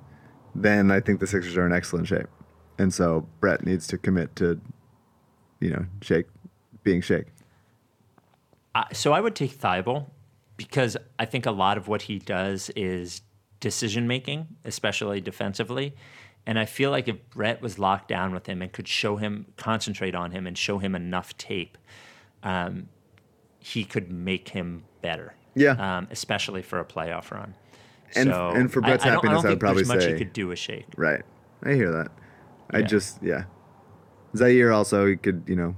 then 0.55 0.91
I 0.91 1.01
think 1.01 1.21
the 1.21 1.27
Sixers 1.27 1.57
are 1.59 1.67
in 1.67 1.73
excellent 1.73 2.07
shape, 2.09 2.27
and 2.79 2.93
so 2.93 3.29
Brett 3.41 3.65
needs 3.67 3.87
to 3.89 3.99
commit 3.99 4.35
to, 4.37 4.59
you 5.61 5.71
know, 5.71 5.85
Shake 6.01 6.27
being 6.83 7.03
Shake. 7.03 7.27
I- 8.75 8.93
so 8.93 9.13
I 9.13 9.21
would 9.21 9.35
take 9.35 9.59
Thybulle 9.59 10.07
because 10.57 10.97
I 11.19 11.25
think 11.25 11.47
a 11.47 11.51
lot 11.51 11.77
of 11.77 11.89
what 11.89 12.03
he 12.03 12.19
does 12.19 12.71
is 12.77 13.23
decision 13.61 14.07
making, 14.07 14.47
especially 14.65 15.21
defensively. 15.21 15.95
And 16.47 16.59
I 16.59 16.65
feel 16.65 16.91
like 16.91 17.09
if 17.09 17.29
Brett 17.31 17.61
was 17.61 17.79
locked 17.79 18.09
down 18.09 18.33
with 18.33 18.47
him 18.47 18.63
and 18.63 18.73
could 18.73 18.87
show 18.87 19.17
him, 19.17 19.47
concentrate 19.57 20.15
on 20.15 20.31
him, 20.31 20.47
and 20.47 20.57
show 20.57 20.79
him 20.79 20.95
enough 20.95 21.37
tape, 21.37 21.77
um, 22.45 22.89
he 23.59 23.85
could 23.85 24.13
make 24.13 24.51
him 24.51 24.85
better. 25.03 25.35
Yeah. 25.57 25.73
Um, 25.73 26.07
especially 26.11 26.63
for 26.63 26.79
a 26.79 26.85
playoff 26.85 27.31
run. 27.33 27.55
And- 28.15 28.29
so 28.29 28.51
and 28.51 28.73
for 28.73 28.83
I- 28.85 28.89
Brett's 28.91 29.05
I, 29.05 29.09
happiness, 29.09 29.43
I 29.45 29.49
I 29.49 29.51
would 29.51 29.59
don't 29.59 29.59
think 29.59 29.61
there's 29.61 29.87
probably 29.89 29.97
much 29.97 30.05
say- 30.05 30.13
he 30.13 30.19
could 30.19 30.33
do 30.33 30.53
a 30.53 30.57
shake. 30.57 30.87
Right, 30.97 31.23
I 31.65 31.73
hear 31.73 31.91
that. 31.91 32.13
I 32.71 32.79
Yeah. 32.79 32.87
just 32.87 33.23
yeah, 33.23 33.45
Zhaire 34.35 34.73
also 34.75 35.07
he 35.07 35.17
could 35.17 35.43
you 35.49 35.57
know 35.57 35.75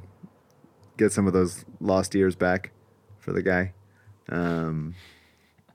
get 0.99 1.13
some 1.13 1.27
of 1.27 1.33
those 1.33 1.65
lost 1.81 2.15
years 2.15 2.35
back 2.37 2.73
for 3.19 3.33
the 3.33 3.43
guy. 3.43 3.73
Um, 4.31 4.95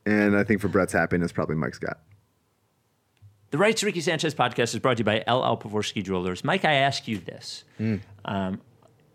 and 0.05 0.35
I 0.35 0.43
think 0.43 0.61
for 0.61 0.67
Brett's 0.67 0.93
happiness, 0.93 1.31
probably 1.31 1.55
Mike 1.55 1.75
Scott. 1.75 1.99
The 3.51 3.57
Rights 3.57 3.81
to 3.81 3.85
Ricky 3.85 4.01
Sanchez 4.01 4.33
podcast 4.33 4.73
is 4.73 4.79
brought 4.79 4.97
to 4.97 5.01
you 5.01 5.05
by 5.05 5.17
LL 5.27 5.57
Pavorsky 5.57 6.03
Jewelers. 6.03 6.43
Mike, 6.43 6.65
I 6.65 6.73
ask 6.73 7.07
you 7.07 7.19
this. 7.19 7.63
Um, 8.25 8.61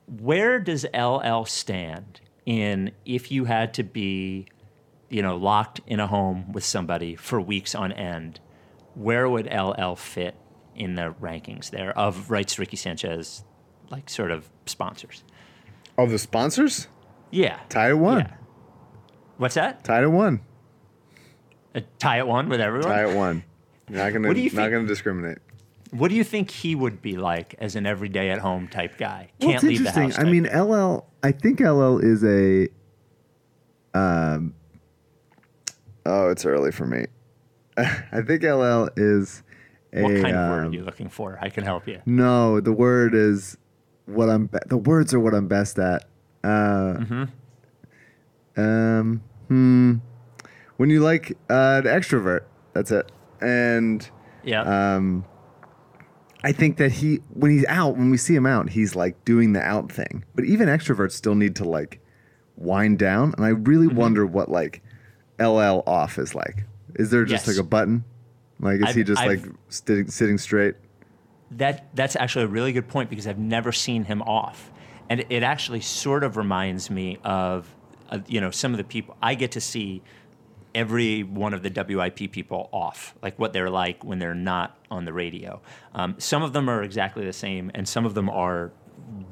where 0.07 0.61
does 0.61 0.87
LL 0.95 1.45
stand 1.45 2.21
in 2.47 2.93
if 3.05 3.31
you 3.33 3.45
had 3.47 3.75
to 3.75 3.83
be, 3.83 4.47
you 5.11 5.23
know, 5.23 5.37
locked 5.37 5.81
in 5.87 5.99
a 6.01 6.07
home 6.07 6.53
with 6.53 6.65
somebody 6.65 7.17
for 7.17 7.41
weeks 7.41 7.75
on 7.75 7.91
end? 7.93 8.39
Where 8.95 9.29
would 9.29 9.47
LL 9.53 9.95
fit 9.97 10.37
in 10.75 10.95
the 10.95 11.15
rankings 11.21 11.71
there 11.71 11.97
of 11.99 12.31
Rights 12.31 12.59
Ricky 12.61 12.77
Sanchez, 12.77 13.43
like 13.91 14.09
sort 14.09 14.31
of 14.31 14.49
sponsors? 14.67 15.25
Of 15.99 16.11
the 16.11 16.19
sponsors 16.19 16.87
Yeah. 17.33 17.59
at 17.75 17.93
one. 17.99 18.21
Yeah. 18.21 18.35
What's 19.39 19.55
that? 19.55 19.83
Tied 19.85 20.03
at 20.05 20.11
one. 20.11 20.41
A 21.75 21.81
tie 21.99 22.19
at 22.19 22.27
one 22.29 22.49
with 22.49 22.61
everyone? 22.61 22.91
Tie 22.91 23.09
at 23.11 23.17
one. 23.17 23.45
You're 23.89 23.99
not 24.05 24.13
gonna 24.13 24.29
What 24.29 24.35
do 24.35 24.41
you 24.41 24.51
not 24.51 24.57
think- 24.57 24.73
gonna 24.73 24.87
discriminate. 24.87 25.39
What 25.91 26.09
do 26.09 26.17
you 26.17 26.25
think 26.25 26.51
he 26.51 26.75
would 26.75 27.01
be 27.01 27.17
like 27.17 27.55
as 27.61 27.75
an 27.75 27.87
everyday 27.87 28.29
at 28.31 28.41
home 28.41 28.69
type 28.69 28.99
guy? 28.99 29.31
Well, 29.41 29.53
Can't 29.53 29.63
leave 29.63 29.79
the 29.79 29.87
interesting. 29.89 30.11
house. 30.11 30.19
I 30.19 30.25
mean. 30.25 30.45
LL. 30.45 31.07
I 31.23 31.33
think 31.33 31.61
LL 31.61 31.99
is 31.99 32.23
a. 32.23 32.69
Um. 33.95 34.53
Oh, 36.05 36.29
it's 36.29 36.45
early 36.45 36.73
for 36.73 36.87
me. 36.87 37.07
I 37.79 38.21
think 38.23 38.43
LL 38.43 38.89
is 38.99 39.43
a. 39.95 40.03
what 40.03 40.21
kind 40.21 40.37
of 40.37 40.51
word 40.51 40.65
um, 40.65 40.71
are 40.71 40.75
you 40.75 40.83
looking 40.83 41.09
for? 41.09 41.39
I 41.41 41.49
can 41.49 41.65
help 41.65 41.89
you. 41.89 42.03
No, 42.05 42.61
the 42.61 42.73
word 42.73 43.15
is 43.15 43.57
what 44.05 44.29
I'm. 44.29 44.47
Be- 44.47 44.59
the 44.67 44.77
words 44.77 45.15
are 45.15 45.21
what 45.21 45.33
I'm 45.35 45.49
best 45.49 45.79
at. 45.79 46.05
Uh, 46.45 46.49
Mm-hmm. 46.99 48.61
Um. 48.61 49.23
Hmm. 49.49 49.97
When 50.77 50.91
you 50.91 51.01
like 51.01 51.33
uh, 51.51 51.83
an 51.85 51.91
extrovert, 51.91 52.43
that's 52.73 52.91
it. 52.91 53.11
And 53.41 54.09
Yeah. 54.45 54.63
um, 54.97 55.25
I 56.45 56.53
think 56.53 56.77
that 56.77 56.93
he, 56.93 57.17
when 57.31 57.51
he's 57.51 57.65
out, 57.67 57.97
when 57.97 58.11
we 58.11 58.17
see 58.17 58.35
him 58.35 58.47
out, 58.47 58.71
he's 58.71 58.95
like 58.95 59.25
doing 59.25 59.53
the 59.55 59.61
out 59.61 59.91
thing. 59.91 60.25
But 60.37 60.45
even 60.45 60.69
extroverts 60.69 61.13
still 61.13 61.35
need 61.35 61.57
to 61.57 61.65
like 61.65 62.01
wind 62.57 62.99
down. 62.99 63.35
And 63.37 63.45
I 63.45 63.49
really 63.49 63.89
Mm-hmm. 63.89 63.97
wonder 63.97 64.27
what 64.27 64.51
like 64.51 64.83
LL 65.41 65.83
off 65.87 66.19
is 66.19 66.35
like. 66.35 66.65
Is 66.95 67.11
there 67.11 67.25
just 67.25 67.47
Yes. 67.47 67.57
like 67.57 67.65
a 67.65 67.69
button? 67.69 68.05
Like, 68.61 68.77
is 68.81 68.85
I've- 68.87 68.99
he 69.01 69.05
just 69.05 69.21
I've- 69.21 69.43
like 69.43 69.53
sitting, 69.69 70.09
sitting 70.09 70.39
straight? 70.39 70.75
That 71.53 71.89
that's 71.95 72.15
actually 72.15 72.45
a 72.45 72.49
really 72.49 72.73
good 72.73 72.89
point 72.89 73.09
because 73.09 73.27
I've 73.27 73.39
never 73.39 73.73
seen 73.73 74.05
him 74.05 74.21
off, 74.23 74.71
and 75.09 75.25
it 75.31 75.43
actually 75.43 75.81
sort 75.81 76.23
of 76.23 76.37
reminds 76.37 76.91
me 76.91 77.17
of, 77.25 77.67
uh, 78.11 78.19
you 78.27 78.41
know, 78.41 78.51
some 78.51 78.73
of 78.73 78.79
the 78.79 78.85
people 78.85 79.17
I 79.23 79.35
get 79.35 79.53
to 79.53 79.61
see 79.61 80.03
every 80.75 81.23
one 81.23 81.55
of 81.55 81.63
the 81.63 81.71
WIP 81.71 82.31
people 82.31 82.69
off, 82.73 83.15
like 83.23 83.39
what 83.39 83.53
they're 83.53 83.71
like 83.71 84.05
when 84.05 84.19
they're 84.19 84.35
not 84.35 84.77
on 84.91 85.05
the 85.05 85.13
radio. 85.13 85.61
Um, 85.95 86.15
some 86.19 86.43
of 86.43 86.53
them 86.53 86.69
are 86.69 86.83
exactly 86.83 87.25
the 87.25 87.33
same, 87.33 87.71
and 87.75 87.89
some 87.89 88.05
of 88.05 88.15
them 88.15 88.29
are 88.29 88.71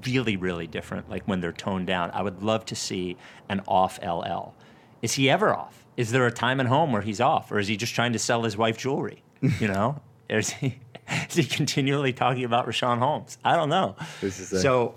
really, 0.07 0.37
really 0.37 0.67
different, 0.67 1.11
like 1.11 1.25
when 1.27 1.41
they're 1.41 1.53
toned 1.53 1.87
down. 1.87 2.11
I 2.13 2.23
would 2.23 2.43
love 2.43 2.65
to 2.67 2.75
see 2.75 3.17
an 3.49 3.61
off 3.69 3.99
LL. 4.03 4.55
Is 5.03 5.13
he 5.15 5.29
ever 5.31 5.55
off? 5.55 5.85
Is 5.97 6.11
there 6.11 6.27
a 6.27 6.33
time 6.33 6.61
at 6.61 6.67
home 6.67 6.93
where 6.93 7.03
he's 7.03 7.21
off, 7.21 7.53
or 7.53 7.59
is 7.59 7.69
he 7.69 7.77
just 7.77 7.95
trying 7.95 8.13
to 8.13 8.19
sell 8.19 8.43
his 8.43 8.57
wife 8.57 8.77
jewelry? 8.79 9.23
You 9.61 9.69
know, 9.69 10.01
is 10.29 10.51
he 10.51 10.79
is 11.29 11.35
he 11.37 11.45
continually 11.45 12.13
talking 12.13 12.45
about 12.45 12.67
Richaun 12.67 12.99
Holmes? 12.99 13.39
I 13.45 13.57
don't 13.57 13.69
know. 13.69 13.95
This 14.21 14.41
is 14.41 14.53
a- 14.53 14.61
so. 14.61 14.95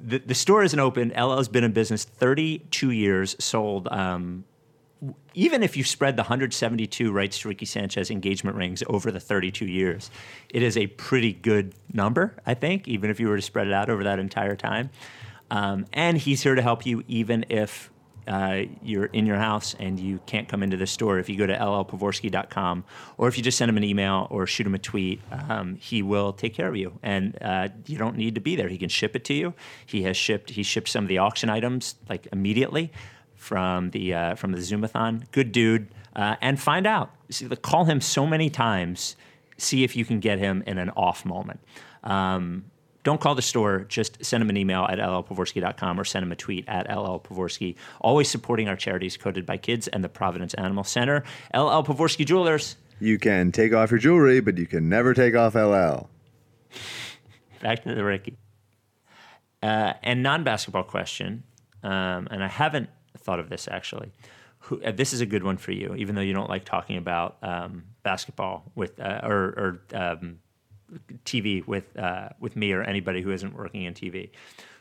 The, 0.00 0.18
the 0.18 0.34
store 0.34 0.62
isn't 0.62 0.78
open. 0.78 1.08
LL 1.10 1.36
has 1.36 1.48
been 1.48 1.64
in 1.64 1.72
business 1.72 2.04
32 2.04 2.90
years, 2.90 3.36
sold 3.38 3.88
um, 3.90 4.44
even 5.34 5.62
if 5.62 5.76
you 5.76 5.84
spread 5.84 6.16
the 6.16 6.22
172 6.22 7.12
rights 7.12 7.40
to 7.40 7.48
Ricky 7.48 7.66
Sanchez 7.66 8.10
engagement 8.10 8.56
rings 8.56 8.82
over 8.86 9.10
the 9.10 9.20
32 9.20 9.66
years, 9.66 10.10
it 10.48 10.62
is 10.62 10.76
a 10.76 10.86
pretty 10.86 11.32
good 11.32 11.74
number, 11.92 12.36
I 12.46 12.54
think, 12.54 12.88
even 12.88 13.10
if 13.10 13.20
you 13.20 13.28
were 13.28 13.36
to 13.36 13.42
spread 13.42 13.66
it 13.66 13.72
out 13.72 13.90
over 13.90 14.04
that 14.04 14.18
entire 14.18 14.56
time. 14.56 14.90
Um, 15.50 15.86
and 15.92 16.16
he's 16.16 16.42
here 16.42 16.54
to 16.54 16.62
help 16.62 16.86
you 16.86 17.04
even 17.06 17.44
if 17.48 17.90
uh, 18.26 18.62
you're 18.82 19.06
in 19.06 19.26
your 19.26 19.36
house 19.36 19.74
and 19.78 19.98
you 19.98 20.20
can't 20.26 20.48
come 20.48 20.62
into 20.62 20.76
the 20.76 20.86
store. 20.86 21.18
If 21.18 21.28
you 21.28 21.36
go 21.36 21.46
to 21.46 21.56
llpavorsky.com 21.56 22.84
or 23.18 23.28
if 23.28 23.36
you 23.36 23.42
just 23.42 23.58
send 23.58 23.68
him 23.68 23.76
an 23.76 23.84
email 23.84 24.26
or 24.30 24.46
shoot 24.46 24.66
him 24.66 24.74
a 24.74 24.78
tweet, 24.78 25.20
um, 25.48 25.76
he 25.76 26.02
will 26.02 26.32
take 26.32 26.54
care 26.54 26.68
of 26.68 26.76
you. 26.76 26.98
And 27.02 27.36
uh, 27.40 27.68
you 27.86 27.98
don't 27.98 28.16
need 28.16 28.34
to 28.34 28.40
be 28.40 28.56
there. 28.56 28.68
He 28.68 28.78
can 28.78 28.88
ship 28.88 29.14
it 29.14 29.24
to 29.24 29.34
you. 29.34 29.54
He 29.84 30.02
has 30.04 30.16
shipped, 30.16 30.50
he 30.50 30.62
shipped 30.62 30.88
some 30.88 31.04
of 31.04 31.08
the 31.08 31.18
auction 31.18 31.50
items 31.50 31.96
like 32.08 32.26
immediately 32.32 32.92
from 33.44 33.90
the 33.90 34.14
uh, 34.14 34.34
from 34.36 34.52
the 34.52 34.58
Zoomathon. 34.58 35.30
Good 35.30 35.52
dude, 35.52 35.88
uh, 36.16 36.36
and 36.40 36.58
find 36.58 36.86
out. 36.86 37.10
See, 37.30 37.46
call 37.56 37.84
him 37.84 38.00
so 38.00 38.26
many 38.26 38.48
times. 38.48 39.16
See 39.58 39.84
if 39.84 39.94
you 39.94 40.04
can 40.04 40.18
get 40.18 40.38
him 40.38 40.64
in 40.66 40.78
an 40.78 40.90
off 40.90 41.24
moment. 41.24 41.60
Um, 42.02 42.64
don't 43.04 43.20
call 43.20 43.34
the 43.34 43.42
store. 43.42 43.84
Just 43.88 44.24
send 44.24 44.42
him 44.42 44.50
an 44.50 44.56
email 44.56 44.84
at 44.84 44.98
llpavorsky.com 44.98 46.00
or 46.00 46.04
send 46.04 46.24
him 46.24 46.32
a 46.32 46.36
tweet 46.36 46.64
at 46.66 46.88
llpavorsky. 46.88 47.76
Always 48.00 48.28
supporting 48.28 48.68
our 48.68 48.76
charities 48.76 49.16
coded 49.16 49.46
by 49.46 49.58
kids 49.58 49.86
and 49.88 50.02
the 50.02 50.08
Providence 50.08 50.54
Animal 50.54 50.84
Center. 50.84 51.22
LL 51.54 51.84
Pavorsky 51.84 52.26
Jewelers. 52.26 52.76
You 53.00 53.18
can 53.18 53.52
take 53.52 53.74
off 53.74 53.90
your 53.90 53.98
jewelry, 53.98 54.40
but 54.40 54.56
you 54.56 54.66
can 54.66 54.88
never 54.88 55.14
take 55.14 55.36
off 55.36 55.54
LL. 55.54 56.08
Back 57.62 57.82
to 57.84 57.94
the 57.94 58.04
Ricky. 58.04 58.36
Uh, 59.62 59.94
and 60.02 60.22
non-basketball 60.22 60.84
question, 60.84 61.42
um, 61.82 62.28
and 62.30 62.44
I 62.44 62.48
haven't 62.48 62.90
thought 63.16 63.40
of 63.40 63.48
this 63.48 63.66
actually. 63.66 64.12
Who, 64.58 64.82
uh, 64.82 64.92
this 64.92 65.14
is 65.14 65.22
a 65.22 65.26
good 65.26 65.42
one 65.42 65.56
for 65.56 65.72
you, 65.72 65.94
even 65.94 66.14
though 66.14 66.20
you 66.20 66.34
don't 66.34 66.50
like 66.50 66.66
talking 66.66 66.98
about 66.98 67.38
um, 67.42 67.84
basketball 68.02 68.70
with 68.74 69.00
uh, 69.00 69.20
or, 69.22 69.80
or 69.92 69.98
um, 69.98 70.38
TV 71.24 71.66
with 71.66 71.96
uh, 71.98 72.28
with 72.40 72.56
me 72.56 72.72
or 72.72 72.82
anybody 72.82 73.22
who 73.22 73.30
isn't 73.30 73.54
working 73.54 73.82
in 73.84 73.94
TV. 73.94 74.30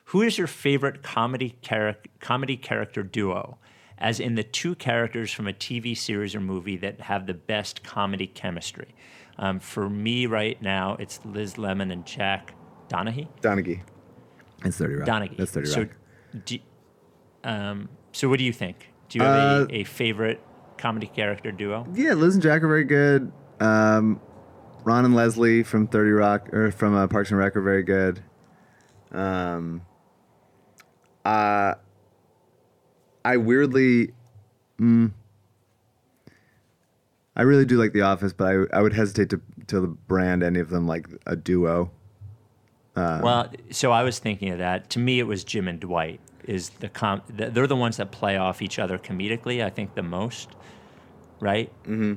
Who 0.06 0.22
is 0.22 0.38
your 0.38 0.48
favorite 0.48 1.02
comedy 1.04 1.58
charac- 1.62 2.08
comedy 2.20 2.58
character 2.58 3.04
duo? 3.04 3.58
As 3.98 4.20
in 4.20 4.36
the 4.36 4.44
two 4.44 4.76
characters 4.76 5.32
from 5.32 5.48
a 5.48 5.54
TV 5.54 5.96
series 5.98 6.36
or 6.36 6.42
movie 6.42 6.76
that 6.78 7.00
have 7.02 7.26
the 7.26 7.34
best 7.34 7.84
comedy 7.84 8.28
chemistry. 8.28 8.94
Um, 9.38 9.60
for 9.60 9.90
me, 9.90 10.26
right 10.26 10.62
now, 10.62 10.96
it's 11.00 11.20
Liz 11.24 11.58
Lemon 11.58 11.90
and 11.90 12.06
Jack 12.06 12.54
Donaghy. 12.90 13.28
Donaghy. 13.42 13.82
It's 14.66 14.78
30 14.78 14.96
Rock. 14.96 15.08
Donaghy. 15.08 15.38
That's 15.38 15.52
30 15.52 15.68
so, 15.68 15.80
Rock. 15.82 15.90
do, 16.46 16.58
um, 17.44 17.90
so 18.12 18.28
what 18.30 18.40
do 18.40 18.46
you 18.46 18.54
think? 18.54 18.90
Do 19.10 19.20
you 19.20 19.24
have 19.26 19.62
Uh, 19.64 19.68
a, 19.70 19.76
a 19.80 19.84
favorite 19.86 20.42
comedy 20.78 21.08
character 21.08 21.52
duo? 21.52 21.88
Yeah, 21.94 22.14
Liz 22.14 22.34
and 22.36 22.44
Jack 22.44 22.62
are 22.64 22.68
very 22.68 22.84
good. 22.84 23.32
Um, 23.60 24.20
Ron 24.86 25.06
and 25.06 25.16
Leslie 25.16 25.64
from 25.64 25.88
30 25.88 26.12
Rock 26.12 26.54
or 26.54 26.72
from 26.72 26.96
uh, 26.96 27.08
Parks 27.08 27.30
and 27.30 27.40
Rec 27.40 27.56
are 27.56 27.62
very 27.62 27.84
good. 27.84 28.22
Um, 29.12 29.82
uh, 31.24 31.76
I 33.24 33.38
weirdly, 33.38 34.14
mm, 34.80 35.12
I 37.36 37.42
really 37.44 37.66
do 37.66 37.78
like 37.78 37.94
The 37.94 38.02
Office, 38.02 38.34
but 38.34 38.48
I, 38.48 38.78
I 38.78 38.82
would 38.82 38.94
hesitate 38.94 39.30
to 39.30 39.42
to 39.68 39.88
brand 40.08 40.44
any 40.44 40.60
of 40.60 40.70
them 40.70 40.88
like 40.88 41.08
a 41.26 41.36
duo. 41.36 41.92
Um, 42.96 43.22
well, 43.22 43.52
so 43.72 43.92
I 43.92 44.04
was 44.04 44.20
thinking 44.20 44.50
of 44.50 44.60
that. 44.60 44.90
To 44.92 45.00
me, 45.00 45.20
it 45.20 45.24
was 45.24 45.44
Jim 45.44 45.68
and 45.68 45.80
Dwight. 45.80 46.20
Is 46.46 46.70
the 46.70 46.90
com? 46.90 47.22
They're 47.30 47.68
the 47.68 47.76
ones 47.76 47.98
that 47.98 48.12
play 48.12 48.38
off 48.38 48.62
each 48.62 48.78
other 48.78 48.98
comedically. 48.98 49.64
I 49.64 49.70
think 49.70 49.96
the 49.96 50.04
most, 50.04 50.50
right? 51.40 51.72
Mm-hmm. 51.84 52.16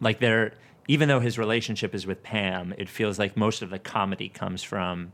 Like 0.00 0.18
they're 0.18 0.54
even 0.88 1.08
though 1.08 1.20
his 1.20 1.38
relationship 1.38 1.94
is 1.94 2.06
with 2.06 2.22
Pam, 2.22 2.74
it 2.78 2.88
feels 2.88 3.18
like 3.18 3.36
most 3.36 3.62
of 3.62 3.70
the 3.70 3.78
comedy 3.78 4.28
comes 4.28 4.62
from 4.62 5.12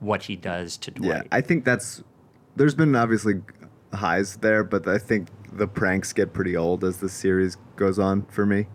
what 0.00 0.24
he 0.24 0.36
does 0.36 0.76
to 0.78 0.90
Dwight. 0.90 1.08
Yeah, 1.08 1.22
I 1.32 1.40
think 1.40 1.64
that's. 1.64 2.02
There's 2.56 2.74
been 2.74 2.94
obviously 2.94 3.34
highs 3.92 4.36
there, 4.36 4.64
but 4.64 4.86
I 4.86 4.98
think 4.98 5.28
the 5.52 5.66
pranks 5.66 6.12
get 6.12 6.32
pretty 6.32 6.56
old 6.56 6.84
as 6.84 6.98
the 6.98 7.08
series 7.08 7.56
goes 7.76 7.98
on 7.98 8.22
for 8.26 8.46
me. 8.46 8.66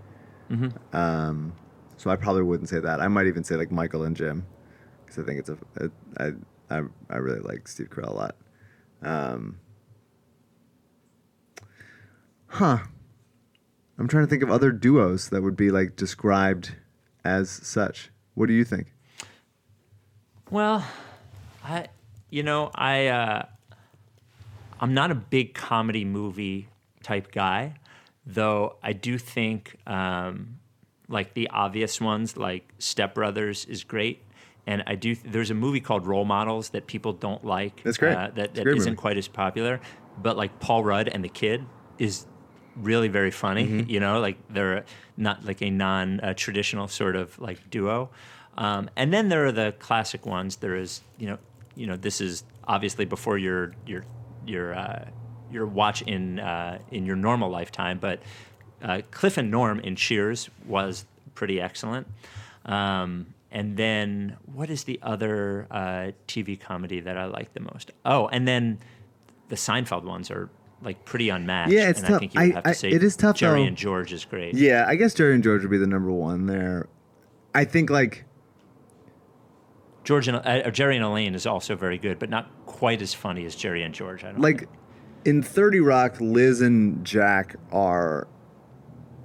Mm-hmm. 0.50 0.96
Um, 0.96 1.54
so 1.98 2.10
I 2.10 2.16
probably 2.16 2.44
wouldn't 2.44 2.70
say 2.70 2.80
that. 2.80 3.00
I 3.00 3.08
might 3.08 3.28
even 3.28 3.44
say 3.44 3.56
like 3.56 3.72
Michael 3.72 4.04
and 4.04 4.16
Jim, 4.16 4.46
because 5.06 5.24
I 5.24 5.26
think 5.26 5.40
it's 5.40 5.50
a. 5.50 5.58
a 5.78 5.90
I, 6.18 6.78
I 6.78 6.82
I 7.10 7.18
really 7.18 7.40
like 7.40 7.68
Steve 7.68 7.90
Carell 7.90 8.10
a 8.10 8.14
lot. 8.14 8.36
Um, 9.02 9.60
huh. 12.48 12.80
I'm 14.00 14.08
trying 14.08 14.24
to 14.24 14.30
think 14.30 14.42
of 14.42 14.50
other 14.50 14.72
duos 14.72 15.30
that 15.30 15.44
would 15.44 15.58
be 15.58 15.72
like 15.72 15.98
described 15.98 16.76
as 17.26 17.50
such. 17.50 18.10
What 18.34 18.48
do 18.48 18.54
you 18.54 18.64
think? 18.64 18.94
Well, 20.50 20.86
I, 21.64 21.88
you 22.30 22.42
know, 22.42 22.72
I, 22.74 23.08
uh, 23.08 23.46
I'm 24.80 24.94
not 24.94 25.12
a 25.12 25.16
big 25.16 25.54
comedy 25.54 26.06
movie 26.06 26.70
type 27.04 27.34
guy, 27.34 27.76
though 28.26 28.78
I 28.82 28.94
do 28.94 29.18
think, 29.18 29.76
um, 29.86 30.60
like 31.10 31.34
the 31.34 31.50
obvious 31.50 32.00
ones, 32.00 32.38
like 32.38 32.72
Step 32.80 33.14
Brothers 33.14 33.66
is 33.66 33.84
great. 33.84 34.24
And 34.66 34.84
I 34.86 34.96
do. 34.96 35.16
There's 35.16 35.50
a 35.50 35.56
movie 35.56 35.80
called 35.80 36.06
Role 36.06 36.26
Models 36.26 36.70
that 36.70 36.86
people 36.86 37.12
don't 37.12 37.44
like. 37.44 37.82
That's 37.84 37.98
great. 37.98 38.16
Uh, 38.16 38.30
that 38.36 38.54
that 38.54 38.64
great 38.64 38.78
isn't 38.78 38.92
movie. 38.92 39.02
quite 39.02 39.18
as 39.18 39.28
popular, 39.28 39.82
but 40.22 40.38
like 40.38 40.60
Paul 40.60 40.84
Rudd 40.84 41.08
and 41.08 41.24
the 41.24 41.30
kid 41.30 41.66
is 41.98 42.28
really 42.82 43.08
very 43.08 43.32
funny. 43.32 43.66
Mm-hmm. 43.66 43.90
You 43.90 44.00
know, 44.00 44.20
like 44.20 44.38
they're 44.50 44.86
not 45.18 45.46
like 45.46 45.62
a 45.62 45.70
non-traditional 45.70 46.88
sort 46.88 47.16
of 47.16 47.38
like 47.40 47.70
duo. 47.70 48.10
Um, 48.58 48.90
and 48.96 49.14
then 49.14 49.30
there 49.30 49.46
are 49.46 49.52
the 49.52 49.74
classic 49.80 50.26
ones. 50.26 50.58
There 50.58 50.76
is, 50.76 51.02
you 51.18 51.28
know, 51.28 51.38
you 51.76 51.88
know, 51.88 51.96
this 51.96 52.20
is 52.20 52.44
obviously 52.68 53.06
before 53.06 53.38
your 53.38 53.74
your 53.86 54.04
your 54.46 54.76
uh, 54.76 55.06
your 55.52 55.66
watch 55.66 56.02
in 56.02 56.40
uh, 56.40 56.80
in 56.92 57.06
your 57.06 57.16
normal 57.16 57.50
lifetime, 57.50 58.00
but 58.00 58.22
uh, 58.82 59.02
Cliff 59.12 59.38
and 59.38 59.52
Norm 59.52 59.80
in 59.80 59.96
Cheers 59.96 60.50
was 60.66 61.06
pretty 61.36 61.62
excellent. 61.62 62.08
Um, 62.66 63.34
and 63.52 63.78
then 63.78 64.38
what 64.46 64.70
is 64.70 64.84
the 64.84 65.00
other 65.02 65.68
uh, 65.72 66.12
TV 66.28 66.60
comedy 66.60 67.00
that 67.00 67.18
I 67.18 67.26
like 67.26 67.54
the 67.54 67.62
most? 67.62 67.92
Oh, 68.06 68.28
and 68.28 68.48
then 68.48 68.80
the 69.48 69.56
Seinfeld 69.56 70.04
ones 70.04 70.30
are 70.30 70.50
like 70.82 71.04
pretty 71.06 71.30
unmatched. 71.30 71.72
Yeah, 71.74 71.90
it's 71.90 72.00
and 72.00 72.08
tough. 72.08 72.16
I 72.16 72.20
think 72.20 72.34
you 72.36 72.42
I- 72.42 72.46
have 72.52 72.64
to 72.64 72.70
I- 72.70 72.74
say 72.74 72.90
it 72.90 73.04
is 73.04 73.16
tough, 73.16 73.36
Jerry 73.38 73.62
though. 73.62 73.68
and 73.68 73.78
George 73.78 74.14
is 74.14 74.26
great. 74.26 74.56
Yeah, 74.56 74.86
I 74.88 74.96
guess 74.96 75.14
Jerry 75.14 75.34
and 75.36 75.44
George 75.44 75.62
would 75.62 75.72
be 75.72 75.78
the 75.78 75.88
number 75.88 76.12
one 76.12 76.46
there. 76.46 76.88
I 77.54 77.66
think 77.66 77.90
like 77.90 78.26
George 80.04 80.28
and 80.28 80.38
uh, 80.38 80.70
Jerry 80.72 80.96
and 80.96 81.06
Elaine 81.06 81.36
is 81.36 81.46
also 81.46 81.76
very 81.76 81.98
good, 81.98 82.20
but 82.20 82.30
not 82.30 82.50
quite 82.66 83.02
as 83.02 83.14
funny 83.14 83.46
as 83.46 83.56
Jerry 83.56 83.84
and 83.84 83.94
George. 83.94 84.24
I 84.24 84.32
don't 84.32 84.42
like 84.42 84.68
in 85.26 85.44
30 85.44 85.82
Rock, 85.82 86.16
Liz 86.22 86.62
and 86.62 87.04
Jack 87.06 87.56
are 87.72 88.28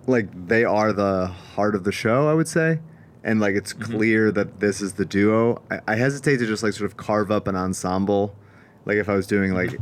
like 0.07 0.29
they 0.49 0.65
are 0.65 0.93
the 0.93 1.29
heart 1.29 1.75
of 1.75 1.85
the 1.85 1.93
show, 1.93 2.29
I 2.29 2.35
would 2.35 2.49
say. 2.49 2.81
And 3.23 3.41
like 3.41 3.55
it's 3.55 3.73
clear 3.73 4.31
that 4.33 4.61
this 4.61 4.83
is 4.83 4.95
the 4.95 5.07
duo. 5.07 5.63
I, 5.71 5.81
I 5.89 5.95
hesitate 5.95 6.39
to 6.39 6.47
just 6.47 6.63
like 6.63 6.75
sort 6.75 6.91
of 6.91 6.97
carve 6.97 7.31
up 7.31 7.47
an 7.49 7.57
ensemble. 7.57 8.37
Like 8.85 8.97
if 8.97 9.09
I 9.09 9.15
was 9.15 9.27
doing 9.27 9.55
like 9.55 9.79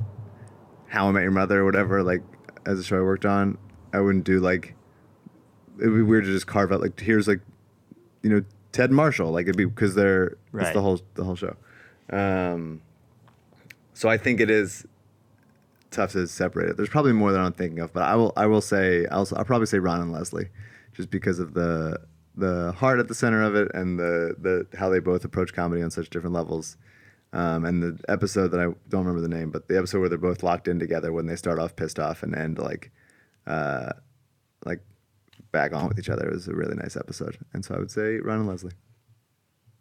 How 0.93 1.09
I 1.09 1.12
Met 1.12 1.23
Your 1.23 1.31
Mother 1.31 1.60
or 1.60 1.64
whatever, 1.64 2.02
like 2.02 2.23
as 2.66 2.78
a 2.78 2.85
show 2.85 2.98
I 2.98 3.01
worked 3.01 3.24
on, 3.24 3.56
I 3.94 4.01
wouldn't 4.01 4.24
do 4.24 4.40
like 4.40 4.74
it'd 5.78 5.94
be 5.94 6.02
weird 6.02 6.24
to 6.24 6.31
just 6.31 6.47
carve 6.47 6.70
out 6.70 6.82
like 6.82 7.01
here's 7.01 7.27
like 7.27 7.40
you 8.23 8.28
know 8.28 8.44
Ted 8.73 8.90
Marshall 8.90 9.31
like 9.31 9.44
it'd 9.44 9.56
be 9.56 9.64
because 9.64 9.94
they're 9.94 10.36
it's 10.52 10.73
the 10.74 10.82
whole 10.82 11.01
the 11.14 11.24
whole 11.24 11.35
show. 11.35 11.56
Um, 12.10 12.82
so 13.94 14.10
I 14.10 14.19
think 14.19 14.39
it 14.39 14.51
is 14.51 14.86
tough 15.90 16.12
to 16.12 16.27
separate 16.27 16.69
it. 16.69 16.77
There's 16.77 16.90
probably 16.90 17.14
more 17.14 17.32
that 17.32 17.40
I'm 17.40 17.55
thinking 17.55 17.78
of, 17.78 17.94
but 17.94 18.02
I 18.02 18.14
will 18.14 18.35
I 18.36 18.44
will 18.44 18.60
say 18.60 19.06
I'll, 19.06 19.27
I'll 19.35 19.47
probably 19.47 19.69
say 19.69 19.78
Ron 19.78 20.02
and 20.02 20.12
Leslie, 20.12 20.51
just 20.93 21.09
because 21.09 21.39
of 21.39 21.55
the 21.55 22.01
the 22.36 22.73
heart 22.73 22.98
at 23.01 23.09
the 23.09 23.14
center 23.14 23.43
of 23.43 23.55
it 23.55 23.70
and 23.74 23.98
the 23.98 24.36
the 24.39 24.77
how 24.77 24.90
they 24.90 24.98
both 24.98 25.24
approach 25.24 25.55
comedy 25.55 25.81
on 25.81 25.90
such 25.90 26.10
different 26.10 26.35
levels. 26.35 26.77
Um, 27.34 27.64
and 27.64 27.82
the 27.82 27.98
episode 28.10 28.48
that 28.48 28.60
I 28.60 28.64
don't 28.88 29.04
remember 29.06 29.20
the 29.20 29.34
name, 29.34 29.50
but 29.50 29.66
the 29.68 29.78
episode 29.78 30.00
where 30.00 30.09
they're 30.09 30.18
both 30.18 30.42
locked 30.42 30.68
in 30.68 30.78
together 30.78 31.12
when 31.12 31.26
they 31.26 31.36
start 31.36 31.59
off 31.59 31.74
pissed 31.76 31.98
off 31.98 32.22
and 32.22 32.34
end 32.34 32.59
like, 32.59 32.90
uh, 33.46 33.90
like 34.66 34.80
back 35.50 35.72
on 35.72 35.88
with 35.88 35.98
each 35.98 36.10
other 36.10 36.30
is 36.30 36.46
a 36.48 36.54
really 36.54 36.74
nice 36.74 36.94
episode. 36.96 37.38
And 37.54 37.64
so 37.64 37.74
I 37.74 37.78
would 37.78 37.90
say 37.90 38.18
Ron 38.18 38.40
and 38.40 38.48
Leslie. 38.48 38.72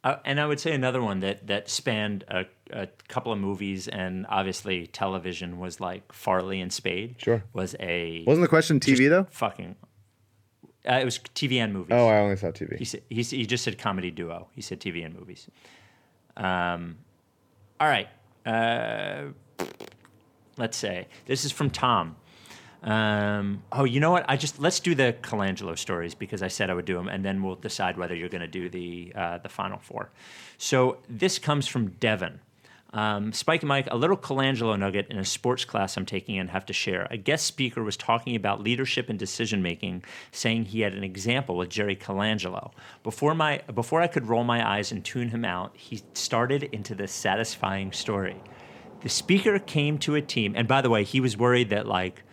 Uh, 0.04 0.16
and 0.26 0.40
I 0.40 0.48
would 0.48 0.60
say 0.60 0.74
another 0.74 1.02
one 1.02 1.20
that 1.20 1.46
that 1.48 1.70
spanned 1.70 2.24
a, 2.28 2.46
a 2.72 2.88
couple 3.08 3.32
of 3.32 3.38
movies 3.38 3.88
and 3.88 4.26
obviously 4.30 4.88
television 4.88 5.60
was 5.60 5.80
like 5.80 6.12
Farley 6.12 6.60
and 6.62 6.74
Spade. 6.74 7.16
Sure. 7.20 7.44
Was 7.54 7.76
a 7.80 8.24
Wasn't 8.26 8.42
the 8.44 8.48
question 8.48 8.80
TV 8.80 9.10
though? 9.10 9.28
fucking. 9.30 9.76
Uh, 10.90 10.94
it 10.94 11.06
was 11.06 11.20
TV 11.20 11.58
and 11.64 11.72
movies. 11.74 11.92
Oh, 11.92 12.08
I 12.08 12.18
only 12.18 12.36
saw 12.38 12.48
TV. 12.48 12.78
He 12.80 12.86
said 12.86 13.02
he, 13.10 13.20
s- 13.20 13.30
he 13.30 13.46
just 13.46 13.64
said 13.64 13.78
comedy 13.78 14.10
duo. 14.10 14.48
He 14.56 14.62
said 14.62 14.80
TV 14.80 15.06
and 15.06 15.14
movies. 15.14 15.48
Um, 16.36 16.98
all 17.82 17.88
right. 17.88 18.08
Uh, 18.46 19.30
let's 20.56 20.78
say 20.78 21.08
this 21.26 21.44
is 21.46 21.52
from 21.52 21.72
Tom. 21.72 22.16
Um, 22.84 23.64
oh, 23.72 23.86
you 23.86 24.00
know 24.00 24.12
what? 24.12 24.24
I 24.28 24.38
just 24.38 24.60
let's 24.60 24.80
do 24.80 24.94
the 24.94 25.16
Colangelo 25.24 25.76
stories 25.76 26.14
because 26.14 26.44
I 26.44 26.48
said 26.48 26.70
I 26.70 26.76
would 26.76 26.86
do 26.86 26.94
them, 26.94 27.08
and 27.08 27.26
then 27.26 27.42
we'll 27.42 27.56
decide 27.56 27.98
whether 27.98 28.14
you're 28.14 28.30
going 28.30 28.42
to 28.42 28.48
do 28.48 28.70
the 28.70 29.12
uh, 29.16 29.38
the 29.40 29.50
final 29.50 29.80
four. 29.80 30.12
So 30.60 30.98
this 31.10 31.40
comes 31.40 31.68
from 31.68 31.88
Devin. 32.00 32.40
Um, 32.94 33.32
Spike 33.32 33.64
Mike, 33.64 33.88
a 33.90 33.96
little 33.96 34.18
Colangelo 34.18 34.78
nugget 34.78 35.08
in 35.10 35.18
a 35.18 35.24
sports 35.24 35.64
class 35.64 35.96
I'm 35.96 36.06
taking 36.06 36.38
and 36.38 36.50
have 36.50 36.66
to 36.66 36.74
share. 36.74 37.08
A 37.10 37.18
guest 37.18 37.46
speaker 37.46 37.84
was 37.84 37.96
talking 37.96 38.36
about 38.36 38.62
leadership 38.62 39.10
and 39.10 39.18
decision 39.18 39.62
making, 39.62 40.04
saying 40.32 40.66
he 40.66 40.82
had 40.82 40.94
an 40.94 41.04
example 41.04 41.56
with 41.56 41.70
Jerry 41.70 41.96
Colangelo. 41.96 42.72
Before 43.04 43.34
my 43.34 43.62
before 43.74 44.02
I 44.02 44.08
could 44.08 44.28
roll 44.28 44.44
my 44.44 44.68
eyes 44.68 44.92
and 44.92 45.06
tune 45.06 45.30
him 45.30 45.46
out, 45.46 45.76
he 45.78 46.02
started 46.14 46.64
into 46.64 46.94
this 46.94 47.14
satisfying 47.14 47.94
story. 47.94 48.36
The 49.04 49.10
speaker 49.10 49.58
came 49.58 49.98
to 50.00 50.16
a 50.16 50.22
team, 50.22 50.54
and 50.56 50.68
by 50.68 50.82
the 50.82 50.90
way, 50.90 51.04
he 51.04 51.22
was 51.22 51.38
worried 51.38 51.70
that 51.70 51.88
like 51.88 52.24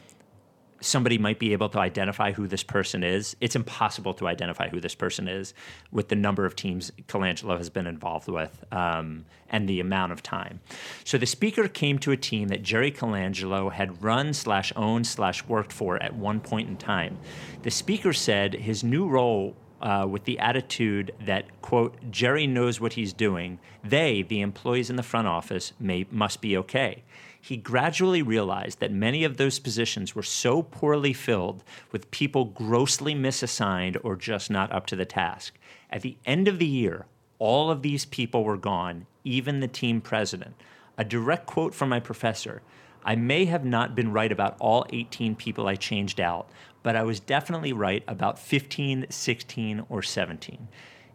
somebody 0.81 1.19
might 1.19 1.39
be 1.39 1.53
able 1.53 1.69
to 1.71 1.79
identify 1.79 2.33
who 2.33 2.47
this 2.47 2.63
person 2.63 3.03
is. 3.03 3.37
It's 3.41 3.57
impossible 3.57 4.15
to 4.15 4.27
identify 4.27 4.69
who 4.69 4.81
this 4.81 4.95
person 4.95 5.29
is 5.29 5.55
with 5.91 6.09
the 6.09 6.17
number 6.17 6.45
of 6.45 6.57
teams 6.57 6.93
Colangelo 7.07 7.57
has 7.57 7.71
been 7.71 7.87
involved 7.87 8.29
with 8.29 8.65
um, 8.73 9.25
and 9.51 9.69
the 9.69 9.81
amount 9.81 10.13
of 10.13 10.23
time. 10.23 10.61
So 11.05 11.19
the 11.19 11.27
speaker 11.27 11.69
came 11.69 11.99
to 12.01 12.13
a 12.13 12.17
team 12.17 12.49
that 12.49 12.63
Jerry 12.63 12.93
Colangelo 12.93 13.73
had 13.73 14.03
run 14.03 14.33
slash 14.33 14.73
owned 14.77 15.07
slash 15.07 15.45
worked 15.47 15.73
for 15.73 16.03
at 16.03 16.15
one 16.15 16.41
point 16.41 16.69
in 16.69 16.77
time. 16.77 17.19
The 17.63 17.71
speaker 17.71 18.13
said 18.13 18.55
his 18.55 18.85
new 18.85 19.09
role 19.09 19.57
uh, 19.81 20.07
with 20.09 20.25
the 20.25 20.39
attitude 20.39 21.13
that 21.25 21.61
quote 21.63 21.97
Jerry 22.11 22.47
knows 22.47 22.81
what 22.81 22.95
he's 22.95 23.13
doing. 23.13 23.59
They, 23.85 24.23
the 24.23 24.41
employees 24.41 24.91
in 24.91 24.97
the 24.97 25.03
front 25.03 25.29
office, 25.29 25.73
may 25.79 26.07
must 26.11 26.41
be 26.41 26.57
okay. 26.57 27.05
He 27.49 27.57
gradually 27.57 28.21
realized 28.21 28.79
that 28.81 28.93
many 28.93 29.25
of 29.25 29.39
those 29.39 29.59
positions 29.59 30.15
were 30.15 30.23
so 30.23 30.63
poorly 30.63 31.15
filled 31.15 31.65
with 31.91 32.11
people 32.11 32.45
grossly 32.45 33.15
misassigned 33.15 33.97
or 34.05 34.17
just 34.17 34.51
not 34.51 34.71
up 34.71 34.85
to 34.89 34.97
the 34.97 35.07
task. 35.07 35.59
At 35.89 36.03
the 36.03 36.19
end 36.27 36.47
of 36.47 36.59
the 36.59 36.67
year, 36.67 37.07
all 37.39 37.71
of 37.71 37.81
these 37.81 38.05
people 38.05 38.45
were 38.45 38.59
gone, 38.59 39.07
even 39.25 39.61
the 39.61 39.67
team 39.67 40.03
president. 40.03 40.57
A 40.99 41.07
direct 41.07 41.47
quote 41.47 41.75
from 41.75 41.89
my 41.89 42.01
professor 42.01 42.61
I 43.03 43.17
may 43.17 43.47
have 43.47 43.65
not 43.65 43.95
been 43.95 44.13
right 44.13 44.31
about 44.31 44.59
all 44.61 44.85
18 44.91 45.35
people 45.35 45.69
I 45.69 45.77
changed 45.77 46.21
out, 46.21 46.51
but 46.83 46.97
I 46.97 47.03
was 47.03 47.19
definitely 47.19 47.73
right 47.73 48.05
about 48.07 48.39
15, 48.39 49.07
16, 49.09 49.87
or 49.89 50.03
17. 50.03 50.69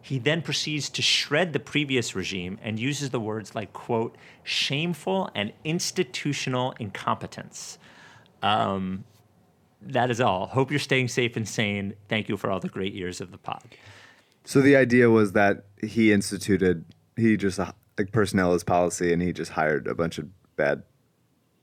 He 0.04 0.18
then 0.18 0.42
proceeds 0.42 0.90
to 0.90 1.00
shred 1.00 1.54
the 1.54 1.58
previous 1.58 2.14
regime 2.14 2.58
and 2.62 2.78
uses 2.78 3.08
the 3.08 3.18
words 3.18 3.54
like, 3.54 3.72
quote, 3.72 4.18
shameful 4.42 5.30
and 5.34 5.50
institutional 5.64 6.74
incompetence. 6.78 7.78
Um, 8.42 9.04
that 9.80 10.10
is 10.10 10.20
all. 10.20 10.48
Hope 10.48 10.70
you're 10.70 10.78
staying 10.78 11.08
safe 11.08 11.36
and 11.36 11.48
sane. 11.48 11.94
Thank 12.06 12.28
you 12.28 12.36
for 12.36 12.50
all 12.50 12.60
the 12.60 12.68
great 12.68 12.92
years 12.92 13.22
of 13.22 13.30
the 13.30 13.38
pod. 13.38 13.62
So 14.44 14.60
the 14.60 14.76
idea 14.76 15.08
was 15.08 15.32
that 15.32 15.64
he 15.82 16.12
instituted, 16.12 16.84
he 17.16 17.38
just 17.38 17.58
like 17.58 18.12
personnel 18.12 18.52
is 18.52 18.62
policy, 18.62 19.10
and 19.10 19.22
he 19.22 19.32
just 19.32 19.52
hired 19.52 19.86
a 19.86 19.94
bunch 19.94 20.18
of 20.18 20.28
bad 20.56 20.82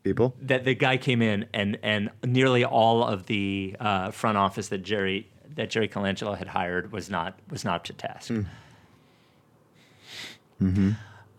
people. 0.04 0.36
that 0.42 0.66
the 0.66 0.74
guy 0.74 0.98
came 0.98 1.22
in 1.22 1.46
and 1.54 1.78
and 1.84 2.10
nearly 2.26 2.66
all 2.66 3.04
of 3.04 3.28
the 3.28 3.76
uh, 3.80 4.10
front 4.10 4.36
office 4.36 4.70
that 4.70 4.80
Jerry 4.80 5.31
that 5.56 5.70
Jerry 5.70 5.88
Colangelo 5.88 6.38
had 6.38 6.48
hired 6.48 6.92
was 6.92 7.10
not 7.10 7.40
was 7.50 7.64
not 7.64 7.76
up 7.76 7.84
to 7.86 7.94
task. 7.94 8.32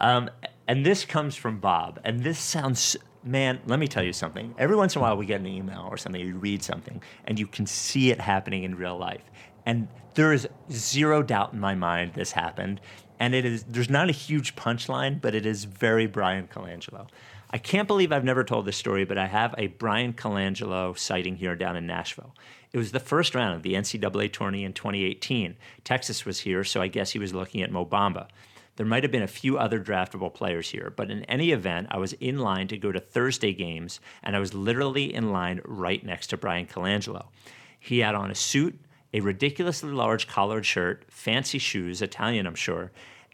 Um, 0.01 0.31
and 0.67 0.85
this 0.85 1.05
comes 1.05 1.37
from 1.37 1.59
Bob, 1.61 2.01
and 2.05 2.23
this 2.23 2.39
sounds. 2.39 2.97
Man, 3.25 3.61
let 3.67 3.79
me 3.79 3.87
tell 3.87 4.03
you 4.03 4.13
something. 4.13 4.53
Every 4.59 4.75
once 4.75 4.97
in 4.97 4.99
a 4.99 5.03
while, 5.03 5.17
we 5.17 5.27
get 5.27 5.39
an 5.39 5.47
email 5.47 5.87
or 5.89 5.97
something, 5.97 6.21
you 6.21 6.35
read 6.35 6.61
something, 6.61 7.01
and 7.25 7.39
you 7.39 7.47
can 7.47 7.67
see 7.67 8.11
it 8.11 8.21
happening 8.21 8.65
in 8.65 8.75
real 8.75 8.99
life. 8.99 9.23
And 9.65 9.87
there 10.15 10.33
is 10.33 10.49
zero 10.73 11.23
doubt 11.23 11.53
in 11.53 11.61
my 11.61 11.77
mind 11.77 12.15
this 12.15 12.33
happened. 12.33 12.81
And 13.21 13.35
it 13.35 13.45
is 13.45 13.63
there's 13.65 13.91
not 13.91 14.09
a 14.09 14.13
huge 14.13 14.57
punchline, 14.57 15.21
but 15.21 15.37
it 15.37 15.47
is 15.47 15.65
very 15.65 16.07
Bryan 16.07 16.49
Colangelo. 16.49 17.07
I 17.51 17.59
can't 17.59 17.87
believe 17.87 18.11
I've 18.11 18.25
never 18.25 18.45
told 18.45 18.65
this 18.65 18.77
story, 18.77 19.05
but 19.05 19.19
I 19.19 19.27
have 19.27 19.55
a 19.59 19.69
Bryan 19.69 20.15
Colangelo 20.15 20.99
sighting 20.99 21.37
here 21.37 21.55
down 21.55 21.77
in 21.77 21.87
Nashville. 21.87 22.35
It 22.73 22.79
was 22.79 22.93
the 22.93 23.01
first 23.01 23.35
round 23.35 23.55
of 23.55 23.63
the 23.63 23.75
NCAA 23.75 24.33
tourney 24.33 24.65
in 24.65 24.73
2018. 24.73 25.57
Texas 25.85 26.25
was 26.25 26.41
here, 26.41 26.65
so 26.65 26.81
I 26.81 26.89
guess 26.89 27.11
he 27.11 27.19
was 27.19 27.35
looking 27.35 27.61
at 27.61 27.71
Mo 27.71 27.85
Bamba. 27.85 28.29
There 28.77 28.87
might 28.87 29.03
have 29.03 29.13
been 29.13 29.23
a 29.23 29.29
few 29.29 29.59
other 29.59 29.79
draftable 29.79 30.33
players 30.33 30.71
here, 30.71 30.91
but 30.97 31.11
in 31.11 31.25
any 31.25 31.51
event, 31.51 31.89
I 31.91 31.99
was 31.99 32.15
in 32.15 32.39
line 32.39 32.69
to 32.69 32.79
go 32.79 32.91
to 32.91 32.99
Thursday 32.99 33.53
games, 33.53 34.01
and 34.23 34.35
I 34.35 34.39
was 34.39 34.55
literally 34.55 35.13
in 35.13 35.33
line 35.33 35.61
right 35.67 36.03
next 36.03 36.29
to 36.29 36.39
Bryan 36.39 36.67
Colangelo. 36.67 37.27
He 37.79 37.99
had 37.99 38.15
on 38.15 38.31
a 38.31 38.35
suit, 38.35 38.81
a 39.13 39.21
ridiculously 39.21 39.91
large 39.91 40.27
collared 40.27 40.65
shirt, 40.65 41.05
fancy 41.09 41.59
shoes, 41.59 42.01
Italian, 42.01 42.47
I'm 42.47 42.55
sure, 42.55 42.91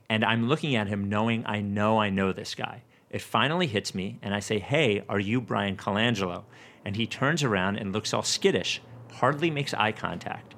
and 0.09 0.25
I'm 0.25 0.49
looking 0.49 0.75
at 0.75 0.89
him 0.89 1.09
knowing 1.09 1.45
I 1.47 1.61
know 1.61 2.01
I 2.01 2.11
know 2.11 2.33
this 2.33 2.57
guy. 2.57 2.83
It 3.11 3.23
finally 3.23 3.69
hits 3.69 3.95
me, 3.95 4.19
and 4.21 4.35
I 4.35 4.41
say, 4.41 4.59
Hey, 4.59 5.05
are 5.09 5.21
you 5.21 5.41
Bryan 5.41 5.77
Colangelo? 5.77 6.45
And 6.85 6.97
he 6.97 7.07
turns 7.07 7.45
around 7.45 7.77
and 7.77 7.93
looks 7.93 8.13
all 8.13 8.23
skittish, 8.23 8.81
hardly 9.19 9.51
makes 9.51 9.75
eye 9.75 9.93
contact. 9.93 10.55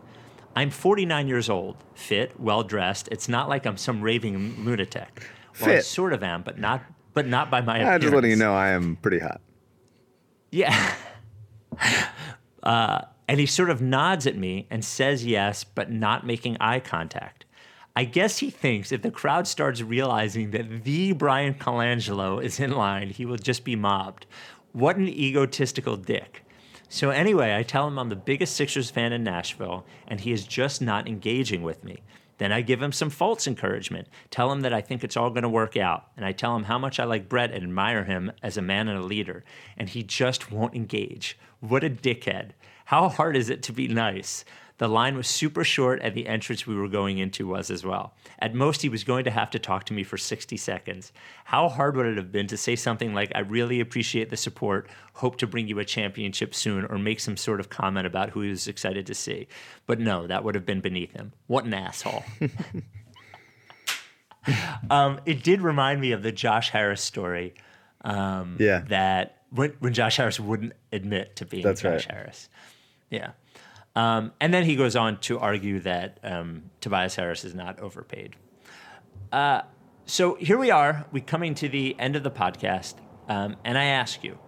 I'm 0.57 0.71
49 0.71 1.29
years 1.29 1.49
old, 1.49 1.77
fit, 1.95 2.39
well 2.39 2.63
dressed. 2.63 3.09
It's 3.11 3.29
not 3.29 3.49
like 3.49 3.67
I'm 3.67 3.77
some 3.77 4.01
raving 4.01 4.65
lunatic. 4.65 5.27
Well, 5.61 5.71
I 5.71 5.81
sort 5.81 6.13
of 6.13 6.23
am, 6.23 6.43
but 6.43 6.59
not, 6.59 6.83
but 7.15 7.27
not 7.27 7.51
by 7.51 7.61
my 7.61 7.83
I'm 7.83 8.01
just 8.01 8.15
letting 8.15 8.31
you 8.31 8.37
know 8.37 8.55
I 8.55 8.71
am 8.71 8.97
pretty 8.97 9.19
hot. 9.19 9.41
Yeah. 10.51 10.95
Uh, 12.63 13.01
and 13.27 13.41
he 13.41 13.47
sort 13.47 13.71
of 13.71 13.81
nods 13.81 14.27
at 14.27 14.37
me 14.37 14.67
and 14.71 14.85
says 14.85 15.25
yes, 15.25 15.65
but 15.65 15.91
not 15.91 16.27
making 16.27 16.59
eye 16.61 16.79
contact. 16.79 17.47
I 17.97 18.05
guess 18.05 18.39
he 18.39 18.51
thinks 18.51 18.93
if 18.93 19.03
the 19.03 19.11
crowd 19.11 19.47
starts 19.47 19.83
realizing 19.83 20.51
that 20.51 20.85
the 20.85 21.13
Bryan 21.13 21.55
Colangelo 21.55 22.43
is 22.43 22.61
in 22.61 22.73
line, 22.73 23.11
he 23.11 23.25
will 23.25 23.37
just 23.37 23.65
be 23.65 23.77
mobbed. 23.77 24.27
What 24.73 24.97
an 24.97 25.09
egotistical 25.09 25.97
dick. 25.97 26.45
So, 26.93 27.11
anyway, 27.11 27.55
I 27.55 27.63
tell 27.63 27.87
him 27.87 28.01
I'm 28.01 28.09
the 28.09 28.17
biggest 28.17 28.57
Sixers 28.57 28.91
fan 28.91 29.13
in 29.13 29.23
Nashville, 29.23 29.87
and 30.09 30.21
he 30.21 30.33
is 30.33 30.45
just 30.45 30.83
not 30.83 31.07
engaging 31.07 31.63
with 31.63 31.85
me. 31.85 32.03
Then 32.39 32.51
I 32.51 32.63
give 32.63 32.83
him 32.83 32.91
some 32.91 33.11
false 33.11 33.47
encouragement, 33.47 34.09
tell 34.33 34.51
him 34.51 34.63
that 34.63 34.75
I 34.75 34.81
think 34.81 35.05
it's 35.05 35.17
all 35.17 35.31
going 35.31 35.45
to 35.45 35.49
work 35.49 35.77
out, 35.77 36.09
and 36.17 36.27
I 36.27 36.33
tell 36.33 36.57
him 36.57 36.65
how 36.65 36.79
much 36.79 36.99
I 36.99 37.05
like 37.05 37.29
Brett 37.29 37.53
and 37.53 37.63
admire 37.63 38.03
him 38.03 38.33
as 38.43 38.57
a 38.57 38.63
man 38.63 38.89
and 38.89 38.99
a 38.99 39.05
leader, 39.05 39.45
and 39.77 39.89
he 39.89 40.03
just 40.03 40.51
won't 40.51 40.75
engage. 40.75 41.39
What 41.61 41.85
a 41.85 41.91
dickhead. 41.91 42.55
How 42.87 43.09
hard 43.09 43.37
is 43.37 43.51
it 43.51 43.63
to 43.63 43.73
be 43.73 43.87
nice? 43.87 44.45
The 44.81 44.89
line 44.89 45.15
was 45.15 45.29
super 45.29 45.63
short, 45.63 46.01
and 46.03 46.15
the 46.15 46.27
entrance 46.27 46.67
we 46.67 46.75
were 46.75 46.89
going 46.89 47.19
into 47.19 47.47
was 47.47 47.71
as 47.71 47.85
well. 47.85 48.15
At 48.39 48.55
most, 48.55 48.81
he 48.81 48.89
was 48.89 49.05
going 49.05 49.25
to 49.25 49.31
have 49.31 49.51
to 49.51 49.59
talk 49.59 49.85
to 49.85 49.93
me 49.93 50.05
for 50.05 50.17
60 50.17 50.57
seconds. 50.57 51.13
How 51.45 51.69
hard 51.69 51.99
would 51.99 52.07
it 52.07 52.17
have 52.17 52.33
been 52.33 52.47
to 52.47 52.57
say 52.57 52.77
something 52.77 53.13
like, 53.13 53.31
I 53.35 53.41
really 53.41 53.81
appreciate 53.81 54.31
the 54.31 54.39
support, 54.39 54.89
hope 55.13 55.37
to 55.37 55.47
bring 55.47 55.69
you 55.69 55.79
a 55.81 55.85
championship 55.85 56.55
soon, 56.55 56.87
or 56.87 56.97
make 56.97 57.21
some 57.21 57.37
sort 57.37 57.61
of 57.61 57.69
comment 57.69 58.07
about 58.07 58.31
who 58.31 58.41
he 58.41 58.49
was 58.49 58.67
excited 58.69 59.07
to 59.09 59.15
see? 59.15 59.49
But 59.85 60.01
no, 60.01 60.27
that 60.27 60.45
would 60.45 60.55
have 60.55 60.65
been 60.65 60.81
beneath 60.81 61.13
him. 61.13 61.33
What 61.47 61.67
an 61.67 61.75
asshole. 61.75 62.25
um, 64.89 65.21
it 65.27 65.43
did 65.43 65.61
remind 65.61 66.01
me 66.01 66.13
of 66.13 66.23
the 66.23 66.33
Josh 66.33 66.71
Harris 66.71 67.03
story 67.03 67.53
um, 68.01 68.57
Yeah. 68.59 68.81
that 68.89 69.43
when, 69.51 69.75
when 69.81 69.93
Josh 69.93 70.17
Harris 70.17 70.41
wouldn't 70.41 70.73
admit 70.91 71.37
to 71.37 71.45
being 71.45 71.65
That's 71.65 71.83
Josh 71.83 72.07
right. 72.07 72.15
Harris. 72.17 72.49
Yeah. 73.11 73.33
Um, 73.97 74.33
and 74.41 74.55
then 74.55 74.65
he 74.65 74.77
goes 74.77 74.97
on 74.97 75.19
to 75.21 75.39
argue 75.39 75.81
that 75.81 76.19
um, 76.23 76.71
Tobias 76.81 77.17
Harris 77.17 77.45
is 77.45 77.55
not 77.55 77.81
overpaid. 77.81 78.37
Uh, 79.33 79.63
so 80.07 80.35
here 80.37 80.59
we 80.59 80.71
are. 80.71 81.07
We're 81.13 81.25
coming 81.25 81.55
to 81.57 81.69
the 81.69 81.99
end 81.99 82.17
of 82.17 82.23
the 82.23 82.31
podcast. 82.31 82.95
Um, 83.29 83.57
and 83.65 83.77
I 83.77 83.85
ask 83.85 84.25
you, 84.25 84.39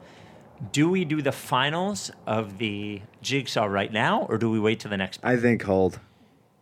do 0.71 0.89
we 0.89 1.05
do 1.05 1.23
the 1.23 1.33
finals 1.33 2.11
of 2.27 2.59
the 2.59 3.03
jigsaw 3.21 3.65
right 3.65 3.93
now, 3.93 4.27
or 4.29 4.39
do 4.39 4.51
we 4.51 4.61
wait 4.61 4.81
till 4.81 4.91
the 4.91 4.97
next? 4.97 5.21
I 5.23 5.37
think 5.37 5.63
hold. 5.63 5.99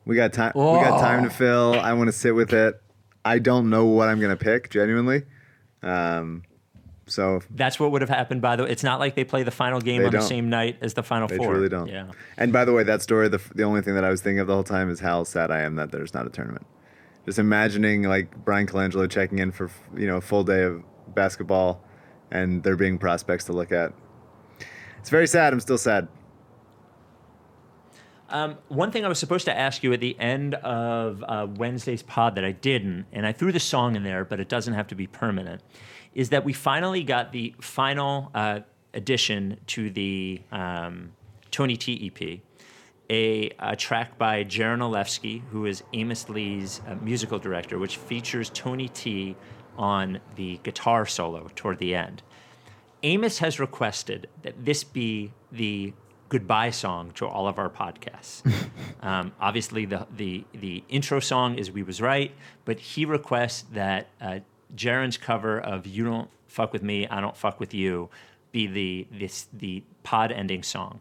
We 0.07 0.16
got 0.16 0.32
time. 0.32 0.52
We 0.55 0.62
got 0.62 1.01
time 1.01 1.24
to 1.24 1.31
fill. 1.31 1.74
I 1.78 1.93
want 1.93 2.09
to 2.09 2.12
sit 2.12 2.35
with 2.35 2.52
it. 2.52 2.81
I 3.24 3.39
don't 3.39 3.69
know 3.69 3.85
what 3.85 4.09
I'm 4.09 4.20
gonna 4.20 4.36
pick. 4.36 4.70
Genuinely. 4.70 5.24
Um, 5.82 6.43
so 7.11 7.41
That's 7.51 7.81
what 7.81 7.91
would 7.91 8.03
have 8.03 8.09
happened. 8.09 8.41
By 8.41 8.57
the 8.57 8.65
way, 8.65 8.70
it's 8.70 8.85
not 8.85 9.01
like 9.01 9.15
they 9.15 9.24
play 9.24 9.43
the 9.43 9.51
final 9.51 9.81
game 9.81 10.01
on 10.05 10.12
the 10.12 10.19
don't. 10.19 10.28
same 10.28 10.49
night 10.49 10.78
as 10.81 10.95
the 10.95 11.03
final 11.03 11.27
they 11.28 11.37
four. 11.37 11.53
truly 11.53 11.69
don't. 11.69 11.89
Yeah. 11.89 12.11
And 12.37 12.53
by 12.53 12.65
the 12.65 12.73
way, 12.73 12.85
that 12.85 13.03
story. 13.03 13.28
The 13.28 13.41
the 13.55 13.65
only 13.65 13.82
thing 13.82 13.95
that 13.95 14.05
I 14.05 14.11
was 14.11 14.20
thinking 14.20 14.39
of 14.41 14.47
the 14.47 14.55
whole 14.55 14.65
time 14.65 14.91
is 14.91 15.01
how 15.01 15.24
sad 15.24 15.51
I 15.51 15.61
am 15.62 15.77
that 15.77 15.91
there's 15.91 16.15
not 16.15 16.27
a 16.27 16.31
tournament. 16.31 16.66
Just 17.27 17.39
imagining 17.39 18.05
like 18.05 18.45
Bryan 18.45 18.66
Colangelo 18.66 19.11
checking 19.11 19.39
in 19.39 19.51
for 19.51 19.70
you 19.97 20.07
know 20.07 20.16
a 20.19 20.20
full 20.20 20.45
day 20.45 20.62
of 20.62 20.82
basketball, 21.15 21.85
and 22.31 22.62
there 22.62 22.77
being 22.77 22.99
prospects 22.99 23.45
to 23.47 23.53
look 23.53 23.73
at. 23.73 23.93
It's 24.99 25.11
very 25.11 25.27
sad. 25.27 25.53
I'm 25.53 25.61
still 25.61 25.78
sad. 25.78 26.09
Um, 28.28 28.59
one 28.69 28.93
thing 28.93 29.05
I 29.05 29.09
was 29.09 29.19
supposed 29.19 29.45
to 29.47 29.59
ask 29.59 29.82
you 29.82 29.93
at 29.93 29.99
the 29.99 30.16
end 30.20 30.55
of 30.55 31.24
uh, 31.27 31.49
Wednesday's 31.57 32.03
pod 32.03 32.37
that 32.37 32.45
I 32.45 32.53
didn't, 32.53 33.07
and 33.12 33.27
I 33.27 33.32
threw 33.32 33.51
the 33.51 33.59
song 33.59 33.97
in 33.97 34.05
there, 34.05 34.24
but 34.24 34.39
it 34.39 34.49
doesn't 34.49 34.74
have 34.74 34.87
to 34.89 34.95
be 34.95 35.09
permanent, 35.09 35.62
is 36.15 36.31
that 36.31 36.45
we 36.45 36.53
finally 36.53 37.03
got 37.03 37.32
the 37.32 37.55
final 37.61 38.31
uh, 38.35 38.61
addition 38.95 39.59
to 39.66 39.91
the 39.91 40.41
um, 40.51 41.12
Tony 41.51 41.77
T 41.77 42.11
EP, 42.12 42.41
a, 43.11 43.51
a 43.59 43.77
track 43.77 44.19
by 44.19 44.45
Jaron 44.45 44.78
Olevsky, 44.78 45.43
who 45.51 45.66
is 45.66 45.82
Amos 45.93 46.28
Lee's 46.28 46.81
uh, 46.87 46.95
musical 46.97 47.39
director, 47.39 47.78
which 47.78 47.97
features 47.97 48.51
Tony 48.51 48.89
T 48.89 49.37
on 49.77 50.20
the 50.37 50.59
guitar 50.62 51.07
solo 51.07 51.49
toward 51.55 51.78
the 51.78 51.95
end. 51.95 52.23
Amos 53.03 53.39
has 53.39 53.59
requested 53.59 54.28
that 54.43 54.65
this 54.65 54.85
be 54.85 55.32
the 55.51 55.93
goodbye 56.28 56.70
song 56.70 57.11
to 57.12 57.27
all 57.27 57.49
of 57.49 57.59
our 57.59 57.70
podcasts. 57.70 58.43
um, 59.03 59.32
obviously, 59.41 59.87
the, 59.87 60.07
the 60.16 60.45
the 60.53 60.85
intro 60.89 61.20
song 61.20 61.57
is 61.57 61.70
"We 61.70 61.82
Was 61.82 62.01
Right," 62.01 62.32
but 62.65 62.78
he 62.78 63.05
requests 63.05 63.62
that 63.73 64.09
uh, 64.20 64.41
Jaron's 64.75 65.17
cover 65.17 65.59
of 65.61 65.87
"You 65.87 66.05
Don't 66.05 66.31
Fuck 66.47 66.73
with 66.73 66.83
Me, 66.83 67.07
I 67.09 67.21
Don't 67.21 67.37
Fuck 67.37 67.61
with 67.61 67.75
You" 67.75 68.11
be 68.53 68.67
the 68.67 69.07
this 69.11 69.49
the 69.53 69.83
pod 70.03 70.33
ending 70.33 70.63
song. 70.63 71.01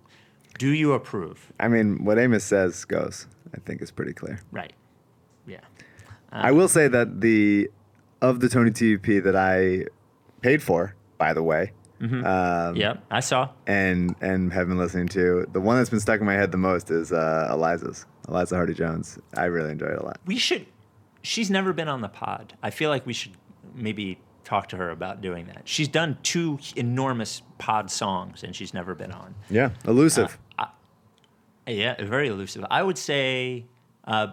Do 0.57 0.69
you 0.69 0.93
approve? 0.93 1.51
I 1.59 1.67
mean, 1.67 2.03
what 2.03 2.19
Amos 2.19 2.43
says 2.43 2.85
goes. 2.85 3.27
I 3.55 3.59
think 3.59 3.81
is 3.81 3.91
pretty 3.91 4.13
clear. 4.13 4.41
Right. 4.51 4.73
Yeah. 5.47 5.61
I 6.31 6.51
will 6.51 6.67
say 6.67 6.87
that 6.87 7.21
the 7.21 7.69
of 8.21 8.39
the 8.39 8.49
Tony 8.49 8.71
T 8.71 8.93
EP 8.95 9.23
that 9.23 9.35
I 9.35 9.85
paid 10.41 10.61
for, 10.61 10.93
by 11.17 11.33
the 11.33 11.41
way, 11.41 11.71
um, 12.01 12.75
yep. 12.75 13.03
I 13.09 13.19
saw. 13.19 13.49
and 13.67 14.15
and 14.21 14.53
have 14.53 14.67
been 14.67 14.77
listening 14.77 15.07
to, 15.09 15.47
the 15.51 15.59
one 15.59 15.77
that's 15.77 15.89
been 15.89 15.99
stuck 15.99 16.19
in 16.19 16.25
my 16.25 16.33
head 16.33 16.51
the 16.51 16.57
most 16.57 16.91
is 16.91 17.11
uh, 17.11 17.47
Eliza's, 17.51 18.05
Eliza 18.27 18.55
Hardy 18.55 18.73
Jones. 18.73 19.17
I 19.35 19.45
really 19.45 19.71
enjoy 19.71 19.87
it 19.87 19.99
a 19.99 20.05
lot. 20.05 20.19
We 20.25 20.37
should. 20.37 20.65
She's 21.21 21.49
never 21.49 21.73
been 21.73 21.87
on 21.87 22.01
the 22.01 22.07
pod. 22.07 22.53
I 22.63 22.69
feel 22.69 22.89
like 22.89 23.05
we 23.05 23.13
should 23.13 23.33
maybe 23.75 24.19
talk 24.43 24.69
to 24.69 24.77
her 24.77 24.89
about 24.89 25.21
doing 25.21 25.45
that. 25.47 25.61
She's 25.65 25.87
done 25.87 26.17
two 26.23 26.59
enormous 26.75 27.41
pod 27.57 27.91
songs, 27.91 28.43
and 28.43 28.55
she's 28.55 28.73
never 28.73 28.95
been 28.95 29.11
on. 29.11 29.35
Yeah, 29.49 29.69
elusive. 29.85 30.37
Yeah, 31.67 32.03
very 32.03 32.27
elusive. 32.29 32.65
I 32.69 32.81
would 32.81 32.97
say. 32.97 33.65
Uh, 34.03 34.27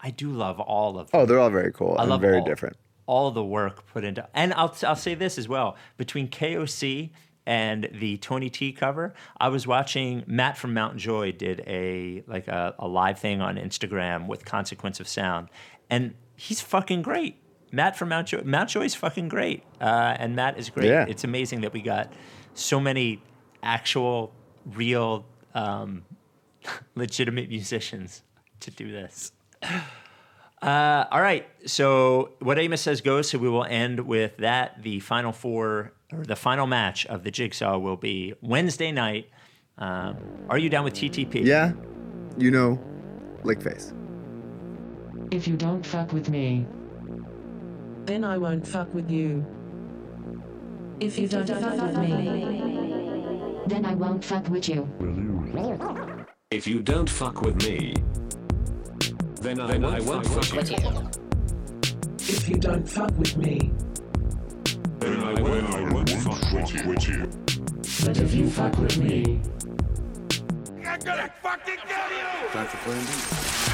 I 0.00 0.10
do 0.10 0.30
love 0.30 0.60
all 0.60 0.98
of 0.98 1.10
them. 1.10 1.20
oh, 1.20 1.26
they're 1.26 1.40
all 1.40 1.50
very 1.50 1.72
cool 1.72 1.96
I 1.98 2.04
love 2.04 2.20
very 2.20 2.38
all, 2.38 2.44
different. 2.44 2.76
All 3.06 3.30
the 3.30 3.44
work 3.44 3.86
put 3.86 4.04
into, 4.04 4.28
and 4.34 4.52
I'll 4.54 4.74
I'll 4.86 4.94
say 4.96 5.14
this 5.14 5.38
as 5.38 5.48
well. 5.48 5.76
Between 5.96 6.28
KOC 6.28 7.10
and 7.46 7.88
the 7.94 8.18
Tony 8.18 8.50
T 8.50 8.72
cover, 8.72 9.14
I 9.38 9.48
was 9.48 9.66
watching 9.66 10.22
Matt 10.26 10.56
from 10.58 10.74
Mount 10.74 10.98
Joy 10.98 11.32
did 11.32 11.60
a 11.66 12.22
like 12.26 12.46
a, 12.46 12.74
a 12.78 12.86
live 12.86 13.18
thing 13.18 13.40
on 13.40 13.56
Instagram 13.56 14.28
with 14.28 14.44
Consequence 14.44 15.00
of 15.00 15.08
Sound, 15.08 15.48
and 15.90 16.14
he's 16.38 16.60
fucking 16.60 17.02
great. 17.02 17.36
Matt 17.70 17.96
from 17.96 18.08
Mount 18.08 18.28
Joy, 18.28 18.40
Mount 18.44 18.70
Joy's 18.70 18.94
fucking 18.94 19.28
great, 19.28 19.62
uh, 19.80 20.16
and 20.18 20.34
Matt 20.34 20.58
is 20.58 20.70
great. 20.70 20.88
Yeah. 20.88 21.04
It's 21.06 21.24
amazing 21.24 21.60
that 21.60 21.74
we 21.74 21.82
got 21.82 22.10
so 22.54 22.80
many 22.80 23.22
actual, 23.62 24.32
real, 24.64 25.26
um, 25.54 26.04
legitimate 26.94 27.48
musicians 27.50 28.22
to 28.60 28.70
do 28.70 28.90
this. 28.90 29.32
Uh, 30.60 31.04
all 31.12 31.20
right. 31.20 31.46
So 31.66 32.32
what 32.40 32.58
Amos 32.58 32.80
says 32.80 33.00
goes. 33.00 33.30
So 33.30 33.38
we 33.38 33.48
will 33.48 33.62
end 33.62 34.00
with 34.00 34.38
that. 34.38 34.82
The 34.82 34.98
final 34.98 35.30
four 35.30 35.92
or 36.12 36.24
the 36.24 36.34
final 36.34 36.66
match 36.66 37.06
of 37.06 37.22
the 37.22 37.30
jigsaw 37.30 37.78
will 37.78 37.96
be 37.96 38.34
Wednesday 38.42 38.90
night. 38.90 39.30
Um, 39.78 40.16
are 40.50 40.58
you 40.58 40.68
down 40.68 40.82
with 40.82 40.94
TTP? 40.94 41.44
Yeah, 41.44 41.74
you 42.36 42.50
know, 42.50 42.82
lick 43.44 43.62
face. 43.62 43.92
If 45.30 45.46
you 45.46 45.56
don't 45.56 45.84
fuck 45.84 46.12
with 46.12 46.30
me, 46.30 46.66
Then 48.06 48.24
I 48.24 48.38
won't 48.38 48.66
fuck 48.66 48.92
with 48.94 49.10
you. 49.10 49.44
If 51.00 51.18
you 51.18 51.28
don't 51.28 51.46
fuck 51.46 51.76
with 51.76 51.98
me, 51.98 53.60
then 53.66 53.84
I 53.84 53.94
won't 53.94 54.24
fuck 54.24 54.48
with 54.48 54.68
you. 54.68 54.88
If 56.50 56.66
you 56.66 56.80
don't 56.80 57.10
fuck 57.10 57.42
with 57.42 57.62
me, 57.62 57.94
then 59.42 59.60
I, 59.60 59.74
I 59.74 60.00
won't 60.00 60.26
fuck 60.26 60.52
with 60.56 60.70
you. 60.70 61.10
if 62.18 62.48
you 62.48 62.56
don't 62.56 62.88
fuck 62.88 63.12
with 63.18 63.36
me, 63.36 63.70
Then 65.00 65.20
I, 65.22 65.42
won't, 65.42 65.74
I 65.74 65.92
won't 65.92 66.10
fuck 66.10 66.40
with 66.86 67.06
you. 67.06 67.28
But 68.06 68.16
if 68.18 68.34
you 68.34 68.48
fuck 68.48 68.78
with 68.78 68.96
me, 68.96 69.42
I'm 70.86 71.00
gonna 71.00 71.30
fucking 71.42 71.76
kill 71.86 72.08
you! 72.16 72.48
Time 72.52 72.66
for 72.66 72.76
Plan 72.78 73.04
B. 73.04 73.67